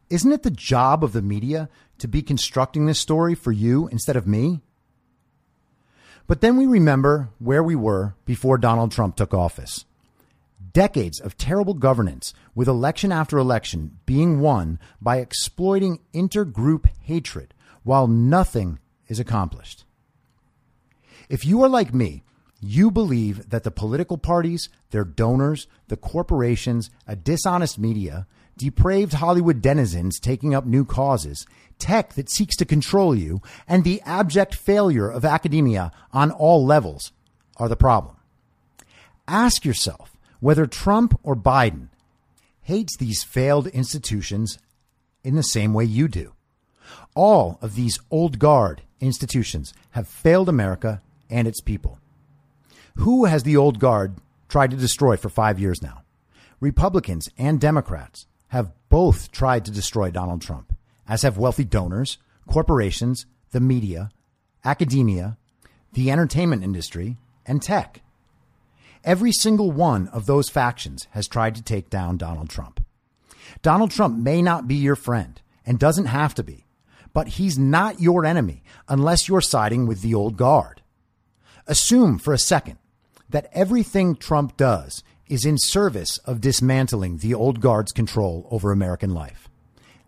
Isn't 0.09 0.33
it 0.33 0.43
the 0.43 0.51
job 0.51 1.05
of 1.05 1.13
the 1.13 1.21
media 1.21 1.69
to 1.99 2.09
be 2.09 2.21
constructing 2.21 2.85
this 2.85 2.99
story 2.99 3.33
for 3.33 3.53
you 3.53 3.87
instead 3.87 4.17
of 4.17 4.27
me? 4.27 4.59
But 6.27 6.41
then 6.41 6.57
we 6.57 6.65
remember 6.65 7.29
where 7.39 7.63
we 7.63 7.75
were 7.75 8.15
before 8.25 8.57
Donald 8.57 8.91
Trump 8.91 9.15
took 9.15 9.33
office 9.33 9.85
decades 10.73 11.19
of 11.19 11.37
terrible 11.37 11.75
governance, 11.75 12.33
with 12.55 12.67
election 12.67 13.11
after 13.11 13.37
election 13.37 13.97
being 14.05 14.39
won 14.39 14.79
by 14.99 15.17
exploiting 15.17 15.99
intergroup 16.13 16.87
hatred 17.01 17.53
while 17.83 18.07
nothing 18.07 18.79
is 19.07 19.19
accomplished. 19.19 19.85
If 21.29 21.45
you 21.45 21.63
are 21.63 21.69
like 21.69 21.93
me, 21.93 22.23
you 22.59 22.91
believe 22.91 23.49
that 23.49 23.63
the 23.63 23.71
political 23.71 24.17
parties, 24.17 24.69
their 24.91 25.03
donors, 25.03 25.67
the 25.89 25.97
corporations, 25.97 26.89
a 27.07 27.15
dishonest 27.15 27.77
media, 27.77 28.25
depraved 28.57 29.13
Hollywood 29.13 29.61
denizens 29.61 30.19
taking 30.19 30.55
up 30.55 30.65
new 30.65 30.85
causes, 30.85 31.45
tech 31.79 32.13
that 32.13 32.29
seeks 32.29 32.55
to 32.57 32.65
control 32.65 33.15
you, 33.15 33.41
and 33.67 33.83
the 33.83 34.01
abject 34.05 34.55
failure 34.55 35.09
of 35.09 35.25
academia 35.25 35.91
on 36.11 36.31
all 36.31 36.65
levels 36.65 37.11
are 37.57 37.67
the 37.67 37.75
problem. 37.75 38.15
Ask 39.27 39.65
yourself 39.65 40.12
whether 40.43 40.67
Trump 40.67 41.17
or 41.23 41.37
Biden 41.37 41.87
hates 42.63 42.97
these 42.97 43.23
failed 43.23 43.65
institutions 43.67 44.59
in 45.23 45.35
the 45.35 45.41
same 45.41 45.73
way 45.73 45.85
you 45.85 46.09
do. 46.09 46.33
All 47.15 47.57
of 47.61 47.75
these 47.75 47.97
old 48.11 48.39
guard 48.39 48.81
institutions 48.99 49.73
have 49.91 50.05
failed 50.05 50.49
America 50.49 51.01
and 51.29 51.47
its 51.47 51.61
people. 51.61 51.97
Who 52.95 53.23
has 53.23 53.43
the 53.43 53.55
old 53.55 53.79
guard 53.79 54.17
tried 54.49 54.71
to 54.71 54.75
destroy 54.75 55.15
for 55.15 55.29
five 55.29 55.61
years 55.61 55.81
now? 55.81 56.01
Republicans 56.59 57.29
and 57.37 57.57
Democrats 57.57 58.27
have 58.49 58.73
both 58.89 59.31
tried 59.31 59.63
to 59.63 59.71
destroy 59.71 60.11
Donald 60.11 60.41
Trump, 60.41 60.75
as 61.07 61.21
have 61.21 61.37
wealthy 61.37 61.63
donors, 61.63 62.17
corporations, 62.47 63.25
the 63.51 63.61
media, 63.61 64.09
academia, 64.65 65.37
the 65.93 66.11
entertainment 66.11 66.65
industry, 66.65 67.15
and 67.45 67.61
tech. 67.61 68.02
Every 69.03 69.31
single 69.33 69.71
one 69.71 70.07
of 70.09 70.25
those 70.25 70.49
factions 70.49 71.07
has 71.11 71.27
tried 71.27 71.55
to 71.55 71.61
take 71.61 71.89
down 71.89 72.17
Donald 72.17 72.49
Trump. 72.49 72.85
Donald 73.61 73.91
Trump 73.91 74.17
may 74.17 74.41
not 74.41 74.67
be 74.67 74.75
your 74.75 74.95
friend 74.95 75.41
and 75.65 75.77
doesn't 75.77 76.05
have 76.05 76.33
to 76.35 76.43
be, 76.43 76.65
but 77.13 77.27
he's 77.29 77.59
not 77.59 77.99
your 77.99 78.25
enemy 78.25 78.63
unless 78.87 79.27
you're 79.27 79.41
siding 79.41 79.87
with 79.87 80.01
the 80.01 80.13
old 80.13 80.37
guard. 80.37 80.81
Assume 81.67 82.17
for 82.17 82.33
a 82.33 82.39
second 82.39 82.77
that 83.29 83.49
everything 83.51 84.15
Trump 84.15 84.55
does 84.57 85.03
is 85.27 85.45
in 85.45 85.57
service 85.57 86.17
of 86.19 86.41
dismantling 86.41 87.17
the 87.17 87.33
old 87.33 87.59
guard's 87.59 87.91
control 87.91 88.47
over 88.51 88.71
American 88.71 89.13
life. 89.13 89.49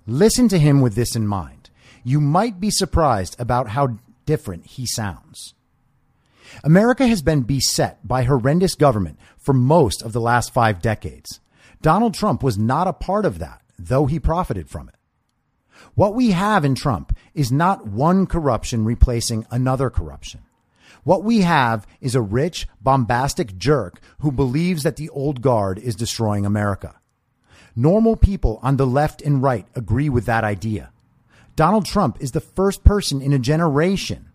Listen 0.08 0.48
to 0.50 0.60
him 0.60 0.82
with 0.82 0.96
this 0.96 1.16
in 1.16 1.28
mind. 1.28 1.70
You 2.04 2.22
might 2.22 2.60
be 2.60 2.70
surprised 2.70 3.36
about 3.40 3.70
how 3.70 3.98
different 4.26 4.68
he 4.68 4.86
sounds. 4.86 5.54
America 6.64 7.08
has 7.08 7.22
been 7.22 7.42
beset 7.42 8.06
by 8.08 8.24
horrendous 8.24 8.76
government 8.76 9.20
for 9.38 9.54
most 9.54 10.02
of 10.02 10.14
the 10.14 10.22
last 10.22 10.54
five 10.54 10.82
decades. 10.82 11.40
Donald 11.82 12.14
Trump 12.14 12.42
was 12.42 12.58
not 12.58 12.88
a 12.88 12.94
part 12.94 13.26
of 13.26 13.40
that, 13.40 13.62
though 13.78 14.06
he 14.06 14.20
profited 14.20 14.70
from 14.70 14.90
it. 14.90 14.96
What 15.94 16.16
we 16.16 16.32
have 16.32 16.66
in 16.66 16.76
Trump 16.76 17.16
is 17.34 17.52
not 17.52 17.88
one 17.88 18.26
corruption 18.26 18.86
replacing 18.86 19.46
another 19.52 19.90
corruption. 19.90 20.42
What 21.04 21.24
we 21.24 21.42
have 21.42 21.86
is 22.02 22.16
a 22.16 22.22
rich, 22.22 22.68
bombastic 22.82 23.58
jerk 23.58 24.00
who 24.20 24.32
believes 24.32 24.84
that 24.84 24.96
the 24.96 25.10
old 25.10 25.42
guard 25.42 25.78
is 25.78 25.96
destroying 25.96 26.46
America. 26.46 26.96
Normal 27.76 28.16
people 28.16 28.60
on 28.64 28.78
the 28.78 28.88
left 28.88 29.22
and 29.22 29.44
right 29.44 29.68
agree 29.76 30.10
with 30.10 30.26
that 30.26 30.44
idea. 30.44 30.92
Donald 31.56 31.86
Trump 31.86 32.18
is 32.22 32.32
the 32.32 32.40
first 32.42 32.84
person 32.84 33.22
in 33.22 33.34
a 33.34 33.40
generation 33.40 34.32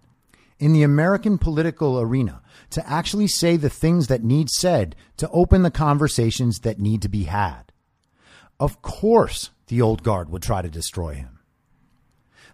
in 0.61 0.73
the 0.73 0.85
American 0.85 1.39
political 1.39 2.01
arena 2.01 2.43
to 2.71 2.89
actually 2.89 3.27
say 3.27 3.57
the 3.57 3.71
things 3.71 4.07
that 4.07 4.23
need 4.23 4.49
said 4.51 4.95
to 5.17 5.29
open 5.31 5.63
the 5.63 5.71
conversations 5.71 6.61
that 6.61 6.79
need 6.79 7.03
to 7.03 7.09
be 7.09 7.25
had. 7.25 7.73
Of 8.61 8.83
course, 8.83 9.51
the 9.67 9.81
old 9.81 10.03
guard 10.03 10.29
would 10.31 10.43
try 10.43 10.63
to 10.63 10.69
destroy 10.69 11.15
him. 11.15 11.41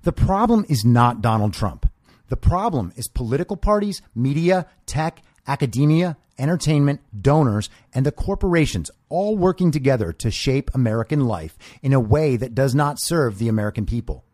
The 0.05 0.13
problem 0.13 0.65
is 0.69 0.85
not 0.85 1.21
Donald 1.21 1.53
Trump. 1.53 1.91
The 2.29 2.37
problem 2.37 2.93
is 2.97 3.09
political 3.09 3.57
parties, 3.57 4.03
media, 4.15 4.67
tech, 4.87 5.23
academia, 5.49 6.17
entertainment, 6.39 7.01
donors, 7.23 7.69
and 7.93 8.07
the 8.07 8.13
corporations 8.13 8.91
all 9.09 9.37
working 9.37 9.71
together 9.71 10.13
to 10.13 10.31
shape 10.31 10.71
American 10.75 11.25
life 11.25 11.59
in 11.83 11.93
a 11.93 12.01
way 12.01 12.37
that 12.37 12.55
does 12.55 12.75
not 12.75 13.01
serve 13.01 13.39
the 13.39 13.49
American 13.49 13.87
people. 13.87 14.26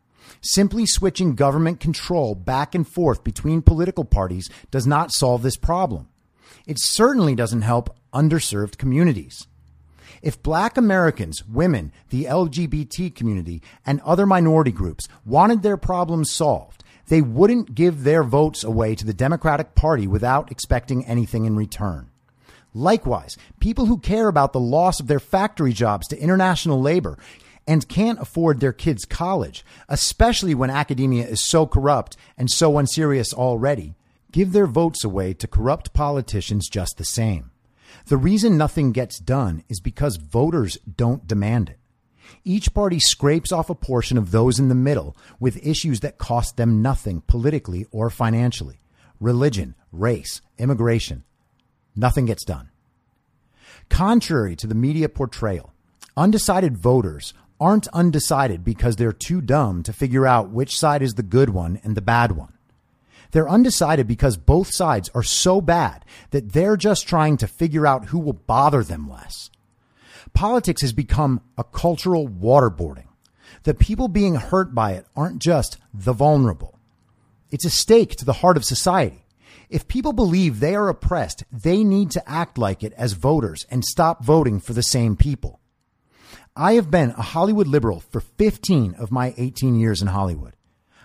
Simply 0.44 0.86
switching 0.86 1.36
government 1.36 1.78
control 1.78 2.34
back 2.34 2.74
and 2.74 2.86
forth 2.86 3.22
between 3.22 3.62
political 3.62 4.04
parties 4.04 4.50
does 4.72 4.88
not 4.88 5.12
solve 5.12 5.42
this 5.42 5.56
problem. 5.56 6.08
It 6.66 6.80
certainly 6.80 7.36
doesn't 7.36 7.62
help 7.62 7.96
underserved 8.12 8.76
communities. 8.76 9.46
If 10.20 10.42
black 10.42 10.76
Americans, 10.76 11.44
women, 11.46 11.92
the 12.10 12.24
LGBT 12.24 13.14
community, 13.14 13.62
and 13.86 14.00
other 14.00 14.26
minority 14.26 14.72
groups 14.72 15.06
wanted 15.24 15.62
their 15.62 15.76
problems 15.76 16.32
solved, 16.32 16.82
they 17.06 17.22
wouldn't 17.22 17.74
give 17.74 18.02
their 18.02 18.24
votes 18.24 18.64
away 18.64 18.96
to 18.96 19.06
the 19.06 19.14
Democratic 19.14 19.76
Party 19.76 20.08
without 20.08 20.50
expecting 20.50 21.04
anything 21.04 21.44
in 21.44 21.54
return. 21.54 22.10
Likewise, 22.74 23.36
people 23.60 23.86
who 23.86 23.98
care 23.98 24.28
about 24.28 24.52
the 24.52 24.60
loss 24.60 24.98
of 24.98 25.06
their 25.06 25.20
factory 25.20 25.72
jobs 25.72 26.08
to 26.08 26.18
international 26.18 26.80
labor 26.80 27.18
and 27.66 27.88
can't 27.88 28.20
afford 28.20 28.60
their 28.60 28.72
kids' 28.72 29.04
college, 29.04 29.64
especially 29.88 30.54
when 30.54 30.70
academia 30.70 31.26
is 31.26 31.44
so 31.44 31.66
corrupt 31.66 32.16
and 32.36 32.50
so 32.50 32.78
unserious 32.78 33.32
already, 33.32 33.94
give 34.32 34.52
their 34.52 34.66
votes 34.66 35.04
away 35.04 35.34
to 35.34 35.46
corrupt 35.46 35.92
politicians 35.92 36.68
just 36.68 36.98
the 36.98 37.04
same. 37.04 37.50
The 38.06 38.16
reason 38.16 38.56
nothing 38.56 38.92
gets 38.92 39.18
done 39.18 39.62
is 39.68 39.80
because 39.80 40.16
voters 40.16 40.78
don't 40.96 41.26
demand 41.26 41.70
it. 41.70 41.78
Each 42.44 42.72
party 42.72 42.98
scrapes 42.98 43.52
off 43.52 43.70
a 43.70 43.74
portion 43.74 44.18
of 44.18 44.30
those 44.30 44.58
in 44.58 44.68
the 44.68 44.74
middle 44.74 45.16
with 45.38 45.64
issues 45.64 46.00
that 46.00 46.18
cost 46.18 46.56
them 46.56 46.82
nothing 46.82 47.22
politically 47.26 47.86
or 47.90 48.10
financially 48.10 48.80
religion, 49.20 49.76
race, 49.92 50.40
immigration. 50.58 51.22
Nothing 51.94 52.26
gets 52.26 52.44
done. 52.44 52.70
Contrary 53.88 54.56
to 54.56 54.66
the 54.66 54.74
media 54.74 55.08
portrayal, 55.08 55.72
undecided 56.16 56.76
voters 56.76 57.32
aren't 57.62 57.86
undecided 57.92 58.64
because 58.64 58.96
they're 58.96 59.12
too 59.12 59.40
dumb 59.40 59.84
to 59.84 59.92
figure 59.92 60.26
out 60.26 60.50
which 60.50 60.76
side 60.76 61.00
is 61.00 61.14
the 61.14 61.22
good 61.22 61.48
one 61.48 61.80
and 61.84 61.96
the 61.96 62.02
bad 62.02 62.32
one. 62.32 62.52
They're 63.30 63.48
undecided 63.48 64.08
because 64.08 64.36
both 64.36 64.74
sides 64.74 65.08
are 65.14 65.22
so 65.22 65.60
bad 65.60 66.04
that 66.32 66.52
they're 66.52 66.76
just 66.76 67.06
trying 67.06 67.36
to 67.36 67.46
figure 67.46 67.86
out 67.86 68.06
who 68.06 68.18
will 68.18 68.32
bother 68.32 68.82
them 68.82 69.08
less. 69.08 69.48
Politics 70.34 70.82
has 70.82 70.92
become 70.92 71.40
a 71.56 71.62
cultural 71.62 72.26
waterboarding. 72.28 73.06
The 73.62 73.74
people 73.74 74.08
being 74.08 74.34
hurt 74.34 74.74
by 74.74 74.94
it 74.94 75.06
aren't 75.14 75.38
just 75.38 75.78
the 75.94 76.12
vulnerable. 76.12 76.80
It's 77.52 77.64
a 77.64 77.70
stake 77.70 78.16
to 78.16 78.24
the 78.24 78.32
heart 78.32 78.56
of 78.56 78.64
society. 78.64 79.24
If 79.70 79.86
people 79.86 80.12
believe 80.12 80.58
they 80.58 80.74
are 80.74 80.88
oppressed, 80.88 81.44
they 81.52 81.84
need 81.84 82.10
to 82.10 82.28
act 82.28 82.58
like 82.58 82.82
it 82.82 82.92
as 82.94 83.12
voters 83.12 83.66
and 83.70 83.84
stop 83.84 84.24
voting 84.24 84.58
for 84.58 84.72
the 84.72 84.82
same 84.82 85.14
people. 85.14 85.60
I 86.54 86.74
have 86.74 86.90
been 86.90 87.10
a 87.12 87.22
Hollywood 87.22 87.66
liberal 87.66 88.00
for 88.00 88.20
15 88.20 88.94
of 88.96 89.10
my 89.10 89.32
18 89.38 89.74
years 89.74 90.02
in 90.02 90.08
Hollywood. 90.08 90.54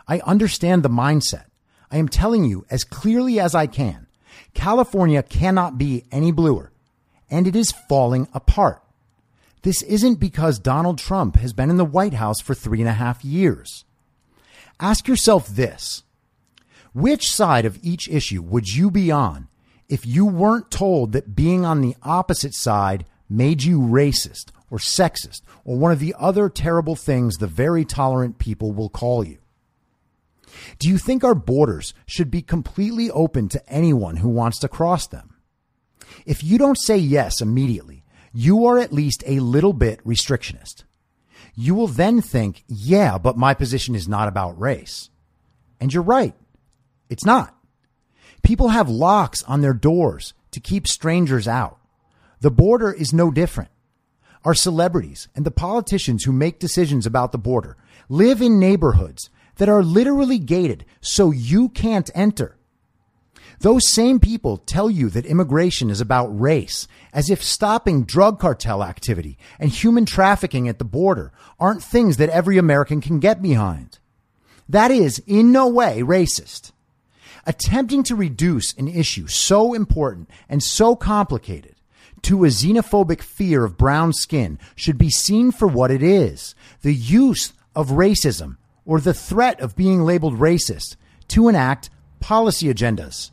I 0.06 0.20
understand 0.20 0.84
the 0.84 0.90
mindset. 0.90 1.46
I 1.90 1.98
am 1.98 2.10
telling 2.10 2.44
you 2.44 2.66
as 2.70 2.84
clearly 2.84 3.40
as 3.40 3.56
I 3.56 3.66
can. 3.66 4.08
California 4.54 5.24
cannot 5.24 5.78
be 5.78 6.04
any 6.12 6.34
bluer, 6.34 6.74
and 7.30 7.48
it 7.48 7.56
is 7.56 7.72
falling 7.88 8.28
apart. 8.34 8.84
This 9.62 9.82
isn't 9.84 10.16
because 10.16 10.60
Donald 10.60 10.98
Trump 10.98 11.38
has 11.38 11.54
been 11.54 11.70
in 11.70 11.78
the 11.78 11.86
White 11.86 12.16
House 12.16 12.42
for 12.42 12.54
three 12.54 12.82
and 12.82 12.90
a 12.90 12.94
half 12.94 13.24
years. 13.24 13.86
Ask 14.82 15.08
yourself 15.08 15.48
this. 15.48 16.04
Which 16.94 17.32
side 17.32 17.64
of 17.64 17.80
each 17.82 18.10
issue 18.10 18.42
would 18.42 18.68
you 18.68 18.92
be 18.92 19.12
on 19.12 19.48
if 19.88 20.06
you 20.06 20.26
weren't 20.26 20.70
told 20.70 21.14
that 21.14 21.36
being 21.38 21.64
on 21.64 21.80
the 21.80 21.96
opposite 22.04 22.54
side 22.54 23.06
made 23.30 23.64
you 23.64 23.80
racist 23.80 24.52
or 24.70 24.78
sexist 24.78 25.42
or 25.66 25.78
one 25.78 25.92
of 25.92 26.00
the 26.00 26.16
other 26.18 26.50
terrible 26.50 26.96
things 26.96 27.38
the 27.38 27.48
very 27.48 27.86
tolerant 27.86 28.38
people 28.38 28.72
will 28.72 28.90
call 28.90 29.24
you? 29.24 29.38
Do 30.80 30.90
you 30.90 30.98
think 30.98 31.24
our 31.24 31.36
borders 31.36 31.94
should 32.06 32.32
be 32.32 32.42
completely 32.42 33.12
open 33.12 33.50
to 33.50 33.70
anyone 33.70 34.18
who 34.18 34.30
wants 34.30 34.60
to 34.60 34.68
cross 34.68 35.08
them? 35.08 35.36
If 36.26 36.44
you 36.44 36.58
don't 36.58 36.80
say 36.80 36.98
yes 36.98 37.42
immediately, 37.42 38.04
you 38.34 38.66
are 38.66 38.78
at 38.78 38.94
least 38.94 39.24
a 39.26 39.40
little 39.40 39.74
bit 39.74 40.04
restrictionist. 40.04 40.84
You 41.56 41.74
will 41.74 41.88
then 41.88 42.22
think, 42.22 42.64
yeah, 42.68 43.18
but 43.18 43.38
my 43.38 43.54
position 43.54 43.96
is 43.96 44.08
not 44.08 44.28
about 44.28 44.60
race. 44.60 45.10
And 45.80 45.94
you're 45.94 46.04
right. 46.04 46.36
It's 47.10 47.26
not. 47.26 47.56
People 48.44 48.70
have 48.70 48.90
locks 48.90 49.44
on 49.44 49.62
their 49.62 49.74
doors 49.74 50.34
to 50.52 50.60
keep 50.60 50.88
strangers 50.88 51.48
out. 51.48 51.80
The 52.42 52.52
border 52.52 52.92
is 52.92 53.14
no 53.14 53.32
different. 53.32 53.72
Our 54.46 54.54
celebrities 54.54 55.28
and 55.36 55.46
the 55.46 55.52
politicians 55.52 56.24
who 56.24 56.32
make 56.32 56.60
decisions 56.60 57.06
about 57.06 57.32
the 57.32 57.38
border 57.38 57.78
live 58.10 58.42
in 58.42 58.60
neighborhoods 58.60 59.30
that 59.58 59.70
are 59.70 59.84
literally 59.84 60.40
gated 60.40 60.86
so 61.02 61.32
you 61.32 61.70
can't 61.70 62.10
enter. 62.16 62.58
Those 63.60 63.92
same 63.92 64.20
people 64.20 64.58
tell 64.58 64.90
you 64.90 65.10
that 65.10 65.26
immigration 65.26 65.90
is 65.90 66.00
about 66.00 66.40
race, 66.40 66.88
as 67.12 67.30
if 67.32 67.42
stopping 67.42 68.04
drug 68.04 68.40
cartel 68.40 68.84
activity 68.84 69.38
and 69.60 69.72
human 69.72 70.06
trafficking 70.06 70.68
at 70.68 70.78
the 70.78 70.86
border 70.86 71.32
aren't 71.60 71.82
things 71.82 72.18
that 72.18 72.30
every 72.30 72.60
American 72.60 73.02
can 73.02 73.20
get 73.20 73.42
behind. 73.42 73.98
That 74.70 74.92
is 74.92 75.24
in 75.26 75.52
no 75.52 75.68
way 75.68 76.02
racist. 76.02 76.72
Attempting 77.48 78.04
to 78.04 78.16
reduce 78.16 78.74
an 78.74 78.88
issue 78.88 79.26
so 79.26 79.74
important 79.74 80.30
and 80.48 80.62
so 80.62 80.96
complicated 80.96 81.77
to 82.28 82.44
a 82.44 82.50
xenophobic 82.50 83.22
fear 83.22 83.64
of 83.64 83.78
brown 83.78 84.12
skin 84.12 84.60
should 84.76 84.98
be 84.98 85.10
seen 85.10 85.50
for 85.50 85.66
what 85.66 85.90
it 85.90 86.04
is 86.04 86.56
the 86.82 86.94
use 86.94 87.54
of 87.74 87.92
racism 87.92 88.58
or 88.86 89.00
the 89.00 89.14
threat 89.14 89.58
of 89.62 89.78
being 89.78 90.02
labeled 90.04 90.38
racist 90.38 90.98
to 91.30 91.48
enact 91.48 91.90
policy 92.20 92.68
agendas. 92.68 93.32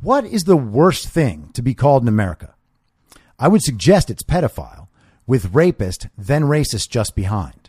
What 0.00 0.24
is 0.24 0.44
the 0.44 0.56
worst 0.56 1.08
thing 1.08 1.50
to 1.54 1.60
be 1.60 1.74
called 1.74 2.04
in 2.04 2.08
America? 2.08 2.54
I 3.36 3.48
would 3.48 3.62
suggest 3.62 4.10
it's 4.10 4.22
pedophile, 4.22 4.86
with 5.26 5.52
rapist, 5.52 6.06
then 6.16 6.44
racist 6.44 6.88
just 6.88 7.16
behind. 7.16 7.68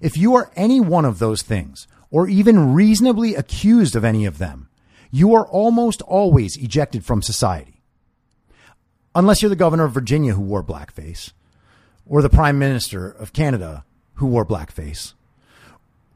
If 0.00 0.16
you 0.16 0.36
are 0.36 0.52
any 0.54 0.78
one 0.78 1.04
of 1.04 1.18
those 1.18 1.42
things, 1.42 1.88
or 2.12 2.28
even 2.28 2.74
reasonably 2.74 3.34
accused 3.34 3.96
of 3.96 4.04
any 4.04 4.24
of 4.24 4.38
them, 4.38 4.68
you 5.10 5.34
are 5.34 5.48
almost 5.48 6.00
always 6.02 6.56
ejected 6.56 7.04
from 7.04 7.22
society. 7.22 7.79
Unless 9.14 9.42
you're 9.42 9.48
the 9.48 9.56
governor 9.56 9.84
of 9.84 9.92
Virginia 9.92 10.34
who 10.34 10.42
wore 10.42 10.62
blackface, 10.62 11.32
or 12.06 12.22
the 12.22 12.28
prime 12.28 12.58
minister 12.58 13.10
of 13.10 13.32
Canada 13.32 13.84
who 14.14 14.26
wore 14.26 14.46
blackface, 14.46 15.14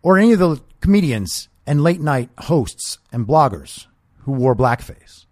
or 0.02 0.16
any 0.16 0.32
of 0.32 0.38
the 0.38 0.60
comedians 0.80 1.48
and 1.66 1.82
late 1.82 2.00
night 2.00 2.30
hosts 2.38 2.98
and 3.10 3.26
bloggers 3.26 3.86
who 4.20 4.32
wore 4.32 4.54
blackface, 4.54 5.26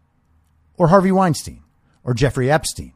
or 0.76 0.88
Harvey 0.88 1.12
Weinstein, 1.12 1.62
or 2.02 2.14
Jeffrey 2.14 2.50
Epstein, 2.50 2.94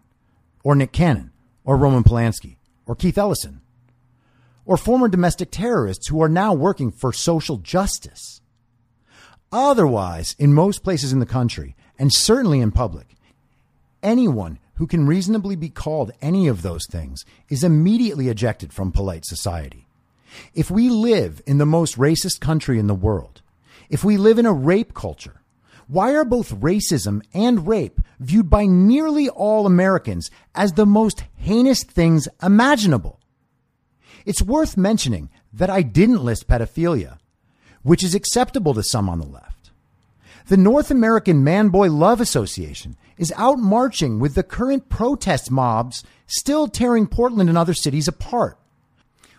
or 0.65 0.75
Nick 0.75 0.91
Cannon, 0.91 1.31
or 1.65 1.77
Roman 1.77 2.03
Polanski, 2.03 2.57
or 2.87 2.97
Keith 2.97 3.19
Ellison, 3.19 3.61
or 4.65 4.77
former 4.77 5.07
domestic 5.07 5.53
terrorists 5.53 6.09
who 6.09 6.21
are 6.21 6.29
now 6.29 6.53
working 6.53 6.91
for 6.91 7.13
social 7.13 7.59
justice. 7.59 8.41
Otherwise, 9.53 10.35
in 10.41 10.53
most 10.53 10.83
places 10.83 11.13
in 11.13 11.21
the 11.21 11.27
country, 11.27 11.77
and 12.01 12.13
certainly 12.13 12.61
in 12.61 12.73
public, 12.73 13.16
anyone 14.03 14.59
who 14.75 14.87
can 14.87 15.07
reasonably 15.07 15.57
be 15.57 15.69
called 15.69 16.13
any 16.21 16.49
of 16.49 16.63
those 16.63 16.87
things 16.87 17.25
is 17.49 17.65
immediately 17.65 18.29
ejected 18.29 18.73
from 18.73 18.93
polite 18.93 19.25
society. 19.25 19.87
If 20.55 20.71
we 20.71 20.91
live 20.91 21.41
in 21.47 21.59
the 21.59 21.67
most 21.67 21.97
racist 21.97 22.41
country 22.41 22.79
in 22.79 22.87
the 22.87 22.95
world, 22.95 23.43
if 23.89 24.05
we 24.05 24.17
live 24.17 24.39
in 24.39 24.47
a 24.47 24.53
rape 24.53 24.95
culture, 24.95 25.41
why 25.89 26.15
are 26.15 26.25
both 26.25 26.61
racism 26.61 27.23
and 27.33 27.67
rape 27.67 28.01
viewed 28.19 28.51
by 28.51 28.67
nearly 28.67 29.29
all 29.29 29.67
Americans 29.67 30.31
as 30.55 30.73
the 30.73 30.87
most 30.87 31.25
heinous 31.37 31.85
things 31.85 32.29
imaginable? 32.43 33.21
It's 34.25 34.43
worth 34.43 34.77
mentioning 34.77 35.31
that 35.53 35.71
I 35.71 35.83
didn't 35.83 36.25
list 36.25 36.49
pedophilia, 36.49 37.19
which 37.83 38.03
is 38.03 38.15
acceptable 38.15 38.75
to 38.75 38.83
some 38.83 39.09
on 39.09 39.21
the 39.21 39.27
left. 39.27 39.56
The 40.49 40.57
North 40.57 40.93
American 40.93 41.43
Man 41.43 41.71
Boy 41.71 41.91
Love 41.91 42.21
Association 42.21 42.97
is 43.19 43.33
out 43.37 43.59
marching 43.59 44.21
with 44.21 44.37
the 44.37 44.45
current 44.45 44.89
protest 44.89 45.51
mobs 45.51 46.05
still 46.29 46.69
tearing 46.69 47.09
Portland 47.09 47.49
and 47.49 47.59
other 47.59 47.75
cities 47.75 48.07
apart. 48.07 48.57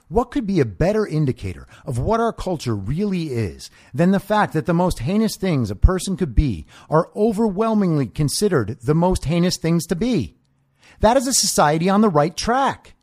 What 0.09 0.31
could 0.31 0.45
be 0.45 0.59
a 0.59 0.65
better 0.65 1.07
indicator 1.07 1.65
of 1.85 1.97
what 1.97 2.19
our 2.19 2.34
culture 2.34 2.75
really 2.75 3.27
is 3.27 3.69
than 3.93 4.11
the 4.11 4.19
fact 4.19 4.51
that 4.51 4.65
the 4.65 4.73
most 4.73 4.99
heinous 4.99 5.38
things 5.38 5.71
a 5.71 5.77
person 5.77 6.17
could 6.17 6.35
be 6.35 6.65
are 6.89 7.09
overwhelmingly 7.15 8.07
considered 8.07 8.77
the 8.81 8.93
most 8.93 9.23
heinous 9.23 9.55
things 9.55 9.85
to 9.85 9.95
be? 9.95 10.35
That 10.99 11.15
is 11.15 11.25
a 11.25 11.34
society 11.34 11.89
on 11.89 12.01
the 12.01 12.09
right 12.09 12.35
track. 12.35 12.95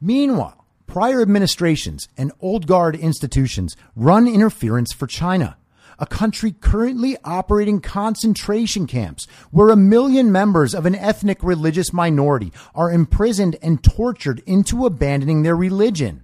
Meanwhile, 0.00 0.66
prior 0.88 1.22
administrations 1.22 2.08
and 2.16 2.32
old 2.40 2.66
guard 2.66 2.96
institutions 2.96 3.76
run 3.94 4.26
interference 4.26 4.92
for 4.92 5.06
China, 5.06 5.56
a 5.98 6.06
country 6.06 6.52
currently 6.52 7.16
operating 7.24 7.80
concentration 7.80 8.86
camps 8.86 9.26
where 9.50 9.70
a 9.70 9.76
million 9.76 10.30
members 10.30 10.74
of 10.74 10.86
an 10.86 10.94
ethnic 10.94 11.42
religious 11.42 11.92
minority 11.92 12.52
are 12.74 12.90
imprisoned 12.90 13.56
and 13.62 13.82
tortured 13.82 14.42
into 14.46 14.86
abandoning 14.86 15.42
their 15.42 15.56
religion. 15.56 16.22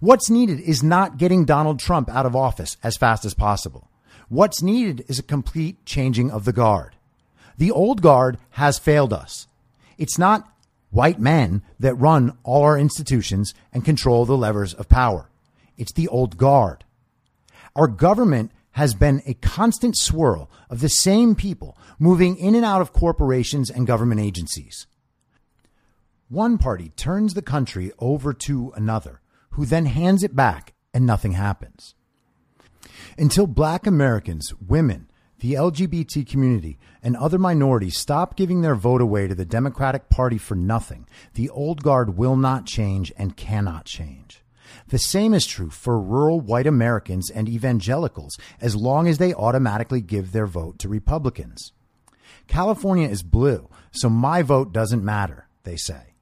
What's 0.00 0.30
needed 0.30 0.60
is 0.60 0.82
not 0.82 1.18
getting 1.18 1.44
Donald 1.44 1.78
Trump 1.78 2.08
out 2.08 2.26
of 2.26 2.34
office 2.34 2.76
as 2.82 2.96
fast 2.96 3.24
as 3.24 3.34
possible. 3.34 3.88
What's 4.28 4.62
needed 4.62 5.04
is 5.08 5.18
a 5.18 5.24
complete 5.24 5.84
changing 5.84 6.30
of 6.30 6.44
the 6.44 6.52
guard. 6.52 6.96
The 7.58 7.70
old 7.70 8.00
guard 8.00 8.38
has 8.50 8.78
failed 8.78 9.12
us. 9.12 9.46
It's 9.98 10.18
not 10.18 10.50
white 10.90 11.20
men 11.20 11.62
that 11.78 11.94
run 11.94 12.36
all 12.42 12.62
our 12.62 12.78
institutions 12.78 13.52
and 13.72 13.84
control 13.84 14.24
the 14.24 14.36
levers 14.36 14.72
of 14.72 14.88
power. 14.88 15.28
It's 15.76 15.92
the 15.92 16.08
old 16.08 16.38
guard. 16.38 16.84
Our 17.80 17.88
government 17.88 18.52
has 18.72 18.92
been 18.92 19.22
a 19.24 19.32
constant 19.32 19.96
swirl 19.96 20.50
of 20.68 20.80
the 20.80 20.90
same 20.90 21.34
people 21.34 21.78
moving 21.98 22.36
in 22.36 22.54
and 22.54 22.62
out 22.62 22.82
of 22.82 22.92
corporations 22.92 23.70
and 23.70 23.86
government 23.86 24.20
agencies. 24.20 24.86
One 26.28 26.58
party 26.58 26.90
turns 26.90 27.32
the 27.32 27.40
country 27.40 27.90
over 27.98 28.34
to 28.34 28.70
another 28.76 29.22
who 29.52 29.64
then 29.64 29.86
hands 29.86 30.22
it 30.22 30.36
back 30.36 30.74
and 30.92 31.06
nothing 31.06 31.32
happens. 31.32 31.94
Until 33.16 33.46
black 33.46 33.86
Americans, 33.86 34.52
women, 34.60 35.08
the 35.38 35.54
LGBT 35.54 36.28
community, 36.28 36.78
and 37.02 37.16
other 37.16 37.38
minorities 37.38 37.96
stop 37.96 38.36
giving 38.36 38.60
their 38.60 38.74
vote 38.74 39.00
away 39.00 39.26
to 39.26 39.34
the 39.34 39.46
Democratic 39.46 40.10
Party 40.10 40.36
for 40.36 40.54
nothing, 40.54 41.06
the 41.32 41.48
old 41.48 41.82
guard 41.82 42.18
will 42.18 42.36
not 42.36 42.66
change 42.66 43.10
and 43.16 43.38
cannot 43.38 43.86
change. 43.86 44.39
The 44.90 44.98
same 44.98 45.34
is 45.34 45.46
true 45.46 45.70
for 45.70 46.00
rural 46.00 46.40
white 46.40 46.66
Americans 46.66 47.30
and 47.30 47.48
evangelicals 47.48 48.36
as 48.60 48.74
long 48.74 49.06
as 49.06 49.18
they 49.18 49.32
automatically 49.32 50.00
give 50.00 50.32
their 50.32 50.46
vote 50.46 50.80
to 50.80 50.88
Republicans. 50.88 51.72
California 52.48 53.08
is 53.08 53.22
blue, 53.22 53.68
so 53.92 54.10
my 54.10 54.42
vote 54.42 54.72
doesn't 54.72 55.04
matter, 55.04 55.46
they 55.62 55.76
say. 55.76 56.14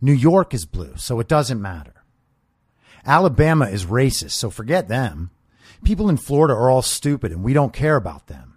New 0.00 0.14
York 0.14 0.54
is 0.54 0.64
blue, 0.64 0.96
so 0.96 1.20
it 1.20 1.28
doesn't 1.28 1.60
matter. 1.60 2.04
Alabama 3.04 3.66
is 3.66 3.84
racist, 3.84 4.32
so 4.32 4.48
forget 4.48 4.88
them. 4.88 5.30
People 5.84 6.08
in 6.08 6.16
Florida 6.16 6.54
are 6.54 6.70
all 6.70 6.82
stupid 6.82 7.32
and 7.32 7.44
we 7.44 7.52
don't 7.52 7.74
care 7.74 7.96
about 7.96 8.28
them. 8.28 8.56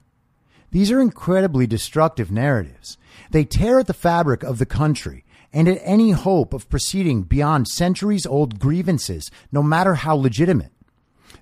These 0.71 0.89
are 0.89 1.01
incredibly 1.01 1.67
destructive 1.67 2.31
narratives. 2.31 2.97
They 3.31 3.43
tear 3.43 3.79
at 3.79 3.87
the 3.87 3.93
fabric 3.93 4.41
of 4.41 4.57
the 4.57 4.65
country 4.65 5.25
and 5.51 5.67
at 5.67 5.81
any 5.83 6.11
hope 6.11 6.53
of 6.53 6.69
proceeding 6.69 7.23
beyond 7.23 7.67
centuries 7.67 8.25
old 8.25 8.59
grievances, 8.59 9.31
no 9.51 9.63
matter 9.63 9.95
how 9.95 10.15
legitimate. 10.15 10.71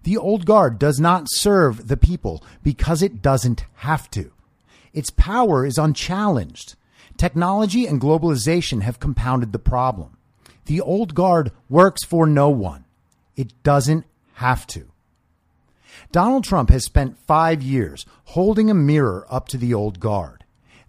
The 0.04 0.18
old 0.18 0.46
guard 0.46 0.80
does 0.80 1.00
not 1.00 1.28
serve 1.30 1.88
the 1.88 1.98
people 1.98 2.44
because 2.64 3.02
it 3.02 3.22
doesn't 3.22 3.66
have 3.76 4.10
to. 4.12 4.32
Its 4.94 5.10
power 5.10 5.66
is 5.66 5.78
unchallenged. 5.78 6.76
Technology 7.18 7.86
and 7.86 8.00
globalization 8.00 8.82
have 8.82 9.00
compounded 9.00 9.52
the 9.52 9.60
problem. 9.60 10.18
The 10.66 10.82
old 10.82 11.14
guard 11.16 11.52
works 11.70 12.04
for 12.04 12.26
no 12.26 12.50
one. 12.50 12.86
It 13.36 13.52
doesn't 13.64 14.06
have 14.36 14.66
to. 14.68 14.92
Donald 16.12 16.44
Trump 16.44 16.70
has 16.70 16.86
spent 16.86 17.18
five 17.18 17.62
years 17.62 18.06
holding 18.26 18.70
a 18.70 18.74
mirror 18.74 19.26
up 19.30 19.48
to 19.50 19.58
the 19.58 19.74
old 19.74 20.00
guard. 20.00 20.37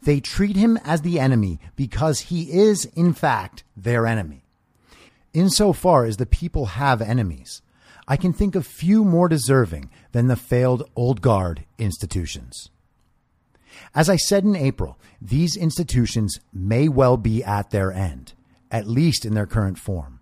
They 0.08 0.20
treat 0.20 0.56
him 0.56 0.78
as 0.84 1.02
the 1.02 1.20
enemy 1.20 1.60
because 1.76 2.20
he 2.20 2.50
is, 2.50 2.86
in 2.96 3.12
fact, 3.12 3.62
their 3.76 4.06
enemy. 4.06 4.42
Insofar 5.34 6.06
as 6.06 6.16
the 6.16 6.24
people 6.24 6.64
have 6.64 7.02
enemies, 7.02 7.60
I 8.08 8.16
can 8.16 8.32
think 8.32 8.54
of 8.54 8.66
few 8.66 9.04
more 9.04 9.28
deserving 9.28 9.90
than 10.12 10.28
the 10.28 10.34
failed 10.34 10.88
old 10.96 11.20
guard 11.20 11.66
institutions. 11.76 12.70
As 13.94 14.08
I 14.08 14.16
said 14.16 14.44
in 14.44 14.56
April, 14.56 14.98
these 15.20 15.58
institutions 15.58 16.40
may 16.54 16.88
well 16.88 17.18
be 17.18 17.44
at 17.44 17.68
their 17.68 17.92
end, 17.92 18.32
at 18.70 18.88
least 18.88 19.26
in 19.26 19.34
their 19.34 19.44
current 19.44 19.78
form. 19.78 20.20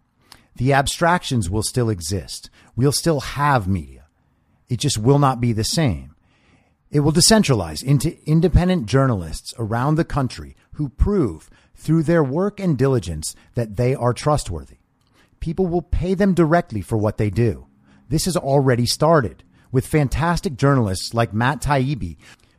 The 0.56 0.72
abstractions 0.72 1.48
will 1.48 1.62
still 1.62 1.90
exist. 1.90 2.50
We'll 2.74 2.90
still 2.90 3.20
have 3.20 3.68
media. 3.68 4.06
It 4.68 4.80
just 4.80 4.98
will 4.98 5.20
not 5.20 5.40
be 5.40 5.52
the 5.52 5.62
same. 5.62 6.15
It 6.90 7.00
will 7.00 7.12
decentralize 7.12 7.82
into 7.82 8.18
independent 8.28 8.86
journalists 8.86 9.52
around 9.58 9.96
the 9.96 10.04
country 10.04 10.56
who 10.74 10.88
prove 10.88 11.50
through 11.74 12.04
their 12.04 12.22
work 12.22 12.60
and 12.60 12.78
diligence 12.78 13.34
that 13.54 13.76
they 13.76 13.94
are 13.94 14.12
trustworthy. 14.12 14.78
People 15.40 15.66
will 15.66 15.82
pay 15.82 16.14
them 16.14 16.32
directly 16.32 16.80
for 16.80 16.96
what 16.96 17.18
they 17.18 17.30
do. 17.30 17.66
This 18.08 18.24
has 18.26 18.36
already 18.36 18.86
started 18.86 19.42
with 19.72 19.86
fantastic 19.86 20.56
journalists 20.56 21.12
like 21.12 21.34
Matt 21.34 21.60
Taibbi, 21.60 22.16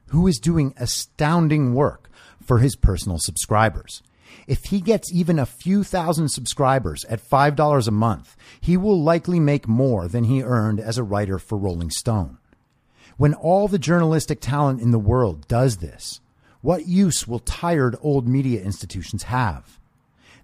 who 0.08 0.28
is 0.28 0.40
doing 0.40 0.74
astounding 0.78 1.74
work 1.74 2.10
for 2.46 2.60
his 2.60 2.76
personal 2.76 3.18
subscribers. 3.20 4.04
If 4.46 4.66
he 4.66 4.82
gets 4.82 5.12
even 5.12 5.40
a 5.40 5.46
few 5.46 5.84
thousand 5.84 6.30
subscribers 6.30 7.06
at 7.06 7.22
$5 7.22 7.88
a 7.88 7.92
month, 7.92 8.36
he 8.60 8.78
will 8.78 9.02
likely 9.02 9.40
make 9.40 9.68
more 9.68 10.08
than 10.08 10.26
he 10.26 10.44
earned 10.44 10.80
as 10.80 10.98
a 10.98 11.04
writer 11.04 11.40
for 11.40 11.58
Rolling 11.58 11.90
Stone. 11.90 12.38
When 13.18 13.34
all 13.34 13.68
the 13.68 13.80
journalistic 13.80 14.40
talent 14.40 14.80
in 14.80 14.92
the 14.92 15.00
world 15.00 15.48
does 15.48 15.78
this, 15.78 16.22
what 16.62 16.88
use 16.88 17.28
will 17.28 17.40
tired 17.40 17.96
old 18.02 18.28
media 18.28 18.62
institutions 18.62 19.24
have? 19.24 19.80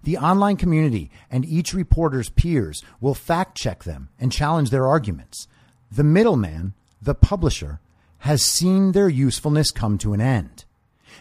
The 0.02 0.18
online 0.18 0.56
community 0.56 1.10
and 1.30 1.44
each 1.44 1.72
reporter's 1.72 2.28
peers 2.28 2.82
will 3.00 3.14
fact 3.14 3.56
check 3.56 3.84
them 3.84 4.08
and 4.18 4.32
challenge 4.32 4.70
their 4.70 4.86
arguments. 4.86 5.46
The 5.90 6.04
middleman, 6.04 6.74
the 7.00 7.14
publisher, 7.14 7.80
has 8.18 8.44
seen 8.44 8.92
their 8.92 9.08
usefulness 9.08 9.70
come 9.70 9.96
to 9.98 10.12
an 10.12 10.20
end. 10.20 10.64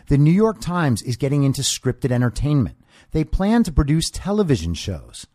The 0.07 0.17
New 0.17 0.31
York 0.31 0.59
Times 0.59 1.01
is 1.03 1.17
getting 1.17 1.43
into 1.43 1.61
scripted 1.61 2.11
entertainment. 2.11 2.77
They 3.11 3.23
plan 3.23 3.63
to 3.63 3.71
produce 3.71 4.09
television 4.09 4.73
shows. 4.73 5.27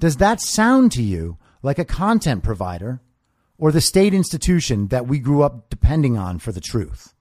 Does 0.00 0.16
that 0.16 0.40
sound 0.40 0.92
to 0.92 1.02
you 1.02 1.36
like 1.62 1.78
a 1.78 1.84
content 1.84 2.42
provider 2.42 3.00
or 3.58 3.72
the 3.72 3.80
state 3.80 4.14
institution 4.14 4.88
that 4.88 5.06
we 5.06 5.18
grew 5.18 5.42
up 5.42 5.68
depending 5.68 6.16
on 6.16 6.38
for 6.38 6.52
the 6.52 6.60
truth? 6.60 7.12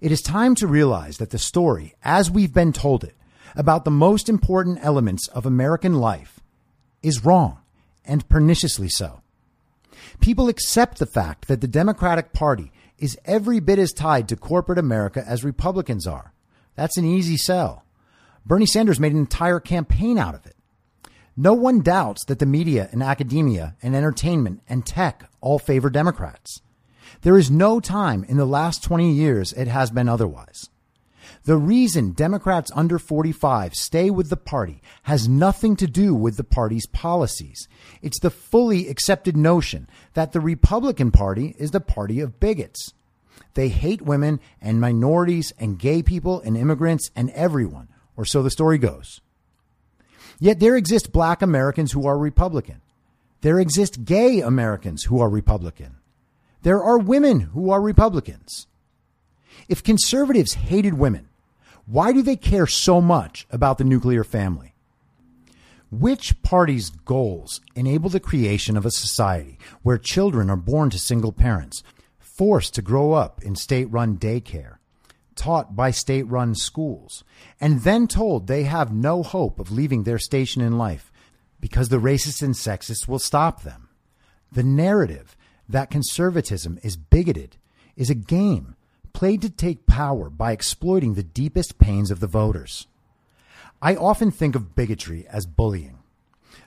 It 0.00 0.12
is 0.12 0.22
time 0.22 0.54
to 0.56 0.66
realize 0.66 1.18
that 1.18 1.30
the 1.30 1.38
story, 1.38 1.94
as 2.02 2.30
we've 2.30 2.54
been 2.54 2.72
told 2.72 3.04
it, 3.04 3.14
about 3.54 3.84
the 3.84 3.90
most 3.90 4.28
important 4.28 4.78
elements 4.82 5.28
of 5.28 5.44
American 5.44 5.94
life 5.94 6.40
is 7.02 7.24
wrong 7.24 7.58
and 8.04 8.28
perniciously 8.28 8.88
so. 8.88 9.20
People 10.20 10.48
accept 10.48 10.98
the 10.98 11.06
fact 11.06 11.48
that 11.48 11.60
the 11.60 11.68
Democratic 11.68 12.32
Party 12.32 12.72
is 12.98 13.18
every 13.24 13.60
bit 13.60 13.78
as 13.78 13.92
tied 13.92 14.28
to 14.28 14.36
corporate 14.36 14.78
America 14.78 15.24
as 15.26 15.44
Republicans 15.44 16.06
are. 16.06 16.32
That's 16.76 16.96
an 16.96 17.04
easy 17.04 17.36
sell. 17.36 17.84
Bernie 18.46 18.66
Sanders 18.66 19.00
made 19.00 19.12
an 19.12 19.18
entire 19.18 19.60
campaign 19.60 20.18
out 20.18 20.34
of 20.34 20.46
it. 20.46 20.56
No 21.42 21.54
one 21.54 21.80
doubts 21.80 22.26
that 22.26 22.38
the 22.38 22.44
media 22.44 22.90
and 22.92 23.02
academia 23.02 23.74
and 23.82 23.96
entertainment 23.96 24.60
and 24.68 24.84
tech 24.84 25.30
all 25.40 25.58
favor 25.58 25.88
Democrats. 25.88 26.60
There 27.22 27.38
is 27.38 27.50
no 27.50 27.80
time 27.80 28.24
in 28.24 28.36
the 28.36 28.44
last 28.44 28.84
20 28.84 29.10
years 29.10 29.54
it 29.54 29.66
has 29.66 29.90
been 29.90 30.06
otherwise. 30.06 30.68
The 31.44 31.56
reason 31.56 32.12
Democrats 32.12 32.70
under 32.74 32.98
45 32.98 33.72
stay 33.72 34.10
with 34.10 34.28
the 34.28 34.36
party 34.36 34.82
has 35.04 35.30
nothing 35.30 35.76
to 35.76 35.86
do 35.86 36.14
with 36.14 36.36
the 36.36 36.44
party's 36.44 36.86
policies. 36.88 37.68
It's 38.02 38.20
the 38.20 38.28
fully 38.28 38.88
accepted 38.88 39.34
notion 39.34 39.88
that 40.12 40.32
the 40.32 40.40
Republican 40.40 41.10
Party 41.10 41.54
is 41.58 41.70
the 41.70 41.80
party 41.80 42.20
of 42.20 42.38
bigots. 42.38 42.92
They 43.54 43.70
hate 43.70 44.02
women 44.02 44.40
and 44.60 44.78
minorities 44.78 45.54
and 45.58 45.78
gay 45.78 46.02
people 46.02 46.42
and 46.42 46.54
immigrants 46.54 47.10
and 47.16 47.30
everyone, 47.30 47.88
or 48.14 48.26
so 48.26 48.42
the 48.42 48.50
story 48.50 48.76
goes. 48.76 49.22
Yet 50.40 50.58
there 50.58 50.76
exist 50.76 51.12
black 51.12 51.42
Americans 51.42 51.92
who 51.92 52.06
are 52.06 52.18
Republican. 52.18 52.80
There 53.42 53.60
exist 53.60 54.04
gay 54.04 54.40
Americans 54.40 55.04
who 55.04 55.20
are 55.20 55.28
Republican. 55.28 55.96
There 56.62 56.82
are 56.82 56.98
women 56.98 57.40
who 57.40 57.70
are 57.70 57.80
Republicans. 57.80 58.66
If 59.68 59.84
conservatives 59.84 60.54
hated 60.54 60.94
women, 60.94 61.28
why 61.86 62.12
do 62.12 62.22
they 62.22 62.36
care 62.36 62.66
so 62.66 63.00
much 63.00 63.46
about 63.50 63.78
the 63.78 63.84
nuclear 63.84 64.24
family? 64.24 64.74
Which 65.90 66.42
party's 66.42 66.90
goals 66.90 67.60
enable 67.74 68.10
the 68.10 68.20
creation 68.20 68.76
of 68.76 68.86
a 68.86 68.90
society 68.90 69.58
where 69.82 69.98
children 69.98 70.48
are 70.48 70.56
born 70.56 70.90
to 70.90 70.98
single 70.98 71.32
parents, 71.32 71.82
forced 72.18 72.74
to 72.74 72.82
grow 72.82 73.12
up 73.12 73.42
in 73.42 73.56
state 73.56 73.90
run 73.90 74.16
daycare, 74.16 74.79
taught 75.40 75.74
by 75.74 75.90
state 75.90 76.24
run 76.24 76.54
schools, 76.54 77.24
and 77.62 77.80
then 77.80 78.06
told 78.06 78.46
they 78.46 78.64
have 78.64 78.92
no 78.92 79.22
hope 79.22 79.58
of 79.58 79.72
leaving 79.72 80.02
their 80.02 80.18
station 80.18 80.60
in 80.60 80.76
life 80.76 81.10
because 81.60 81.88
the 81.88 81.96
racists 81.96 82.42
and 82.42 82.54
sexists 82.54 83.08
will 83.08 83.18
stop 83.18 83.62
them? 83.62 83.88
The 84.52 84.62
narrative 84.62 85.38
that 85.66 85.90
conservatism 85.90 86.78
is 86.82 86.98
bigoted 86.98 87.56
is 87.96 88.10
a 88.10 88.14
game 88.14 88.76
played 89.14 89.40
to 89.40 89.48
take 89.48 89.86
power 89.86 90.28
by 90.28 90.52
exploiting 90.52 91.14
the 91.14 91.22
deepest 91.22 91.78
pains 91.78 92.10
of 92.10 92.20
the 92.20 92.26
voters. 92.26 92.86
I 93.80 93.96
often 93.96 94.30
think 94.30 94.54
of 94.54 94.74
bigotry 94.74 95.26
as 95.26 95.46
bullying. 95.46 96.00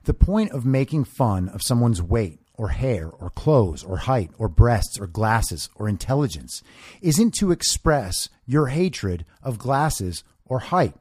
The 0.06 0.16
point 0.16 0.52
of 0.52 0.66
making 0.66 1.04
fun 1.04 1.48
of 1.48 1.62
someone's 1.62 2.02
weight 2.02 2.40
or 2.56 2.70
hair 2.70 3.10
or 3.10 3.30
clothes 3.30 3.84
or 3.84 3.98
height 3.98 4.32
or 4.38 4.48
breasts 4.48 5.00
or 5.00 5.08
glasses 5.08 5.70
or 5.76 5.90
intelligence 5.90 6.62
isn't 7.02 7.34
to 7.34 7.52
express 7.52 8.30
your 8.46 8.68
hatred 8.68 9.26
of 9.42 9.58
glasses 9.58 10.24
or 10.46 10.60
height. 10.60 10.96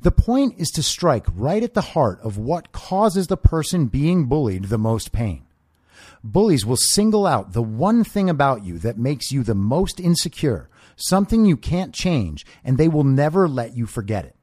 The 0.00 0.12
point 0.12 0.54
is 0.58 0.70
to 0.70 0.82
strike 0.82 1.26
right 1.34 1.62
at 1.62 1.74
the 1.74 1.80
heart 1.80 2.20
of 2.22 2.38
what 2.38 2.72
causes 2.72 3.26
the 3.26 3.36
person 3.36 3.86
being 3.86 4.26
bullied 4.26 4.64
the 4.64 4.78
most 4.78 5.12
pain. 5.12 5.44
Bullies 6.22 6.64
will 6.64 6.76
single 6.76 7.26
out 7.26 7.52
the 7.52 7.62
one 7.62 8.04
thing 8.04 8.30
about 8.30 8.64
you 8.64 8.78
that 8.78 8.96
makes 8.96 9.32
you 9.32 9.42
the 9.42 9.56
most 9.56 9.98
insecure, 9.98 10.68
something 10.94 11.44
you 11.44 11.56
can't 11.56 11.92
change, 11.92 12.46
and 12.62 12.78
they 12.78 12.86
will 12.86 13.02
never 13.04 13.48
let 13.48 13.76
you 13.76 13.86
forget 13.86 14.24
it. 14.24 14.36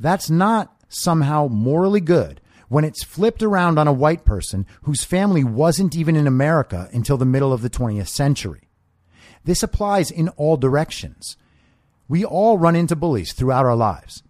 That's 0.00 0.28
not 0.28 0.74
somehow 0.88 1.46
morally 1.46 2.00
good 2.00 2.40
when 2.72 2.84
it's 2.84 3.04
flipped 3.04 3.42
around 3.42 3.78
on 3.78 3.86
a 3.86 3.92
white 3.92 4.24
person 4.24 4.66
whose 4.82 5.04
family 5.04 5.44
wasn't 5.44 5.94
even 5.94 6.16
in 6.16 6.26
America 6.26 6.88
until 6.92 7.18
the 7.18 7.24
middle 7.24 7.52
of 7.52 7.60
the 7.62 7.70
20th 7.70 8.08
century. 8.08 8.62
This 9.44 9.62
applies 9.62 10.10
in 10.10 10.28
all 10.30 10.56
directions. 10.56 11.36
We 12.08 12.24
all 12.24 12.58
run 12.58 12.74
into 12.74 12.96
bullies 12.96 13.32
throughout 13.32 13.66
our 13.66 13.76
lives. 13.76 14.22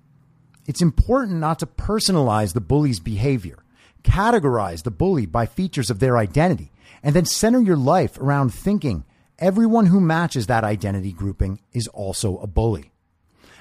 It's 0.67 0.83
important 0.83 1.39
not 1.39 1.59
to 1.61 1.67
personalize 1.67 2.53
the 2.53 2.61
bully's 2.61 3.01
behavior 3.01 3.63
categorize 4.03 4.83
the 4.83 4.91
bully 4.91 5.27
by 5.27 5.47
features 5.47 5.91
of 5.91 6.01
their 6.01 6.19
identity, 6.19 6.73
and 7.03 7.15
then 7.15 7.25
center 7.25 7.61
your 7.61 7.77
life 7.77 8.19
around 8.19 8.53
thinking 8.53 9.05
everyone 9.39 9.87
who 9.87 10.01
matches 10.01 10.47
that 10.47 10.65
identity 10.65 11.13
grouping 11.13 11.61
is 11.73 11.89
also 11.89 12.39
a 12.39 12.47
bully. 12.47 12.93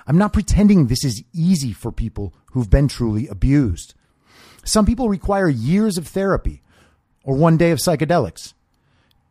I'm 0.08 0.18
not 0.18 0.34
pretending 0.34 0.88
this 0.88 1.06
is 1.06 1.24
easy 1.32 1.74
for 1.74 1.92
people 1.92 2.34
who've 2.54 2.70
been 2.70 2.88
truly 2.88 3.28
abused. 3.28 3.94
Some 4.64 4.86
people 4.86 5.10
require 5.10 5.50
years 5.50 5.98
of 5.98 6.08
therapy 6.08 6.62
or 7.24 7.36
one 7.36 7.58
day 7.58 7.72
of 7.72 7.80
psychedelics 7.80 8.54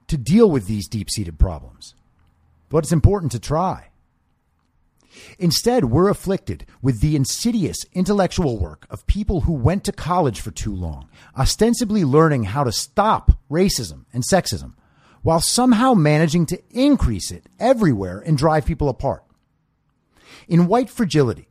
to 0.09 0.17
deal 0.17 0.51
with 0.51 0.67
these 0.67 0.89
deep 0.89 1.11
seated 1.11 1.39
problems. 1.39 1.95
But 2.69 2.79
it's 2.79 2.93
important 2.93 3.33
to 3.33 3.39
try. 3.39 3.91
Instead, 5.39 5.87
we're 5.87 6.09
afflicted 6.09 6.67
with 6.83 7.01
the 7.01 7.17
insidious 7.17 7.85
intellectual 7.93 8.59
work 8.59 8.87
of 8.91 9.07
people 9.07 9.43
who 9.43 9.53
went 9.53 9.85
to 9.85 9.93
college 9.93 10.41
for 10.41 10.51
too 10.51 10.75
long, 10.75 11.09
ostensibly 11.37 12.05
learning 12.05 12.45
how 12.45 12.65
to 12.65 12.73
stop 12.73 13.33
racism 13.51 14.05
and 14.13 14.23
sexism, 14.23 14.75
while 15.23 15.41
somehow 15.41 15.95
managing 15.95 16.47
to 16.47 16.63
increase 16.71 17.31
it 17.31 17.45
everywhere 17.59 18.21
and 18.21 18.39
drive 18.39 18.65
people 18.65 18.89
apart. 18.89 19.25
In 20.49 20.67
White 20.67 20.91
Fragility, 20.91 21.49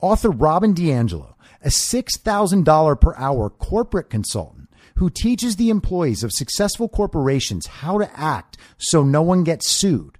author 0.00 0.30
Robin 0.30 0.74
DiAngelo, 0.74 1.34
a 1.66 1.68
$6,000 1.68 3.00
per 3.00 3.12
hour 3.16 3.50
corporate 3.50 4.08
consultant 4.08 4.70
who 4.98 5.10
teaches 5.10 5.56
the 5.56 5.68
employees 5.68 6.22
of 6.22 6.30
successful 6.32 6.88
corporations 6.88 7.66
how 7.66 7.98
to 7.98 8.08
act 8.18 8.56
so 8.78 9.02
no 9.02 9.20
one 9.20 9.42
gets 9.42 9.68
sued, 9.68 10.16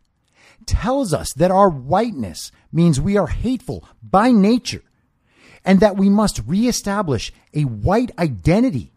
tells 0.67 1.15
us 1.15 1.33
that 1.35 1.53
our 1.53 1.71
whiteness 1.71 2.51
means 2.73 3.01
we 3.01 3.17
are 3.17 3.29
hateful 3.29 3.89
by 4.03 4.33
nature 4.33 4.83
and 5.65 5.79
that 5.79 5.97
we 5.97 6.11
must 6.11 6.43
reestablish 6.49 7.33
a 7.55 7.63
white 7.63 8.11
identity 8.19 8.93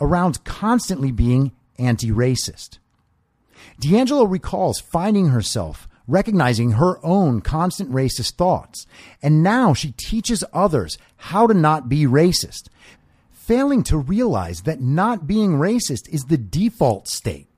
around 0.00 0.42
constantly 0.44 1.12
being 1.12 1.52
anti 1.78 2.10
racist. 2.10 2.78
DiAngelo 3.82 4.28
recalls 4.30 4.80
finding 4.80 5.28
herself 5.28 5.86
recognizing 6.08 6.72
her 6.72 7.04
own 7.04 7.40
constant 7.40 7.90
racist 7.90 8.34
thoughts, 8.34 8.86
and 9.22 9.42
now 9.42 9.72
she 9.74 9.92
teaches 9.92 10.44
others 10.52 10.98
how 11.16 11.46
to 11.46 11.54
not 11.54 11.88
be 11.88 12.04
racist, 12.04 12.68
failing 13.30 13.82
to 13.82 13.96
realize 13.96 14.62
that 14.62 14.80
not 14.80 15.26
being 15.26 15.52
racist 15.52 16.08
is 16.08 16.24
the 16.24 16.38
default 16.38 17.08
state. 17.08 17.48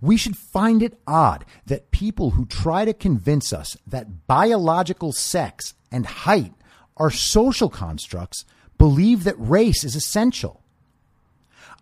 We 0.00 0.16
should 0.16 0.36
find 0.36 0.82
it 0.82 1.00
odd 1.06 1.44
that 1.66 1.90
people 1.90 2.30
who 2.30 2.46
try 2.46 2.84
to 2.84 2.92
convince 2.92 3.52
us 3.52 3.76
that 3.86 4.26
biological 4.26 5.12
sex 5.12 5.74
and 5.90 6.06
height 6.06 6.52
are 6.96 7.10
social 7.10 7.68
constructs 7.68 8.44
believe 8.76 9.24
that 9.24 9.34
race 9.38 9.84
is 9.84 9.96
essential. 9.96 10.62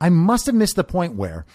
I 0.00 0.08
must 0.08 0.46
have 0.46 0.54
missed 0.54 0.76
the 0.76 0.84
point 0.84 1.14
where, 1.14 1.46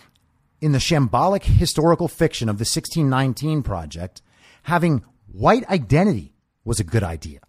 in 0.61 0.71
the 0.71 0.77
shambolic 0.77 1.43
historical 1.43 2.07
fiction 2.07 2.47
of 2.47 2.57
the 2.57 2.61
1619 2.61 3.63
Project, 3.63 4.21
having 4.63 5.03
white 5.31 5.67
identity 5.69 6.33
was 6.63 6.79
a 6.79 6.85
good 6.85 7.03
idea. 7.03 7.39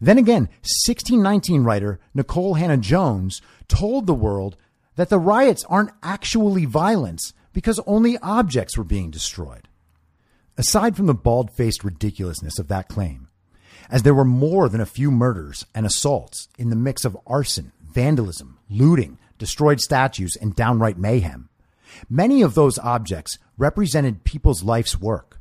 Then 0.00 0.18
again, 0.18 0.42
1619 0.82 1.64
writer 1.64 2.00
Nicole 2.14 2.54
Hannah-Jones 2.54 3.40
told 3.68 4.06
the 4.06 4.14
world 4.14 4.56
that 4.96 5.08
the 5.08 5.18
riots 5.18 5.64
aren't 5.68 5.92
actually 6.02 6.64
violence 6.64 7.32
because 7.52 7.80
only 7.86 8.18
objects 8.18 8.76
were 8.76 8.84
being 8.84 9.10
destroyed. 9.10 9.68
Aside 10.56 10.96
from 10.96 11.06
the 11.06 11.14
bald 11.14 11.50
faced 11.52 11.84
ridiculousness 11.84 12.58
of 12.58 12.68
that 12.68 12.88
claim, 12.88 13.28
as 13.90 14.02
there 14.02 14.14
were 14.14 14.24
more 14.24 14.68
than 14.68 14.80
a 14.80 14.86
few 14.86 15.10
murders 15.10 15.64
and 15.74 15.86
assaults 15.86 16.48
in 16.58 16.70
the 16.70 16.76
mix 16.76 17.04
of 17.04 17.16
arson, 17.26 17.72
vandalism, 17.80 18.58
looting, 18.68 19.18
destroyed 19.38 19.80
statues, 19.80 20.36
and 20.40 20.54
downright 20.54 20.98
mayhem, 20.98 21.48
Many 22.08 22.42
of 22.42 22.54
those 22.54 22.78
objects 22.78 23.38
represented 23.56 24.24
people's 24.24 24.62
life's 24.62 25.00
work. 25.00 25.40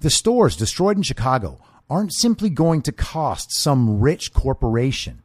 The 0.00 0.10
stores 0.10 0.56
destroyed 0.56 0.96
in 0.96 1.02
Chicago 1.02 1.60
aren't 1.88 2.14
simply 2.14 2.50
going 2.50 2.82
to 2.82 2.92
cost 2.92 3.52
some 3.52 4.00
rich 4.00 4.32
corporation. 4.32 5.22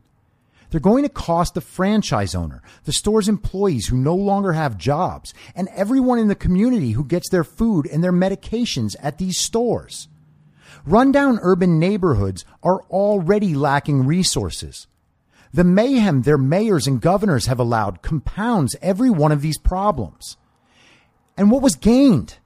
They're 0.72 0.80
going 0.80 1.04
to 1.04 1.10
cost 1.10 1.54
the 1.54 1.62
franchise 1.62 2.34
owner, 2.34 2.62
the 2.84 2.92
store's 2.92 3.30
employees 3.30 3.88
who 3.88 3.98
no 3.98 4.16
longer 4.16 4.54
have 4.54 4.78
jobs, 4.78 5.34
and 5.56 5.70
everyone 5.70 6.20
in 6.20 6.28
the 6.28 6.36
community 6.36 6.92
who 6.92 7.06
gets 7.06 7.30
their 7.30 7.44
food 7.44 7.88
and 7.88 8.04
their 8.04 8.12
medications 8.12 8.96
at 9.02 9.18
these 9.18 9.40
stores. 9.40 10.08
Rundown 10.86 11.40
urban 11.42 11.80
neighborhoods 11.80 12.46
are 12.62 12.82
already 12.90 13.54
lacking 13.54 14.06
resources. 14.06 14.88
The 15.54 15.64
mayhem 15.64 16.24
their 16.24 16.38
mayors 16.38 16.88
and 16.88 17.00
governors 17.00 17.46
have 17.46 17.60
allowed 17.60 18.02
compounds 18.02 18.76
every 18.82 19.10
one 19.10 19.32
of 19.32 19.42
these 19.42 19.58
problems. 19.58 20.36
And 21.38 21.52
what 21.52 21.62
was 21.62 21.76
gained? 21.76 22.38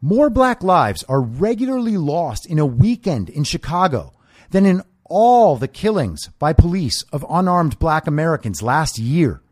More 0.00 0.30
black 0.30 0.62
lives 0.62 1.04
are 1.04 1.20
regularly 1.20 1.96
lost 1.96 2.46
in 2.46 2.58
a 2.58 2.66
weekend 2.66 3.28
in 3.28 3.44
Chicago 3.44 4.12
than 4.50 4.66
in 4.66 4.82
all 5.04 5.56
the 5.56 5.68
killings 5.68 6.28
by 6.38 6.52
police 6.52 7.04
of 7.12 7.24
unarmed 7.28 7.78
black 7.78 8.06
Americans 8.06 8.62
last 8.62 8.98
year. 8.98 9.42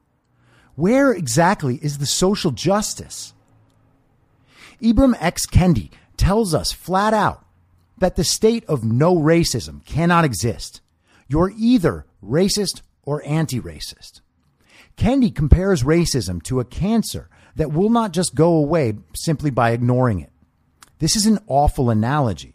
Where 0.75 1.13
exactly 1.13 1.77
is 1.83 1.99
the 1.99 2.07
social 2.07 2.51
justice? 2.51 3.35
Ibram 4.83 5.15
X. 5.21 5.47
Kendi 5.47 5.91
tells 6.17 6.55
us 6.55 6.73
flat 6.73 7.13
out 7.13 7.45
that 7.99 8.17
the 8.17 8.25
state 8.25 8.65
of 8.65 8.83
no 8.83 9.15
racism 9.15 9.85
cannot 9.85 10.25
exist. 10.25 10.81
You're 11.29 11.53
either 11.57 12.07
racist 12.25 12.81
or 13.03 13.23
anti 13.25 13.61
racist. 13.61 14.21
Kendi 14.97 15.35
compares 15.35 15.83
racism 15.83 16.43
to 16.45 16.61
a 16.61 16.65
cancer 16.65 17.29
that 17.57 17.73
will 17.73 17.91
not 17.91 18.13
just 18.13 18.35
go 18.35 18.55
away 18.55 18.95
simply 19.15 19.51
by 19.51 19.71
ignoring 19.71 20.21
it. 20.21 20.31
This 20.99 21.17
is 21.17 21.27
an 21.27 21.39
awful 21.47 21.91
analogy, 21.91 22.55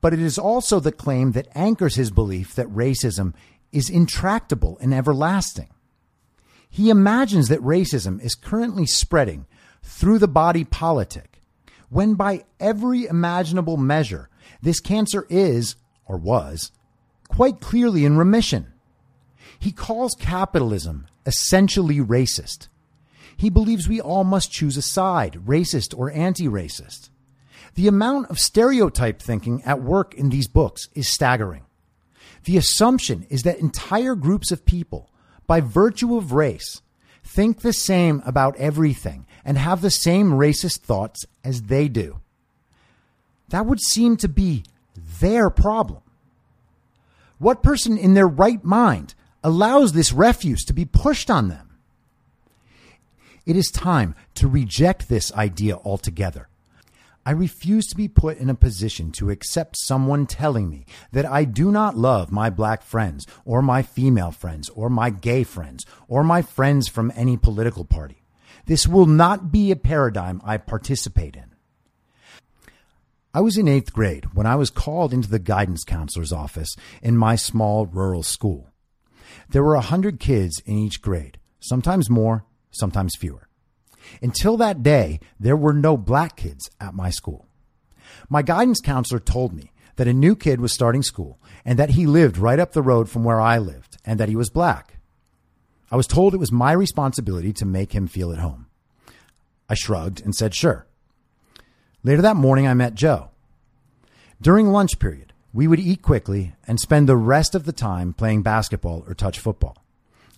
but 0.00 0.12
it 0.12 0.20
is 0.20 0.38
also 0.38 0.78
the 0.78 0.92
claim 0.92 1.32
that 1.32 1.48
anchors 1.54 1.94
his 1.94 2.10
belief 2.10 2.54
that 2.54 2.68
racism 2.68 3.34
is 3.72 3.90
intractable 3.90 4.78
and 4.80 4.94
everlasting. 4.94 5.68
He 6.68 6.90
imagines 6.90 7.48
that 7.48 7.60
racism 7.60 8.22
is 8.22 8.34
currently 8.34 8.86
spreading 8.86 9.46
through 9.82 10.18
the 10.18 10.28
body 10.28 10.64
politic, 10.64 11.40
when 11.88 12.14
by 12.14 12.44
every 12.60 13.06
imaginable 13.06 13.76
measure, 13.76 14.28
this 14.60 14.80
cancer 14.80 15.26
is, 15.30 15.76
or 16.06 16.18
was, 16.18 16.70
quite 17.28 17.60
clearly 17.60 18.04
in 18.04 18.16
remission. 18.16 18.72
He 19.58 19.72
calls 19.72 20.14
capitalism 20.18 21.06
essentially 21.26 21.98
racist 21.98 22.68
he 23.38 23.50
believes 23.50 23.88
we 23.88 24.00
all 24.00 24.24
must 24.24 24.50
choose 24.50 24.76
a 24.76 24.82
side, 24.82 25.40
racist 25.46 25.96
or 25.96 26.10
anti 26.10 26.48
racist. 26.48 27.08
The 27.76 27.86
amount 27.86 28.30
of 28.30 28.40
stereotype 28.40 29.22
thinking 29.22 29.62
at 29.62 29.80
work 29.80 30.12
in 30.14 30.30
these 30.30 30.48
books 30.48 30.88
is 30.94 31.08
staggering. 31.08 31.64
The 32.44 32.56
assumption 32.56 33.26
is 33.30 33.44
that 33.44 33.60
entire 33.60 34.16
groups 34.16 34.50
of 34.50 34.66
people, 34.66 35.08
by 35.46 35.60
virtue 35.60 36.16
of 36.16 36.32
race, 36.32 36.82
think 37.22 37.60
the 37.60 37.72
same 37.72 38.22
about 38.26 38.56
everything 38.56 39.24
and 39.44 39.56
have 39.56 39.82
the 39.82 39.90
same 39.90 40.32
racist 40.32 40.80
thoughts 40.80 41.24
as 41.44 41.62
they 41.62 41.86
do. 41.86 42.18
That 43.50 43.66
would 43.66 43.80
seem 43.80 44.16
to 44.16 44.28
be 44.28 44.64
their 45.20 45.48
problem. 45.48 46.02
What 47.38 47.62
person 47.62 47.96
in 47.96 48.14
their 48.14 48.26
right 48.26 48.64
mind 48.64 49.14
allows 49.44 49.92
this 49.92 50.12
refuse 50.12 50.64
to 50.64 50.72
be 50.72 50.84
pushed 50.84 51.30
on 51.30 51.46
them? 51.48 51.67
It 53.48 53.56
is 53.56 53.70
time 53.70 54.14
to 54.34 54.46
reject 54.46 55.08
this 55.08 55.32
idea 55.32 55.76
altogether. 55.76 56.50
I 57.24 57.30
refuse 57.30 57.86
to 57.86 57.96
be 57.96 58.06
put 58.06 58.36
in 58.36 58.50
a 58.50 58.54
position 58.54 59.10
to 59.12 59.30
accept 59.30 59.78
someone 59.78 60.26
telling 60.26 60.68
me 60.68 60.84
that 61.12 61.24
I 61.24 61.44
do 61.44 61.70
not 61.70 61.96
love 61.96 62.30
my 62.30 62.50
black 62.50 62.82
friends, 62.82 63.26
or 63.46 63.62
my 63.62 63.80
female 63.80 64.32
friends, 64.32 64.68
or 64.68 64.90
my 64.90 65.08
gay 65.08 65.44
friends, 65.44 65.86
or 66.08 66.22
my 66.22 66.42
friends 66.42 66.88
from 66.88 67.10
any 67.16 67.38
political 67.38 67.86
party. 67.86 68.22
This 68.66 68.86
will 68.86 69.06
not 69.06 69.50
be 69.50 69.70
a 69.70 69.76
paradigm 69.76 70.42
I 70.44 70.58
participate 70.58 71.34
in. 71.34 71.54
I 73.32 73.40
was 73.40 73.56
in 73.56 73.66
eighth 73.66 73.94
grade 73.94 74.34
when 74.34 74.46
I 74.46 74.56
was 74.56 74.68
called 74.68 75.14
into 75.14 75.30
the 75.30 75.38
guidance 75.38 75.84
counselor's 75.84 76.34
office 76.34 76.76
in 77.00 77.16
my 77.16 77.34
small 77.34 77.86
rural 77.86 78.22
school. 78.22 78.68
There 79.48 79.64
were 79.64 79.74
a 79.74 79.80
hundred 79.80 80.20
kids 80.20 80.60
in 80.66 80.76
each 80.76 81.00
grade, 81.00 81.38
sometimes 81.60 82.10
more, 82.10 82.44
sometimes 82.70 83.16
fewer. 83.16 83.48
Until 84.22 84.56
that 84.56 84.82
day, 84.82 85.20
there 85.38 85.56
were 85.56 85.72
no 85.72 85.96
black 85.96 86.36
kids 86.36 86.70
at 86.80 86.94
my 86.94 87.10
school. 87.10 87.46
My 88.28 88.42
guidance 88.42 88.80
counselor 88.80 89.20
told 89.20 89.52
me 89.52 89.72
that 89.96 90.08
a 90.08 90.14
new 90.14 90.36
kid 90.36 90.60
was 90.60 90.72
starting 90.72 91.02
school 91.02 91.38
and 91.64 91.78
that 91.78 91.90
he 91.90 92.06
lived 92.06 92.38
right 92.38 92.58
up 92.58 92.72
the 92.72 92.82
road 92.82 93.08
from 93.08 93.24
where 93.24 93.40
I 93.40 93.58
lived 93.58 93.98
and 94.04 94.18
that 94.20 94.28
he 94.28 94.36
was 94.36 94.50
black. 94.50 94.98
I 95.90 95.96
was 95.96 96.06
told 96.06 96.34
it 96.34 96.38
was 96.38 96.52
my 96.52 96.72
responsibility 96.72 97.52
to 97.54 97.64
make 97.64 97.92
him 97.92 98.06
feel 98.06 98.32
at 98.32 98.38
home. 98.38 98.66
I 99.68 99.74
shrugged 99.74 100.22
and 100.22 100.34
said, 100.34 100.54
sure. 100.54 100.86
Later 102.02 102.22
that 102.22 102.36
morning, 102.36 102.66
I 102.66 102.74
met 102.74 102.94
Joe. 102.94 103.30
During 104.40 104.68
lunch 104.68 104.98
period, 104.98 105.32
we 105.52 105.66
would 105.66 105.80
eat 105.80 106.02
quickly 106.02 106.54
and 106.66 106.78
spend 106.78 107.08
the 107.08 107.16
rest 107.16 107.54
of 107.54 107.64
the 107.64 107.72
time 107.72 108.12
playing 108.12 108.42
basketball 108.42 109.04
or 109.06 109.14
touch 109.14 109.38
football. 109.38 109.84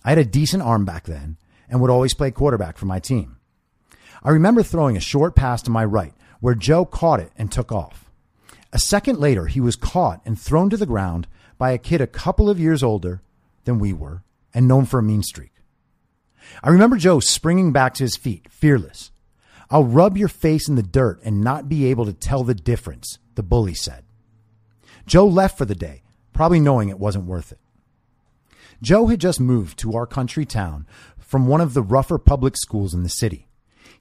I 0.03 0.09
had 0.09 0.17
a 0.17 0.25
decent 0.25 0.63
arm 0.63 0.85
back 0.85 1.05
then 1.05 1.37
and 1.71 1.81
would 1.81 1.89
always 1.89 2.13
play 2.13 2.29
quarterback 2.29 2.77
for 2.77 2.85
my 2.85 2.99
team. 2.99 3.37
I 4.21 4.29
remember 4.29 4.61
throwing 4.61 4.95
a 4.95 5.01
short 5.01 5.35
pass 5.35 5.63
to 5.63 5.71
my 5.71 5.83
right, 5.83 6.13
where 6.41 6.53
Joe 6.53 6.85
caught 6.85 7.19
it 7.19 7.31
and 7.37 7.51
took 7.51 7.71
off. 7.71 8.11
A 8.73 8.77
second 8.79 9.17
later, 9.17 9.47
he 9.47 9.59
was 9.59 9.75
caught 9.75 10.21
and 10.25 10.39
thrown 10.39 10.69
to 10.69 10.77
the 10.77 10.85
ground 10.85 11.27
by 11.57 11.71
a 11.71 11.77
kid 11.77 12.01
a 12.01 12.07
couple 12.07 12.49
of 12.49 12.59
years 12.59 12.83
older 12.83 13.21
than 13.63 13.79
we 13.79 13.93
were 13.93 14.23
and 14.53 14.67
known 14.67 14.85
for 14.85 14.99
a 14.99 15.03
mean 15.03 15.23
streak. 15.23 15.53
I 16.63 16.69
remember 16.69 16.97
Joe 16.97 17.19
springing 17.19 17.71
back 17.71 17.93
to 17.95 18.03
his 18.03 18.17
feet, 18.17 18.47
fearless. 18.51 19.11
I'll 19.69 19.85
rub 19.85 20.17
your 20.17 20.27
face 20.27 20.67
in 20.67 20.75
the 20.75 20.83
dirt 20.83 21.21
and 21.23 21.41
not 21.41 21.69
be 21.69 21.85
able 21.85 22.05
to 22.05 22.13
tell 22.13 22.43
the 22.43 22.53
difference, 22.53 23.19
the 23.35 23.43
bully 23.43 23.73
said. 23.73 24.03
Joe 25.05 25.27
left 25.27 25.57
for 25.57 25.65
the 25.65 25.75
day, 25.75 26.03
probably 26.33 26.59
knowing 26.59 26.89
it 26.89 26.99
wasn't 26.99 27.25
worth 27.25 27.51
it. 27.51 27.59
Joe 28.81 29.07
had 29.07 29.21
just 29.21 29.39
moved 29.39 29.77
to 29.79 29.93
our 29.93 30.07
country 30.07 30.45
town 30.45 30.87
from 31.31 31.47
one 31.47 31.61
of 31.61 31.73
the 31.73 31.81
rougher 31.81 32.17
public 32.17 32.57
schools 32.57 32.93
in 32.93 33.03
the 33.03 33.09
city. 33.09 33.47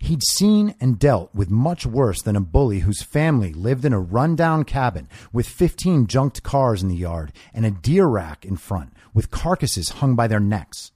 He'd 0.01 0.25
seen 0.25 0.75
and 0.81 0.99
dealt 0.99 1.33
with 1.33 1.49
much 1.49 1.87
worse 1.87 2.21
than 2.21 2.35
a 2.35 2.41
bully 2.41 2.81
whose 2.81 3.05
family 3.05 3.53
lived 3.53 3.85
in 3.85 3.93
a 3.93 4.01
rundown 4.01 4.65
cabin 4.65 5.09
with 5.33 5.47
15 5.47 6.09
junked 6.09 6.43
cars 6.43 6.83
in 6.83 6.89
the 6.89 6.97
yard 6.97 7.33
and 7.55 7.65
a 7.65 7.71
deer 7.71 8.07
rack 8.07 8.45
in 8.45 8.57
front 8.57 8.95
with 9.15 9.31
carcasses 9.31 9.91
hung 9.91 10.17
by 10.17 10.27
their 10.27 10.41
necks. 10.41 10.91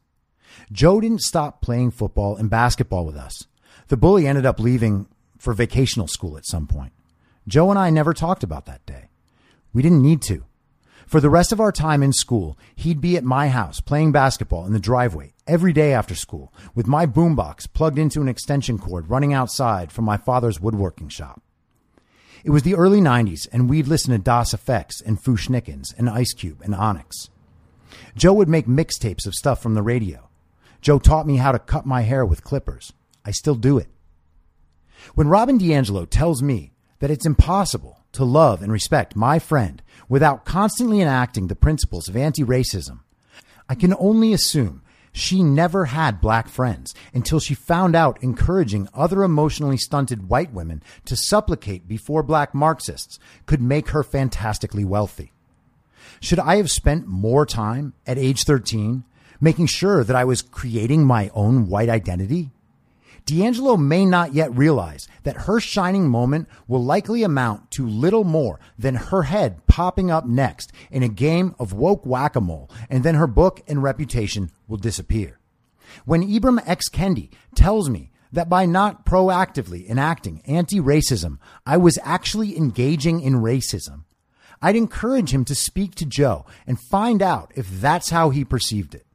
Joe 0.73 1.01
didn't 1.01 1.21
stop 1.21 1.63
playing 1.63 1.93
football 1.93 2.35
and 2.35 2.51
basketball 2.51 3.07
with 3.07 3.17
us. 3.17 3.47
The 3.87 3.97
bully 3.97 4.27
ended 4.27 4.45
up 4.45 4.59
leaving 4.59 5.07
for 5.39 5.55
vacational 5.55 6.09
school 6.09 6.37
at 6.37 6.47
some 6.47 6.67
point. 6.67 6.93
Joe 7.47 7.71
and 7.71 7.79
I 7.79 7.91
never 7.91 8.13
talked 8.13 8.43
about 8.43 8.67
that 8.67 8.85
day. 8.87 9.09
We 9.73 9.83
didn't 9.83 10.03
need 10.03 10.21
to. 10.23 10.43
For 11.07 11.21
the 11.21 11.31
rest 11.31 11.53
of 11.53 11.61
our 11.61 11.73
time 11.73 12.03
in 12.03 12.13
school, 12.13 12.59
he'd 12.75 13.01
be 13.01 13.17
at 13.17 13.25
my 13.25 13.49
house 13.49 13.81
playing 13.81 14.13
basketball 14.13 14.67
in 14.67 14.73
the 14.73 14.79
driveway 14.79 15.35
every 15.47 15.73
day 15.73 15.93
after 15.93 16.15
school 16.15 16.53
with 16.75 16.87
my 16.87 17.07
boombox 17.07 17.71
plugged 17.73 17.99
into 17.99 18.23
an 18.23 18.29
extension 18.29 18.79
cord 18.79 19.09
running 19.11 19.33
outside 19.33 19.93
from 19.93 20.05
my 20.05 20.17
father's 20.17 20.61
woodworking 20.61 21.09
shop. 21.09 21.43
It 22.43 22.51
was 22.51 22.63
the 22.63 22.75
early 22.75 23.01
90s 23.01 23.47
and 23.53 23.69
we'd 23.69 23.89
listen 23.89 24.13
to 24.13 24.19
Das 24.19 24.55
EFX 24.55 25.05
and 25.05 25.21
Fu-Schnickens 25.21 25.97
and 25.97 26.09
Ice 26.09 26.33
Cube 26.33 26.61
and 26.63 26.75
Onyx. 26.75 27.31
Joe 28.17 28.33
would 28.35 28.49
make 28.49 28.67
mixtapes 28.67 29.27
of 29.27 29.35
stuff 29.35 29.63
from 29.63 29.75
the 29.75 29.83
radio. 29.83 30.29
Joe 30.81 30.99
taught 30.99 31.27
me 31.27 31.37
how 31.37 31.53
to 31.53 31.59
cut 31.59 31.87
my 31.87 32.03
hair 32.03 32.25
with 32.25 32.45
clippers. 32.45 32.93
I 33.25 33.31
still 33.31 33.55
do 33.55 33.79
it. 33.79 33.89
When 35.15 35.29
Robin 35.29 35.59
DiAngelo 35.59 36.09
tells 36.09 36.43
me 36.43 36.73
that 36.99 37.11
it's 37.11 37.27
impossible 37.27 38.04
to 38.15 38.25
love 38.25 38.63
and 38.63 38.73
respect 38.73 39.15
my 39.15 39.39
friend 39.39 39.83
without 40.09 40.45
constantly 40.45 41.01
enacting 41.01 41.49
the 41.49 41.57
principles 41.57 42.09
of 42.09 42.17
anti 42.17 42.43
racism, 42.43 43.01
I 43.69 43.75
can 43.75 43.95
only 43.99 44.33
assume 44.33 44.83
she 45.13 45.43
never 45.45 45.87
had 45.87 46.21
black 46.21 46.49
friends 46.49 46.93
until 47.15 47.39
she 47.39 47.55
found 47.55 47.95
out 47.95 48.23
encouraging 48.23 48.89
other 48.93 49.23
emotionally 49.23 49.77
stunted 49.77 50.29
white 50.29 50.53
women 50.53 50.83
to 51.05 51.17
supplicate 51.17 51.87
before 51.87 52.25
black 52.25 52.53
Marxists 52.53 53.19
could 53.47 53.63
make 53.63 53.91
her 53.91 54.03
fantastically 54.03 54.85
wealthy. 54.85 55.33
Should 56.21 56.41
I 56.41 56.57
have 56.57 56.71
spent 56.71 57.07
more 57.07 57.47
time 57.47 57.95
at 58.07 58.19
age 58.19 58.43
13 58.43 59.05
making 59.41 59.67
sure 59.67 60.03
that 60.03 60.17
I 60.17 60.25
was 60.25 60.43
creating 60.43 61.05
my 61.05 61.31
own 61.33 61.69
white 61.69 61.89
identity? 61.89 62.51
DiAngelo 63.27 63.79
may 63.79 64.05
not 64.05 64.35
yet 64.35 64.55
realize 64.55 65.09
that 65.23 65.43
her 65.43 65.59
shining 65.59 66.09
moment 66.09 66.47
will 66.69 66.85
likely 66.85 67.23
amount 67.23 67.71
to 67.71 67.87
little 67.87 68.25
more 68.25 68.61
than 68.79 68.97
her 68.97 69.23
head 69.23 69.67
popping 69.67 70.11
up 70.11 70.27
next 70.27 70.73
in 70.91 71.03
a 71.03 71.09
game 71.09 71.55
of 71.59 71.73
woke 71.73 72.05
whack-a-mole, 72.05 72.71
and 72.91 73.03
then 73.03 73.15
her 73.15 73.27
book 73.27 73.63
and 73.67 73.83
reputation 73.83 74.51
will 74.69 74.77
disappear. 74.77 75.39
When 76.05 76.27
Ibram 76.27 76.63
X. 76.67 76.91
Kendi 76.91 77.31
tells 77.55 77.89
me 77.89 78.11
that 78.33 78.49
by 78.49 78.67
not 78.67 79.07
proactively 79.07 79.89
enacting 79.89 80.43
anti-racism, 80.47 81.39
I 81.65 81.79
was 81.79 81.99
actually 82.03 82.57
engaging 82.57 83.21
in 83.21 83.35
racism, 83.35 84.05
I'd 84.61 84.77
encourage 84.77 85.33
him 85.33 85.45
to 85.47 85.55
speak 85.55 85.95
to 85.97 86.07
Joe 86.07 86.45
and 86.67 86.79
find 86.91 87.23
out 87.23 87.53
if 87.55 87.69
that's 87.71 88.11
how 88.11 88.31
he 88.31 88.45
perceived 88.45 88.95
it. 88.95 89.07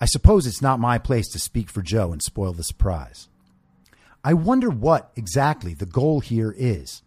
I 0.00 0.06
suppose 0.06 0.46
it's 0.46 0.62
not 0.62 0.78
my 0.80 0.98
place 0.98 1.28
to 1.28 1.38
speak 1.38 1.68
for 1.68 1.82
Joe 1.82 2.12
and 2.12 2.22
spoil 2.22 2.52
the 2.52 2.62
surprise. 2.62 3.28
I 4.22 4.34
wonder 4.34 4.70
what 4.70 5.10
exactly 5.16 5.74
the 5.74 5.86
goal 5.86 6.20
here 6.20 6.54
is. 6.56 7.02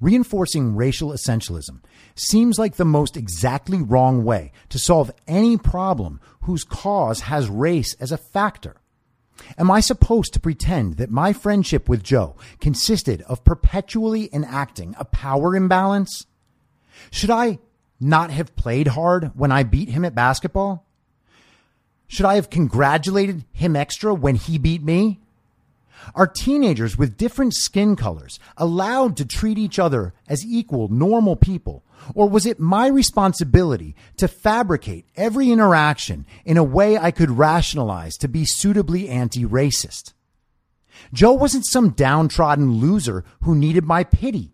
Reinforcing 0.00 0.76
racial 0.76 1.10
essentialism 1.10 1.80
seems 2.14 2.58
like 2.58 2.76
the 2.76 2.84
most 2.84 3.16
exactly 3.16 3.80
wrong 3.80 4.24
way 4.24 4.52
to 4.68 4.78
solve 4.78 5.12
any 5.26 5.56
problem 5.56 6.20
whose 6.42 6.64
cause 6.64 7.20
has 7.20 7.48
race 7.48 7.94
as 7.94 8.12
a 8.12 8.18
factor. 8.18 8.76
Am 9.58 9.70
I 9.70 9.80
supposed 9.80 10.32
to 10.32 10.40
pretend 10.40 10.96
that 10.96 11.10
my 11.10 11.32
friendship 11.32 11.88
with 11.88 12.02
Joe 12.02 12.36
consisted 12.60 13.22
of 13.22 13.44
perpetually 13.44 14.30
enacting 14.32 14.94
a 14.98 15.04
power 15.04 15.54
imbalance? 15.54 16.26
Should 17.10 17.30
I 17.30 17.58
not 18.00 18.30
have 18.30 18.56
played 18.56 18.88
hard 18.88 19.32
when 19.34 19.52
I 19.52 19.62
beat 19.62 19.90
him 19.90 20.04
at 20.04 20.14
basketball? 20.14 20.85
Should 22.08 22.26
I 22.26 22.36
have 22.36 22.50
congratulated 22.50 23.44
him 23.52 23.76
extra 23.76 24.14
when 24.14 24.36
he 24.36 24.58
beat 24.58 24.82
me? 24.82 25.20
Are 26.14 26.26
teenagers 26.26 26.96
with 26.96 27.16
different 27.16 27.54
skin 27.54 27.96
colors 27.96 28.38
allowed 28.56 29.16
to 29.16 29.24
treat 29.24 29.58
each 29.58 29.78
other 29.78 30.14
as 30.28 30.44
equal, 30.44 30.88
normal 30.88 31.36
people? 31.36 31.82
Or 32.14 32.28
was 32.28 32.46
it 32.46 32.60
my 32.60 32.86
responsibility 32.86 33.96
to 34.18 34.28
fabricate 34.28 35.06
every 35.16 35.50
interaction 35.50 36.24
in 36.44 36.56
a 36.56 36.64
way 36.64 36.96
I 36.96 37.10
could 37.10 37.30
rationalize 37.30 38.14
to 38.18 38.28
be 38.28 38.44
suitably 38.44 39.08
anti-racist? 39.08 40.12
Joe 41.12 41.32
wasn't 41.32 41.66
some 41.66 41.90
downtrodden 41.90 42.74
loser 42.74 43.24
who 43.42 43.54
needed 43.54 43.84
my 43.84 44.04
pity. 44.04 44.52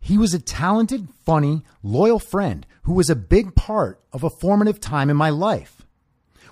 He 0.00 0.18
was 0.18 0.34
a 0.34 0.38
talented, 0.38 1.08
funny, 1.24 1.62
loyal 1.82 2.18
friend 2.18 2.66
who 2.82 2.92
was 2.92 3.10
a 3.10 3.16
big 3.16 3.54
part 3.54 4.00
of 4.12 4.22
a 4.22 4.30
formative 4.30 4.80
time 4.80 5.10
in 5.10 5.16
my 5.16 5.30
life. 5.30 5.73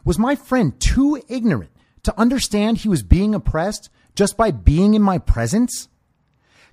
Was 0.05 0.19
my 0.19 0.35
friend 0.35 0.79
too 0.81 1.23
ignorant 1.29 1.71
to 2.03 2.19
understand 2.19 2.79
he 2.79 2.89
was 2.89 3.03
being 3.03 3.35
oppressed 3.35 3.89
just 4.15 4.37
by 4.37 4.51
being 4.51 4.95
in 4.95 5.03
my 5.03 5.19
presence? 5.19 5.89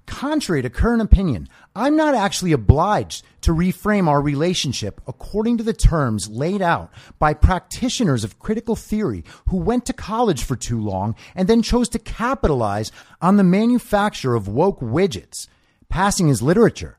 Contrary 0.08 0.64
to 0.64 0.70
current 0.72 1.04
opinion, 1.04 1.48
I'm 1.76 1.96
not 1.96 2.16
actually 2.16 2.52
obliged 2.52 3.24
to 3.42 3.54
reframe 3.54 4.08
our 4.08 4.22
relationship 4.22 5.00
according 5.08 5.58
to 5.58 5.64
the 5.64 5.74
terms 5.74 6.28
laid 6.28 6.64
out 6.64 6.92
by 7.20 7.36
practitioners 7.36 8.24
of 8.24 8.40
critical 8.40 8.76
theory 8.76 9.24
who 9.50 9.58
went 9.58 9.86
to 9.86 9.94
college 9.94 10.44
for 10.44 10.56
too 10.56 10.82
long 10.82 11.16
and 11.36 11.48
then 11.48 11.62
chose 11.62 11.90
to 11.90 12.00
capitalize 12.00 12.92
on 13.22 13.38
the 13.38 13.44
manufacture 13.44 14.34
of 14.34 14.48
woke 14.48 14.80
widgets, 14.80 15.48
passing 15.90 16.32
as 16.32 16.42
literature 16.42 16.99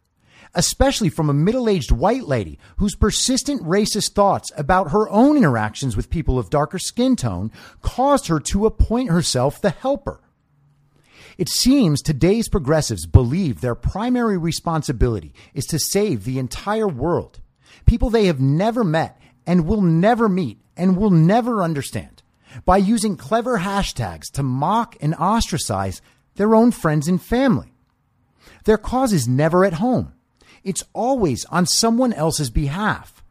especially 0.55 1.09
from 1.09 1.31
a 1.31 1.35
middle 1.35 1.69
aged 1.69 1.91
white 1.91 2.25
lady 2.25 2.59
whose 2.79 2.95
persistent 2.95 3.63
racist 3.63 4.13
thoughts 4.13 4.51
about 4.57 4.91
her 4.91 5.09
own 5.09 5.37
interactions 5.37 5.97
with 5.97 6.11
people 6.11 6.39
of 6.39 6.51
darker 6.51 6.79
skin 6.79 7.17
tone 7.17 7.51
caused 7.83 8.27
her 8.27 8.41
to 8.41 8.67
appoint 8.67 9.11
herself 9.11 9.61
the 9.61 9.71
helper. 9.71 10.21
It 11.39 11.49
seems 11.49 12.03
today's 12.03 12.49
progressives 12.49 13.07
believe 13.07 13.61
their 13.61 13.75
primary 13.75 14.37
responsibility 14.37 15.33
is 15.55 15.65
to 15.67 15.79
save 15.79 16.25
the 16.25 16.39
entire 16.39 16.89
world, 16.89 17.41
people 17.87 18.11
they 18.11 18.27
have 18.27 18.41
never 18.41 18.85
met 18.85 19.19
and 19.47 19.67
will 19.67 19.81
never 19.81 20.29
meet 20.29 20.61
and 20.77 20.97
will 20.97 21.11
never 21.11 21.63
understand, 21.63 22.23
by 22.65 22.77
using 22.77 23.17
clever 23.17 23.59
hashtags 23.59 24.31
to 24.33 24.43
mock 24.43 24.97
and 25.01 25.15
ostracize 25.15 26.03
their 26.37 26.55
own 26.55 26.71
friends 26.71 27.09
and 27.09 27.23
family. 27.23 27.73
Their 28.65 28.79
cause 28.79 29.13
is 29.13 29.29
never 29.29 29.65
at 29.65 29.75
home. 29.75 30.13
It's 30.65 30.85
always 30.93 31.45
on 31.47 31.67
someone 31.67 32.13
else's 32.13 32.51
behalf, 32.51 33.23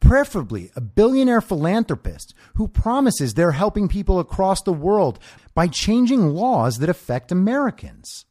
preferably 0.00 0.70
a 0.74 0.80
billionaire 0.80 1.40
philanthropist 1.40 2.34
who 2.54 2.68
promises 2.68 3.34
they're 3.34 3.52
helping 3.52 3.88
people 3.88 4.18
across 4.18 4.62
the 4.62 4.72
world 4.72 5.18
by 5.54 5.68
changing 5.68 6.28
laws 6.28 6.78
that 6.78 6.88
affect 6.88 7.32
Americans. 7.32 8.24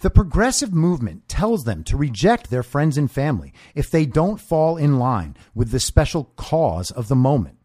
The 0.00 0.10
progressive 0.10 0.72
movement 0.72 1.28
tells 1.28 1.64
them 1.64 1.82
to 1.84 1.96
reject 1.96 2.50
their 2.50 2.62
friends 2.62 2.96
and 2.96 3.10
family 3.10 3.52
if 3.74 3.90
they 3.90 4.06
don't 4.06 4.40
fall 4.40 4.76
in 4.76 4.98
line 4.98 5.36
with 5.54 5.70
the 5.70 5.80
special 5.80 6.24
cause 6.36 6.90
of 6.90 7.08
the 7.08 7.16
moment. 7.16 7.57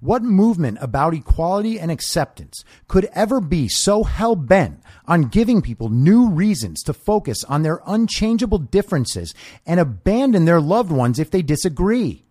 What 0.00 0.22
movement 0.22 0.78
about 0.80 1.12
equality 1.12 1.80
and 1.80 1.90
acceptance 1.90 2.64
could 2.86 3.06
ever 3.14 3.40
be 3.40 3.68
so 3.68 4.04
hell 4.04 4.36
bent 4.36 4.80
on 5.06 5.22
giving 5.22 5.60
people 5.60 5.88
new 5.88 6.28
reasons 6.28 6.84
to 6.84 6.92
focus 6.92 7.42
on 7.44 7.62
their 7.62 7.80
unchangeable 7.84 8.58
differences 8.58 9.34
and 9.66 9.80
abandon 9.80 10.44
their 10.44 10.60
loved 10.60 10.92
ones 10.92 11.18
if 11.18 11.32
they 11.32 11.42
disagree? 11.42 12.24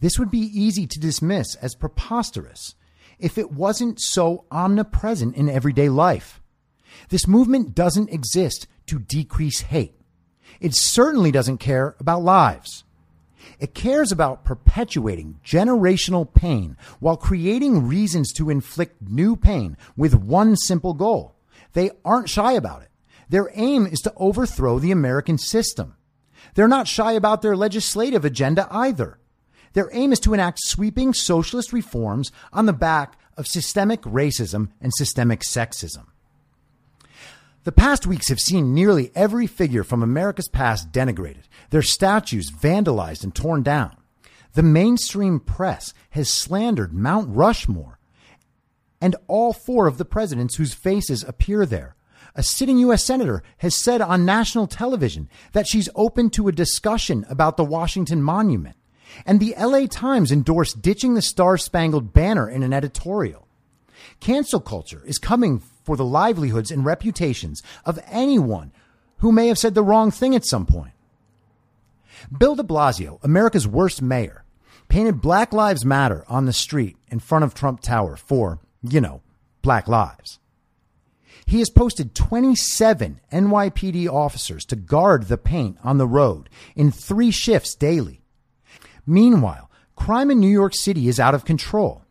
This 0.00 0.20
would 0.20 0.30
be 0.30 0.38
easy 0.38 0.86
to 0.86 1.00
dismiss 1.00 1.56
as 1.56 1.74
preposterous 1.74 2.76
if 3.18 3.38
it 3.38 3.50
wasn't 3.50 4.00
so 4.00 4.44
omnipresent 4.52 5.34
in 5.34 5.48
everyday 5.48 5.88
life. 5.88 6.40
This 7.08 7.26
movement 7.26 7.74
doesn't 7.74 8.10
exist 8.10 8.68
to 8.86 9.00
decrease 9.00 9.62
hate. 9.62 9.98
It 10.60 10.76
certainly 10.76 11.32
doesn't 11.32 11.58
care 11.58 11.96
about 11.98 12.22
lives. 12.22 12.83
It 13.58 13.74
cares 13.74 14.12
about 14.12 14.44
perpetuating 14.44 15.40
generational 15.44 16.32
pain 16.32 16.76
while 17.00 17.16
creating 17.16 17.86
reasons 17.86 18.32
to 18.34 18.50
inflict 18.50 19.00
new 19.02 19.36
pain 19.36 19.76
with 19.96 20.14
one 20.14 20.56
simple 20.56 20.94
goal. 20.94 21.36
They 21.72 21.90
aren't 22.04 22.28
shy 22.28 22.52
about 22.52 22.82
it. 22.82 22.90
Their 23.28 23.50
aim 23.54 23.86
is 23.86 24.00
to 24.00 24.12
overthrow 24.16 24.78
the 24.78 24.92
American 24.92 25.38
system. 25.38 25.96
They're 26.54 26.68
not 26.68 26.88
shy 26.88 27.12
about 27.12 27.42
their 27.42 27.56
legislative 27.56 28.24
agenda 28.24 28.68
either. 28.70 29.18
Their 29.72 29.90
aim 29.92 30.12
is 30.12 30.20
to 30.20 30.34
enact 30.34 30.60
sweeping 30.62 31.14
socialist 31.14 31.72
reforms 31.72 32.30
on 32.52 32.66
the 32.66 32.72
back 32.72 33.18
of 33.36 33.46
systemic 33.46 34.02
racism 34.02 34.70
and 34.80 34.92
systemic 34.94 35.40
sexism. 35.40 36.06
The 37.64 37.72
past 37.72 38.06
weeks 38.06 38.28
have 38.28 38.40
seen 38.40 38.74
nearly 38.74 39.10
every 39.14 39.46
figure 39.46 39.84
from 39.84 40.02
America's 40.02 40.48
past 40.48 40.92
denigrated, 40.92 41.44
their 41.70 41.80
statues 41.80 42.50
vandalized 42.50 43.24
and 43.24 43.34
torn 43.34 43.62
down. 43.62 43.96
The 44.52 44.62
mainstream 44.62 45.40
press 45.40 45.94
has 46.10 46.28
slandered 46.28 46.92
Mount 46.92 47.34
Rushmore 47.34 47.98
and 49.00 49.16
all 49.28 49.54
four 49.54 49.86
of 49.86 49.96
the 49.96 50.04
presidents 50.04 50.56
whose 50.56 50.74
faces 50.74 51.24
appear 51.24 51.64
there. 51.64 51.96
A 52.34 52.42
sitting 52.42 52.78
U.S. 52.78 53.02
Senator 53.02 53.42
has 53.58 53.74
said 53.74 54.02
on 54.02 54.26
national 54.26 54.66
television 54.66 55.30
that 55.52 55.66
she's 55.66 55.88
open 55.94 56.28
to 56.30 56.48
a 56.48 56.52
discussion 56.52 57.24
about 57.30 57.56
the 57.56 57.64
Washington 57.64 58.22
Monument. 58.22 58.76
And 59.24 59.40
the 59.40 59.54
LA 59.58 59.86
Times 59.86 60.32
endorsed 60.32 60.82
ditching 60.82 61.14
the 61.14 61.22
Star 61.22 61.56
Spangled 61.56 62.12
Banner 62.12 62.48
in 62.48 62.62
an 62.62 62.72
editorial. 62.72 63.48
Cancel 64.20 64.60
culture 64.60 65.02
is 65.04 65.18
coming 65.18 65.60
for 65.84 65.96
the 65.96 66.04
livelihoods 66.04 66.70
and 66.70 66.84
reputations 66.84 67.62
of 67.84 67.98
anyone 68.06 68.72
who 69.18 69.32
may 69.32 69.48
have 69.48 69.58
said 69.58 69.74
the 69.74 69.82
wrong 69.82 70.10
thing 70.10 70.34
at 70.34 70.46
some 70.46 70.66
point. 70.66 70.92
Bill 72.36 72.54
de 72.54 72.62
Blasio, 72.62 73.22
America's 73.22 73.66
worst 73.66 74.00
mayor, 74.00 74.44
painted 74.88 75.20
Black 75.20 75.52
Lives 75.52 75.84
Matter 75.84 76.24
on 76.28 76.46
the 76.46 76.52
street 76.52 76.96
in 77.10 77.18
front 77.18 77.44
of 77.44 77.54
Trump 77.54 77.80
Tower 77.80 78.16
for, 78.16 78.60
you 78.82 79.00
know, 79.00 79.22
Black 79.62 79.88
Lives. 79.88 80.38
He 81.46 81.58
has 81.58 81.68
posted 81.68 82.14
27 82.14 83.20
NYPD 83.32 84.08
officers 84.08 84.64
to 84.66 84.76
guard 84.76 85.24
the 85.24 85.36
paint 85.36 85.78
on 85.84 85.98
the 85.98 86.06
road 86.06 86.48
in 86.74 86.90
three 86.90 87.30
shifts 87.30 87.74
daily. 87.74 88.22
Meanwhile, 89.06 89.70
crime 89.96 90.30
in 90.30 90.40
New 90.40 90.48
York 90.48 90.74
City 90.74 91.08
is 91.08 91.20
out 91.20 91.34
of 91.34 91.44
control. 91.44 92.03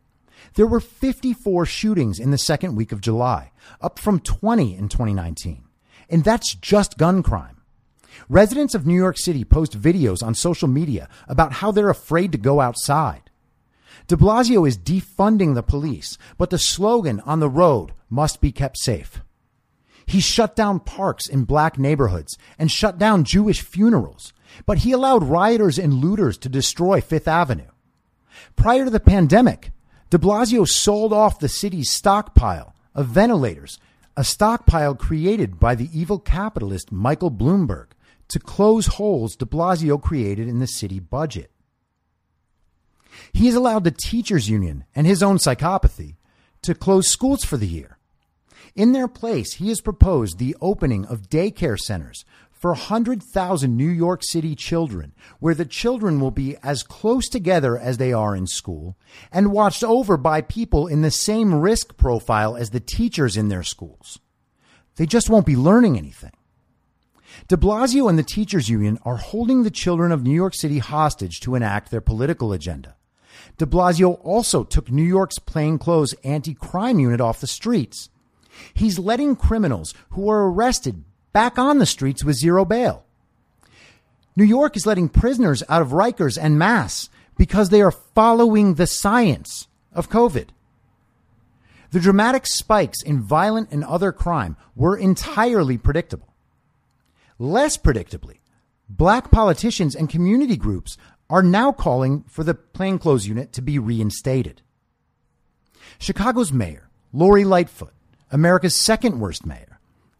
There 0.55 0.67
were 0.67 0.79
54 0.79 1.65
shootings 1.65 2.19
in 2.19 2.31
the 2.31 2.37
second 2.37 2.75
week 2.75 2.91
of 2.91 3.01
July, 3.01 3.51
up 3.81 3.97
from 3.97 4.19
20 4.19 4.75
in 4.75 4.87
2019. 4.87 5.63
And 6.09 6.23
that's 6.23 6.53
just 6.53 6.97
gun 6.97 7.23
crime. 7.23 7.61
Residents 8.29 8.75
of 8.75 8.85
New 8.85 8.95
York 8.95 9.17
City 9.17 9.43
post 9.43 9.79
videos 9.79 10.21
on 10.21 10.35
social 10.35 10.67
media 10.67 11.09
about 11.27 11.53
how 11.53 11.71
they're 11.71 11.89
afraid 11.89 12.31
to 12.31 12.37
go 12.37 12.61
outside. 12.61 13.31
De 14.07 14.15
Blasio 14.15 14.67
is 14.67 14.77
defunding 14.77 15.55
the 15.55 15.63
police, 15.63 16.17
but 16.37 16.49
the 16.49 16.59
slogan 16.59 17.19
on 17.21 17.39
the 17.39 17.49
road 17.49 17.93
must 18.09 18.41
be 18.41 18.51
kept 18.51 18.77
safe. 18.77 19.21
He 20.05 20.19
shut 20.19 20.55
down 20.55 20.81
parks 20.81 21.27
in 21.27 21.45
black 21.45 21.79
neighborhoods 21.79 22.37
and 22.59 22.69
shut 22.69 22.97
down 22.97 23.23
Jewish 23.23 23.61
funerals, 23.61 24.33
but 24.65 24.79
he 24.79 24.91
allowed 24.91 25.23
rioters 25.23 25.79
and 25.79 25.93
looters 25.93 26.37
to 26.39 26.49
destroy 26.49 27.01
Fifth 27.01 27.27
Avenue. 27.27 27.71
Prior 28.55 28.83
to 28.83 28.91
the 28.91 28.99
pandemic, 28.99 29.71
de 30.13 30.19
Blasio 30.19 30.63
sold 30.63 31.11
off 31.11 31.39
the 31.39 31.49
city's 31.49 31.89
stockpile 31.89 32.75
of 32.93 33.07
ventilators, 33.07 33.79
a 34.15 34.23
stockpile 34.23 34.93
created 34.93 35.59
by 35.59 35.73
the 35.73 35.89
evil 35.91 36.19
capitalist 36.19 36.91
Michael 36.91 37.31
Bloomberg 37.31 37.87
to 38.27 38.37
close 38.37 38.85
holes 38.85 39.35
de 39.35 39.43
Blasio 39.43 39.99
created 39.99 40.47
in 40.47 40.59
the 40.59 40.67
city 40.67 40.99
budget. 40.99 41.49
He 43.33 43.47
has 43.47 43.55
allowed 43.55 43.85
the 43.85 43.89
teachers 43.89 44.47
union 44.47 44.83
and 44.93 45.07
his 45.07 45.23
own 45.23 45.37
psychopathy 45.37 46.17
to 46.61 46.75
close 46.75 47.07
schools 47.07 47.43
for 47.43 47.57
the 47.57 47.65
year. 47.65 47.97
In 48.75 48.91
their 48.91 49.07
place, 49.07 49.53
he 49.53 49.69
has 49.69 49.81
proposed 49.81 50.37
the 50.37 50.55
opening 50.61 51.05
of 51.07 51.27
daycare 51.27 51.79
centers 51.79 52.23
for 52.63 52.69
100,000 52.69 53.75
New 53.75 53.89
York 53.89 54.23
City 54.23 54.55
children, 54.55 55.11
where 55.41 55.53
the 55.53 55.65
children 55.65 56.21
will 56.21 56.31
be 56.31 56.55
as 56.63 56.81
close 56.81 57.27
together 57.27 57.77
as 57.77 57.97
they 57.97 58.13
are 58.13 58.37
in 58.37 58.47
school 58.47 58.95
and 59.33 59.51
watched 59.51 59.83
over 59.83 60.15
by 60.15 60.39
people 60.39 60.87
in 60.87 61.01
the 61.01 61.11
same 61.11 61.53
risk 61.53 61.97
profile 61.97 62.55
as 62.55 62.69
the 62.69 62.79
teachers 62.79 63.35
in 63.35 63.49
their 63.49 63.63
schools. 63.63 64.17
They 64.95 65.05
just 65.05 65.29
won't 65.29 65.45
be 65.45 65.57
learning 65.57 65.97
anything. 65.97 66.31
De 67.49 67.57
Blasio 67.57 68.09
and 68.09 68.17
the 68.17 68.23
teachers 68.23 68.69
union 68.69 68.97
are 69.03 69.17
holding 69.17 69.63
the 69.63 69.69
children 69.69 70.13
of 70.13 70.23
New 70.23 70.31
York 70.31 70.55
City 70.55 70.79
hostage 70.79 71.41
to 71.41 71.55
enact 71.55 71.91
their 71.91 71.99
political 71.99 72.53
agenda. 72.53 72.95
De 73.57 73.65
Blasio 73.65 74.21
also 74.23 74.63
took 74.63 74.89
New 74.89 75.03
York's 75.03 75.37
plainclothes 75.37 76.15
anti-crime 76.23 76.97
unit 76.97 77.19
off 77.19 77.41
the 77.41 77.45
streets. 77.45 78.07
He's 78.73 78.97
letting 78.97 79.35
criminals 79.35 79.93
who 80.11 80.29
are 80.29 80.49
arrested 80.49 81.03
back 81.33 81.57
on 81.57 81.79
the 81.79 81.85
streets 81.85 82.23
with 82.23 82.37
zero 82.37 82.63
bail. 82.63 83.03
New 84.35 84.43
York 84.43 84.77
is 84.77 84.85
letting 84.85 85.09
prisoners 85.09 85.63
out 85.69 85.81
of 85.81 85.89
Rikers 85.89 86.37
and 86.41 86.57
Mass 86.57 87.09
because 87.37 87.69
they 87.69 87.81
are 87.81 87.91
following 87.91 88.75
the 88.75 88.87
science 88.87 89.67
of 89.91 90.09
COVID. 90.09 90.49
The 91.91 91.99
dramatic 91.99 92.47
spikes 92.47 93.03
in 93.03 93.21
violent 93.21 93.69
and 93.71 93.83
other 93.83 94.11
crime 94.11 94.57
were 94.75 94.97
entirely 94.97 95.77
predictable. 95.77 96.33
Less 97.37 97.77
predictably, 97.77 98.39
black 98.89 99.29
politicians 99.29 99.95
and 99.95 100.09
community 100.09 100.57
groups 100.57 100.97
are 101.29 101.43
now 101.43 101.71
calling 101.71 102.23
for 102.27 102.43
the 102.43 102.55
plainclothes 102.55 103.27
unit 103.27 103.53
to 103.53 103.61
be 103.61 103.77
reinstated. 103.77 104.61
Chicago's 105.99 106.51
mayor, 106.51 106.89
Lori 107.11 107.45
Lightfoot, 107.45 107.93
America's 108.31 108.75
second 108.75 109.19
worst 109.19 109.45
mayor, 109.45 109.72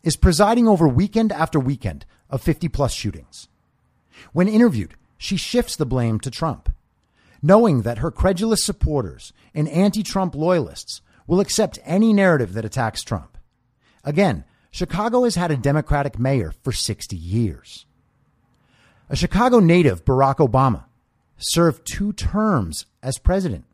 is 0.04 0.18
presiding 0.18 0.68
over 0.68 0.88
weekend 0.88 1.32
after 1.32 1.60
weekend 1.60 2.06
of 2.30 2.42
50 2.42 2.68
plus 2.70 2.94
shootings. 2.94 3.48
When 4.34 4.48
interviewed, 4.48 4.96
she 5.18 5.38
shifts 5.38 5.76
the 5.76 5.86
blame 5.86 6.20
to 6.20 6.32
Trump, 6.32 6.70
knowing 7.42 7.84
that 7.84 8.00
her 8.00 8.12
credulous 8.12 8.64
supporters 8.64 9.32
and 9.54 9.70
anti 9.70 10.04
Trump 10.04 10.36
loyalists 10.36 11.02
will 11.26 11.40
accept 11.40 11.80
any 11.86 12.12
narrative 12.12 12.54
that 12.54 12.66
attacks 12.66 13.02
Trump. 13.02 13.38
Again, 14.04 14.44
Chicago 14.72 15.24
has 15.24 15.36
had 15.36 15.52
a 15.52 15.58
Democratic 15.58 16.20
mayor 16.20 16.54
for 16.64 16.72
60 16.72 17.16
years. 17.16 17.86
A 19.10 19.16
Chicago 19.16 19.60
native, 19.60 20.04
Barack 20.04 20.38
Obama, 20.38 20.86
served 21.38 21.86
two 21.86 22.12
terms 22.12 22.86
as 23.02 23.18
president. 23.18 23.66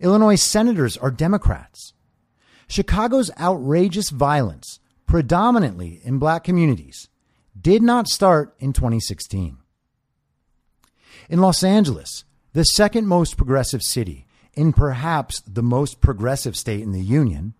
Illinois 0.00 0.36
senators 0.36 0.96
are 0.96 1.10
Democrats. 1.10 1.92
Chicago's 2.68 3.30
outrageous 3.40 4.10
violence 4.10 4.78
predominantly 5.08 6.00
in 6.04 6.18
black 6.18 6.44
communities, 6.44 7.08
did 7.60 7.82
not 7.82 8.06
start 8.06 8.54
in 8.60 8.72
2016. 8.72 9.56
In 11.28 11.40
Los 11.40 11.64
Angeles, 11.64 12.24
the 12.52 12.62
second 12.62 13.08
most 13.08 13.36
progressive 13.36 13.82
city 13.82 14.26
in 14.54 14.72
perhaps 14.72 15.40
the 15.40 15.62
most 15.62 16.00
progressive 16.00 16.56
state 16.56 16.82
in 16.82 16.92
the 16.92 17.02
Union, 17.02 17.54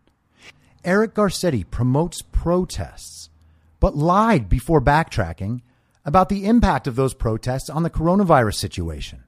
Eric 0.84 1.14
Garcetti 1.14 1.68
promotes 1.68 2.22
protests, 2.22 3.30
but 3.80 3.96
lied 3.96 4.48
before 4.48 4.80
backtracking 4.80 5.62
about 6.04 6.28
the 6.28 6.46
impact 6.46 6.86
of 6.86 6.96
those 6.96 7.14
protests 7.14 7.68
on 7.68 7.82
the 7.82 7.90
coronavirus 7.90 8.54
situation. 8.54 9.24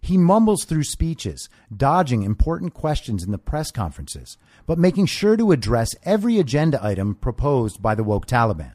He 0.00 0.16
mumbles 0.16 0.64
through 0.64 0.84
speeches, 0.84 1.48
dodging 1.74 2.22
important 2.22 2.74
questions 2.74 3.22
in 3.22 3.32
the 3.32 3.38
press 3.38 3.70
conferences, 3.70 4.38
but 4.70 4.78
making 4.78 5.04
sure 5.04 5.36
to 5.36 5.50
address 5.50 5.96
every 6.04 6.38
agenda 6.38 6.78
item 6.80 7.16
proposed 7.16 7.82
by 7.82 7.92
the 7.92 8.04
woke 8.04 8.24
Taliban. 8.24 8.70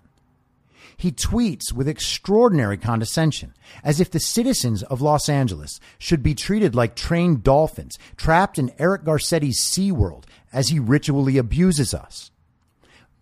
He 0.98 1.10
tweets 1.10 1.72
with 1.72 1.88
extraordinary 1.88 2.76
condescension, 2.76 3.54
as 3.82 4.02
if 4.02 4.12
the 4.12 4.20
citizens 4.20 4.84
of 4.84 5.00
Los 5.00 5.30
Angeles 5.30 5.80
should 5.98 6.22
be 6.22 6.36
treated 6.36 6.76
like 6.76 6.98
trained 6.98 7.44
dolphins 7.44 7.98
trapped 8.18 8.60
in 8.60 8.74
Eric 8.78 9.06
Garcetti's 9.06 9.62
SeaWorld 9.62 10.26
as 10.52 10.68
he 10.68 10.80
ritually 10.80 11.38
abuses 11.38 11.94
us. 11.94 12.30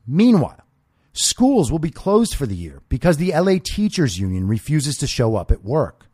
Meanwhile, 0.08 0.66
schools 1.12 1.72
will 1.72 1.78
be 1.78 1.92
closed 1.92 2.34
for 2.34 2.48
the 2.48 2.56
year 2.56 2.82
because 2.90 3.18
the 3.18 3.34
LA 3.40 3.60
Teachers 3.64 4.18
Union 4.18 4.48
refuses 4.48 4.98
to 4.98 5.06
show 5.06 5.36
up 5.36 5.52
at 5.52 5.64
work. 5.64 6.08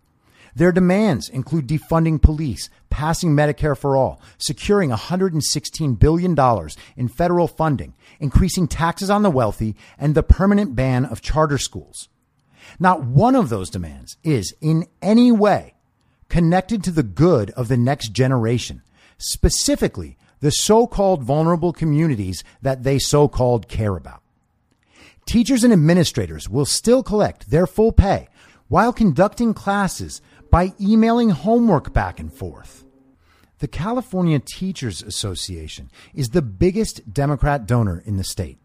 Their 0.56 0.72
demands 0.72 1.30
include 1.30 1.68
defunding 1.68 2.22
police, 2.22 2.70
passing 2.90 3.32
Medicare 3.32 3.78
for 3.78 3.96
all, 3.96 4.22
securing 4.38 4.90
$116 4.90 6.00
billion 6.00 6.38
in 6.96 7.08
federal 7.08 7.48
funding, 7.48 7.94
increasing 8.20 8.68
taxes 8.68 9.10
on 9.10 9.24
the 9.24 9.30
wealthy, 9.30 9.76
and 9.98 10.16
the 10.16 10.24
permanent 10.24 10.76
ban 10.76 11.06
of 11.06 11.22
charter 11.22 11.58
schools. 11.58 12.10
Not 12.80 13.04
one 13.04 13.36
of 13.36 13.50
those 13.50 13.70
demands 13.70 14.18
is 14.24 14.54
in 14.62 14.88
any 15.02 15.32
way 15.32 15.76
connected 16.30 16.84
to 16.84 16.92
the 16.92 17.04
good 17.04 17.50
of 17.52 17.68
the 17.68 17.78
next 17.78 18.10
generation, 18.10 18.82
specifically 19.18 20.18
the 20.40 20.52
so 20.52 20.88
called 20.88 21.24
vulnerable 21.24 21.74
communities 21.74 22.44
that 22.62 22.84
they 22.84 23.00
so 23.00 23.28
called 23.28 23.68
care 23.68 23.96
about. 23.96 24.22
Teachers 25.26 25.64
and 25.64 25.74
administrators 25.74 26.50
will 26.50 26.66
still 26.66 27.04
collect 27.04 27.50
their 27.50 27.68
full 27.68 27.92
pay 27.92 28.30
while 28.68 28.94
conducting 28.94 29.54
classes 29.54 30.22
by 30.50 30.74
emailing 30.80 31.30
homework 31.30 31.94
back 31.94 32.20
and 32.20 32.34
forth. 32.34 32.84
The 33.60 33.68
California 33.68 34.40
Teachers 34.40 35.04
Association 35.04 35.92
is 36.14 36.30
the 36.30 36.42
biggest 36.42 37.14
Democrat 37.14 37.66
donor 37.66 38.02
in 38.06 38.18
the 38.18 38.24
state. 38.24 38.58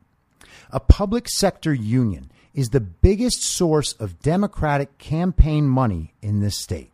A 0.71 0.81
public 0.81 1.29
sector 1.29 1.75
union 1.75 2.31
is 2.55 2.69
the 2.69 2.81
biggest 2.81 3.43
source 3.43 3.93
of 3.95 4.21
Democratic 4.21 4.97
campaign 4.99 5.69
money 5.69 6.15
in 6.23 6.41
this 6.41 6.57
state. 6.57 6.93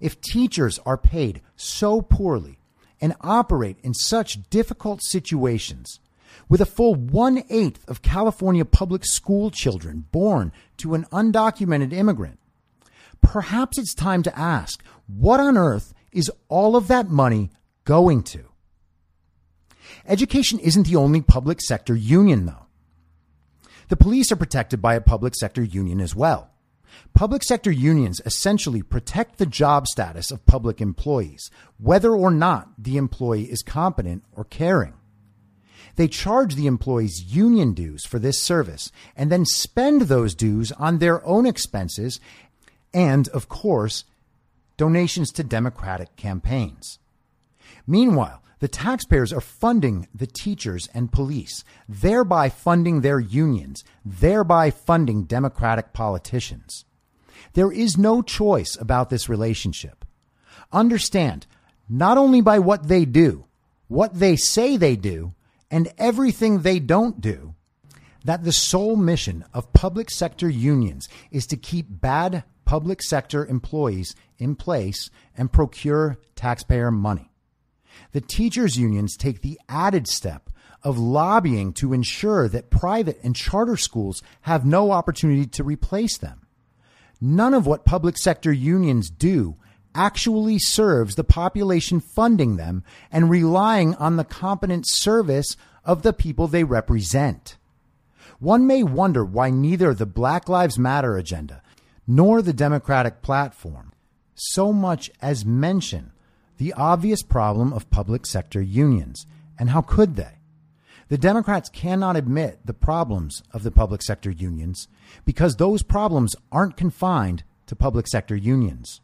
If 0.00 0.20
teachers 0.20 0.78
are 0.84 0.98
paid 0.98 1.40
so 1.56 2.02
poorly 2.02 2.58
and 3.00 3.14
operate 3.20 3.78
in 3.82 3.94
such 3.94 4.50
difficult 4.50 5.00
situations, 5.04 6.00
with 6.48 6.60
a 6.60 6.66
full 6.66 6.94
one 6.94 7.44
eighth 7.48 7.88
of 7.88 8.02
California 8.02 8.64
public 8.64 9.04
school 9.04 9.50
children 9.50 10.06
born 10.10 10.52
to 10.78 10.94
an 10.94 11.04
undocumented 11.12 11.92
immigrant, 11.92 12.38
perhaps 13.20 13.78
it's 13.78 13.94
time 13.94 14.22
to 14.22 14.38
ask 14.38 14.82
what 15.06 15.40
on 15.40 15.56
earth 15.56 15.94
is 16.12 16.30
all 16.48 16.76
of 16.76 16.88
that 16.88 17.08
money 17.08 17.50
going 17.84 18.22
to? 18.22 18.44
Education 20.06 20.58
isn't 20.58 20.86
the 20.86 20.96
only 20.96 21.20
public 21.20 21.60
sector 21.60 21.94
union, 21.94 22.46
though. 22.46 22.66
The 23.88 23.96
police 23.96 24.30
are 24.30 24.36
protected 24.36 24.82
by 24.82 24.94
a 24.94 25.00
public 25.00 25.34
sector 25.34 25.62
union 25.62 26.00
as 26.00 26.14
well. 26.14 26.50
Public 27.14 27.42
sector 27.42 27.70
unions 27.70 28.20
essentially 28.24 28.82
protect 28.82 29.38
the 29.38 29.46
job 29.46 29.86
status 29.86 30.30
of 30.30 30.44
public 30.46 30.80
employees, 30.80 31.50
whether 31.78 32.14
or 32.14 32.30
not 32.30 32.70
the 32.78 32.96
employee 32.96 33.44
is 33.44 33.62
competent 33.62 34.24
or 34.32 34.44
caring. 34.44 34.94
They 35.96 36.08
charge 36.08 36.54
the 36.54 36.66
employees 36.66 37.24
union 37.26 37.72
dues 37.72 38.06
for 38.06 38.18
this 38.18 38.40
service 38.40 38.92
and 39.16 39.32
then 39.32 39.44
spend 39.44 40.02
those 40.02 40.34
dues 40.34 40.70
on 40.72 40.98
their 40.98 41.24
own 41.26 41.44
expenses 41.44 42.20
and, 42.92 43.28
of 43.28 43.48
course, 43.48 44.04
donations 44.76 45.30
to 45.32 45.44
Democratic 45.44 46.16
campaigns. 46.16 46.98
Meanwhile, 47.86 48.42
the 48.60 48.68
taxpayers 48.68 49.32
are 49.32 49.40
funding 49.40 50.08
the 50.14 50.26
teachers 50.26 50.88
and 50.92 51.12
police, 51.12 51.64
thereby 51.88 52.48
funding 52.48 53.00
their 53.00 53.20
unions, 53.20 53.84
thereby 54.04 54.70
funding 54.70 55.24
Democratic 55.24 55.92
politicians. 55.92 56.84
There 57.54 57.70
is 57.70 57.96
no 57.96 58.22
choice 58.22 58.76
about 58.80 59.10
this 59.10 59.28
relationship. 59.28 60.04
Understand, 60.72 61.46
not 61.88 62.18
only 62.18 62.40
by 62.40 62.58
what 62.58 62.88
they 62.88 63.04
do, 63.04 63.46
what 63.86 64.14
they 64.14 64.36
say 64.36 64.76
they 64.76 64.96
do, 64.96 65.34
and 65.70 65.92
everything 65.98 66.60
they 66.60 66.78
don't 66.78 67.20
do, 67.20 67.54
that 68.24 68.44
the 68.44 68.52
sole 68.52 68.96
mission 68.96 69.44
of 69.54 69.72
public 69.72 70.10
sector 70.10 70.48
unions 70.48 71.08
is 71.30 71.46
to 71.46 71.56
keep 71.56 71.86
bad 71.88 72.44
public 72.68 73.02
sector 73.02 73.46
employees 73.46 74.14
in 74.36 74.54
place 74.54 75.08
and 75.34 75.50
procure 75.50 76.18
taxpayer 76.34 76.90
money. 76.90 77.30
The 78.12 78.20
teachers' 78.20 78.76
unions 78.76 79.16
take 79.16 79.40
the 79.40 79.58
added 79.70 80.06
step 80.06 80.50
of 80.82 80.98
lobbying 80.98 81.72
to 81.72 81.94
ensure 81.94 82.46
that 82.46 82.68
private 82.68 83.18
and 83.24 83.34
charter 83.34 83.78
schools 83.78 84.22
have 84.42 84.66
no 84.66 84.90
opportunity 84.90 85.46
to 85.46 85.64
replace 85.64 86.18
them. 86.18 86.46
None 87.22 87.54
of 87.54 87.66
what 87.66 87.86
public 87.86 88.18
sector 88.18 88.52
unions 88.52 89.08
do 89.08 89.56
actually 89.94 90.58
serves 90.58 91.14
the 91.14 91.24
population 91.24 92.00
funding 92.00 92.58
them 92.58 92.84
and 93.10 93.30
relying 93.30 93.94
on 93.94 94.18
the 94.18 94.24
competent 94.24 94.84
service 94.86 95.56
of 95.86 96.02
the 96.02 96.12
people 96.12 96.46
they 96.46 96.64
represent. 96.64 97.56
One 98.40 98.66
may 98.66 98.82
wonder 98.82 99.24
why 99.24 99.48
neither 99.48 99.94
the 99.94 100.04
Black 100.04 100.50
Lives 100.50 100.78
Matter 100.78 101.16
agenda 101.16 101.62
nor 102.08 102.40
the 102.42 102.54
Democratic 102.54 103.22
platform 103.22 103.92
so 104.34 104.72
much 104.72 105.10
as 105.20 105.44
mention 105.44 106.12
the 106.56 106.72
obvious 106.72 107.22
problem 107.22 107.72
of 107.72 107.90
public 107.90 108.24
sector 108.26 108.62
unions. 108.62 109.26
And 109.58 109.70
how 109.70 109.82
could 109.82 110.16
they? 110.16 110.38
The 111.08 111.18
Democrats 111.18 111.68
cannot 111.68 112.16
admit 112.16 112.60
the 112.64 112.74
problems 112.74 113.42
of 113.52 113.62
the 113.62 113.70
public 113.70 114.02
sector 114.02 114.30
unions 114.30 114.88
because 115.24 115.56
those 115.56 115.82
problems 115.82 116.36
aren't 116.52 116.76
confined 116.76 117.44
to 117.66 117.76
public 117.76 118.06
sector 118.06 118.36
unions. 118.36 119.00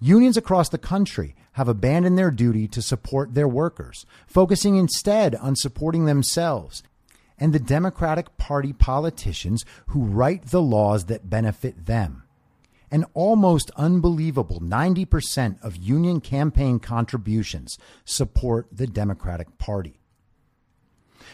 Unions 0.00 0.36
across 0.36 0.68
the 0.68 0.78
country 0.78 1.34
have 1.52 1.68
abandoned 1.68 2.18
their 2.18 2.30
duty 2.30 2.68
to 2.68 2.82
support 2.82 3.34
their 3.34 3.48
workers, 3.48 4.04
focusing 4.26 4.76
instead 4.76 5.34
on 5.36 5.56
supporting 5.56 6.04
themselves 6.04 6.82
and 7.38 7.52
the 7.52 7.58
Democratic 7.58 8.36
Party 8.38 8.72
politicians 8.72 9.64
who 9.88 10.04
write 10.04 10.46
the 10.46 10.62
laws 10.62 11.06
that 11.06 11.28
benefit 11.28 11.86
them. 11.86 12.22
An 12.90 13.04
almost 13.14 13.70
unbelievable 13.76 14.60
90% 14.60 15.60
of 15.62 15.76
union 15.76 16.20
campaign 16.20 16.78
contributions 16.78 17.78
support 18.04 18.68
the 18.70 18.86
Democratic 18.86 19.58
Party. 19.58 20.00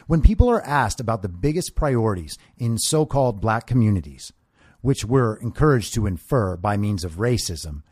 When 0.06 0.22
people 0.22 0.50
are 0.50 0.62
asked 0.62 1.00
about 1.00 1.22
the 1.22 1.28
biggest 1.28 1.74
priorities 1.74 2.38
in 2.56 2.78
so 2.78 3.04
called 3.04 3.40
black 3.40 3.66
communities, 3.66 4.32
which 4.80 5.04
we're 5.04 5.36
encouraged 5.36 5.94
to 5.94 6.06
infer 6.06 6.56
by 6.56 6.76
means 6.76 7.04
of 7.04 7.12
racism, 7.16 7.82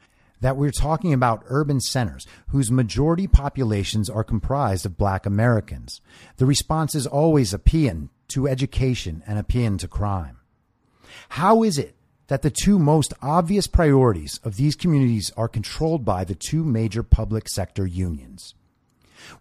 that 0.40 0.56
we're 0.56 0.70
talking 0.70 1.12
about 1.12 1.44
urban 1.46 1.80
centers 1.80 2.26
whose 2.48 2.70
majority 2.70 3.26
populations 3.26 4.08
are 4.10 4.24
comprised 4.24 4.86
of 4.86 4.96
black 4.96 5.26
Americans. 5.26 6.00
The 6.36 6.46
response 6.46 6.94
is 6.94 7.06
always 7.06 7.52
a 7.52 7.58
paean 7.58 8.10
to 8.28 8.48
education 8.48 9.22
and 9.26 9.38
a 9.38 9.42
paean 9.42 9.78
to 9.78 9.88
crime. 9.88 10.38
How 11.30 11.62
is 11.62 11.78
it 11.78 11.94
that 12.28 12.42
the 12.42 12.50
two 12.50 12.78
most 12.78 13.12
obvious 13.20 13.66
priorities 13.66 14.38
of 14.44 14.56
these 14.56 14.76
communities 14.76 15.32
are 15.36 15.48
controlled 15.48 16.04
by 16.04 16.24
the 16.24 16.34
two 16.34 16.64
major 16.64 17.02
public 17.02 17.48
sector 17.48 17.86
unions? 17.86 18.54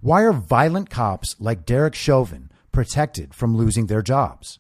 Why 0.02 0.24
are 0.24 0.34
violent 0.34 0.90
cops 0.90 1.36
like 1.40 1.66
Derek 1.66 1.96
Chauvin 1.96 2.52
protected 2.72 3.34
from 3.34 3.56
losing 3.56 3.88
their 3.88 4.02
jobs? 4.02 4.60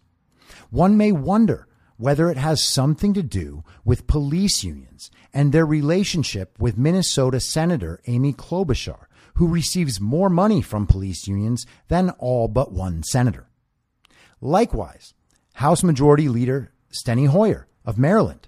One 0.69 0.95
may 0.97 1.11
wonder 1.11 1.67
whether 1.99 2.31
it 2.31 2.37
has 2.37 2.63
something 2.63 3.13
to 3.13 3.21
do 3.21 3.61
with 3.83 4.07
police 4.07 4.63
unions 4.63 5.11
and 5.33 5.51
their 5.51 5.65
relationship 5.65 6.57
with 6.57 6.77
Minnesota 6.77 7.41
Senator 7.41 7.99
Amy 8.07 8.31
Klobuchar, 8.31 9.07
who 9.35 9.49
receives 9.49 9.99
more 9.99 10.29
money 10.29 10.61
from 10.61 10.87
police 10.87 11.27
unions 11.27 11.65
than 11.89 12.11
all 12.11 12.47
but 12.47 12.71
one 12.71 13.03
senator. 13.03 13.49
Likewise, 14.39 15.13
House 15.55 15.83
Majority 15.83 16.29
Leader 16.29 16.71
Steny 16.89 17.27
Hoyer 17.27 17.67
of 17.85 17.99
Maryland 17.99 18.47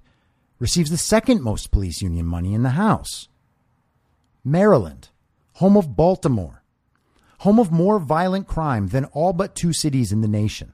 receives 0.57 0.89
the 0.89 0.97
second 0.97 1.41
most 1.41 1.71
police 1.71 2.01
union 2.01 2.25
money 2.25 2.53
in 2.53 2.63
the 2.63 2.69
House. 2.69 3.27
Maryland, 4.45 5.09
home 5.55 5.75
of 5.75 5.97
Baltimore, 5.97 6.63
home 7.39 7.59
of 7.59 7.69
more 7.69 7.99
violent 7.99 8.47
crime 8.47 8.87
than 8.87 9.03
all 9.05 9.33
but 9.33 9.55
two 9.55 9.73
cities 9.73 10.13
in 10.13 10.21
the 10.21 10.27
nation. 10.29 10.73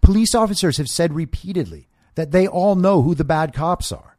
Police 0.00 0.34
officers 0.34 0.76
have 0.78 0.88
said 0.88 1.12
repeatedly 1.12 1.88
that 2.14 2.30
they 2.30 2.46
all 2.46 2.74
know 2.74 3.02
who 3.02 3.14
the 3.14 3.24
bad 3.24 3.52
cops 3.52 3.92
are. 3.92 4.16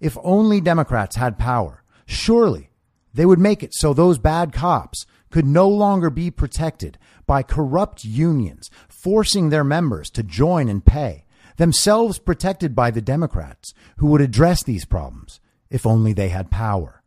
If 0.00 0.16
only 0.22 0.60
Democrats 0.60 1.16
had 1.16 1.38
power, 1.38 1.82
surely 2.06 2.70
they 3.12 3.26
would 3.26 3.38
make 3.38 3.62
it 3.62 3.74
so 3.74 3.92
those 3.92 4.18
bad 4.18 4.52
cops 4.52 5.06
could 5.30 5.46
no 5.46 5.68
longer 5.68 6.10
be 6.10 6.30
protected 6.30 6.98
by 7.26 7.42
corrupt 7.42 8.04
unions 8.04 8.70
forcing 8.88 9.50
their 9.50 9.64
members 9.64 10.10
to 10.10 10.22
join 10.22 10.68
and 10.68 10.84
pay, 10.84 11.24
themselves 11.56 12.18
protected 12.18 12.74
by 12.74 12.90
the 12.90 13.00
Democrats 13.00 13.72
who 13.98 14.06
would 14.08 14.20
address 14.20 14.62
these 14.62 14.84
problems 14.84 15.40
if 15.70 15.86
only 15.86 16.12
they 16.12 16.28
had 16.28 16.50
power. 16.50 17.02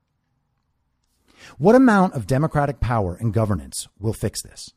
What 1.58 1.76
amount 1.76 2.14
of 2.14 2.28
Democratic 2.28 2.80
power 2.80 3.16
and 3.16 3.34
governance 3.34 3.88
will 4.00 4.14
fix 4.14 4.42
this? 4.42 4.72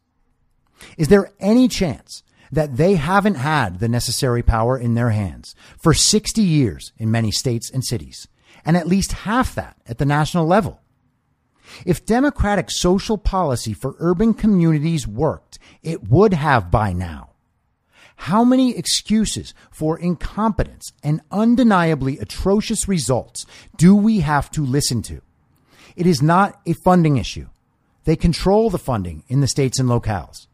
Is 0.98 1.08
there 1.08 1.32
any 1.38 1.68
chance 1.68 2.22
that 2.52 2.76
they 2.76 2.94
haven't 2.94 3.36
had 3.36 3.80
the 3.80 3.88
necessary 3.88 4.42
power 4.42 4.78
in 4.78 4.94
their 4.94 5.10
hands 5.10 5.54
for 5.78 5.94
60 5.94 6.40
years 6.42 6.92
in 6.98 7.10
many 7.10 7.30
states 7.30 7.70
and 7.70 7.84
cities, 7.84 8.28
and 8.64 8.76
at 8.76 8.86
least 8.86 9.12
half 9.12 9.54
that 9.54 9.76
at 9.86 9.98
the 9.98 10.04
national 10.04 10.46
level. 10.46 10.80
If 11.84 12.06
democratic 12.06 12.70
social 12.70 13.18
policy 13.18 13.72
for 13.72 13.96
urban 13.98 14.34
communities 14.34 15.06
worked, 15.06 15.58
it 15.82 16.08
would 16.08 16.32
have 16.32 16.70
by 16.70 16.92
now. 16.92 17.30
How 18.16 18.44
many 18.44 18.76
excuses 18.76 19.52
for 19.70 19.98
incompetence 19.98 20.92
and 21.02 21.20
undeniably 21.30 22.18
atrocious 22.18 22.88
results 22.88 23.44
do 23.76 23.94
we 23.94 24.20
have 24.20 24.50
to 24.52 24.64
listen 24.64 25.02
to? 25.02 25.20
It 25.96 26.06
is 26.06 26.22
not 26.22 26.60
a 26.66 26.72
funding 26.72 27.18
issue. 27.18 27.48
They 28.04 28.16
control 28.16 28.70
the 28.70 28.78
funding 28.78 29.24
in 29.28 29.40
the 29.40 29.48
states 29.48 29.78
and 29.78 29.88
locales. 29.88 30.45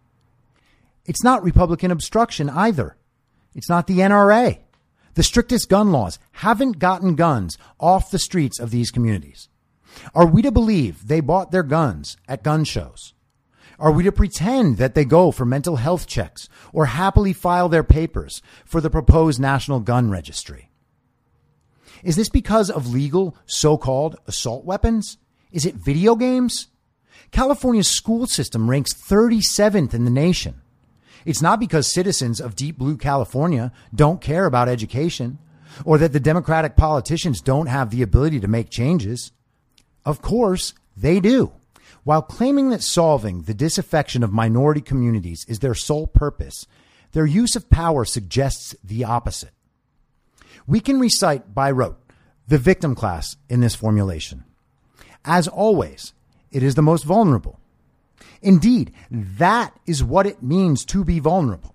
It's 1.05 1.25
not 1.25 1.43
Republican 1.43 1.91
obstruction 1.91 2.49
either. 2.49 2.97
It's 3.55 3.69
not 3.69 3.87
the 3.87 3.99
NRA. 3.99 4.59
The 5.15 5.23
strictest 5.23 5.69
gun 5.69 5.93
laws 5.93 6.19
haven't 6.33 6.79
gotten 6.79 7.17
guns 7.17 7.59
off 7.79 8.11
the 8.11 8.19
streets 8.19 8.59
of 8.59 8.71
these 8.71 8.91
communities. 8.91 9.49
Are 10.15 10.27
we 10.27 10.41
to 10.43 10.51
believe 10.51 11.07
they 11.07 11.21
bought 11.21 11.51
their 11.51 11.63
guns 11.63 12.17
at 12.27 12.43
gun 12.43 12.65
shows? 12.65 13.13
Are 13.79 13.93
we 13.93 14.05
to 14.05 14.13
pretend 14.13 14.77
that 14.79 14.95
they 14.95 15.05
go 15.05 15.33
for 15.33 15.45
mental 15.45 15.77
health 15.77 16.07
checks 16.07 16.49
or 16.73 16.87
happily 16.87 17.33
file 17.33 17.69
their 17.69 17.83
papers 17.83 18.41
for 18.65 18.81
the 18.81 18.89
proposed 18.89 19.41
national 19.41 19.81
gun 19.81 20.11
registry? 20.11 20.71
Is 22.03 22.17
this 22.17 22.29
because 22.29 22.71
of 22.71 22.93
legal 22.93 23.37
so 23.45 23.77
called 23.77 24.17
assault 24.27 24.65
weapons? 24.65 25.19
Is 25.51 25.67
it 25.67 25.75
video 25.75 26.17
games? 26.17 26.69
California's 27.33 27.89
school 27.89 28.27
system 28.27 28.71
ranks 28.71 28.95
37th 28.95 29.95
in 29.95 30.05
the 30.05 30.11
nation. 30.11 30.62
It's 31.25 31.43
not 31.43 31.61
because 31.61 31.93
citizens 31.93 32.41
of 32.41 32.57
deep 32.57 32.79
blue 32.79 32.97
California 32.97 33.73
don't 33.95 34.21
care 34.21 34.47
about 34.47 34.69
education 34.69 35.39
or 35.85 35.99
that 35.99 36.13
the 36.13 36.21
Democratic 36.21 36.77
politicians 36.77 37.41
don't 37.41 37.67
have 37.67 37.91
the 37.91 38.03
ability 38.03 38.41
to 38.41 38.49
make 38.49 38.71
changes. 38.71 39.33
Of 40.05 40.21
course, 40.21 40.75
they 40.97 41.21
do. 41.21 41.53
While 42.05 42.23
claiming 42.23 42.71
that 42.71 42.83
solving 42.83 43.43
the 43.43 43.55
disaffection 43.55 44.23
of 44.23 44.33
minority 44.33 44.81
communities 44.81 45.47
is 45.49 45.61
their 45.61 45.75
sole 45.75 46.07
purpose, 46.07 46.67
their 47.13 47.27
use 47.27 47.55
of 47.55 47.71
power 47.71 48.05
suggests 48.05 48.75
the 48.83 49.05
opposite. 49.05 49.53
We 50.67 50.81
can 50.81 50.99
recite 50.99 51.55
by 51.55 51.71
rote 51.71 51.99
the 52.49 52.59
victim 52.59 52.95
class 52.95 53.37
in 53.49 53.61
this 53.61 53.75
formulation. 53.75 54.45
As 55.25 55.47
always, 55.47 56.13
it 56.51 56.63
is 56.63 56.75
the 56.75 56.83
most 56.83 57.05
vulnerable. 57.05 57.61
Indeed, 58.43 58.93
that 59.11 59.79
is 59.87 60.03
what 60.03 60.27
it 60.27 60.43
means 60.43 60.85
to 60.87 61.05
be 61.05 61.21
vulnerable. 61.21 61.75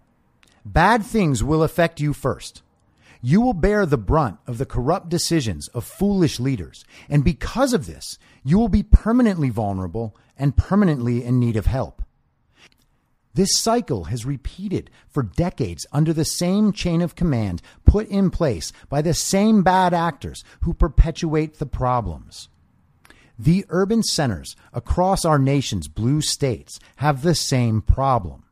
Bad 0.65 1.05
things 1.05 1.43
will 1.43 1.63
affect 1.63 2.01
you 2.01 2.13
first. 2.13 2.61
You 3.21 3.41
will 3.41 3.53
bear 3.53 3.85
the 3.85 3.97
brunt 3.97 4.37
of 4.45 4.57
the 4.57 4.65
corrupt 4.65 5.09
decisions 5.09 5.69
of 5.69 5.85
foolish 5.85 6.39
leaders. 6.39 6.85
And 7.09 7.23
because 7.23 7.73
of 7.73 7.87
this, 7.87 8.19
you 8.43 8.59
will 8.59 8.67
be 8.67 8.83
permanently 8.83 9.49
vulnerable 9.49 10.15
and 10.37 10.55
permanently 10.55 11.23
in 11.23 11.39
need 11.39 11.55
of 11.55 11.65
help. 11.65 12.03
This 13.33 13.49
cycle 13.59 14.05
has 14.05 14.25
repeated 14.25 14.89
for 15.07 15.23
decades 15.23 15.85
under 15.91 16.11
the 16.11 16.25
same 16.25 16.71
chain 16.73 17.01
of 17.01 17.15
command 17.15 17.61
put 17.85 18.07
in 18.07 18.29
place 18.29 18.73
by 18.89 19.01
the 19.01 19.13
same 19.13 19.61
bad 19.61 19.93
actors 19.93 20.43
who 20.61 20.73
perpetuate 20.73 21.59
the 21.59 21.65
problems. 21.65 22.49
The 23.39 23.65
urban 23.69 24.03
centers 24.03 24.55
across 24.73 25.25
our 25.25 25.37
nation's 25.37 25.87
blue 25.87 26.21
states 26.21 26.79
have 26.97 27.21
the 27.21 27.35
same 27.35 27.81
problem. 27.81 28.43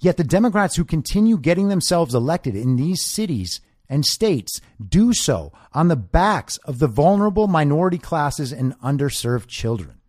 Yet 0.00 0.16
the 0.16 0.24
Democrats 0.24 0.76
who 0.76 0.84
continue 0.84 1.38
getting 1.38 1.68
themselves 1.68 2.14
elected 2.14 2.56
in 2.56 2.76
these 2.76 3.04
cities 3.04 3.60
and 3.88 4.06
states 4.06 4.60
do 4.86 5.12
so 5.12 5.52
on 5.74 5.88
the 5.88 5.96
backs 5.96 6.56
of 6.58 6.78
the 6.78 6.86
vulnerable 6.86 7.48
minority 7.48 7.98
classes 7.98 8.52
and 8.52 8.78
underserved 8.80 9.48
children. 9.48 10.00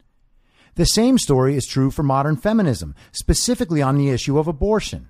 The 0.76 0.86
same 0.86 1.18
story 1.18 1.56
is 1.56 1.66
true 1.66 1.92
for 1.92 2.04
modern 2.04 2.38
feminism, 2.38 2.96
specifically 3.12 3.82
on 3.82 3.98
the 3.98 4.10
issue 4.10 4.38
of 4.38 4.48
abortion. 4.48 5.10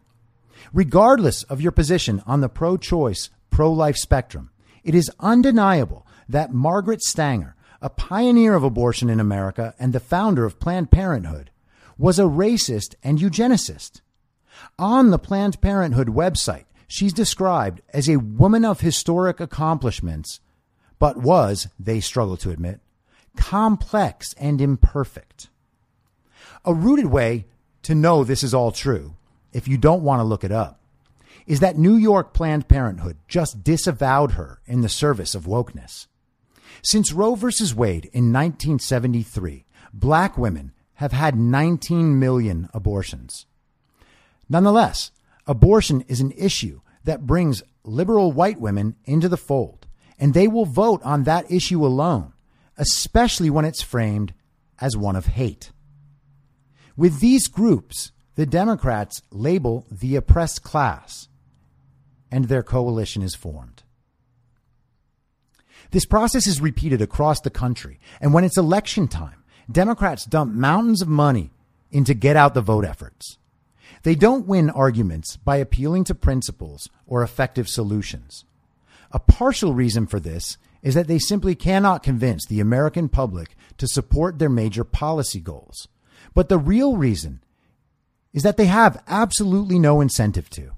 Regardless 0.74 1.44
of 1.44 1.62
your 1.62 1.72
position 1.72 2.24
on 2.26 2.42
the 2.42 2.50
pro 2.50 2.78
choice, 2.78 3.30
pro 3.52 3.72
life 3.72 3.98
spectrum, 3.98 4.50
it 4.84 4.96
is 4.96 5.12
undeniable 5.20 6.08
that 6.28 6.54
Margaret 6.54 7.04
Sanger, 7.04 7.56
a 7.82 7.90
pioneer 7.90 8.54
of 8.54 8.64
abortion 8.64 9.10
in 9.10 9.20
America 9.20 9.74
and 9.80 9.94
the 9.94 10.00
founder 10.00 10.46
of 10.46 10.60
Planned 10.60 10.92
Parenthood, 10.92 11.50
was 11.98 12.20
a 12.20 12.24
racist 12.24 12.96
and 13.04 13.20
eugenicist. 13.20 14.02
On 14.78 15.10
the 15.10 15.20
Planned 15.20 15.62
Parenthood 15.62 16.08
website, 16.08 16.66
she's 16.88 17.14
described 17.14 17.82
as 17.94 18.10
a 18.10 18.18
woman 18.20 18.66
of 18.66 18.82
historic 18.82 19.40
accomplishments, 19.40 20.40
but 21.00 21.18
was, 21.18 21.68
they 21.80 22.00
struggle 22.00 22.38
to 22.38 22.52
admit, 22.52 22.80
complex 23.36 24.34
and 24.34 24.62
imperfect. 24.62 25.48
A 26.66 26.74
rooted 26.74 27.08
way 27.08 27.46
to 27.84 27.96
know 27.96 28.24
this 28.24 28.44
is 28.44 28.54
all 28.54 28.72
true, 28.72 29.16
if 29.54 29.68
you 29.68 29.78
don't 29.78 30.04
want 30.04 30.20
to 30.20 30.24
look 30.24 30.44
it 30.44 30.52
up, 30.52 30.80
is 31.48 31.60
that 31.60 31.78
New 31.78 31.96
York 31.96 32.34
Planned 32.34 32.68
Parenthood 32.68 33.18
just 33.28 33.64
disavowed 33.64 34.34
her 34.34 34.62
in 34.66 34.82
the 34.82 34.90
service 34.90 35.34
of 35.34 35.46
wokeness. 35.46 36.08
Since 36.82 37.14
Roe 37.14 37.36
v. 37.36 37.48
Wade 37.76 38.06
in 38.06 38.34
1973, 38.34 39.66
black 39.94 40.38
women 40.38 40.74
have 40.96 41.12
had 41.12 41.36
19 41.36 42.20
million 42.20 42.70
abortions. 42.74 43.46
Nonetheless, 44.50 45.12
abortion 45.48 46.02
is 46.02 46.22
an 46.22 46.32
issue 46.32 46.82
that 47.04 47.26
brings 47.26 47.64
liberal 47.84 48.32
white 48.32 48.60
women 48.60 48.96
into 49.06 49.30
the 49.30 49.38
fold, 49.38 49.88
and 50.20 50.34
they 50.34 50.48
will 50.48 50.66
vote 50.66 51.02
on 51.04 51.24
that 51.24 51.50
issue 51.52 51.86
alone, 51.86 52.34
especially 52.78 53.50
when 53.50 53.66
it's 53.66 53.82
framed 53.82 54.34
as 54.80 54.98
one 54.98 55.16
of 55.16 55.28
hate. 55.28 55.72
With 56.98 57.20
these 57.20 57.48
groups, 57.48 58.12
the 58.36 58.46
Democrats 58.46 59.22
label 59.32 59.86
the 59.92 60.16
oppressed 60.16 60.64
class, 60.64 61.28
and 62.32 62.46
their 62.46 62.64
coalition 62.64 63.22
is 63.22 63.36
formed. 63.36 63.84
This 65.92 66.06
process 66.06 66.48
is 66.48 66.62
repeated 66.62 67.02
across 67.02 67.42
the 67.42 67.50
country, 67.50 68.00
and 68.20 68.34
when 68.34 68.44
it's 68.44 68.58
election 68.58 69.08
time, 69.08 69.44
Democrats 69.70 70.26
dump 70.26 70.54
mountains 70.54 71.02
of 71.02 71.08
money 71.08 71.52
into 71.92 72.14
get 72.14 72.36
out 72.36 72.54
the 72.54 72.62
vote 72.62 72.86
efforts. 72.86 73.38
They 74.04 74.16
don't 74.16 74.48
win 74.48 74.70
arguments 74.70 75.38
by 75.38 75.58
appealing 75.58 76.06
to 76.06 76.16
principles 76.16 76.90
or 77.06 77.22
effective 77.22 77.68
solutions. 77.68 78.46
A 79.12 79.20
partial 79.20 79.74
reason 79.74 80.08
for 80.08 80.20
this 80.20 80.58
is 80.82 80.96
that 80.96 81.08
they 81.08 81.20
simply 81.20 81.54
cannot 81.54 82.04
convince 82.04 82.46
the 82.46 82.60
American 82.60 83.10
public 83.10 83.56
to 83.78 83.88
support 83.88 84.40
their 84.40 84.50
major 84.50 84.84
policy 84.84 85.40
goals. 85.40 85.88
But 86.34 86.50
the 86.50 86.58
real 86.58 86.96
reason 86.96 87.44
is 88.34 88.44
that 88.44 88.58
they 88.58 88.66
have 88.66 89.04
absolutely 89.08 89.78
no 89.78 90.02
incentive 90.02 90.50
to. 90.52 90.72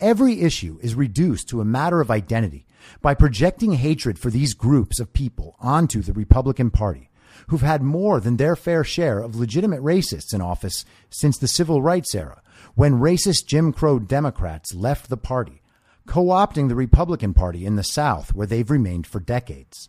Every 0.00 0.40
issue 0.40 0.78
is 0.82 0.94
reduced 0.94 1.48
to 1.50 1.60
a 1.60 1.66
matter 1.66 2.00
of 2.00 2.10
identity 2.10 2.66
by 3.00 3.14
projecting 3.14 3.72
hatred 3.72 4.18
for 4.18 4.30
these 4.30 4.54
groups 4.54 5.00
of 5.00 5.12
people 5.12 5.56
onto 5.60 6.02
the 6.02 6.12
Republican 6.12 6.70
Party 6.70 7.10
who've 7.48 7.62
had 7.62 7.82
more 7.82 8.20
than 8.20 8.36
their 8.36 8.56
fair 8.56 8.84
share 8.84 9.18
of 9.18 9.36
legitimate 9.36 9.80
racists 9.80 10.32
in 10.32 10.40
office 10.40 10.84
since 11.10 11.38
the 11.38 11.48
civil 11.48 11.82
rights 11.82 12.14
era, 12.14 12.42
when 12.74 13.00
racist 13.00 13.46
Jim 13.46 13.72
Crow 13.72 13.98
Democrats 13.98 14.74
left 14.74 15.08
the 15.08 15.16
party, 15.16 15.62
co 16.06 16.26
opting 16.26 16.68
the 16.68 16.74
Republican 16.74 17.34
Party 17.34 17.64
in 17.66 17.76
the 17.76 17.84
South, 17.84 18.34
where 18.34 18.46
they've 18.46 18.70
remained 18.70 19.06
for 19.06 19.20
decades. 19.20 19.88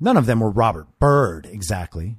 None 0.00 0.16
of 0.16 0.26
them 0.26 0.40
were 0.40 0.50
Robert 0.50 0.88
Byrd, 0.98 1.46
exactly, 1.46 2.16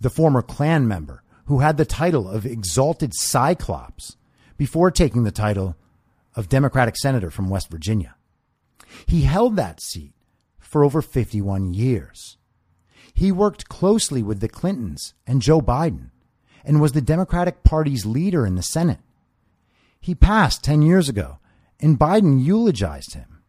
the 0.00 0.10
former 0.10 0.42
Klan 0.42 0.86
member 0.86 1.22
who 1.46 1.60
had 1.60 1.76
the 1.76 1.84
title 1.84 2.28
of 2.28 2.46
Exalted 2.46 3.12
Cyclops 3.14 4.16
before 4.56 4.90
taking 4.90 5.24
the 5.24 5.30
title 5.30 5.76
of 6.34 6.48
Democratic 6.48 6.96
Senator 6.96 7.30
from 7.30 7.50
West 7.50 7.70
Virginia. 7.70 8.14
He 9.06 9.22
held 9.22 9.56
that 9.56 9.80
seat 9.80 10.14
for 10.58 10.84
over 10.84 11.02
51 11.02 11.74
years. 11.74 12.36
He 13.12 13.30
worked 13.30 13.68
closely 13.68 14.22
with 14.22 14.40
the 14.40 14.48
Clintons 14.48 15.14
and 15.26 15.40
Joe 15.40 15.60
Biden 15.60 16.10
and 16.64 16.80
was 16.80 16.92
the 16.92 17.00
Democratic 17.00 17.62
Party's 17.62 18.04
leader 18.06 18.46
in 18.46 18.56
the 18.56 18.62
Senate. 18.62 19.00
He 20.00 20.14
passed 20.14 20.64
10 20.64 20.82
years 20.82 21.08
ago, 21.08 21.38
and 21.80 21.98
Biden 21.98 22.44
eulogized 22.44 23.14
him. 23.14 23.42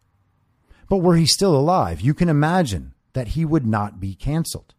But 0.90 0.98
were 0.98 1.16
he 1.16 1.26
still 1.26 1.56
alive, 1.56 2.02
you 2.02 2.14
can 2.14 2.30
imagine 2.30 2.94
that 3.14 3.30
he 3.30 3.44
would 3.44 3.66
not 3.66 4.00
be 4.00 4.14
canceled. 4.14 4.74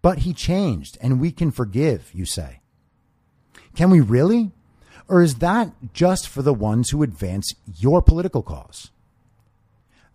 But 0.00 0.20
he 0.20 0.32
changed, 0.32 0.96
and 1.00 1.20
we 1.20 1.32
can 1.32 1.50
forgive, 1.50 2.10
you 2.14 2.24
say. 2.24 2.60
Can 3.74 3.90
we 3.90 4.00
really? 4.00 4.52
Or 5.08 5.20
is 5.22 5.36
that 5.36 5.72
just 5.92 6.28
for 6.28 6.42
the 6.42 6.54
ones 6.54 6.90
who 6.90 7.02
advance 7.02 7.54
your 7.76 8.00
political 8.00 8.42
cause? 8.42 8.90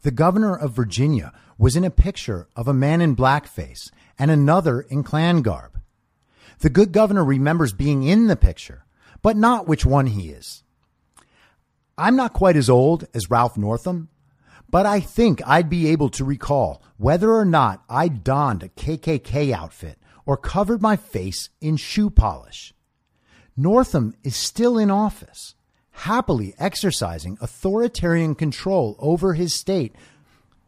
The 0.04 0.12
governor 0.12 0.54
of 0.54 0.74
Virginia 0.74 1.32
was 1.58 1.78
in 1.78 1.86
a 1.86 1.90
picture 1.90 2.50
of 2.58 2.68
a 2.68 2.74
man 2.74 3.00
in 3.00 3.16
blackface 3.16 3.90
and 4.20 4.30
another 4.30 4.82
in 4.82 5.02
Klan 5.02 5.42
garb. 5.42 5.80
The 6.60 6.70
good 6.70 6.92
governor 6.92 7.24
remembers 7.24 7.72
being 7.72 8.04
in 8.04 8.28
the 8.28 8.36
picture, 8.36 8.84
but 9.22 9.38
not 9.38 9.66
which 9.66 9.86
one 9.86 10.08
he 10.08 10.30
is. 10.30 10.64
I'm 11.98 12.18
not 12.18 12.34
quite 12.34 12.58
as 12.58 12.70
old 12.70 13.08
as 13.14 13.30
Ralph 13.30 13.56
Northam, 13.56 14.10
but 14.70 14.86
I 14.86 15.00
think 15.00 15.42
I'd 15.48 15.70
be 15.70 15.88
able 15.88 16.10
to 16.10 16.26
recall 16.26 16.84
whether 16.98 17.32
or 17.32 17.46
not 17.46 17.82
I 17.88 18.10
donned 18.10 18.64
a 18.64 18.70
KKK 18.70 19.54
outfit 19.54 20.00
or 20.26 20.36
covered 20.36 20.82
my 20.82 20.98
face 20.98 21.50
in 21.62 21.78
shoe 21.78 22.10
polish. 22.10 22.74
Northam 23.56 24.16
is 24.22 24.36
still 24.36 24.78
in 24.78 24.92
office 24.92 25.56
happily 25.94 26.54
exercising 26.60 27.38
authoritarian 27.42 28.36
control 28.36 28.96
over 29.00 29.34
his 29.34 29.54
state 29.54 29.96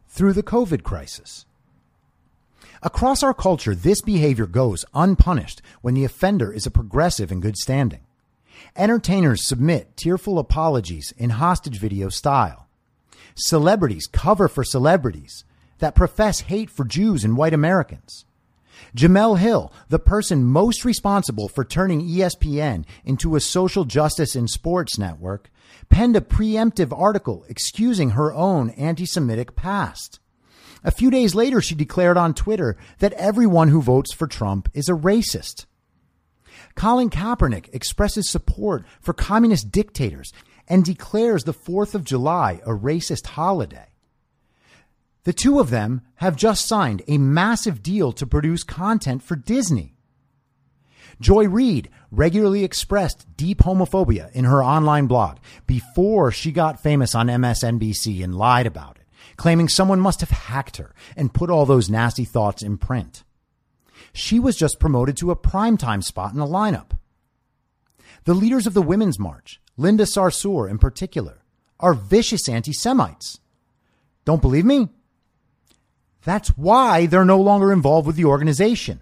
through 0.07 0.33
the 0.33 0.43
COVID 0.43 0.83
crisis. 0.83 1.45
Across 2.81 3.23
our 3.23 3.33
culture, 3.33 3.73
this 3.73 4.01
behavior 4.01 4.45
goes 4.45 4.85
unpunished 4.93 5.61
when 5.81 5.93
the 5.93 6.03
offender 6.05 6.53
is 6.53 6.65
a 6.65 6.71
progressive 6.71 7.31
in 7.31 7.41
good 7.41 7.57
standing. 7.57 8.01
Entertainers 8.75 9.47
submit 9.47 9.97
tearful 9.97 10.37
apologies 10.37 11.13
in 11.17 11.31
hostage 11.31 11.79
video 11.79 12.09
style. 12.09 12.67
Celebrities 13.35 14.07
cover 14.07 14.47
for 14.47 14.63
celebrities 14.63 15.43
that 15.79 15.95
profess 15.95 16.41
hate 16.41 16.69
for 16.69 16.85
Jews 16.85 17.23
and 17.23 17.35
white 17.35 17.53
Americans. 17.53 18.24
Jemele 18.95 19.37
Hill, 19.37 19.71
the 19.89 19.99
person 19.99 20.43
most 20.43 20.85
responsible 20.85 21.47
for 21.47 21.63
turning 21.63 22.07
ESPN 22.07 22.85
into 23.03 23.35
a 23.35 23.39
social 23.39 23.85
justice 23.85 24.35
and 24.35 24.49
sports 24.49 24.97
network, 24.97 25.49
penned 25.89 26.15
a 26.15 26.21
preemptive 26.21 26.97
article 26.97 27.45
excusing 27.49 28.11
her 28.11 28.33
own 28.33 28.69
anti 28.71 29.05
Semitic 29.05 29.55
past. 29.55 30.19
A 30.83 30.91
few 30.91 31.09
days 31.09 31.33
later, 31.33 31.61
she 31.61 31.75
declared 31.75 32.17
on 32.17 32.33
Twitter 32.33 32.77
that 32.99 33.13
everyone 33.13 33.69
who 33.69 33.81
votes 33.81 34.13
for 34.13 34.27
Trump 34.27 34.69
is 34.73 34.87
a 34.87 34.93
racist. 34.93 35.65
Colin 36.75 37.09
Kaepernick 37.09 37.73
expresses 37.73 38.29
support 38.29 38.85
for 39.01 39.13
communist 39.13 39.71
dictators 39.71 40.31
and 40.67 40.83
declares 40.83 41.43
the 41.43 41.53
4th 41.53 41.95
of 41.95 42.03
July 42.03 42.59
a 42.65 42.69
racist 42.69 43.27
holiday. 43.27 43.94
The 45.25 45.33
two 45.33 45.59
of 45.59 45.71
them 45.71 46.01
have 46.15 46.35
just 46.35 46.67
signed 46.67 47.01
a 47.07 47.17
massive 47.17 47.83
deal 47.83 48.11
to 48.13 48.27
produce 48.27 48.63
content 48.63 49.23
for 49.23 49.35
Disney. 49.35 49.95
Joy 51.19 51.47
Reid 51.47 51.89
regularly 52.11 52.63
expressed 52.63 53.25
deep 53.35 53.59
homophobia 53.59 54.31
in 54.33 54.45
her 54.45 54.63
online 54.63 55.07
blog 55.07 55.37
before 55.65 56.31
she 56.31 56.51
got 56.51 56.81
famous 56.81 57.15
on 57.15 57.27
MSNBC 57.27 58.23
and 58.23 58.35
lied 58.35 58.67
about 58.67 58.97
it, 58.97 59.07
claiming 59.35 59.67
someone 59.67 59.99
must 59.99 60.19
have 60.19 60.29
hacked 60.29 60.77
her 60.77 60.93
and 61.15 61.33
put 61.33 61.49
all 61.49 61.65
those 61.65 61.89
nasty 61.89 62.25
thoughts 62.25 62.61
in 62.61 62.77
print. 62.77 63.23
She 64.13 64.39
was 64.39 64.55
just 64.55 64.79
promoted 64.79 65.17
to 65.17 65.31
a 65.31 65.35
primetime 65.35 66.03
spot 66.03 66.33
in 66.33 66.39
the 66.39 66.45
lineup. 66.45 66.91
The 68.25 68.35
leaders 68.35 68.67
of 68.67 68.75
the 68.75 68.81
Women's 68.81 69.19
March, 69.19 69.59
Linda 69.75 70.03
Sarsour 70.03 70.69
in 70.69 70.77
particular, 70.77 71.41
are 71.79 71.93
vicious 71.95 72.47
anti 72.47 72.73
Semites. 72.73 73.39
Don't 74.23 74.41
believe 74.41 74.65
me? 74.65 74.89
That's 76.25 76.49
why 76.49 77.05
they're 77.05 77.23
no 77.23 77.39
longer 77.39 77.71
involved 77.71 78.07
with 78.07 78.15
the 78.15 78.25
organization. 78.25 78.99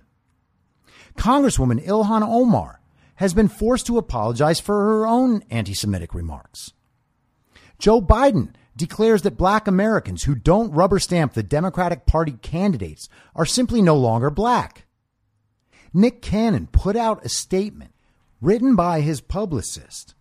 Congresswoman 1.17 1.83
Ilhan 1.85 2.21
Omar 2.21 2.81
has 3.15 3.33
been 3.33 3.47
forced 3.47 3.87
to 3.87 3.97
apologize 3.97 4.59
for 4.59 4.75
her 4.75 5.07
own 5.07 5.41
anti 5.49 5.73
Semitic 5.73 6.13
remarks. 6.13 6.73
Joe 7.79 8.01
Biden 8.01 8.53
declares 8.75 9.21
that 9.21 9.37
black 9.37 9.67
Americans 9.67 10.23
who 10.23 10.35
don't 10.35 10.73
rubber 10.73 10.99
stamp 10.99 11.33
the 11.33 11.43
Democratic 11.43 12.05
Party 12.05 12.33
candidates 12.41 13.07
are 13.35 13.45
simply 13.45 13.81
no 13.81 13.95
longer 13.95 14.29
black. 14.29 14.85
Nick 15.93 16.21
Cannon 16.21 16.67
put 16.67 16.97
out 16.97 17.25
a 17.25 17.29
statement 17.29 17.93
written 18.41 18.75
by 18.75 18.99
his 18.99 19.21
publicist 19.21 20.13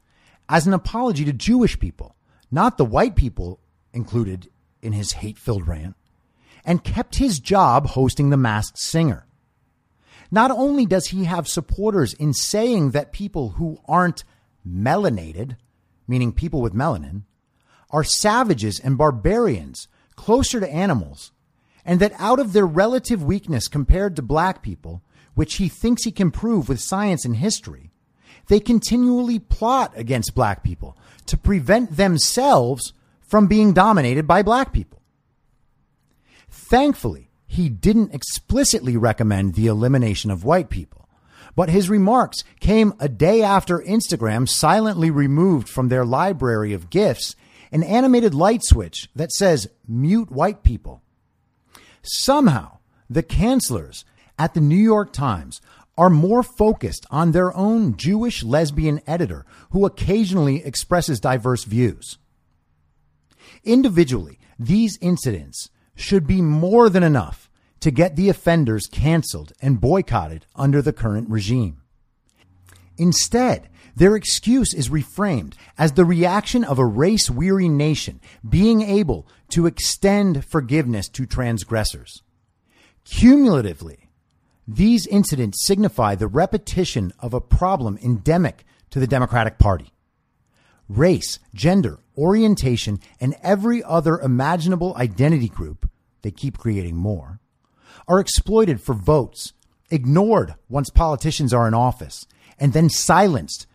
as 0.49 0.67
an 0.67 0.75
apology 0.75 1.25
to 1.25 1.33
Jewish 1.33 1.81
people, 1.81 2.15
not 2.51 2.79
the 2.79 2.85
white 2.85 3.17
people 3.17 3.59
included 3.93 4.51
in 4.83 4.93
his 4.93 5.13
hate 5.13 5.39
filled 5.39 5.67
rant 5.67 5.97
and 6.65 6.85
kept 6.85 7.17
his 7.17 7.39
job 7.39 7.89
hosting 7.89 8.31
The 8.31 8.37
Masked 8.37 8.79
Singer. 8.79 9.27
Not 10.31 10.51
only 10.51 10.87
does 10.87 11.09
he 11.09 11.25
have 11.25 11.47
supporters 11.47 12.15
in 12.15 12.33
saying 12.33 12.93
that 12.93 13.13
people 13.13 13.51
who 13.51 13.79
aren't 13.87 14.25
melanated, 14.67 15.57
meaning 16.09 16.33
people 16.33 16.63
with 16.63 16.75
melanin, 16.75 17.23
are 17.91 18.05
savages 18.05 18.81
and 18.81 18.97
barbarians 18.97 19.89
closer 20.17 20.61
to 20.61 20.73
animals, 20.73 21.33
and 21.85 22.01
that 22.01 22.15
out 22.19 22.39
of 22.39 22.53
their 22.53 22.67
relative 22.67 23.23
weakness 23.23 23.69
compared 23.69 24.17
to 24.17 24.23
black 24.23 24.63
people, 24.63 25.03
which 25.35 25.57
he 25.57 25.69
thinks 25.69 26.05
he 26.05 26.13
can 26.13 26.31
prove 26.31 26.69
with 26.69 26.81
science 26.81 27.25
and 27.25 27.37
history, 27.37 27.91
they 28.49 28.61
continually 28.61 29.39
plot 29.39 29.93
against 29.97 30.35
black 30.35 30.63
people 30.63 30.97
to 31.27 31.37
prevent 31.37 31.97
themselves 31.97 32.93
from 33.21 33.47
being 33.47 33.73
dominated 33.73 34.27
by 34.27 34.43
black 34.43 34.73
people. 34.73 35.02
Thankfully, 36.73 37.29
he 37.47 37.69
didn't 37.69 38.15
explicitly 38.15 38.97
recommend 38.97 39.53
the 39.53 39.67
elimination 39.67 40.31
of 40.31 40.43
white 40.43 40.71
people, 40.71 41.07
but 41.55 41.69
his 41.69 41.91
remarks 41.91 42.45
came 42.61 42.95
a 42.99 43.11
day 43.11 43.43
after 43.43 43.81
Instagram 43.81 44.49
silently 44.49 45.11
removed 45.11 45.69
from 45.69 45.91
their 45.91 46.07
library 46.07 46.73
of 46.73 46.89
GIFs 46.89 47.37
an 47.73 47.83
animated 47.83 48.33
light 48.33 48.65
switch 48.65 49.11
that 49.15 49.33
says 49.33 49.69
mute 49.87 50.31
white 50.31 50.63
people. 50.63 51.03
Somehow, 52.01 52.79
the 53.11 53.23
cancelers 53.23 54.05
at 54.39 54.55
the 54.55 54.63
New 54.63 54.75
York 54.75 55.13
Times 55.13 55.61
are 55.99 56.09
more 56.09 56.43
focused 56.43 57.05
on 57.11 57.33
their 57.33 57.55
own 57.55 57.99
Jewish 57.99 58.43
lesbian 58.43 59.03
editor 59.07 59.45
who 59.73 59.85
occasionally 59.85 60.65
expresses 60.65 61.21
diverse 61.21 61.65
views. 61.65 62.17
Individually, 63.63 64.39
these 64.59 64.97
incidents 65.03 65.69
should 65.95 66.27
be 66.27 66.41
more 66.41 66.89
than 66.89 67.03
enough 67.03 67.51
to 67.81 67.91
get 67.91 68.17
the 68.17 68.29
offenders 68.29 68.87
canceled 68.91 69.53
and 69.61 69.81
boycotted 69.81 70.47
under 70.55 70.81
the 70.81 70.93
current 70.93 71.29
regime. 71.29 71.83
Instead, 72.97 73.69
their 73.97 74.17
excuse 74.17 74.73
is 74.73 74.89
reframed 74.89 75.55
as 75.77 75.93
the 75.93 76.05
reaction 76.05 76.65
of 76.65 76.79
a 76.79 76.87
race 76.87 77.29
weary 77.29 77.69
nation 77.69 78.21
being 78.49 78.83
able 78.83 79.27
to 79.51 79.67
extend 79.67 80.45
forgiveness 80.45 81.09
to 81.09 81.27
transgressors. 81.27 82.23
Cumulatively, 83.05 84.09
these 84.67 85.07
incidents 85.09 85.67
signify 85.67 86.15
the 86.15 86.29
repetition 86.29 87.13
of 87.19 87.35
a 87.35 87.41
problem 87.41 87.99
endemic 88.03 88.65
to 88.91 89.01
the 89.01 89.07
Democratic 89.07 89.59
Party. 89.59 89.93
Race, 90.89 91.39
gender, 91.55 91.99
orientation, 92.17 93.01
and 93.21 93.35
every 93.43 93.83
other 93.83 94.19
imaginable 94.21 94.95
identity 94.97 95.49
group, 95.49 95.89
they 96.23 96.31
keep 96.31 96.59
creating 96.59 96.97
more, 96.97 97.41
are 98.09 98.21
exploited 98.21 98.81
for 98.81 98.95
votes, 98.95 99.53
ignored 99.91 100.55
once 100.69 100.91
politicians 100.91 101.53
are 101.53 101.69
in 101.69 101.75
office, 101.75 102.27
and 102.59 102.73
then 102.73 102.89
silenced 102.89 103.67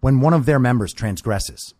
when 0.00 0.20
one 0.20 0.34
of 0.34 0.46
their 0.46 0.58
members 0.58 0.92
transgresses. 0.92 1.74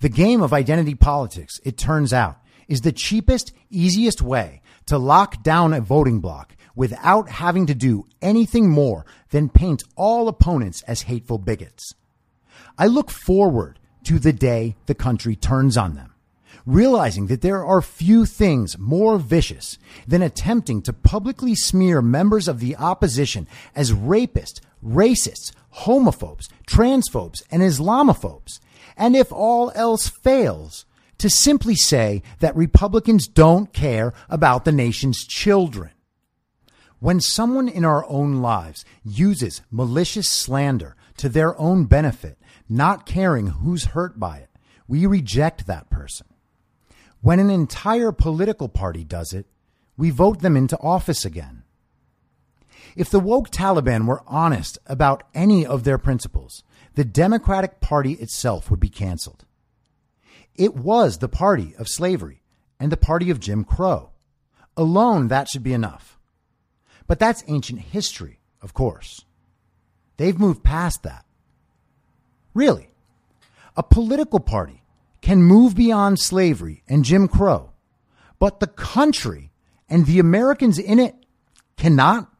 The 0.00 0.08
game 0.08 0.42
of 0.42 0.52
identity 0.52 0.94
politics, 0.94 1.60
it 1.64 1.76
turns 1.76 2.12
out, 2.12 2.38
is 2.68 2.82
the 2.82 2.92
cheapest, 2.92 3.52
easiest 3.70 4.22
way 4.22 4.62
to 4.86 4.98
lock 4.98 5.42
down 5.42 5.72
a 5.72 5.80
voting 5.80 6.20
bloc 6.20 6.54
without 6.76 7.28
having 7.28 7.66
to 7.66 7.74
do 7.74 8.04
anything 8.22 8.70
more 8.70 9.04
than 9.30 9.48
paint 9.48 9.82
all 9.96 10.28
opponents 10.28 10.82
as 10.82 11.02
hateful 11.02 11.38
bigots. 11.38 11.94
I 12.76 12.86
look 12.86 13.10
forward 13.10 13.80
to 14.08 14.18
the 14.18 14.32
day 14.32 14.74
the 14.86 14.94
country 14.94 15.36
turns 15.36 15.76
on 15.76 15.94
them, 15.94 16.14
realizing 16.64 17.26
that 17.26 17.42
there 17.42 17.62
are 17.62 17.82
few 17.82 18.24
things 18.24 18.78
more 18.78 19.18
vicious 19.18 19.76
than 20.06 20.22
attempting 20.22 20.80
to 20.80 20.94
publicly 20.94 21.54
smear 21.54 22.00
members 22.00 22.48
of 22.48 22.58
the 22.58 22.74
opposition 22.76 23.46
as 23.74 23.92
rapists, 23.92 24.62
racists, 24.82 25.52
homophobes, 25.80 26.48
transphobes, 26.66 27.42
and 27.50 27.60
Islamophobes. 27.60 28.60
And 28.96 29.14
if 29.14 29.30
all 29.30 29.70
else 29.74 30.08
fails, 30.08 30.86
to 31.18 31.28
simply 31.28 31.74
say 31.74 32.22
that 32.38 32.56
Republicans 32.56 33.28
don't 33.28 33.74
care 33.74 34.14
about 34.30 34.64
the 34.64 34.72
nation's 34.72 35.26
children. 35.26 35.90
When 36.98 37.20
someone 37.20 37.68
in 37.68 37.84
our 37.84 38.08
own 38.08 38.40
lives 38.40 38.86
uses 39.04 39.60
malicious 39.70 40.30
slander 40.30 40.96
to 41.18 41.28
their 41.28 41.60
own 41.60 41.84
benefit, 41.84 42.38
not 42.68 43.06
caring 43.06 43.48
who's 43.48 43.86
hurt 43.86 44.18
by 44.18 44.38
it, 44.38 44.50
we 44.86 45.06
reject 45.06 45.66
that 45.66 45.90
person. 45.90 46.26
When 47.20 47.38
an 47.38 47.50
entire 47.50 48.12
political 48.12 48.68
party 48.68 49.04
does 49.04 49.32
it, 49.32 49.46
we 49.96 50.10
vote 50.10 50.40
them 50.40 50.56
into 50.56 50.78
office 50.78 51.24
again. 51.24 51.64
If 52.96 53.10
the 53.10 53.20
woke 53.20 53.50
Taliban 53.50 54.06
were 54.06 54.22
honest 54.26 54.78
about 54.86 55.24
any 55.34 55.66
of 55.66 55.84
their 55.84 55.98
principles, 55.98 56.62
the 56.94 57.04
Democratic 57.04 57.80
Party 57.80 58.12
itself 58.14 58.70
would 58.70 58.80
be 58.80 58.88
canceled. 58.88 59.44
It 60.54 60.74
was 60.74 61.18
the 61.18 61.28
party 61.28 61.74
of 61.78 61.88
slavery 61.88 62.42
and 62.80 62.90
the 62.90 62.96
party 62.96 63.30
of 63.30 63.40
Jim 63.40 63.64
Crow. 63.64 64.10
Alone, 64.76 65.28
that 65.28 65.48
should 65.48 65.62
be 65.62 65.72
enough. 65.72 66.18
But 67.06 67.18
that's 67.18 67.44
ancient 67.46 67.80
history, 67.80 68.40
of 68.62 68.74
course. 68.74 69.24
They've 70.16 70.38
moved 70.38 70.64
past 70.64 71.02
that. 71.04 71.24
Really, 72.58 72.90
a 73.76 73.84
political 73.84 74.40
party 74.40 74.82
can 75.20 75.44
move 75.44 75.76
beyond 75.76 76.18
slavery 76.18 76.82
and 76.88 77.04
Jim 77.04 77.28
Crow, 77.28 77.70
but 78.40 78.58
the 78.58 78.66
country 78.66 79.52
and 79.88 80.06
the 80.06 80.18
Americans 80.18 80.76
in 80.76 80.98
it 80.98 81.14
cannot. 81.76 82.32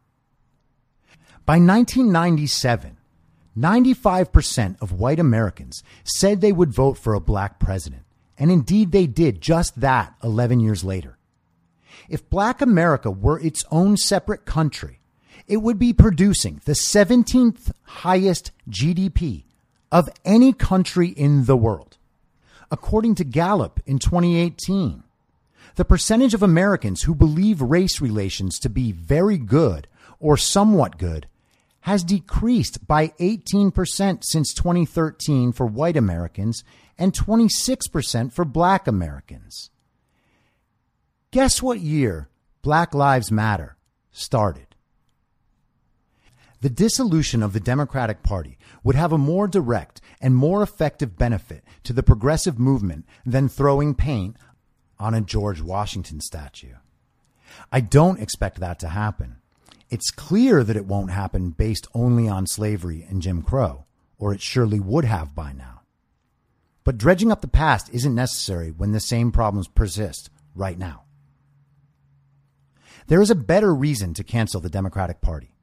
By 1.47 1.61
1997, 1.61 2.97
95% 3.57 4.83
of 4.83 4.91
white 4.91 5.21
Americans 5.21 5.85
said 6.03 6.41
they 6.41 6.51
would 6.51 6.75
vote 6.75 6.99
for 6.99 7.15
a 7.15 7.21
black 7.21 7.61
president. 7.61 8.03
And 8.37 8.51
indeed, 8.51 8.91
they 8.91 9.07
did 9.07 9.41
just 9.41 9.81
that 9.81 10.17
11 10.25 10.59
years 10.59 10.83
later. 10.83 11.17
If 12.09 12.29
black 12.29 12.61
America 12.61 13.09
were 13.09 13.39
its 13.39 13.63
own 13.71 13.97
separate 13.97 14.45
country, 14.45 14.99
it 15.47 15.59
would 15.59 15.79
be 15.79 15.93
producing 15.93 16.61
the 16.65 16.73
17th 16.73 17.71
highest 17.85 18.51
GDP 18.69 19.45
of 19.91 20.09
any 20.25 20.53
country 20.53 21.09
in 21.09 21.47
the 21.47 21.57
world. 21.57 21.97
According 22.71 23.15
to 23.17 23.25
Gallup 23.25 23.81
in 23.87 23.99
2018, 23.99 25.03
the 25.77 25.85
percentage 25.85 26.35
of 26.35 26.43
Americans 26.43 27.03
who 27.03 27.15
believe 27.15 27.63
race 27.63 28.01
relations 28.01 28.59
to 28.59 28.69
be 28.69 28.93
very 28.93 29.39
good 29.39 29.87
or 30.19 30.37
somewhat 30.37 30.99
good 30.99 31.29
has 31.83 32.05
decreased 32.05 32.87
by 32.87 33.09
18% 33.21 34.25
since 34.25 34.53
2013 34.53 35.53
for 35.53 35.67
white 35.67 35.97
Americans 35.97 36.65
and 36.99 37.13
26% 37.13 38.33
for 38.33 38.45
black 38.45 38.87
Americans. 38.87 39.71
Guess 41.31 41.63
what 41.63 41.81
year 41.81 42.29
Black 42.63 42.95
Lives 42.95 43.31
Matter 43.31 43.77
started? 44.11 44.68
The 46.61 46.71
dissolution 46.71 47.43
of 47.43 47.53
the 47.53 47.61
Democratic 47.61 48.23
Party 48.23 48.59
would 48.83 48.97
have 48.97 49.13
a 49.13 49.19
more 49.19 49.47
direct 49.47 50.01
and 50.21 50.35
more 50.35 50.63
effective 50.63 51.17
benefit 51.17 51.63
to 51.85 51.93
the 51.93 52.03
progressive 52.03 52.59
movement 52.59 53.07
than 53.25 53.49
throwing 53.49 53.95
paint 53.95 54.37
on 54.99 55.15
a 55.15 55.21
George 55.21 55.61
Washington 55.61 56.21
statue. 56.21 56.75
I 57.71 57.81
don't 57.81 58.21
expect 58.21 58.59
that 58.61 58.79
to 58.81 58.89
happen. 58.89 59.37
It's 59.89 60.11
clear 60.11 60.65
that 60.65 60.77
it 60.77 60.87
won't 60.87 61.13
happen 61.13 61.51
based 61.51 61.87
only 61.95 62.29
on 62.29 62.47
slavery 62.47 63.07
and 63.09 63.23
Jim 63.23 63.43
Crow, 63.43 63.87
or 64.19 64.35
it 64.35 64.43
surely 64.43 64.81
would 64.81 65.05
have 65.05 65.35
by 65.35 65.53
now. 65.53 65.83
But 66.85 66.99
dredging 66.99 67.31
up 67.31 67.41
the 67.41 67.49
past 67.49 67.89
isn't 67.93 68.15
necessary 68.15 68.71
when 68.71 68.93
the 68.93 69.01
same 69.01 69.31
problems 69.31 69.69
persist 69.69 70.31
right 70.55 70.79
now. 70.79 71.05
There 73.07 73.23
is 73.23 73.31
a 73.31 73.35
better 73.35 73.75
reason 73.75 74.13
to 74.15 74.25
cancel 74.25 74.61
the 74.61 74.69
Democratic 74.69 75.21
Party. 75.21 75.55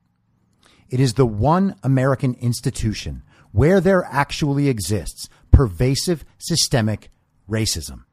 It 0.90 1.00
is 1.00 1.14
the 1.14 1.26
one 1.26 1.76
American 1.84 2.36
institution 2.36 3.24
where 3.52 3.80
there 3.80 4.04
actually 4.06 4.68
exists 4.68 5.30
pervasive 5.52 6.26
systemic 6.38 7.10
racism. 7.50 8.04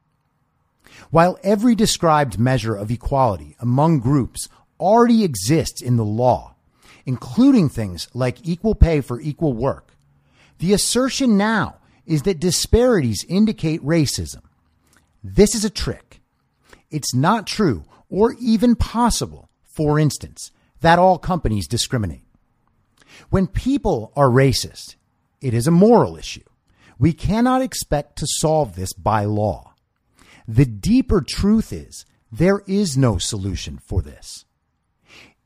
While 1.11 1.37
every 1.43 1.75
described 1.75 2.39
measure 2.39 2.75
of 2.75 2.89
equality 2.89 3.55
among 3.59 3.99
groups 3.99 4.47
already 4.79 5.23
exists 5.23 5.81
in 5.81 5.97
the 5.97 6.05
law, 6.05 6.55
including 7.05 7.69
things 7.69 8.07
like 8.13 8.47
equal 8.47 8.75
pay 8.75 9.01
for 9.01 9.19
equal 9.19 9.53
work, 9.53 9.93
the 10.59 10.73
assertion 10.73 11.37
now 11.37 11.77
is 12.05 12.23
that 12.23 12.39
disparities 12.39 13.25
indicate 13.27 13.81
racism. 13.81 14.41
This 15.23 15.55
is 15.55 15.65
a 15.65 15.69
trick. 15.69 16.21
It's 16.89 17.13
not 17.13 17.47
true 17.47 17.85
or 18.09 18.35
even 18.39 18.75
possible, 18.75 19.49
for 19.63 19.99
instance, 19.99 20.51
that 20.81 20.99
all 20.99 21.17
companies 21.17 21.67
discriminate. 21.67 22.23
When 23.29 23.47
people 23.47 24.11
are 24.15 24.29
racist, 24.29 24.95
it 25.41 25.53
is 25.53 25.67
a 25.67 25.71
moral 25.71 26.17
issue. 26.17 26.43
We 26.97 27.13
cannot 27.13 27.61
expect 27.61 28.17
to 28.17 28.27
solve 28.27 28.75
this 28.75 28.93
by 28.93 29.25
law. 29.25 29.73
The 30.47 30.65
deeper 30.65 31.21
truth 31.21 31.73
is 31.73 32.05
there 32.31 32.61
is 32.67 32.97
no 32.97 33.17
solution 33.17 33.77
for 33.77 34.01
this. 34.01 34.45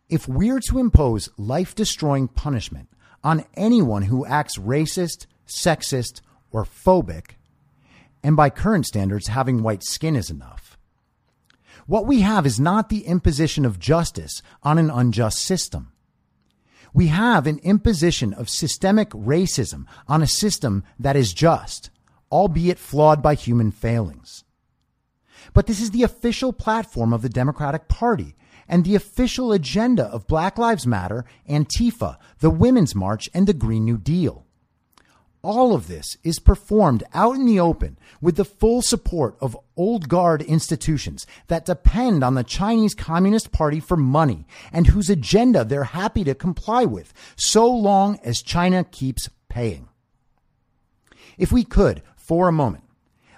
If 0.09 0.27
we're 0.27 0.61
to 0.69 0.79
impose 0.79 1.29
life 1.37 1.75
destroying 1.75 2.27
punishment 2.27 2.89
on 3.23 3.45
anyone 3.55 4.03
who 4.03 4.25
acts 4.25 4.57
racist, 4.57 5.25
sexist, 5.47 6.21
or 6.51 6.63
phobic, 6.63 7.31
and 8.23 8.35
by 8.35 8.49
current 8.49 8.85
standards, 8.85 9.27
having 9.27 9.63
white 9.63 9.83
skin 9.83 10.15
is 10.15 10.29
enough, 10.29 10.77
what 11.87 12.05
we 12.05 12.21
have 12.21 12.45
is 12.45 12.59
not 12.59 12.89
the 12.89 13.05
imposition 13.05 13.65
of 13.65 13.79
justice 13.79 14.41
on 14.63 14.77
an 14.77 14.89
unjust 14.89 15.39
system. 15.39 15.91
We 16.97 17.09
have 17.09 17.45
an 17.45 17.59
imposition 17.59 18.33
of 18.33 18.49
systemic 18.49 19.11
racism 19.11 19.85
on 20.07 20.23
a 20.23 20.25
system 20.25 20.83
that 20.97 21.15
is 21.15 21.31
just, 21.31 21.91
albeit 22.31 22.79
flawed 22.79 23.21
by 23.21 23.35
human 23.35 23.69
failings. 23.69 24.43
But 25.53 25.67
this 25.67 25.79
is 25.79 25.91
the 25.91 26.01
official 26.01 26.51
platform 26.51 27.13
of 27.13 27.21
the 27.21 27.29
Democratic 27.29 27.87
Party 27.87 28.35
and 28.67 28.83
the 28.83 28.95
official 28.95 29.51
agenda 29.51 30.05
of 30.05 30.25
Black 30.25 30.57
Lives 30.57 30.87
Matter, 30.87 31.23
Antifa, 31.47 32.17
the 32.39 32.49
Women's 32.49 32.95
March, 32.95 33.29
and 33.31 33.45
the 33.45 33.53
Green 33.53 33.85
New 33.85 33.99
Deal. 33.99 34.46
All 35.47 35.73
of 35.73 35.87
this 35.87 36.17
is 36.25 36.39
performed 36.39 37.05
out 37.13 37.37
in 37.37 37.45
the 37.45 37.57
open 37.57 37.97
with 38.19 38.35
the 38.35 38.43
full 38.43 38.81
support 38.81 39.37
of 39.39 39.57
old 39.77 40.09
guard 40.09 40.41
institutions 40.41 41.25
that 41.47 41.63
depend 41.63 42.21
on 42.21 42.35
the 42.35 42.43
Chinese 42.43 42.93
Communist 42.93 43.53
Party 43.53 43.79
for 43.79 43.95
money 43.95 44.45
and 44.73 44.87
whose 44.87 45.09
agenda 45.09 45.63
they're 45.63 45.85
happy 45.85 46.25
to 46.25 46.35
comply 46.35 46.83
with 46.83 47.13
so 47.37 47.65
long 47.65 48.19
as 48.25 48.41
China 48.41 48.83
keeps 48.83 49.29
paying. 49.47 49.87
If 51.37 51.49
we 51.49 51.63
could, 51.63 52.01
for 52.17 52.49
a 52.49 52.51
moment, 52.51 52.83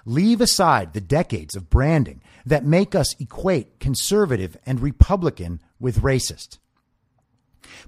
leave 0.04 0.40
aside 0.40 0.94
the 0.94 1.00
decades 1.00 1.54
of 1.54 1.70
branding 1.70 2.22
that 2.44 2.64
make 2.64 2.96
us 2.96 3.14
equate 3.20 3.78
conservative 3.78 4.56
and 4.66 4.80
Republican 4.80 5.60
with 5.78 6.02
racist. 6.02 6.58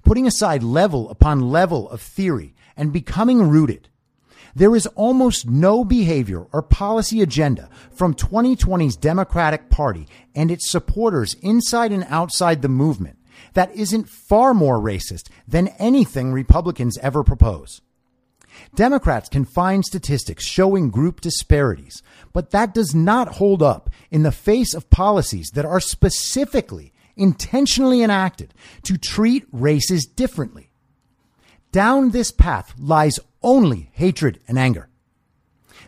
Putting 0.05 0.28
aside 0.28 0.62
level 0.62 1.11
upon 1.11 1.51
level 1.51 1.90
of 1.90 2.01
theory 2.01 2.55
and 2.77 2.93
becoming 2.93 3.49
rooted, 3.49 3.89
there 4.54 4.76
is 4.76 4.86
almost 4.88 5.48
no 5.48 5.84
behavior 5.84 6.46
or 6.52 6.62
policy 6.62 7.22
agenda 7.22 7.68
from 7.90 8.14
2020's 8.14 8.96
Democratic 8.96 9.70
Party 9.70 10.06
and 10.34 10.50
its 10.50 10.70
supporters 10.70 11.34
inside 11.42 11.92
and 11.92 12.04
outside 12.08 12.62
the 12.62 12.68
movement 12.68 13.18
that 13.54 13.74
isn't 13.74 14.08
far 14.08 14.54
more 14.54 14.78
racist 14.78 15.28
than 15.46 15.68
anything 15.78 16.32
Republicans 16.32 16.98
ever 16.98 17.22
propose. 17.22 17.80
Democrats 18.74 19.28
can 19.28 19.44
find 19.44 19.84
statistics 19.84 20.44
showing 20.44 20.90
group 20.90 21.20
disparities, 21.20 22.02
but 22.32 22.50
that 22.50 22.74
does 22.74 22.94
not 22.94 23.36
hold 23.36 23.62
up 23.62 23.90
in 24.10 24.22
the 24.22 24.32
face 24.32 24.74
of 24.74 24.90
policies 24.90 25.50
that 25.54 25.64
are 25.64 25.80
specifically 25.80 26.92
intentionally 27.16 28.02
enacted 28.02 28.54
to 28.82 28.96
treat 28.96 29.44
races 29.52 30.06
differently. 30.06 30.70
Down 31.70 32.10
this 32.10 32.30
path 32.30 32.74
lies 32.78 33.18
only 33.43 33.90
hatred 33.93 34.40
and 34.48 34.59
anger. 34.59 34.89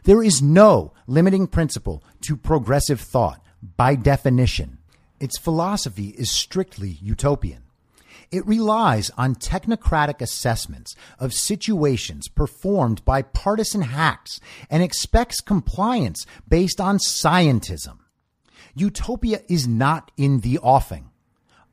There 0.05 0.23
is 0.23 0.43
no 0.43 0.93
limiting 1.07 1.47
principle 1.47 2.03
to 2.23 2.37
progressive 2.37 3.01
thought 3.01 3.43
by 3.77 3.95
definition. 3.95 4.79
Its 5.21 5.39
philosophy 5.39 6.09
is 6.19 6.31
strictly 6.31 6.99
utopian. 7.01 7.63
It 8.31 8.47
relies 8.47 9.11
on 9.17 9.37
technocratic 9.37 10.21
assessments 10.21 10.97
of 11.19 11.33
situations 11.33 12.29
performed 12.29 13.05
by 13.05 13.23
partisan 13.23 13.83
hacks 13.83 14.41
and 14.69 14.83
expects 14.83 15.41
compliance 15.41 16.27
based 16.49 16.81
on 16.81 16.99
scientism. 16.99 17.99
Utopia 18.75 19.41
is 19.49 19.69
not 19.69 20.11
in 20.17 20.41
the 20.41 20.59
offing. 20.59 21.11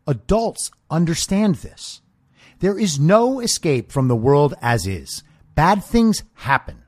Adults 0.05 0.71
understand 0.89 1.55
this. 1.55 2.01
There 2.59 2.77
is 2.77 2.99
no 2.99 3.39
escape 3.39 3.91
from 3.91 4.07
the 4.07 4.15
world 4.15 4.53
as 4.61 4.85
is. 4.85 5.23
Bad 5.55 5.83
things 5.83 6.23
happen. 6.33 6.83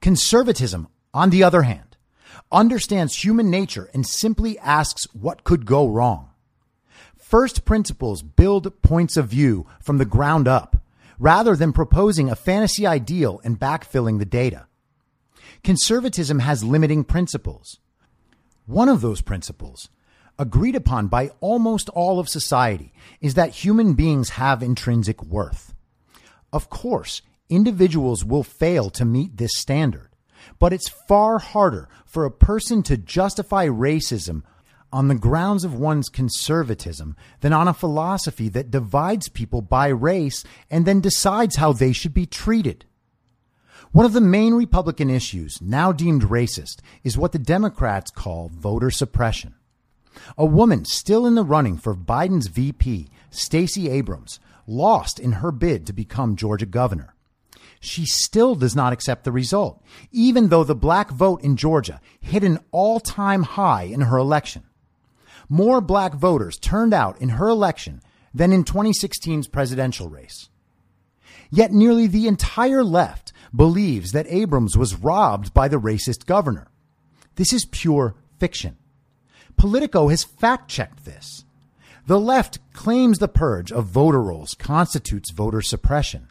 Conservatism, 0.00 0.88
on 1.12 1.30
the 1.30 1.42
other 1.42 1.62
hand, 1.62 1.96
understands 2.50 3.16
human 3.24 3.50
nature 3.50 3.90
and 3.94 4.06
simply 4.06 4.58
asks 4.58 5.06
what 5.12 5.44
could 5.44 5.66
go 5.66 5.88
wrong. 5.88 6.30
First 7.16 7.64
principles 7.64 8.22
build 8.22 8.82
points 8.82 9.16
of 9.16 9.28
view 9.28 9.66
from 9.80 9.98
the 9.98 10.04
ground 10.04 10.46
up 10.46 10.76
rather 11.18 11.56
than 11.56 11.72
proposing 11.72 12.30
a 12.30 12.36
fantasy 12.36 12.86
ideal 12.86 13.40
and 13.44 13.58
backfilling 13.58 14.18
the 14.18 14.24
data. 14.24 14.66
Conservatism 15.62 16.40
has 16.40 16.62
limiting 16.62 17.04
principles. 17.04 17.78
One 18.66 18.88
of 18.88 19.00
those 19.00 19.20
principles, 19.20 19.88
agreed 20.38 20.76
upon 20.76 21.08
by 21.08 21.30
almost 21.40 21.88
all 21.90 22.18
of 22.18 22.28
society, 22.28 22.92
is 23.20 23.34
that 23.34 23.50
human 23.50 23.94
beings 23.94 24.30
have 24.30 24.62
intrinsic 24.62 25.22
worth. 25.22 25.74
Of 26.52 26.70
course, 26.70 27.22
individuals 27.54 28.24
will 28.24 28.42
fail 28.42 28.90
to 28.90 29.04
meet 29.04 29.36
this 29.36 29.56
standard, 29.56 30.10
but 30.58 30.72
it's 30.72 30.88
far 30.88 31.38
harder 31.38 31.88
for 32.06 32.24
a 32.24 32.30
person 32.30 32.82
to 32.84 32.96
justify 32.96 33.66
racism 33.66 34.42
on 34.92 35.08
the 35.08 35.14
grounds 35.14 35.64
of 35.64 35.74
one's 35.74 36.08
conservatism 36.08 37.16
than 37.40 37.52
on 37.52 37.66
a 37.66 37.74
philosophy 37.74 38.48
that 38.48 38.70
divides 38.70 39.28
people 39.28 39.60
by 39.60 39.88
race 39.88 40.44
and 40.70 40.86
then 40.86 41.00
decides 41.00 41.56
how 41.56 41.72
they 41.72 41.92
should 41.92 42.14
be 42.14 42.26
treated. 42.26 42.84
One 43.90 44.06
of 44.06 44.12
the 44.12 44.20
main 44.20 44.54
Republican 44.54 45.10
issues, 45.10 45.60
now 45.60 45.92
deemed 45.92 46.22
racist, 46.22 46.80
is 47.02 47.18
what 47.18 47.32
the 47.32 47.38
Democrats 47.38 48.10
call 48.10 48.48
voter 48.48 48.90
suppression. 48.90 49.54
A 50.38 50.46
woman 50.46 50.84
still 50.84 51.26
in 51.26 51.34
the 51.34 51.44
running 51.44 51.76
for 51.76 51.94
Biden's 51.94 52.46
VP, 52.46 53.08
Stacey 53.30 53.90
Abrams, 53.90 54.38
lost 54.66 55.18
in 55.18 55.32
her 55.32 55.50
bid 55.50 55.86
to 55.86 55.92
become 55.92 56.36
Georgia 56.36 56.66
governor. 56.66 57.13
She 57.84 58.06
still 58.06 58.54
does 58.54 58.74
not 58.74 58.92
accept 58.92 59.24
the 59.24 59.32
result, 59.32 59.82
even 60.10 60.48
though 60.48 60.64
the 60.64 60.74
black 60.74 61.10
vote 61.10 61.42
in 61.42 61.56
Georgia 61.56 62.00
hit 62.20 62.42
an 62.42 62.58
all 62.70 62.98
time 62.98 63.42
high 63.42 63.84
in 63.84 64.00
her 64.02 64.16
election 64.16 64.64
more 65.48 65.80
black 65.80 66.14
voters 66.14 66.56
turned 66.58 66.94
out 66.94 67.20
in 67.20 67.30
her 67.30 67.48
election 67.48 68.00
than 68.32 68.52
in 68.52 68.64
2016's 68.64 69.48
presidential 69.48 70.08
race. 70.08 70.48
Yet 71.50 71.72
nearly 71.72 72.06
the 72.06 72.26
entire 72.26 72.82
left 72.82 73.32
believes 73.54 74.12
that 74.12 74.26
Abrams 74.28 74.76
was 74.76 74.96
robbed 74.96 75.54
by 75.54 75.68
the 75.68 75.80
racist 75.80 76.26
governor. 76.26 76.68
This 77.36 77.52
is 77.52 77.66
pure 77.66 78.16
fiction. 78.38 78.76
Politico 79.56 80.08
has 80.08 80.24
fact 80.24 80.68
checked 80.68 81.04
this. 81.04 81.44
The 82.06 82.18
left 82.18 82.58
claims 82.72 83.18
the 83.18 83.28
purge 83.28 83.70
of 83.70 83.86
voter 83.86 84.20
rolls 84.20 84.54
constitutes 84.54 85.30
voter 85.30 85.62
suppression. 85.62 86.28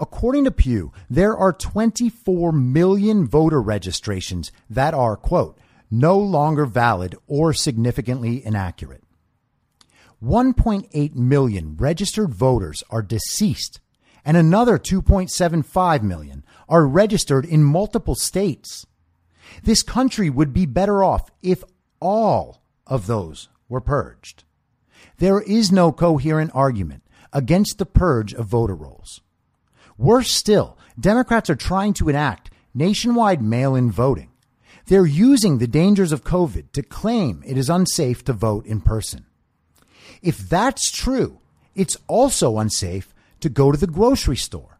According 0.00 0.44
to 0.44 0.50
Pew, 0.50 0.92
there 1.08 1.36
are 1.36 1.52
24 1.52 2.52
million 2.52 3.26
voter 3.26 3.60
registrations 3.60 4.52
that 4.68 4.94
are, 4.94 5.16
quote, 5.16 5.58
no 5.90 6.18
longer 6.18 6.64
valid 6.64 7.14
or 7.26 7.52
significantly 7.52 8.44
inaccurate. 8.44 9.02
1.8 10.22 11.14
million 11.14 11.76
registered 11.76 12.32
voters 12.32 12.84
are 12.90 13.02
deceased, 13.02 13.80
and 14.24 14.36
another 14.36 14.78
2.75 14.78 16.02
million 16.02 16.44
are 16.68 16.86
registered 16.86 17.44
in 17.44 17.64
multiple 17.64 18.14
states. 18.14 18.86
This 19.64 19.82
country 19.82 20.30
would 20.30 20.52
be 20.52 20.64
better 20.64 21.02
off 21.02 21.30
if 21.42 21.64
all 22.00 22.62
of 22.86 23.06
those 23.06 23.48
were 23.68 23.80
purged. 23.80 24.44
There 25.18 25.40
is 25.40 25.72
no 25.72 25.92
coherent 25.92 26.52
argument 26.54 27.02
against 27.32 27.78
the 27.78 27.86
purge 27.86 28.32
of 28.32 28.46
voter 28.46 28.74
rolls. 28.74 29.20
Worse 29.98 30.30
still, 30.30 30.76
Democrats 30.98 31.50
are 31.50 31.56
trying 31.56 31.94
to 31.94 32.08
enact 32.08 32.50
nationwide 32.74 33.42
mail 33.42 33.74
in 33.74 33.90
voting. 33.90 34.30
They're 34.86 35.06
using 35.06 35.58
the 35.58 35.66
dangers 35.66 36.12
of 36.12 36.24
COVID 36.24 36.72
to 36.72 36.82
claim 36.82 37.42
it 37.46 37.56
is 37.56 37.70
unsafe 37.70 38.24
to 38.24 38.32
vote 38.32 38.66
in 38.66 38.80
person. 38.80 39.26
If 40.22 40.38
that's 40.38 40.90
true, 40.90 41.40
it's 41.74 41.96
also 42.08 42.58
unsafe 42.58 43.14
to 43.40 43.48
go 43.48 43.72
to 43.72 43.78
the 43.78 43.86
grocery 43.86 44.36
store. 44.36 44.78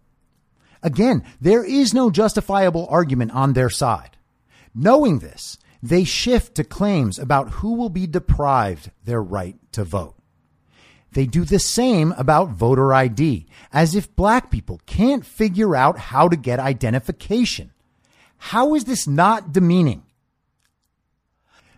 Again, 0.83 1.25
there 1.41 1.65
is 1.65 1.95
no 1.95 2.11
justifiable 2.11 2.87
argument 2.91 3.31
on 3.33 3.53
their 3.53 3.71
side. 3.71 4.17
Knowing 4.75 5.21
this, 5.21 5.59
they 5.83 6.05
shift 6.05 6.55
to 6.57 6.65
claims 6.65 7.19
about 7.19 7.51
who 7.51 7.75
will 7.75 7.89
be 7.89 8.07
deprived 8.07 8.91
their 9.05 9.23
right 9.23 9.57
to 9.73 9.85
vote. 9.85 10.15
They 11.13 11.27
do 11.27 11.45
the 11.45 11.59
same 11.59 12.13
about 12.13 12.51
voter 12.51 12.95
ID, 12.95 13.47
as 13.73 13.95
if 13.95 14.15
black 14.17 14.51
people 14.51 14.81
can't 14.87 15.27
figure 15.27 15.77
out 15.77 15.99
how 15.99 16.29
to 16.29 16.37
get 16.37 16.59
identification. 16.59 17.73
How 18.39 18.75
is 18.75 18.85
this 18.85 19.07
not 19.07 19.53
demeaning? 19.53 20.03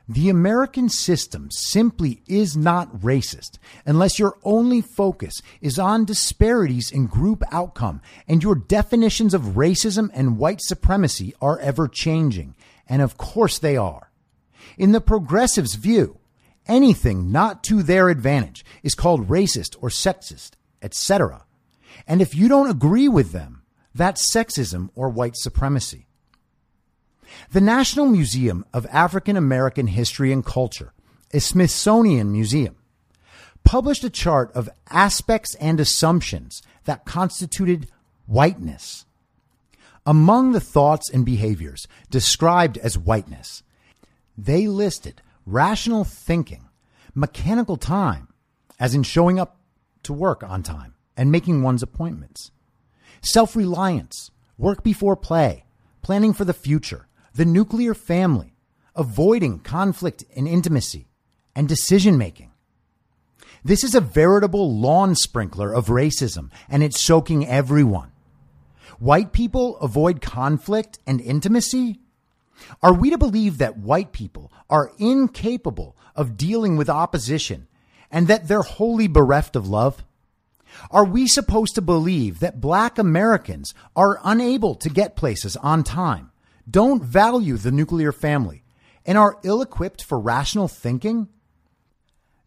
The 0.07 0.29
American 0.29 0.91
system 0.91 1.49
simply 1.51 2.23
is 2.27 2.57
not 2.59 2.95
racist 2.99 3.59
unless 3.87 4.19
your 4.19 4.37
only 4.45 4.83
focus 4.83 5.41
is 5.63 5.79
on 5.79 6.05
disparities 6.05 6.93
in 6.93 7.07
group 7.07 7.43
outcome 7.51 8.03
and 8.29 8.43
your 8.43 8.55
definitions 8.55 9.33
of 9.33 9.57
racism 9.57 10.11
and 10.13 10.37
white 10.37 10.61
supremacy 10.61 11.35
are 11.41 11.59
ever 11.59 11.89
changing. 11.89 12.55
And 12.87 13.01
of 13.01 13.17
course 13.17 13.59
they 13.59 13.79
are. 13.79 14.11
In 14.77 14.93
the 14.93 15.01
progressives' 15.01 15.75
view, 15.77 16.19
anything 16.67 17.31
not 17.31 17.63
to 17.65 17.83
their 17.83 18.09
advantage 18.09 18.65
is 18.83 18.95
called 18.95 19.29
racist 19.29 19.77
or 19.81 19.89
sexist, 19.89 20.53
etc. 20.83 21.45
And 22.07 22.21
if 22.21 22.35
you 22.35 22.49
don't 22.49 22.71
agree 22.71 23.09
with 23.09 23.33
them, 23.33 23.63
that's 23.95 24.33
sexism 24.33 24.91
or 24.95 25.09
white 25.09 25.37
supremacy. 25.37 26.07
The 27.51 27.61
National 27.61 28.07
Museum 28.07 28.65
of 28.73 28.87
African 28.91 29.37
American 29.37 29.87
History 29.89 30.33
and 30.33 30.45
Culture, 30.45 30.93
a 31.33 31.41
Smithsonian 31.41 32.31
museum, 32.31 32.77
published 33.65 34.05
a 34.05 34.11
chart 34.11 34.53
of 34.53 34.69
aspects 34.91 35.55
and 35.57 35.81
assumptions 35.81 36.63
that 36.85 37.05
constituted 37.05 37.89
whiteness. 38.27 39.07
Among 40.07 40.53
the 40.53 40.61
thoughts 40.61 41.11
and 41.11 41.25
behaviors 41.25 41.89
described 42.11 42.77
as 42.79 42.99
whiteness, 42.99 43.63
they 44.37 44.67
listed 44.67 45.23
rational 45.47 46.05
thinking, 46.05 46.69
mechanical 47.15 47.77
time, 47.77 48.29
as 48.79 48.95
in 48.95 49.03
showing 49.03 49.39
up 49.39 49.59
to 50.03 50.13
work 50.13 50.43
on 50.43 50.63
time 50.63 50.95
and 51.17 51.31
making 51.31 51.63
one's 51.63 51.83
appointments, 51.83 52.51
self 53.23 53.57
reliance, 53.57 54.31
work 54.59 54.83
before 54.83 55.17
play, 55.17 55.65
planning 56.03 56.33
for 56.33 56.45
the 56.45 56.53
future, 56.53 57.07
the 57.35 57.45
nuclear 57.45 57.95
family, 57.95 58.55
avoiding 58.95 59.59
conflict 59.59 60.25
and 60.37 60.47
intimacy, 60.47 61.09
and 61.55 61.69
decision 61.69 62.19
making. 62.19 62.51
This 63.65 63.83
is 63.83 63.95
a 63.95 64.01
veritable 64.01 64.79
lawn 64.79 65.15
sprinkler 65.15 65.73
of 65.73 65.87
racism, 65.87 66.51
and 66.69 66.83
it's 66.83 67.03
soaking 67.03 67.47
everyone. 67.47 68.13
White 68.99 69.33
people 69.33 69.79
avoid 69.79 70.21
conflict 70.21 70.99
and 71.07 71.21
intimacy? 71.21 72.01
Are 72.83 72.93
we 72.93 73.11
to 73.11 73.19
believe 73.19 73.59
that 73.59 73.79
white 73.79 74.13
people 74.13 74.53
are 74.71 74.93
incapable 74.99 75.97
of 76.15 76.37
dealing 76.37 76.77
with 76.77 76.89
opposition 76.89 77.67
and 78.11 78.29
that 78.29 78.49
they're 78.49 78.63
wholly 78.63 79.09
bereft 79.09 79.57
of 79.57 79.69
love? 79.69 80.05
Are 80.91 81.05
we 81.05 81.27
supposed 81.27 81.75
to 81.77 81.83
believe 81.83 82.41
that 82.41 82.61
black 82.61 82.99
Americans 82.99 83.75
are 83.95 84.21
unable 84.25 84.75
to 84.77 84.89
get 84.89 85.17
places 85.17 85.57
on 85.57 85.85
time, 85.85 86.33
don't 86.69 87.03
value 87.03 87.57
the 87.57 87.73
nuclear 87.73 88.13
family, 88.13 88.65
and 89.07 89.19
are 89.19 89.39
ill 89.43 89.63
equipped 89.63 90.03
for 90.03 90.19
rational 90.19 90.69
thinking? 90.69 91.29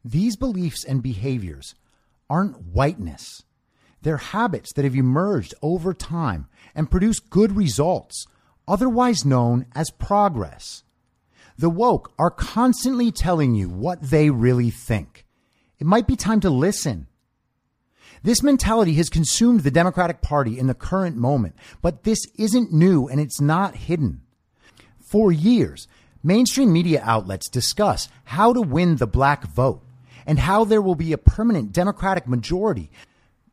These 0.03 0.35
beliefs 0.35 0.83
and 0.83 1.03
behaviors 1.03 1.75
aren't 2.29 2.61
whiteness. 2.67 3.43
They're 4.01 4.17
habits 4.17 4.73
that 4.73 4.85
have 4.85 4.95
emerged 4.95 5.53
over 5.61 5.93
time 5.93 6.47
and 6.75 6.91
produce 6.91 7.19
good 7.19 7.55
results 7.55 8.25
otherwise 8.67 9.25
known 9.25 9.65
as 9.73 9.89
progress. 9.91 10.83
The 11.57 11.69
woke 11.69 12.11
are 12.19 12.29
constantly 12.29 13.11
telling 13.11 13.55
you 13.55 13.69
what 13.69 14.01
they 14.01 14.29
really 14.29 14.69
think. 14.69 15.25
It 15.79 15.87
might 15.87 16.07
be 16.07 16.15
time 16.15 16.39
to 16.41 16.49
listen. 16.49 17.07
This 18.23 18.43
mentality 18.43 18.93
has 18.95 19.09
consumed 19.09 19.61
the 19.61 19.71
Democratic 19.71 20.21
Party 20.21 20.59
in 20.59 20.67
the 20.67 20.73
current 20.73 21.15
moment, 21.15 21.55
but 21.81 22.03
this 22.03 22.19
isn't 22.35 22.73
new 22.73 23.07
and 23.07 23.19
it's 23.19 23.39
not 23.39 23.75
hidden. 23.75 24.21
For 24.99 25.31
years, 25.31 25.87
mainstream 26.23 26.73
media 26.73 27.01
outlets 27.03 27.49
discuss 27.49 28.09
how 28.25 28.53
to 28.53 28.61
win 28.61 28.97
the 28.97 29.07
black 29.07 29.45
vote 29.45 29.81
and 30.25 30.39
how 30.39 30.65
there 30.65 30.81
will 30.81 30.95
be 30.95 31.13
a 31.13 31.17
permanent 31.17 31.71
Democratic 31.71 32.27
majority 32.27 32.91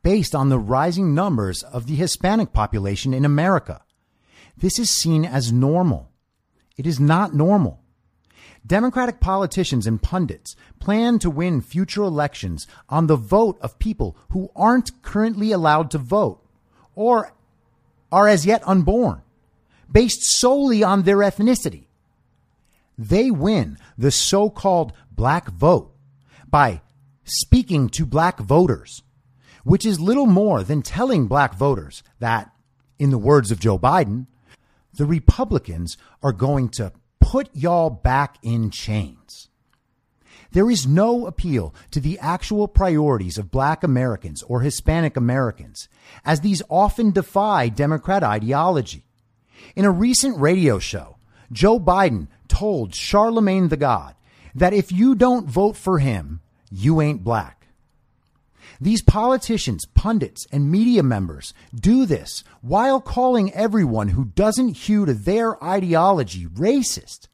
based 0.03 0.35
on 0.35 0.49
the 0.49 0.59
rising 0.59 1.15
numbers 1.15 1.63
of 1.63 1.87
the 1.87 1.95
Hispanic 1.95 2.53
population 2.53 3.15
in 3.15 3.25
America. 3.25 3.84
This 4.57 4.79
is 4.79 4.91
seen 4.91 5.25
as 5.25 5.53
normal. 5.53 6.11
It 6.77 6.87
is 6.87 7.01
not 7.01 7.35
normal. 7.35 7.81
Democratic 8.67 9.21
politicians 9.21 9.87
and 9.87 10.01
pundits 10.01 10.57
plan 10.81 11.19
to 11.19 11.29
win 11.29 11.61
future 11.61 12.03
elections 12.03 12.67
on 12.89 13.07
the 13.07 13.17
vote 13.17 13.59
of 13.61 13.79
people 13.79 14.17
who 14.31 14.51
aren't 14.57 15.03
currently 15.03 15.53
allowed 15.53 15.91
to 15.91 15.99
vote 15.99 16.43
or 16.95 17.35
are 18.11 18.29
as 18.29 18.47
yet 18.47 18.63
unborn, 18.67 19.21
based 19.91 20.23
solely 20.39 20.83
on 20.83 21.03
their 21.03 21.19
ethnicity. 21.19 21.87
They 22.97 23.31
win 23.31 23.77
the 23.99 24.11
so 24.11 24.49
called 24.49 24.93
black 25.11 25.49
vote 25.49 25.93
by 26.49 26.81
speaking 27.25 27.89
to 27.91 28.07
black 28.07 28.39
voters, 28.39 29.03
which 29.65 29.85
is 29.85 29.99
little 30.01 30.27
more 30.27 30.63
than 30.63 30.81
telling 30.81 31.27
black 31.27 31.55
voters 31.55 32.03
that, 32.21 32.53
in 32.99 33.11
the 33.11 33.19
words 33.19 33.51
of 33.51 33.59
Joe 33.59 33.79
Biden, 33.79 34.27
the 34.97 35.07
Republicans 35.07 35.97
are 36.23 36.33
going 36.33 36.69
to 36.71 36.93
put 37.21 37.49
y'all 37.55 37.91
back 37.91 38.37
in 38.43 38.71
chains. 38.71 39.49
There 40.53 40.71
is 40.71 40.87
no 40.87 41.27
appeal 41.27 41.75
to 41.91 41.99
the 41.99 42.19
actual 42.21 42.69
priorities 42.69 43.39
of 43.39 43.51
black 43.51 43.83
Americans 43.83 44.43
or 44.45 44.61
Hispanic 44.61 45.17
Americans, 45.17 45.89
as 46.25 46.41
these 46.41 46.63
often 46.69 47.11
defy 47.11 47.69
Democrat 47.69 48.23
ideology. 48.23 49.05
In 49.75 49.85
a 49.85 49.91
recent 49.91 50.39
radio 50.39 50.79
show, 50.79 51.17
Joe 51.51 51.81
Biden 51.81 52.29
told 52.47 52.95
Charlemagne 52.95 53.69
the 53.69 53.77
God 53.77 54.15
that 54.55 54.73
if 54.73 54.93
you 54.93 55.17
don't 55.17 55.49
vote 55.49 55.77
for 55.77 55.99
him, 55.99 56.41
you 56.71 57.01
ain't 57.01 57.25
black. 57.25 57.64
These 58.85 59.01
politicians, 59.01 59.87
pundits, 59.87 60.47
and 60.53 60.71
media 60.71 61.03
members 61.03 61.55
do 61.75 62.05
this 62.05 62.45
while 62.61 63.01
calling 63.01 63.51
everyone 63.55 64.09
who 64.09 64.27
doesn't 64.27 64.77
hew 64.77 65.07
to 65.07 65.15
their 65.15 65.65
ideology 65.65 66.45
racist. 66.45 67.29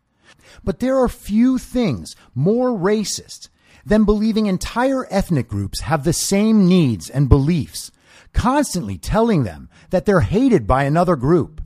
But 0.63 0.79
there 0.79 0.97
are 0.97 1.09
few 1.09 1.59
things 1.59 2.15
more 2.37 2.71
racist 2.71 3.49
than 3.85 4.05
believing 4.05 4.47
entire 4.47 5.13
ethnic 5.13 5.49
groups 5.49 5.81
have 5.81 6.05
the 6.05 6.13
same 6.13 6.69
needs 6.69 7.11
and 7.11 7.29
beliefs, 7.29 7.91
constantly 8.33 8.97
telling 8.97 9.43
them 9.43 9.69
that 9.91 10.07
they're 10.07 10.21
hated 10.21 10.69
by 10.69 10.85
another 10.85 11.17
group, 11.17 11.61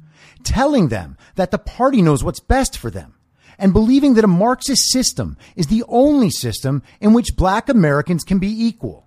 telling 0.44 0.88
them 0.88 1.18
that 1.34 1.50
the 1.50 1.58
party 1.58 2.00
knows 2.00 2.24
what's 2.24 2.40
best 2.40 2.78
for 2.78 2.90
them, 2.90 3.16
and 3.58 3.74
believing 3.74 4.14
that 4.14 4.24
a 4.24 4.28
Marxist 4.28 4.90
system 4.90 5.36
is 5.56 5.66
the 5.66 5.84
only 5.88 6.30
system 6.30 6.82
in 7.02 7.12
which 7.12 7.36
black 7.36 7.68
Americans 7.68 8.24
can 8.24 8.38
be 8.38 8.48
equal. 8.48 9.03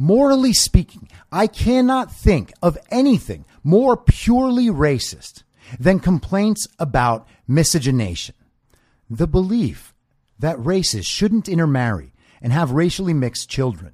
Morally 0.00 0.52
speaking, 0.52 1.08
I 1.32 1.48
cannot 1.48 2.12
think 2.12 2.52
of 2.62 2.78
anything 2.88 3.44
more 3.64 3.96
purely 3.96 4.66
racist 4.68 5.42
than 5.78 5.98
complaints 5.98 6.68
about 6.78 7.26
miscegenation. 7.48 8.36
The 9.10 9.26
belief 9.26 9.92
that 10.38 10.64
races 10.64 11.04
shouldn't 11.04 11.48
intermarry 11.48 12.12
and 12.40 12.52
have 12.52 12.70
racially 12.70 13.12
mixed 13.12 13.50
children. 13.50 13.92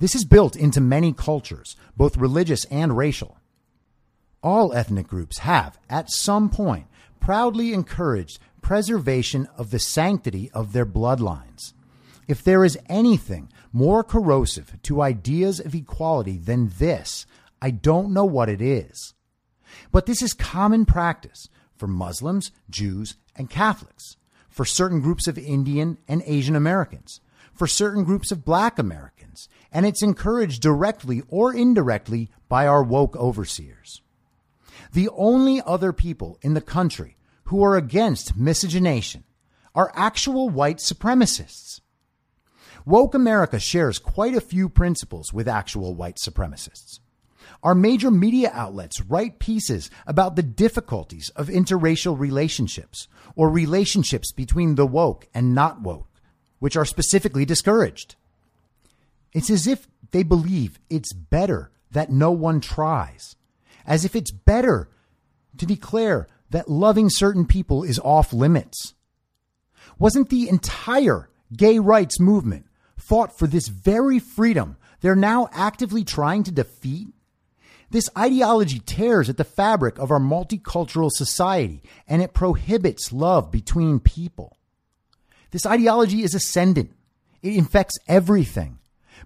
This 0.00 0.16
is 0.16 0.24
built 0.24 0.56
into 0.56 0.80
many 0.80 1.12
cultures, 1.12 1.76
both 1.96 2.16
religious 2.16 2.64
and 2.64 2.96
racial. 2.96 3.38
All 4.42 4.72
ethnic 4.72 5.06
groups 5.06 5.38
have, 5.38 5.78
at 5.88 6.10
some 6.10 6.50
point, 6.50 6.86
proudly 7.20 7.72
encouraged 7.72 8.40
preservation 8.62 9.46
of 9.56 9.70
the 9.70 9.78
sanctity 9.78 10.50
of 10.52 10.72
their 10.72 10.86
bloodlines. 10.86 11.72
If 12.28 12.42
there 12.42 12.64
is 12.64 12.78
anything 12.88 13.50
more 13.72 14.04
corrosive 14.04 14.80
to 14.82 15.02
ideas 15.02 15.60
of 15.60 15.74
equality 15.74 16.38
than 16.38 16.72
this, 16.78 17.26
I 17.60 17.70
don't 17.70 18.12
know 18.12 18.24
what 18.24 18.48
it 18.48 18.60
is. 18.60 19.14
But 19.90 20.06
this 20.06 20.22
is 20.22 20.32
common 20.32 20.84
practice 20.84 21.48
for 21.76 21.86
Muslims, 21.86 22.52
Jews, 22.70 23.16
and 23.34 23.50
Catholics, 23.50 24.16
for 24.48 24.64
certain 24.64 25.00
groups 25.00 25.26
of 25.26 25.38
Indian 25.38 25.98
and 26.06 26.22
Asian 26.26 26.54
Americans, 26.54 27.20
for 27.54 27.66
certain 27.66 28.04
groups 28.04 28.30
of 28.30 28.44
black 28.44 28.78
Americans, 28.78 29.48
and 29.72 29.86
it's 29.86 30.02
encouraged 30.02 30.62
directly 30.62 31.22
or 31.28 31.54
indirectly 31.54 32.30
by 32.48 32.66
our 32.66 32.82
woke 32.82 33.16
overseers. 33.16 34.02
The 34.92 35.08
only 35.10 35.62
other 35.64 35.92
people 35.92 36.38
in 36.42 36.54
the 36.54 36.60
country 36.60 37.16
who 37.44 37.62
are 37.62 37.76
against 37.76 38.36
miscegenation 38.36 39.24
are 39.74 39.92
actual 39.94 40.50
white 40.50 40.78
supremacists. 40.78 41.80
Woke 42.84 43.14
America 43.14 43.60
shares 43.60 43.98
quite 43.98 44.34
a 44.34 44.40
few 44.40 44.68
principles 44.68 45.32
with 45.32 45.46
actual 45.46 45.94
white 45.94 46.16
supremacists. 46.16 46.98
Our 47.62 47.74
major 47.74 48.10
media 48.10 48.50
outlets 48.52 49.00
write 49.00 49.38
pieces 49.38 49.90
about 50.06 50.34
the 50.34 50.42
difficulties 50.42 51.28
of 51.30 51.48
interracial 51.48 52.18
relationships 52.18 53.08
or 53.36 53.50
relationships 53.50 54.32
between 54.32 54.74
the 54.74 54.86
woke 54.86 55.28
and 55.32 55.54
not 55.54 55.80
woke, 55.80 56.20
which 56.58 56.76
are 56.76 56.84
specifically 56.84 57.44
discouraged. 57.44 58.16
It's 59.32 59.50
as 59.50 59.66
if 59.66 59.86
they 60.10 60.22
believe 60.22 60.78
it's 60.90 61.12
better 61.12 61.70
that 61.92 62.10
no 62.10 62.32
one 62.32 62.60
tries, 62.60 63.36
as 63.86 64.04
if 64.04 64.16
it's 64.16 64.30
better 64.30 64.88
to 65.58 65.66
declare 65.66 66.26
that 66.50 66.68
loving 66.68 67.08
certain 67.10 67.46
people 67.46 67.82
is 67.82 68.00
off 68.00 68.32
limits. 68.32 68.94
Wasn't 69.98 70.30
the 70.30 70.48
entire 70.48 71.30
gay 71.56 71.78
rights 71.78 72.18
movement 72.18 72.66
fought 73.02 73.36
for 73.36 73.46
this 73.46 73.68
very 73.68 74.18
freedom 74.18 74.76
they're 75.00 75.16
now 75.16 75.48
actively 75.52 76.04
trying 76.04 76.44
to 76.44 76.52
defeat? 76.52 77.08
This 77.90 78.08
ideology 78.16 78.78
tears 78.78 79.28
at 79.28 79.36
the 79.36 79.44
fabric 79.44 79.98
of 79.98 80.10
our 80.10 80.20
multicultural 80.20 81.10
society 81.10 81.82
and 82.08 82.22
it 82.22 82.32
prohibits 82.32 83.12
love 83.12 83.50
between 83.50 84.00
people. 84.00 84.56
This 85.50 85.66
ideology 85.66 86.22
is 86.22 86.34
ascendant. 86.34 86.92
It 87.42 87.54
infects 87.54 87.98
everything. 88.08 88.78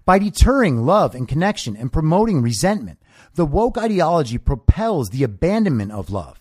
By 0.03 0.19
deterring 0.19 0.85
love 0.85 1.15
and 1.15 1.27
connection 1.27 1.77
and 1.77 1.93
promoting 1.93 2.41
resentment, 2.41 2.99
the 3.35 3.45
woke 3.45 3.77
ideology 3.77 4.37
propels 4.37 5.09
the 5.09 5.23
abandonment 5.23 5.91
of 5.91 6.09
love. 6.09 6.39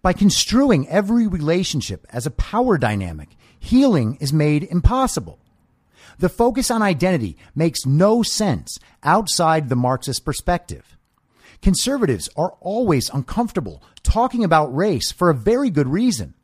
By 0.00 0.12
construing 0.12 0.88
every 0.88 1.26
relationship 1.26 2.06
as 2.10 2.26
a 2.26 2.30
power 2.30 2.78
dynamic, 2.78 3.30
healing 3.58 4.16
is 4.20 4.32
made 4.32 4.64
impossible. 4.64 5.38
The 6.18 6.28
focus 6.28 6.70
on 6.70 6.82
identity 6.82 7.36
makes 7.54 7.86
no 7.86 8.22
sense 8.22 8.78
outside 9.02 9.68
the 9.68 9.76
Marxist 9.76 10.24
perspective. 10.24 10.96
Conservatives 11.62 12.28
are 12.36 12.54
always 12.60 13.08
uncomfortable 13.10 13.82
talking 14.02 14.44
about 14.44 14.74
race 14.74 15.10
for 15.10 15.30
a 15.30 15.34
very 15.34 15.70
good 15.70 15.88
reason. 15.88 16.34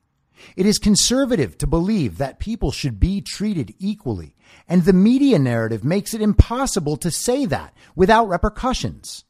It 0.57 0.67
is 0.67 0.79
conservative 0.79 1.59
to 1.59 1.67
believe 1.67 2.19
that 2.19 2.39
people 2.39 2.73
should 2.73 2.99
be 2.99 3.21
treated 3.21 3.75
equally, 3.79 4.35
and 4.67 4.85
the 4.85 4.93
media 4.93 5.39
narrative 5.39 5.85
makes 5.85 6.15
it 6.15 6.23
impossible 6.23 6.97
to 6.97 7.11
say 7.11 7.45
that 7.47 7.75
without 7.95 8.29
repercussions. 8.29 9.25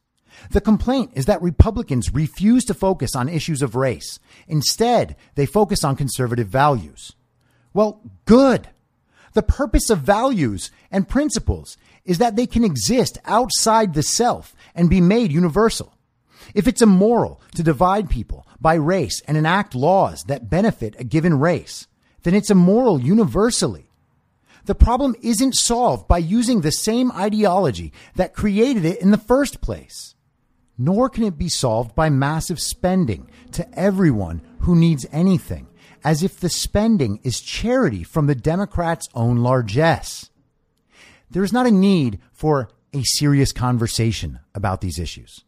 The 0.49 0.61
complaint 0.61 1.11
is 1.13 1.25
that 1.25 1.41
Republicans 1.41 2.13
refuse 2.13 2.63
to 2.65 2.73
focus 2.73 3.15
on 3.15 3.29
issues 3.29 3.61
of 3.61 3.75
race. 3.75 4.19
Instead, 4.47 5.15
they 5.35 5.45
focus 5.45 5.83
on 5.83 5.95
conservative 5.95 6.47
values. 6.47 7.11
Well, 7.73 8.01
good. 8.25 8.69
The 9.33 9.43
purpose 9.43 9.89
of 9.89 9.99
values 9.99 10.71
and 10.91 11.07
principles 11.07 11.77
is 12.05 12.17
that 12.17 12.35
they 12.35 12.47
can 12.47 12.63
exist 12.63 13.17
outside 13.25 13.93
the 13.93 14.03
self 14.03 14.55
and 14.75 14.89
be 14.89 15.01
made 15.01 15.31
universal. 15.31 15.93
If 16.53 16.67
it's 16.67 16.81
immoral 16.81 17.41
to 17.55 17.63
divide 17.63 18.09
people 18.09 18.45
by 18.59 18.73
race 18.73 19.21
and 19.27 19.37
enact 19.37 19.75
laws 19.75 20.23
that 20.23 20.49
benefit 20.49 20.95
a 20.99 21.03
given 21.03 21.39
race, 21.39 21.87
then 22.23 22.35
it's 22.35 22.51
immoral 22.51 22.99
universally. 22.99 23.89
The 24.65 24.75
problem 24.75 25.15
isn't 25.21 25.55
solved 25.55 26.07
by 26.07 26.19
using 26.19 26.61
the 26.61 26.71
same 26.71 27.11
ideology 27.13 27.93
that 28.15 28.33
created 28.33 28.85
it 28.85 29.01
in 29.01 29.11
the 29.11 29.17
first 29.17 29.61
place 29.61 30.15
nor 30.81 31.09
can 31.09 31.23
it 31.23 31.37
be 31.37 31.47
solved 31.47 31.93
by 31.93 32.09
massive 32.09 32.59
spending 32.59 33.29
to 33.51 33.79
everyone 33.79 34.41
who 34.61 34.75
needs 34.75 35.05
anything, 35.11 35.67
as 36.03 36.23
if 36.23 36.39
the 36.39 36.49
spending 36.49 37.19
is 37.23 37.41
charity 37.41 38.03
from 38.03 38.27
the 38.27 38.35
Democrats' 38.35 39.09
own 39.13 39.37
largesse. 39.37 40.29
There 41.29 41.43
is 41.43 41.53
not 41.53 41.67
a 41.67 41.71
need 41.71 42.19
for 42.31 42.69
a 42.93 43.03
serious 43.03 43.51
conversation 43.51 44.39
about 44.53 44.81
these 44.81 44.99
issues. 44.99 45.43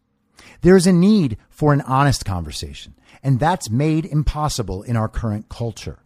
There 0.62 0.78
is 0.78 0.88
a 0.88 0.94
need 0.94 1.38
for 1.50 1.74
an 1.74 1.82
honest 1.82 2.26
conversation, 2.26 2.96
and 3.22 3.40
that's 3.40 3.70
made 3.70 4.06
impossible 4.06 4.84
in 4.84 4.96
our 4.96 5.10
current 5.10 5.50
culture. 5.50 6.00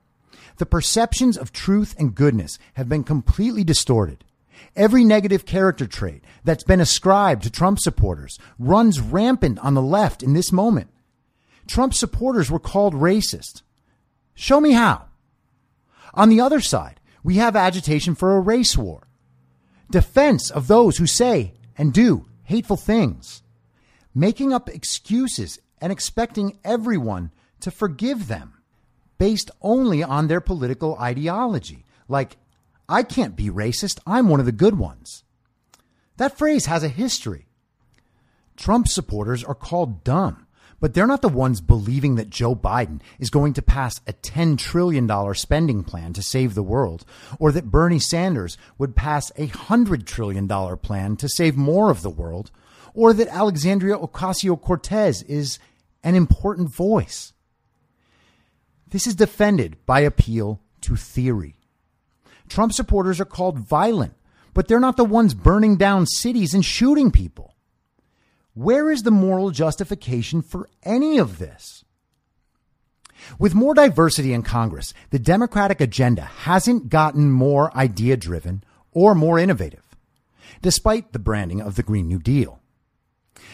The 0.57 0.65
perceptions 0.65 1.37
of 1.37 1.51
truth 1.51 1.95
and 1.99 2.15
goodness 2.15 2.57
have 2.73 2.89
been 2.89 3.03
completely 3.03 3.63
distorted. 3.63 4.23
Every 4.75 5.03
negative 5.03 5.45
character 5.45 5.85
trait 5.85 6.23
that's 6.43 6.63
been 6.63 6.81
ascribed 6.81 7.43
to 7.43 7.51
Trump 7.51 7.79
supporters 7.79 8.39
runs 8.57 8.99
rampant 8.99 9.59
on 9.59 9.75
the 9.75 9.81
left 9.81 10.23
in 10.23 10.33
this 10.33 10.51
moment. 10.51 10.89
Trump 11.67 11.93
supporters 11.93 12.49
were 12.49 12.59
called 12.59 12.95
racist. 12.95 13.61
Show 14.39 14.61
me 14.61 14.73
how. 14.73 15.05
On 16.13 16.29
the 16.29 16.41
other 16.41 16.61
side, 16.61 16.99
we 17.23 17.37
have 17.37 17.55
agitation 17.55 18.13
for 18.13 18.37
a 18.37 18.39
race 18.39 18.77
war, 18.77 19.07
defense 19.89 20.51
of 20.51 20.67
those 20.67 20.97
who 20.97 21.07
say 21.07 21.55
and 21.75 21.91
do 21.91 22.27
hateful 22.43 22.77
things, 22.77 23.41
making 24.13 24.53
up 24.53 24.69
excuses 24.69 25.57
and 25.81 25.91
expecting 25.91 26.59
everyone 26.63 27.31
to 27.61 27.71
forgive 27.71 28.27
them 28.27 28.53
based 29.17 29.49
only 29.59 30.03
on 30.03 30.27
their 30.27 30.39
political 30.39 30.95
ideology, 30.99 31.83
like 32.07 32.37
I 32.87 33.01
can't 33.01 33.35
be 33.35 33.49
racist. 33.49 33.99
I'm 34.05 34.29
one 34.29 34.39
of 34.39 34.45
the 34.45 34.51
good 34.51 34.77
ones. 34.77 35.23
That 36.17 36.37
phrase 36.37 36.67
has 36.67 36.83
a 36.83 36.89
history. 36.89 37.47
Trump 38.55 38.87
supporters 38.87 39.43
are 39.43 39.55
called 39.55 40.03
dumb, 40.03 40.46
but 40.79 40.93
they're 40.93 41.07
not 41.07 41.21
the 41.21 41.29
ones 41.29 41.61
believing 41.61 42.15
that 42.15 42.29
Joe 42.29 42.55
Biden 42.55 43.01
is 43.19 43.29
going 43.29 43.53
to 43.53 43.61
pass 43.61 43.99
a 44.07 44.13
$10 44.13 44.57
trillion 44.57 45.33
spending 45.33 45.83
plan 45.83 46.13
to 46.13 46.21
save 46.21 46.53
the 46.53 46.63
world, 46.63 47.05
or 47.39 47.51
that 47.51 47.71
Bernie 47.71 47.99
Sanders 47.99 48.57
would 48.77 48.95
pass 48.95 49.31
a 49.31 49.47
$100 49.47 50.05
trillion 50.05 50.47
plan 50.77 51.15
to 51.17 51.29
save 51.29 51.57
more 51.57 51.89
of 51.89 52.01
the 52.01 52.09
world, 52.09 52.51
or 52.93 53.13
that 53.13 53.27
Alexandria 53.27 53.97
Ocasio 53.97 54.59
Cortez 54.59 55.23
is 55.23 55.59
an 56.03 56.15
important 56.15 56.69
voice. 56.69 57.33
This 58.89 59.07
is 59.07 59.15
defended 59.15 59.85
by 59.85 60.01
appeal 60.01 60.61
to 60.81 60.95
theory. 60.95 61.55
Trump 62.47 62.71
supporters 62.71 63.19
are 63.19 63.25
called 63.25 63.59
violent, 63.59 64.13
but 64.53 64.67
they're 64.67 64.79
not 64.79 64.95
the 64.95 65.03
ones 65.03 65.33
burning 65.33 65.75
down 65.75 66.05
cities 66.05 66.53
and 66.53 66.63
shooting 66.63 67.11
people. 67.11 67.53
Where 68.57 68.89
is 68.89 69.03
the 69.03 69.11
moral 69.11 69.51
justification 69.51 70.41
for 70.41 70.67
any 70.81 71.19
of 71.19 71.37
this? 71.37 71.85
With 73.37 73.53
more 73.53 73.75
diversity 73.75 74.33
in 74.33 74.41
Congress, 74.41 74.95
the 75.11 75.19
Democratic 75.19 75.79
agenda 75.79 76.23
hasn't 76.23 76.89
gotten 76.89 77.29
more 77.29 77.71
idea 77.77 78.17
driven 78.17 78.63
or 78.91 79.13
more 79.13 79.37
innovative, 79.37 79.95
despite 80.63 81.13
the 81.13 81.19
branding 81.19 81.61
of 81.61 81.75
the 81.75 81.83
Green 81.83 82.07
New 82.07 82.17
Deal. 82.17 82.59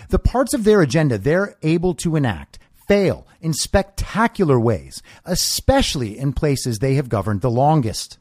The 0.08 0.20
parts 0.20 0.54
of 0.54 0.64
their 0.64 0.82
agenda 0.82 1.18
they're 1.18 1.58
able 1.64 1.96
to 1.96 2.16
enact 2.16 2.58
fail 2.88 3.28
in 3.42 3.52
spectacular 3.52 4.58
ways, 4.58 5.04
especially 5.26 6.18
in 6.18 6.32
places 6.32 6.80
they 6.80 6.94
have 6.94 7.10
governed 7.10 7.42
the 7.42 7.52
longest. 7.52 8.20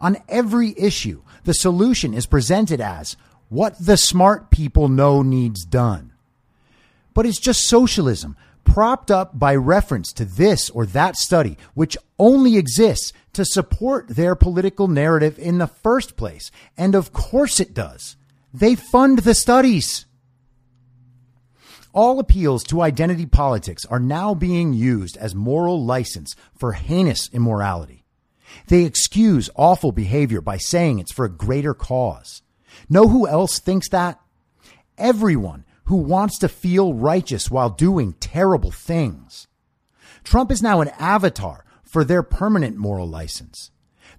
On 0.00 0.16
every 0.28 0.74
issue, 0.76 1.22
the 1.44 1.54
solution 1.54 2.12
is 2.12 2.26
presented 2.26 2.80
as 2.80 3.16
what 3.48 3.78
the 3.78 3.96
smart 3.96 4.50
people 4.50 4.88
know 4.88 5.22
needs 5.22 5.64
done. 5.64 6.07
But 7.18 7.26
it's 7.26 7.40
just 7.40 7.66
socialism 7.66 8.36
propped 8.62 9.10
up 9.10 9.36
by 9.36 9.56
reference 9.56 10.12
to 10.12 10.24
this 10.24 10.70
or 10.70 10.86
that 10.86 11.16
study, 11.16 11.58
which 11.74 11.96
only 12.16 12.56
exists 12.56 13.12
to 13.32 13.44
support 13.44 14.06
their 14.06 14.36
political 14.36 14.86
narrative 14.86 15.36
in 15.36 15.58
the 15.58 15.66
first 15.66 16.16
place. 16.16 16.52
And 16.76 16.94
of 16.94 17.12
course 17.12 17.58
it 17.58 17.74
does. 17.74 18.16
They 18.54 18.76
fund 18.76 19.18
the 19.18 19.34
studies. 19.34 20.06
All 21.92 22.20
appeals 22.20 22.62
to 22.66 22.82
identity 22.82 23.26
politics 23.26 23.84
are 23.86 23.98
now 23.98 24.32
being 24.32 24.72
used 24.72 25.16
as 25.16 25.34
moral 25.34 25.84
license 25.84 26.36
for 26.56 26.74
heinous 26.74 27.28
immorality. 27.32 28.04
They 28.68 28.84
excuse 28.84 29.50
awful 29.56 29.90
behavior 29.90 30.40
by 30.40 30.58
saying 30.58 31.00
it's 31.00 31.12
for 31.12 31.24
a 31.24 31.28
greater 31.28 31.74
cause. 31.74 32.42
Know 32.88 33.08
who 33.08 33.26
else 33.26 33.58
thinks 33.58 33.88
that? 33.88 34.20
Everyone 34.96 35.64
who 35.88 35.96
wants 35.96 36.36
to 36.38 36.48
feel 36.48 36.92
righteous 36.92 37.50
while 37.50 37.70
doing 37.70 38.12
terrible 38.20 38.70
things. 38.70 39.46
Trump 40.22 40.52
is 40.52 40.62
now 40.62 40.82
an 40.82 40.90
avatar 40.98 41.64
for 41.82 42.04
their 42.04 42.22
permanent 42.22 42.76
moral 42.76 43.08
license. 43.08 43.70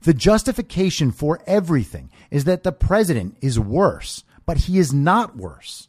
The 0.01 0.15
justification 0.15 1.11
for 1.11 1.39
everything 1.45 2.09
is 2.31 2.45
that 2.45 2.63
the 2.63 2.71
president 2.71 3.37
is 3.39 3.59
worse, 3.59 4.23
but 4.47 4.61
he 4.61 4.79
is 4.79 4.91
not 4.91 5.37
worse. 5.37 5.87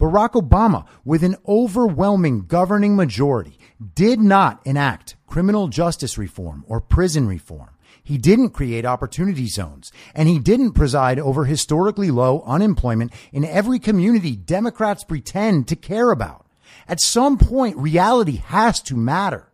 Barack 0.00 0.30
Obama, 0.30 0.86
with 1.04 1.22
an 1.22 1.36
overwhelming 1.46 2.46
governing 2.46 2.96
majority, 2.96 3.58
did 3.94 4.20
not 4.20 4.62
enact 4.64 5.16
criminal 5.26 5.68
justice 5.68 6.16
reform 6.16 6.64
or 6.66 6.80
prison 6.80 7.28
reform. 7.28 7.73
He 8.04 8.18
didn't 8.18 8.50
create 8.50 8.84
opportunity 8.84 9.46
zones, 9.46 9.90
and 10.14 10.28
he 10.28 10.38
didn't 10.38 10.72
preside 10.72 11.18
over 11.18 11.46
historically 11.46 12.10
low 12.10 12.42
unemployment 12.46 13.12
in 13.32 13.46
every 13.46 13.78
community 13.78 14.36
Democrats 14.36 15.04
pretend 15.04 15.68
to 15.68 15.76
care 15.76 16.10
about. 16.10 16.46
At 16.86 17.00
some 17.00 17.38
point, 17.38 17.78
reality 17.78 18.36
has 18.36 18.82
to 18.82 18.94
matter. 18.94 19.48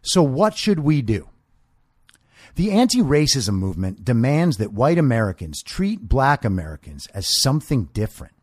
So, 0.00 0.22
what 0.22 0.56
should 0.56 0.78
we 0.80 1.02
do? 1.02 1.28
The 2.54 2.70
anti 2.70 3.00
racism 3.00 3.54
movement 3.54 4.04
demands 4.04 4.58
that 4.58 4.72
white 4.72 4.98
Americans 4.98 5.60
treat 5.60 6.08
black 6.08 6.44
Americans 6.44 7.08
as 7.08 7.42
something 7.42 7.86
different. 7.92 8.34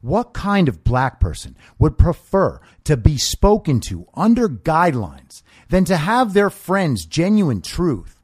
What 0.00 0.32
kind 0.32 0.68
of 0.68 0.84
black 0.84 1.20
person 1.20 1.56
would 1.78 1.98
prefer 1.98 2.60
to 2.84 2.96
be 2.96 3.18
spoken 3.18 3.80
to 3.80 4.06
under 4.14 4.48
guidelines 4.48 5.42
than 5.68 5.84
to 5.86 5.96
have 5.96 6.32
their 6.32 6.50
friend's 6.50 7.04
genuine 7.04 7.62
truth? 7.62 8.20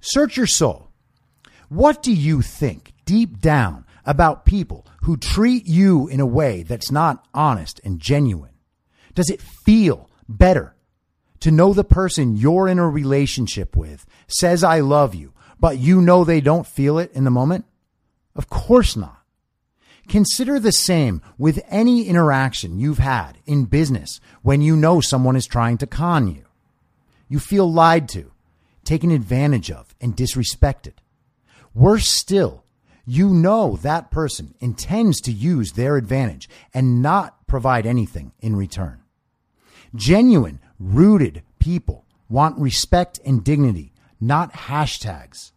Search 0.00 0.36
your 0.36 0.46
soul. 0.46 0.88
What 1.68 2.02
do 2.02 2.12
you 2.12 2.42
think 2.42 2.92
deep 3.04 3.40
down 3.40 3.86
about 4.04 4.44
people 4.44 4.86
who 5.02 5.16
treat 5.16 5.66
you 5.66 6.08
in 6.08 6.20
a 6.20 6.26
way 6.26 6.62
that's 6.62 6.90
not 6.90 7.26
honest 7.32 7.80
and 7.84 8.00
genuine? 8.00 8.50
Does 9.14 9.30
it 9.30 9.40
feel 9.40 10.10
better 10.28 10.74
to 11.40 11.50
know 11.50 11.72
the 11.72 11.84
person 11.84 12.36
you're 12.36 12.68
in 12.68 12.78
a 12.78 12.88
relationship 12.88 13.76
with 13.76 14.06
says, 14.26 14.64
I 14.64 14.80
love 14.80 15.14
you, 15.14 15.32
but 15.58 15.78
you 15.78 16.00
know 16.00 16.24
they 16.24 16.40
don't 16.40 16.66
feel 16.66 16.98
it 16.98 17.12
in 17.12 17.24
the 17.24 17.30
moment? 17.30 17.64
Of 18.34 18.48
course 18.48 18.96
not. 18.96 19.22
Consider 20.08 20.58
the 20.58 20.72
same 20.72 21.22
with 21.38 21.62
any 21.68 22.06
interaction 22.06 22.78
you've 22.78 22.98
had 22.98 23.38
in 23.46 23.64
business 23.66 24.20
when 24.42 24.60
you 24.60 24.76
know 24.76 25.00
someone 25.00 25.36
is 25.36 25.46
trying 25.46 25.78
to 25.78 25.86
con 25.86 26.28
you. 26.28 26.44
You 27.32 27.38
feel 27.38 27.72
lied 27.72 28.10
to, 28.10 28.30
taken 28.84 29.10
advantage 29.10 29.70
of, 29.70 29.94
and 30.02 30.14
disrespected. 30.14 30.96
Worse 31.72 32.06
still, 32.06 32.62
you 33.06 33.30
know 33.30 33.76
that 33.76 34.10
person 34.10 34.54
intends 34.60 35.18
to 35.22 35.32
use 35.32 35.72
their 35.72 35.96
advantage 35.96 36.46
and 36.74 37.00
not 37.00 37.46
provide 37.46 37.86
anything 37.86 38.32
in 38.40 38.54
return. 38.54 39.00
Genuine, 39.94 40.60
rooted 40.78 41.42
people 41.58 42.04
want 42.28 42.58
respect 42.58 43.18
and 43.24 43.42
dignity, 43.42 43.94
not 44.20 44.52
hashtags. 44.52 45.52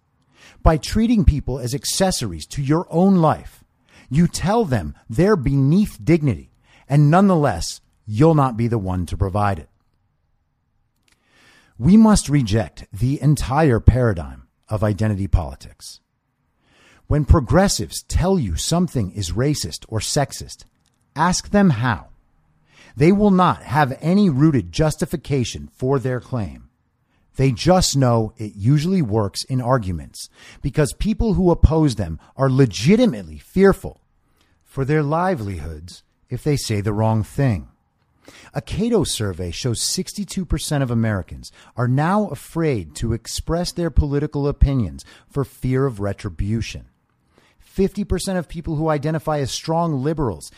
By 0.64 0.78
treating 0.78 1.26
people 1.26 1.60
as 1.60 1.76
accessories 1.76 2.46
to 2.46 2.62
your 2.62 2.88
own 2.90 3.18
life, 3.18 3.66
you 4.10 4.30
tell 4.30 4.64
them 4.64 4.96
they're 5.10 5.36
beneath 5.36 6.00
dignity, 6.02 6.54
and 6.88 7.12
nonetheless, 7.12 7.82
you'll 8.06 8.34
not 8.34 8.56
be 8.56 8.70
the 8.70 8.78
one 8.78 9.06
to 9.08 9.18
provide 9.18 9.60
it. 9.60 9.68
We 11.78 11.98
must 11.98 12.30
reject 12.30 12.88
the 12.94 13.22
entire 13.22 13.82
paradigm 13.82 14.48
of 14.70 14.84
identity 14.84 15.28
politics. 15.28 16.00
When 17.08 17.26
progressives 17.26 18.02
tell 18.04 18.40
you 18.40 18.56
something 18.56 19.12
is 19.12 19.32
racist 19.32 19.86
or 19.90 20.00
sexist, 20.00 20.64
ask 21.16 21.50
them 21.50 21.72
how. 21.72 22.08
They 22.96 23.12
will 23.12 23.32
not 23.32 23.64
have 23.64 23.98
any 24.00 24.30
rooted 24.30 24.72
justification 24.72 25.68
for 25.68 26.00
their 26.00 26.22
claim. 26.22 26.70
They 27.36 27.52
just 27.52 27.98
know 27.98 28.34
it 28.38 28.54
usually 28.56 29.02
works 29.02 29.44
in 29.44 29.60
arguments 29.60 30.30
because 30.62 30.94
people 30.94 31.34
who 31.34 31.52
oppose 31.52 31.96
them 31.96 32.20
are 32.38 32.50
legitimately 32.50 33.38
fearful 33.38 34.00
for 34.64 34.86
their 34.86 35.04
livelihoods 35.04 36.04
if 36.30 36.42
they 36.42 36.56
say 36.56 36.80
the 36.80 36.94
wrong 36.94 37.22
thing. 37.22 37.68
A 38.54 38.62
Cato 38.62 39.04
survey 39.04 39.52
shows 39.52 39.82
62% 39.82 40.82
of 40.82 40.92
Americans 40.92 41.52
are 41.76 41.88
now 41.88 42.28
afraid 42.28 42.96
to 42.96 43.14
express 43.14 43.72
their 43.72 43.90
political 43.90 44.48
opinions 44.48 45.04
for 45.28 45.44
fear 45.44 45.86
of 45.86 46.00
retribution. 46.00 46.86
50% 47.76 48.38
of 48.38 48.48
people 48.48 48.76
who 48.76 48.90
identify 48.90 49.40
as 49.40 49.52
strong 49.52 50.02
liberals 50.02 50.52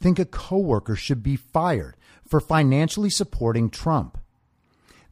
think 0.00 0.18
a 0.18 0.24
coworker 0.24 0.96
should 0.96 1.22
be 1.22 1.36
fired 1.36 1.96
for 2.26 2.40
financially 2.40 3.10
supporting 3.10 3.70
Trump. 3.70 4.18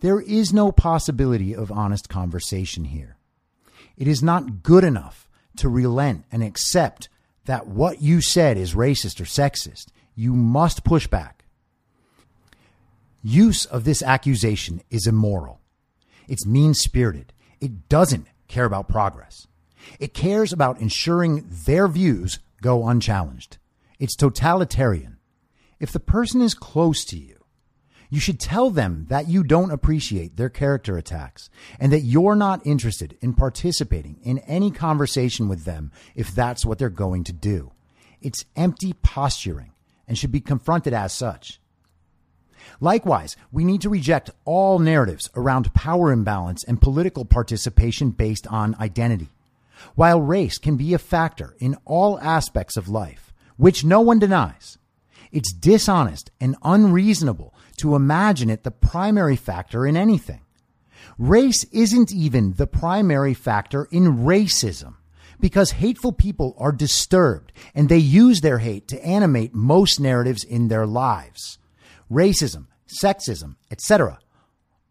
There 0.01 0.21
is 0.21 0.53
no 0.53 0.73
possibility 0.73 1.55
of 1.55 1.71
honest 1.71 2.09
conversation 2.09 2.85
here. 2.85 3.17
It 3.97 4.09
is 4.09 4.23
not 4.23 4.63
good 4.63 4.85
enough 4.85 5.29
to 5.57 5.69
relent 5.69 6.25
and 6.33 6.43
accept 6.43 7.09
that 7.45 7.67
what 7.67 8.03
you 8.03 8.21
said 8.21 8.57
is 8.57 8.75
racist 8.75 9.21
or 9.21 9.25
sexist. 9.25 9.87
You 10.15 10.35
must 10.35 10.85
push 10.85 11.07
back. 11.07 11.34
Use 13.27 13.65
of 13.65 13.85
this 13.85 14.03
accusation 14.03 14.83
is 14.91 15.07
immoral. 15.07 15.63
It's 16.29 16.45
mean 16.45 16.75
spirited. 16.75 17.33
It 17.59 17.89
doesn't 17.89 18.27
care 18.49 18.67
about 18.67 18.87
progress. 18.87 19.47
It 19.99 20.13
cares 20.13 20.53
about 20.53 20.79
ensuring 20.79 21.49
their 21.65 21.89
views 21.89 22.39
go 22.61 22.87
unchallenged. 22.87 23.57
It's 23.99 24.15
totalitarian. 24.15 25.17
If 25.81 25.91
the 25.91 26.01
person 26.01 26.43
is 26.43 26.53
close 26.53 27.03
to 27.07 27.19
you, 27.19 27.45
you 28.11 28.21
should 28.21 28.39
tell 28.39 28.69
them 28.69 29.07
that 29.09 29.27
you 29.27 29.43
don't 29.43 29.73
appreciate 29.73 30.37
their 30.37 30.51
character 30.51 30.99
attacks 30.99 31.49
and 31.81 31.91
that 31.95 32.01
you're 32.01 32.37
not 32.37 32.67
interested 32.67 33.17
in 33.23 33.33
participating 33.33 34.19
in 34.23 34.41
any 34.41 34.71
conversation 34.71 35.49
with 35.49 35.65
them 35.65 35.93
if 36.15 36.35
that's 36.35 36.67
what 36.67 36.79
they're 36.79 36.91
going 36.91 37.25
to 37.25 37.33
do. 37.33 37.73
It's 38.21 38.45
empty 38.55 38.93
posturing 39.03 39.73
and 40.07 40.19
should 40.19 40.31
be 40.31 40.43
confronted 40.43 40.93
as 40.93 41.15
such. 41.15 41.59
Likewise, 42.81 43.37
we 43.53 43.65
need 43.65 43.81
to 43.83 43.89
reject 43.89 44.31
all 44.45 44.79
narratives 44.79 45.31
around 45.35 45.75
power 45.75 46.13
imbalance 46.13 46.65
and 46.65 46.81
political 46.81 47.25
participation 47.25 48.11
based 48.11 48.47
on 48.49 48.77
identity. 48.81 49.31
While 49.95 50.21
race 50.21 50.59
can 50.59 50.77
be 50.77 50.95
a 50.95 50.99
factor 50.99 51.57
in 51.59 51.77
all 51.85 52.19
aspects 52.21 52.77
of 52.77 52.89
life, 52.89 53.33
which 53.57 53.85
no 53.85 54.01
one 54.01 54.19
denies, 54.19 54.79
it's 55.33 55.53
dishonest 55.53 56.31
and 56.41 56.57
unreasonable 56.63 57.55
to 57.79 57.97
imagine 57.97 58.51
it 58.51 58.63
the 58.63 58.71
primary 58.71 59.37
factor 59.37 59.87
in 59.87 59.97
anything. 59.97 60.41
Race 61.19 61.65
isn't 61.73 62.13
even 62.13 62.53
the 62.53 62.67
primary 62.67 63.35
factor 63.35 63.89
in 63.91 64.19
racism 64.19 64.95
because 65.41 65.73
hateful 65.73 66.13
people 66.13 66.55
are 66.59 66.73
disturbed 66.73 67.53
and 67.75 67.89
they 67.89 67.99
use 67.99 68.41
their 68.41 68.59
hate 68.59 68.89
to 68.89 69.05
animate 69.05 69.55
most 69.55 70.01
narratives 70.01 70.45
in 70.45 70.69
their 70.69 70.87
lives. 70.87 71.59
Racism, 72.11 72.67
sexism, 73.03 73.57
etc. 73.71 74.19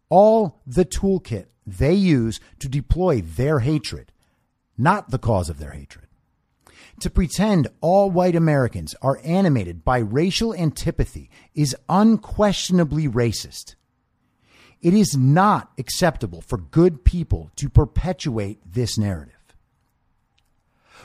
All 0.08 0.60
the 0.66 0.84
toolkit 0.84 1.46
they 1.66 1.94
use 1.94 2.40
to 2.58 2.68
deploy 2.68 3.20
their 3.20 3.60
hatred, 3.60 4.12
not 4.76 5.10
the 5.10 5.18
cause 5.18 5.48
of 5.48 5.58
their 5.58 5.72
hatred. 5.72 6.06
To 7.00 7.10
pretend 7.10 7.68
all 7.80 8.10
white 8.10 8.36
Americans 8.36 8.94
are 9.02 9.20
animated 9.24 9.84
by 9.84 9.98
racial 9.98 10.54
antipathy 10.54 11.30
is 11.54 11.76
unquestionably 11.88 13.08
racist. 13.08 13.74
It 14.80 14.94
is 14.94 15.16
not 15.16 15.72
acceptable 15.78 16.40
for 16.40 16.58
good 16.58 17.04
people 17.04 17.50
to 17.56 17.68
perpetuate 17.68 18.60
this 18.64 18.96
narrative. 18.98 19.33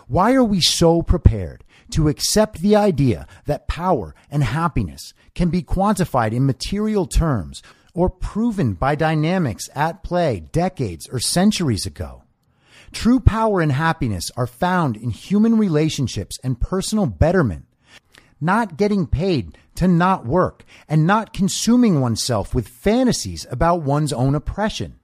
Why 0.10 0.34
are 0.34 0.44
we 0.44 0.60
so 0.60 1.04
prepared 1.04 1.64
to 1.92 2.08
accept 2.08 2.62
the 2.62 2.76
idea 2.76 3.28
that 3.46 3.68
power 3.68 4.16
and 4.32 4.44
happiness 4.44 5.14
can 5.36 5.50
be 5.50 5.62
quantified 5.62 6.32
in 6.32 6.48
material 6.48 7.06
terms 7.06 7.62
or 7.94 8.10
proven 8.10 8.74
by 8.74 8.96
dynamics 8.96 9.70
at 9.76 10.02
play 10.02 10.40
decades 10.52 11.08
or 11.08 11.20
centuries 11.20 11.86
ago? 11.86 12.24
True 12.92 13.20
power 13.20 13.62
and 13.62 13.72
happiness 13.72 14.32
are 14.36 14.48
found 14.48 14.98
in 14.98 15.12
human 15.12 15.60
relationships 15.60 16.40
and 16.44 16.60
personal 16.60 17.06
betterment, 17.06 17.68
not 18.42 18.78
getting 18.78 19.06
paid 19.06 19.60
to 19.76 19.88
not 19.88 20.26
work 20.26 20.66
and 20.88 21.06
not 21.06 21.34
consuming 21.34 22.02
oneself 22.02 22.56
with 22.56 22.68
fantasies 22.68 23.46
about 23.52 23.84
one's 23.84 24.12
own 24.12 24.34
oppression. 24.34 25.00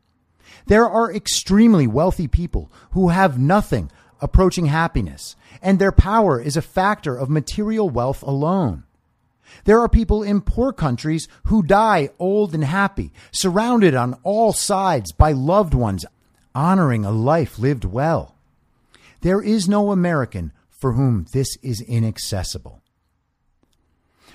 There 0.65 0.89
are 0.89 1.13
extremely 1.13 1.85
wealthy 1.85 2.27
people 2.27 2.71
who 2.93 3.09
have 3.09 3.37
nothing 3.37 3.91
approaching 4.21 4.67
happiness, 4.67 5.35
and 5.61 5.79
their 5.79 5.91
power 5.91 6.39
is 6.39 6.57
a 6.57 6.61
factor 6.61 7.17
of 7.17 7.29
material 7.29 7.89
wealth 7.89 8.23
alone. 8.23 8.83
There 9.65 9.79
are 9.79 9.89
people 9.89 10.23
in 10.23 10.41
poor 10.41 10.73
countries 10.73 11.27
who 11.45 11.63
die 11.63 12.09
old 12.19 12.53
and 12.53 12.63
happy, 12.63 13.11
surrounded 13.31 13.95
on 13.95 14.19
all 14.23 14.53
sides 14.53 15.11
by 15.11 15.31
loved 15.31 15.73
ones, 15.73 16.05
honoring 16.53 17.05
a 17.05 17.11
life 17.11 17.59
lived 17.59 17.85
well. 17.85 18.35
There 19.21 19.41
is 19.41 19.67
no 19.67 19.91
American 19.91 20.51
for 20.69 20.93
whom 20.93 21.25
this 21.31 21.57
is 21.63 21.81
inaccessible. 21.81 22.81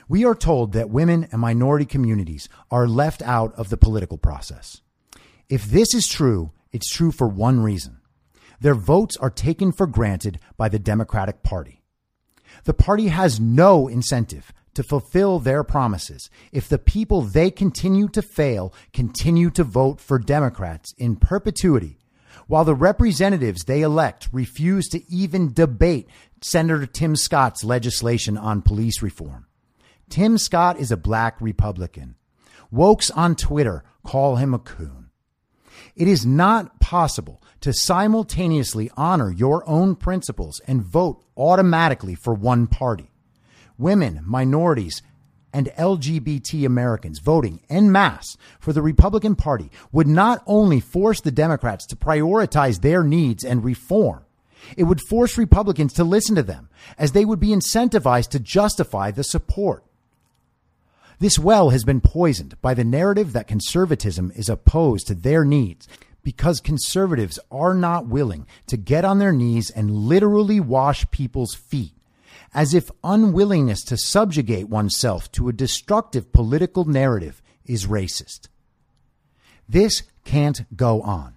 We 0.08 0.24
are 0.24 0.34
told 0.34 0.72
that 0.72 0.90
women 0.90 1.28
and 1.30 1.40
minority 1.40 1.84
communities 1.84 2.48
are 2.70 2.88
left 2.88 3.22
out 3.22 3.54
of 3.54 3.68
the 3.68 3.76
political 3.76 4.18
process. 4.18 4.80
If 5.48 5.64
this 5.64 5.94
is 5.94 6.08
true, 6.08 6.50
it's 6.72 6.92
true 6.92 7.12
for 7.12 7.28
one 7.28 7.60
reason. 7.60 7.99
Their 8.60 8.74
votes 8.74 9.16
are 9.16 9.30
taken 9.30 9.72
for 9.72 9.86
granted 9.86 10.38
by 10.56 10.68
the 10.68 10.78
Democratic 10.78 11.42
Party. 11.42 11.82
The 12.64 12.74
party 12.74 13.08
has 13.08 13.40
no 13.40 13.88
incentive 13.88 14.52
to 14.74 14.82
fulfill 14.82 15.38
their 15.38 15.64
promises 15.64 16.30
if 16.52 16.68
the 16.68 16.78
people 16.78 17.22
they 17.22 17.50
continue 17.50 18.08
to 18.08 18.22
fail 18.22 18.74
continue 18.92 19.50
to 19.50 19.64
vote 19.64 20.00
for 20.00 20.18
Democrats 20.18 20.94
in 20.98 21.16
perpetuity, 21.16 21.98
while 22.46 22.64
the 22.64 22.74
representatives 22.74 23.64
they 23.64 23.82
elect 23.82 24.28
refuse 24.32 24.88
to 24.88 25.10
even 25.10 25.52
debate 25.52 26.08
Senator 26.40 26.86
Tim 26.86 27.16
Scott's 27.16 27.64
legislation 27.64 28.36
on 28.36 28.62
police 28.62 29.02
reform. 29.02 29.46
Tim 30.08 30.38
Scott 30.38 30.78
is 30.78 30.90
a 30.90 30.96
black 30.96 31.40
Republican. 31.40 32.16
Wokes 32.72 33.10
on 33.14 33.36
Twitter 33.36 33.84
call 34.04 34.36
him 34.36 34.54
a 34.54 34.58
coon. 34.58 35.10
It 35.96 36.08
is 36.08 36.26
not 36.26 36.80
possible 36.80 37.42
to 37.60 37.72
simultaneously 37.72 38.90
honor 38.96 39.30
your 39.30 39.68
own 39.68 39.94
principles 39.94 40.60
and 40.66 40.82
vote 40.82 41.22
automatically 41.36 42.14
for 42.14 42.34
one 42.34 42.66
party 42.66 43.10
women, 43.78 44.20
minorities, 44.26 45.02
and 45.52 45.70
LGBT 45.78 46.66
Americans 46.66 47.18
voting 47.18 47.60
en 47.68 47.90
masse 47.90 48.36
for 48.58 48.72
the 48.72 48.82
Republican 48.82 49.34
Party 49.34 49.70
would 49.90 50.06
not 50.06 50.42
only 50.46 50.80
force 50.80 51.20
the 51.20 51.30
Democrats 51.30 51.86
to 51.86 51.96
prioritize 51.96 52.80
their 52.80 53.02
needs 53.02 53.42
and 53.42 53.64
reform, 53.64 54.24
it 54.76 54.84
would 54.84 55.00
force 55.08 55.38
Republicans 55.38 55.92
to 55.94 56.04
listen 56.04 56.34
to 56.36 56.42
them, 56.42 56.68
as 56.98 57.12
they 57.12 57.24
would 57.24 57.40
be 57.40 57.48
incentivized 57.48 58.28
to 58.28 58.38
justify 58.38 59.10
the 59.10 59.24
support. 59.24 59.84
This 61.18 61.38
well 61.38 61.70
has 61.70 61.84
been 61.84 62.00
poisoned 62.00 62.60
by 62.62 62.74
the 62.74 62.84
narrative 62.84 63.32
that 63.32 63.48
conservatism 63.48 64.32
is 64.34 64.48
opposed 64.48 65.06
to 65.06 65.14
their 65.14 65.44
needs 65.44 65.88
because 66.22 66.60
conservatives 66.60 67.38
are 67.50 67.74
not 67.74 68.06
willing 68.06 68.46
to 68.66 68.76
get 68.76 69.04
on 69.04 69.18
their 69.18 69.32
knees 69.32 69.70
and 69.70 69.90
literally 69.90 70.60
wash 70.60 71.10
people's 71.10 71.54
feet 71.54 71.92
as 72.52 72.74
if 72.74 72.90
unwillingness 73.04 73.82
to 73.84 73.96
subjugate 73.96 74.68
oneself 74.68 75.30
to 75.32 75.48
a 75.48 75.52
destructive 75.52 76.32
political 76.32 76.84
narrative 76.84 77.40
is 77.64 77.86
racist. 77.86 78.48
This 79.68 80.02
can't 80.24 80.76
go 80.76 81.00
on. 81.02 81.36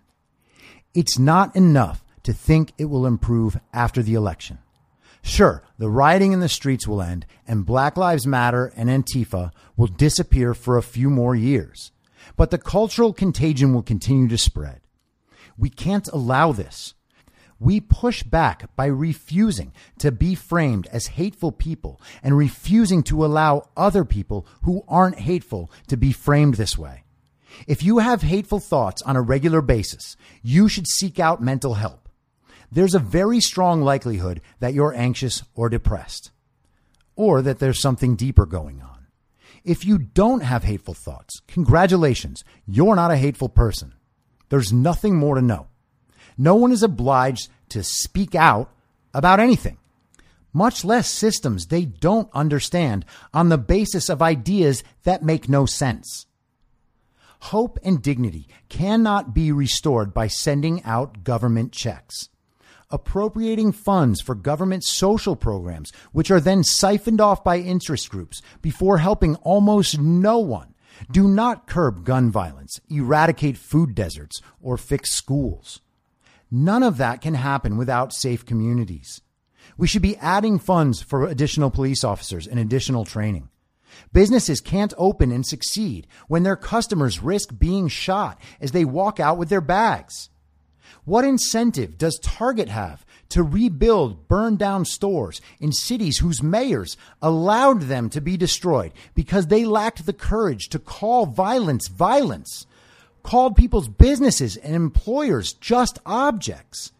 It's 0.94 1.20
not 1.20 1.56
enough 1.56 2.03
to 2.24 2.34
think 2.34 2.74
it 2.78 2.86
will 2.86 3.06
improve 3.06 3.60
after 3.72 4.02
the 4.02 4.16
election. 4.16 4.60
Sure, 5.22 5.64
the 5.78 5.90
rioting 5.90 6.34
in 6.34 6.40
the 6.40 6.50
streets 6.50 6.88
will 6.88 7.02
end 7.02 7.26
and 7.48 7.66
Black 7.66 7.95
Lives 7.95 8.28
Matter 8.28 8.74
and 8.76 8.90
Antifa 8.90 9.52
will 9.78 9.88
disappear 9.88 10.53
for 10.53 10.78
a 10.78 10.84
few 10.84 11.10
more 11.10 11.36
years. 11.36 11.92
But 12.36 12.52
the 12.52 12.58
cultural 12.58 13.14
contagion 13.14 13.74
will 13.74 13.84
continue 13.84 14.28
to 14.28 14.38
spread. 14.38 14.82
We 15.58 15.70
can't 15.70 16.08
allow 16.08 16.52
this. 16.52 16.94
We 17.60 17.80
push 17.80 18.24
back 18.24 18.76
by 18.76 18.88
refusing 18.88 19.72
to 20.00 20.12
be 20.12 20.36
framed 20.36 20.88
as 20.88 21.08
hateful 21.08 21.52
people 21.52 22.02
and 22.22 22.38
refusing 22.38 23.03
to 23.03 23.24
allow 23.24 23.70
other 23.78 24.03
people 24.03 24.45
who 24.64 24.84
aren't 24.88 25.20
hateful 25.20 25.72
to 25.88 25.95
be 25.95 26.12
framed 26.12 26.56
this 26.56 26.78
way. 26.78 27.03
If 27.68 27.84
you 27.84 28.00
have 28.00 28.24
hateful 28.24 28.60
thoughts 28.60 29.02
on 29.03 29.16
a 29.16 29.22
regular 29.22 29.62
basis, 29.62 30.18
you 30.42 30.68
should 30.68 30.88
seek 30.88 31.20
out 31.20 31.42
mental 31.42 31.76
help. 31.76 32.10
There's 32.72 32.95
a 32.95 33.00
very 33.00 33.40
strong 33.40 33.82
likelihood 33.82 34.42
that 34.60 34.74
you're 34.74 34.95
anxious 34.95 35.44
or 35.53 35.70
depressed, 35.70 36.32
or 37.16 37.42
that 37.44 37.60
there's 37.60 37.80
something 37.80 38.16
deeper 38.16 38.48
going 38.48 38.82
on. 38.82 38.92
If 39.64 39.85
you 39.85 39.98
don't 39.98 40.42
have 40.42 40.66
hateful 40.66 40.93
thoughts, 40.93 41.40
congratulations, 41.48 42.43
you're 42.66 42.95
not 42.95 43.11
a 43.11 43.17
hateful 43.17 43.48
person. 43.48 43.93
There's 44.50 44.74
nothing 44.74 45.16
more 45.16 45.35
to 45.35 45.42
know. 45.42 45.67
No 46.38 46.56
one 46.56 46.74
is 46.74 46.83
obliged 46.83 47.50
to 47.69 47.82
speak 47.82 48.35
out 48.35 48.69
about 49.14 49.40
anything, 49.40 49.77
much 50.51 50.83
less 50.83 51.08
systems 51.09 51.67
they 51.67 51.85
don't 51.85 52.30
understand 52.33 53.06
on 53.33 53.48
the 53.48 53.58
basis 53.58 54.09
of 54.09 54.22
ideas 54.22 54.83
that 55.03 55.24
make 55.24 55.48
no 55.48 55.66
sense. 55.66 56.25
Hope 57.40 57.80
and 57.83 58.01
dignity 58.01 58.48
cannot 58.67 59.33
be 59.33 59.51
restored 59.51 60.14
by 60.14 60.27
sending 60.27 60.83
out 60.83 61.24
government 61.24 61.72
checks. 61.72 62.30
Appropriating 62.93 63.72
funds 63.72 64.22
for 64.22 64.35
government 64.35 64.83
social 64.83 65.35
programs, 65.35 65.91
which 66.11 66.30
are 66.30 66.39
then 66.39 66.63
siphoned 66.63 67.19
off 67.19 67.43
by 67.43 67.57
interest 67.57 68.07
groups 68.11 68.43
before 68.61 68.99
helping 68.99 69.35
almost 69.38 69.99
no 69.99 70.38
one, 70.38 70.75
do 71.09 71.27
not 71.27 71.65
curb 71.65 72.05
gun 72.05 72.30
violence, 72.30 72.80
eradicate 72.91 73.57
food 73.57 73.95
deserts, 73.95 74.39
or 74.61 74.77
fix 74.77 75.09
schools. 75.09 75.81
None 76.51 76.83
of 76.83 76.97
that 76.97 77.19
can 77.19 77.33
happen 77.33 77.77
without 77.77 78.13
safe 78.13 78.45
communities. 78.45 79.22
We 79.75 79.88
should 79.88 80.03
be 80.03 80.17
adding 80.17 80.59
funds 80.59 81.01
for 81.01 81.25
additional 81.25 81.72
police 81.72 82.03
officers 82.03 82.45
and 82.45 82.59
additional 82.59 83.05
training. 83.05 83.49
Businesses 84.11 84.61
can't 84.61 84.93
open 84.99 85.31
and 85.31 85.47
succeed 85.47 86.05
when 86.27 86.43
their 86.43 86.55
customers 86.55 87.23
risk 87.23 87.57
being 87.57 87.88
shot 87.88 88.39
as 88.61 88.72
they 88.72 88.85
walk 88.85 89.19
out 89.19 89.39
with 89.39 89.49
their 89.49 89.61
bags. 89.61 90.30
What 91.05 91.25
incentive 91.25 91.97
does 91.97 92.17
Target 92.22 92.69
have 92.69 93.05
to 93.30 93.43
rebuild 93.43 94.27
burned 94.27 94.59
down 94.59 94.85
stores 94.85 95.41
in 95.59 95.72
cities 95.72 96.19
whose 96.19 96.41
mayors 96.41 96.95
allowed 97.22 97.81
them 97.81 98.09
to 98.11 98.22
be 98.22 98.38
destroyed 98.38 98.93
because 99.13 99.47
they 99.47 99.65
lacked 99.65 100.05
the 100.05 100.13
courage 100.13 100.69
to 100.69 100.80
call 100.80 101.25
violence 101.25 101.89
violence? 101.89 102.65
Called 103.23 103.57
people's 103.57 103.89
businesses 103.89 104.55
and 104.55 104.75
employers 104.75 105.53
just 105.53 105.99
objects 106.05 106.92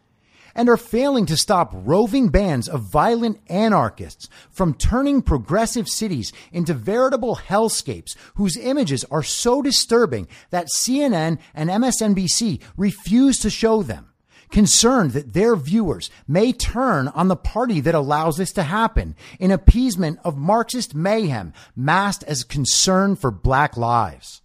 and 0.54 0.68
are 0.68 0.76
failing 0.76 1.26
to 1.26 1.36
stop 1.36 1.70
roving 1.74 2.28
bands 2.28 2.68
of 2.68 2.82
violent 2.82 3.40
anarchists 3.48 4.28
from 4.50 4.74
turning 4.74 5.22
progressive 5.22 5.88
cities 5.88 6.32
into 6.52 6.74
veritable 6.74 7.36
hellscapes 7.36 8.16
whose 8.34 8.56
images 8.56 9.04
are 9.10 9.22
so 9.22 9.62
disturbing 9.62 10.28
that 10.50 10.68
CNN 10.76 11.38
and 11.54 11.70
MSNBC 11.70 12.60
refuse 12.76 13.38
to 13.40 13.50
show 13.50 13.82
them, 13.82 14.12
concerned 14.50 15.12
that 15.12 15.32
their 15.32 15.56
viewers 15.56 16.10
may 16.28 16.52
turn 16.52 17.08
on 17.08 17.28
the 17.28 17.36
party 17.36 17.80
that 17.80 17.94
allows 17.94 18.36
this 18.36 18.52
to 18.52 18.62
happen 18.62 19.16
in 19.40 19.50
appeasement 19.50 20.18
of 20.22 20.36
Marxist 20.36 20.94
mayhem 20.94 21.52
masked 21.74 22.22
as 22.24 22.44
concern 22.44 23.16
for 23.16 23.30
black 23.30 23.76
lives. 23.76 24.42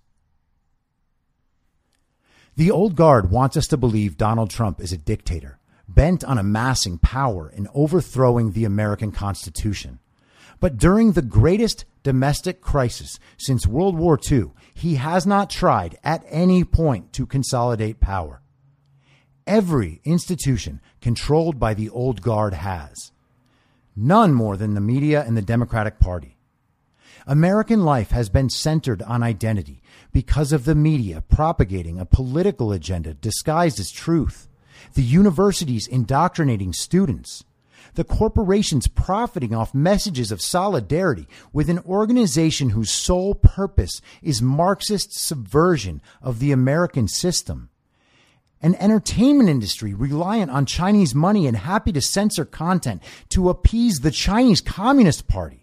The 2.55 2.71
old 2.71 2.95
guard 2.95 3.31
wants 3.31 3.55
us 3.55 3.67
to 3.67 3.77
believe 3.77 4.17
Donald 4.17 4.49
Trump 4.49 4.81
is 4.81 4.91
a 4.91 4.97
dictator, 4.97 5.58
bent 5.89 6.23
on 6.23 6.37
amassing 6.37 6.97
power 6.99 7.47
and 7.47 7.67
overthrowing 7.73 8.51
the 8.51 8.65
American 8.65 9.11
Constitution. 9.11 9.99
But 10.59 10.77
during 10.77 11.13
the 11.13 11.21
greatest 11.21 11.85
domestic 12.03 12.61
crisis 12.61 13.19
since 13.37 13.65
World 13.65 13.97
War 13.97 14.19
II, 14.31 14.51
he 14.73 14.95
has 14.95 15.25
not 15.25 15.49
tried 15.49 15.97
at 16.03 16.23
any 16.27 16.63
point 16.63 17.13
to 17.13 17.25
consolidate 17.25 17.99
power. 17.99 18.41
Every 19.47 20.01
institution 20.03 20.81
controlled 21.01 21.59
by 21.59 21.73
the 21.73 21.89
old 21.89 22.21
guard 22.21 22.53
has. 22.53 23.11
None 23.95 24.33
more 24.33 24.57
than 24.57 24.75
the 24.75 24.81
media 24.81 25.23
and 25.25 25.35
the 25.35 25.41
Democratic 25.41 25.99
Party. 25.99 26.37
American 27.25 27.83
life 27.83 28.11
has 28.11 28.29
been 28.29 28.49
centered 28.49 29.01
on 29.03 29.23
identity 29.23 29.81
because 30.11 30.51
of 30.51 30.65
the 30.65 30.75
media 30.75 31.21
propagating 31.21 31.99
a 31.99 32.05
political 32.05 32.71
agenda 32.71 33.13
disguised 33.13 33.79
as 33.79 33.91
truth, 33.91 34.48
the 34.93 35.03
universities 35.03 35.87
indoctrinating 35.87 36.73
students, 36.73 37.43
the 37.95 38.03
corporations 38.03 38.87
profiting 38.87 39.53
off 39.53 39.73
messages 39.73 40.31
of 40.31 40.41
solidarity 40.41 41.27
with 41.51 41.69
an 41.69 41.79
organization 41.79 42.69
whose 42.69 42.91
sole 42.91 43.35
purpose 43.35 44.01
is 44.21 44.41
Marxist 44.41 45.13
subversion 45.13 46.01
of 46.21 46.39
the 46.39 46.51
American 46.51 47.07
system. 47.07 47.69
An 48.61 48.75
entertainment 48.75 49.49
industry 49.49 49.93
reliant 49.93 50.51
on 50.51 50.65
Chinese 50.65 51.15
money 51.15 51.47
and 51.47 51.55
happy 51.55 51.93
to 51.93 52.01
censor 52.01 52.45
content 52.45 53.01
to 53.29 53.49
appease 53.49 53.99
the 53.99 54.11
Chinese 54.11 54.59
Communist 54.59 55.27
Party 55.27 55.58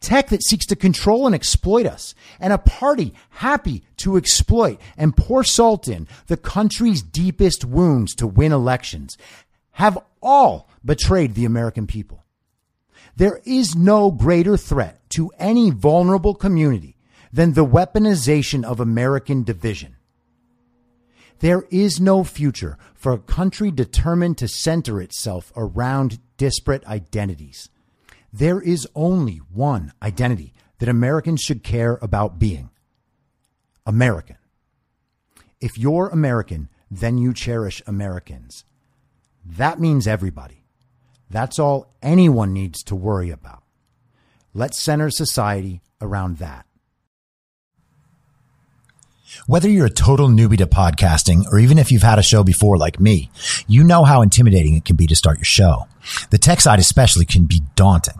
tech 0.00 0.28
that 0.28 0.42
seeks 0.42 0.66
to 0.66 0.76
control 0.76 1.26
and 1.26 1.34
exploit 1.34 1.86
us, 1.86 2.14
and 2.38 2.52
a 2.52 2.58
party 2.58 3.14
happy 3.30 3.82
to 3.98 4.16
exploit 4.16 4.80
and 4.96 5.16
pour 5.16 5.44
salt 5.44 5.88
in 5.88 6.08
the 6.26 6.36
country's 6.36 7.02
deepest 7.02 7.64
wounds 7.64 8.14
to 8.14 8.26
win 8.26 8.52
elections 8.52 9.16
have 9.72 9.98
all 10.22 10.68
betrayed 10.84 11.34
the 11.34 11.44
American 11.44 11.86
people. 11.86 12.24
There 13.16 13.40
is 13.44 13.74
no 13.74 14.10
greater 14.10 14.56
threat 14.56 15.00
to 15.10 15.30
any 15.38 15.70
vulnerable 15.70 16.34
community 16.34 16.96
than 17.32 17.52
the 17.52 17.66
weaponization 17.66 18.64
of 18.64 18.80
American 18.80 19.42
division. 19.42 19.96
There 21.40 21.64
is 21.70 22.00
no 22.00 22.22
future 22.24 22.76
for 22.94 23.12
a 23.12 23.18
country 23.18 23.70
determined 23.70 24.38
to 24.38 24.48
center 24.48 25.00
itself 25.00 25.52
around 25.56 26.18
disparate 26.36 26.86
identities. 26.86 27.70
There 28.32 28.60
is 28.60 28.86
only 28.94 29.36
one 29.52 29.92
identity 30.02 30.52
that 30.78 30.88
Americans 30.88 31.40
should 31.40 31.62
care 31.62 31.98
about 32.00 32.38
being 32.38 32.70
American. 33.86 34.36
If 35.60 35.76
you're 35.76 36.08
American, 36.08 36.68
then 36.90 37.18
you 37.18 37.34
cherish 37.34 37.82
Americans. 37.86 38.64
That 39.44 39.80
means 39.80 40.06
everybody. 40.06 40.64
That's 41.28 41.58
all 41.58 41.94
anyone 42.02 42.52
needs 42.52 42.82
to 42.84 42.94
worry 42.94 43.30
about. 43.30 43.62
Let's 44.52 44.80
center 44.80 45.10
society 45.10 45.80
around 46.00 46.38
that. 46.38 46.66
Whether 49.46 49.68
you're 49.68 49.86
a 49.86 49.90
total 49.90 50.28
newbie 50.28 50.58
to 50.58 50.66
podcasting 50.66 51.44
or 51.52 51.58
even 51.60 51.78
if 51.78 51.92
you've 51.92 52.02
had 52.02 52.18
a 52.18 52.22
show 52.22 52.42
before 52.42 52.76
like 52.76 52.98
me, 52.98 53.30
you 53.68 53.84
know 53.84 54.02
how 54.02 54.22
intimidating 54.22 54.74
it 54.74 54.84
can 54.84 54.96
be 54.96 55.06
to 55.06 55.14
start 55.14 55.38
your 55.38 55.44
show. 55.44 55.86
The 56.30 56.38
tech 56.38 56.60
side 56.60 56.80
especially 56.80 57.26
can 57.26 57.44
be 57.44 57.62
daunting. 57.76 58.19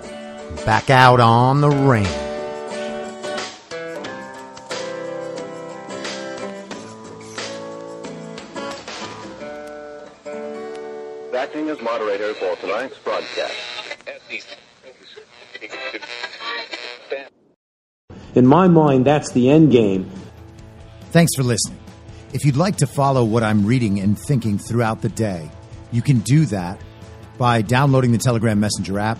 Back 0.65 0.89
out 0.89 1.19
on 1.19 1.61
the 1.61 1.69
range. 1.69 2.07
Acting 11.35 11.69
as 11.69 11.81
moderator 11.81 12.33
for 12.35 12.55
tonight's 12.57 12.97
broadcast. 12.99 13.53
In 18.35 18.47
my 18.47 18.67
mind, 18.69 19.05
that's 19.05 19.31
the 19.31 19.49
end 19.49 19.71
game. 19.71 20.09
Thanks 21.11 21.31
for 21.35 21.43
listening. 21.43 21.79
If 22.31 22.45
you'd 22.45 22.55
like 22.55 22.77
to 22.77 22.87
follow 22.87 23.25
what 23.25 23.43
I'm 23.43 23.65
reading 23.65 23.99
and 23.99 24.17
thinking 24.17 24.57
throughout 24.57 25.01
the 25.01 25.09
day, 25.09 25.51
you 25.91 26.01
can 26.01 26.19
do 26.19 26.45
that 26.45 26.79
by 27.37 27.61
downloading 27.61 28.13
the 28.13 28.17
Telegram 28.17 28.59
Messenger 28.59 28.99
app 28.99 29.19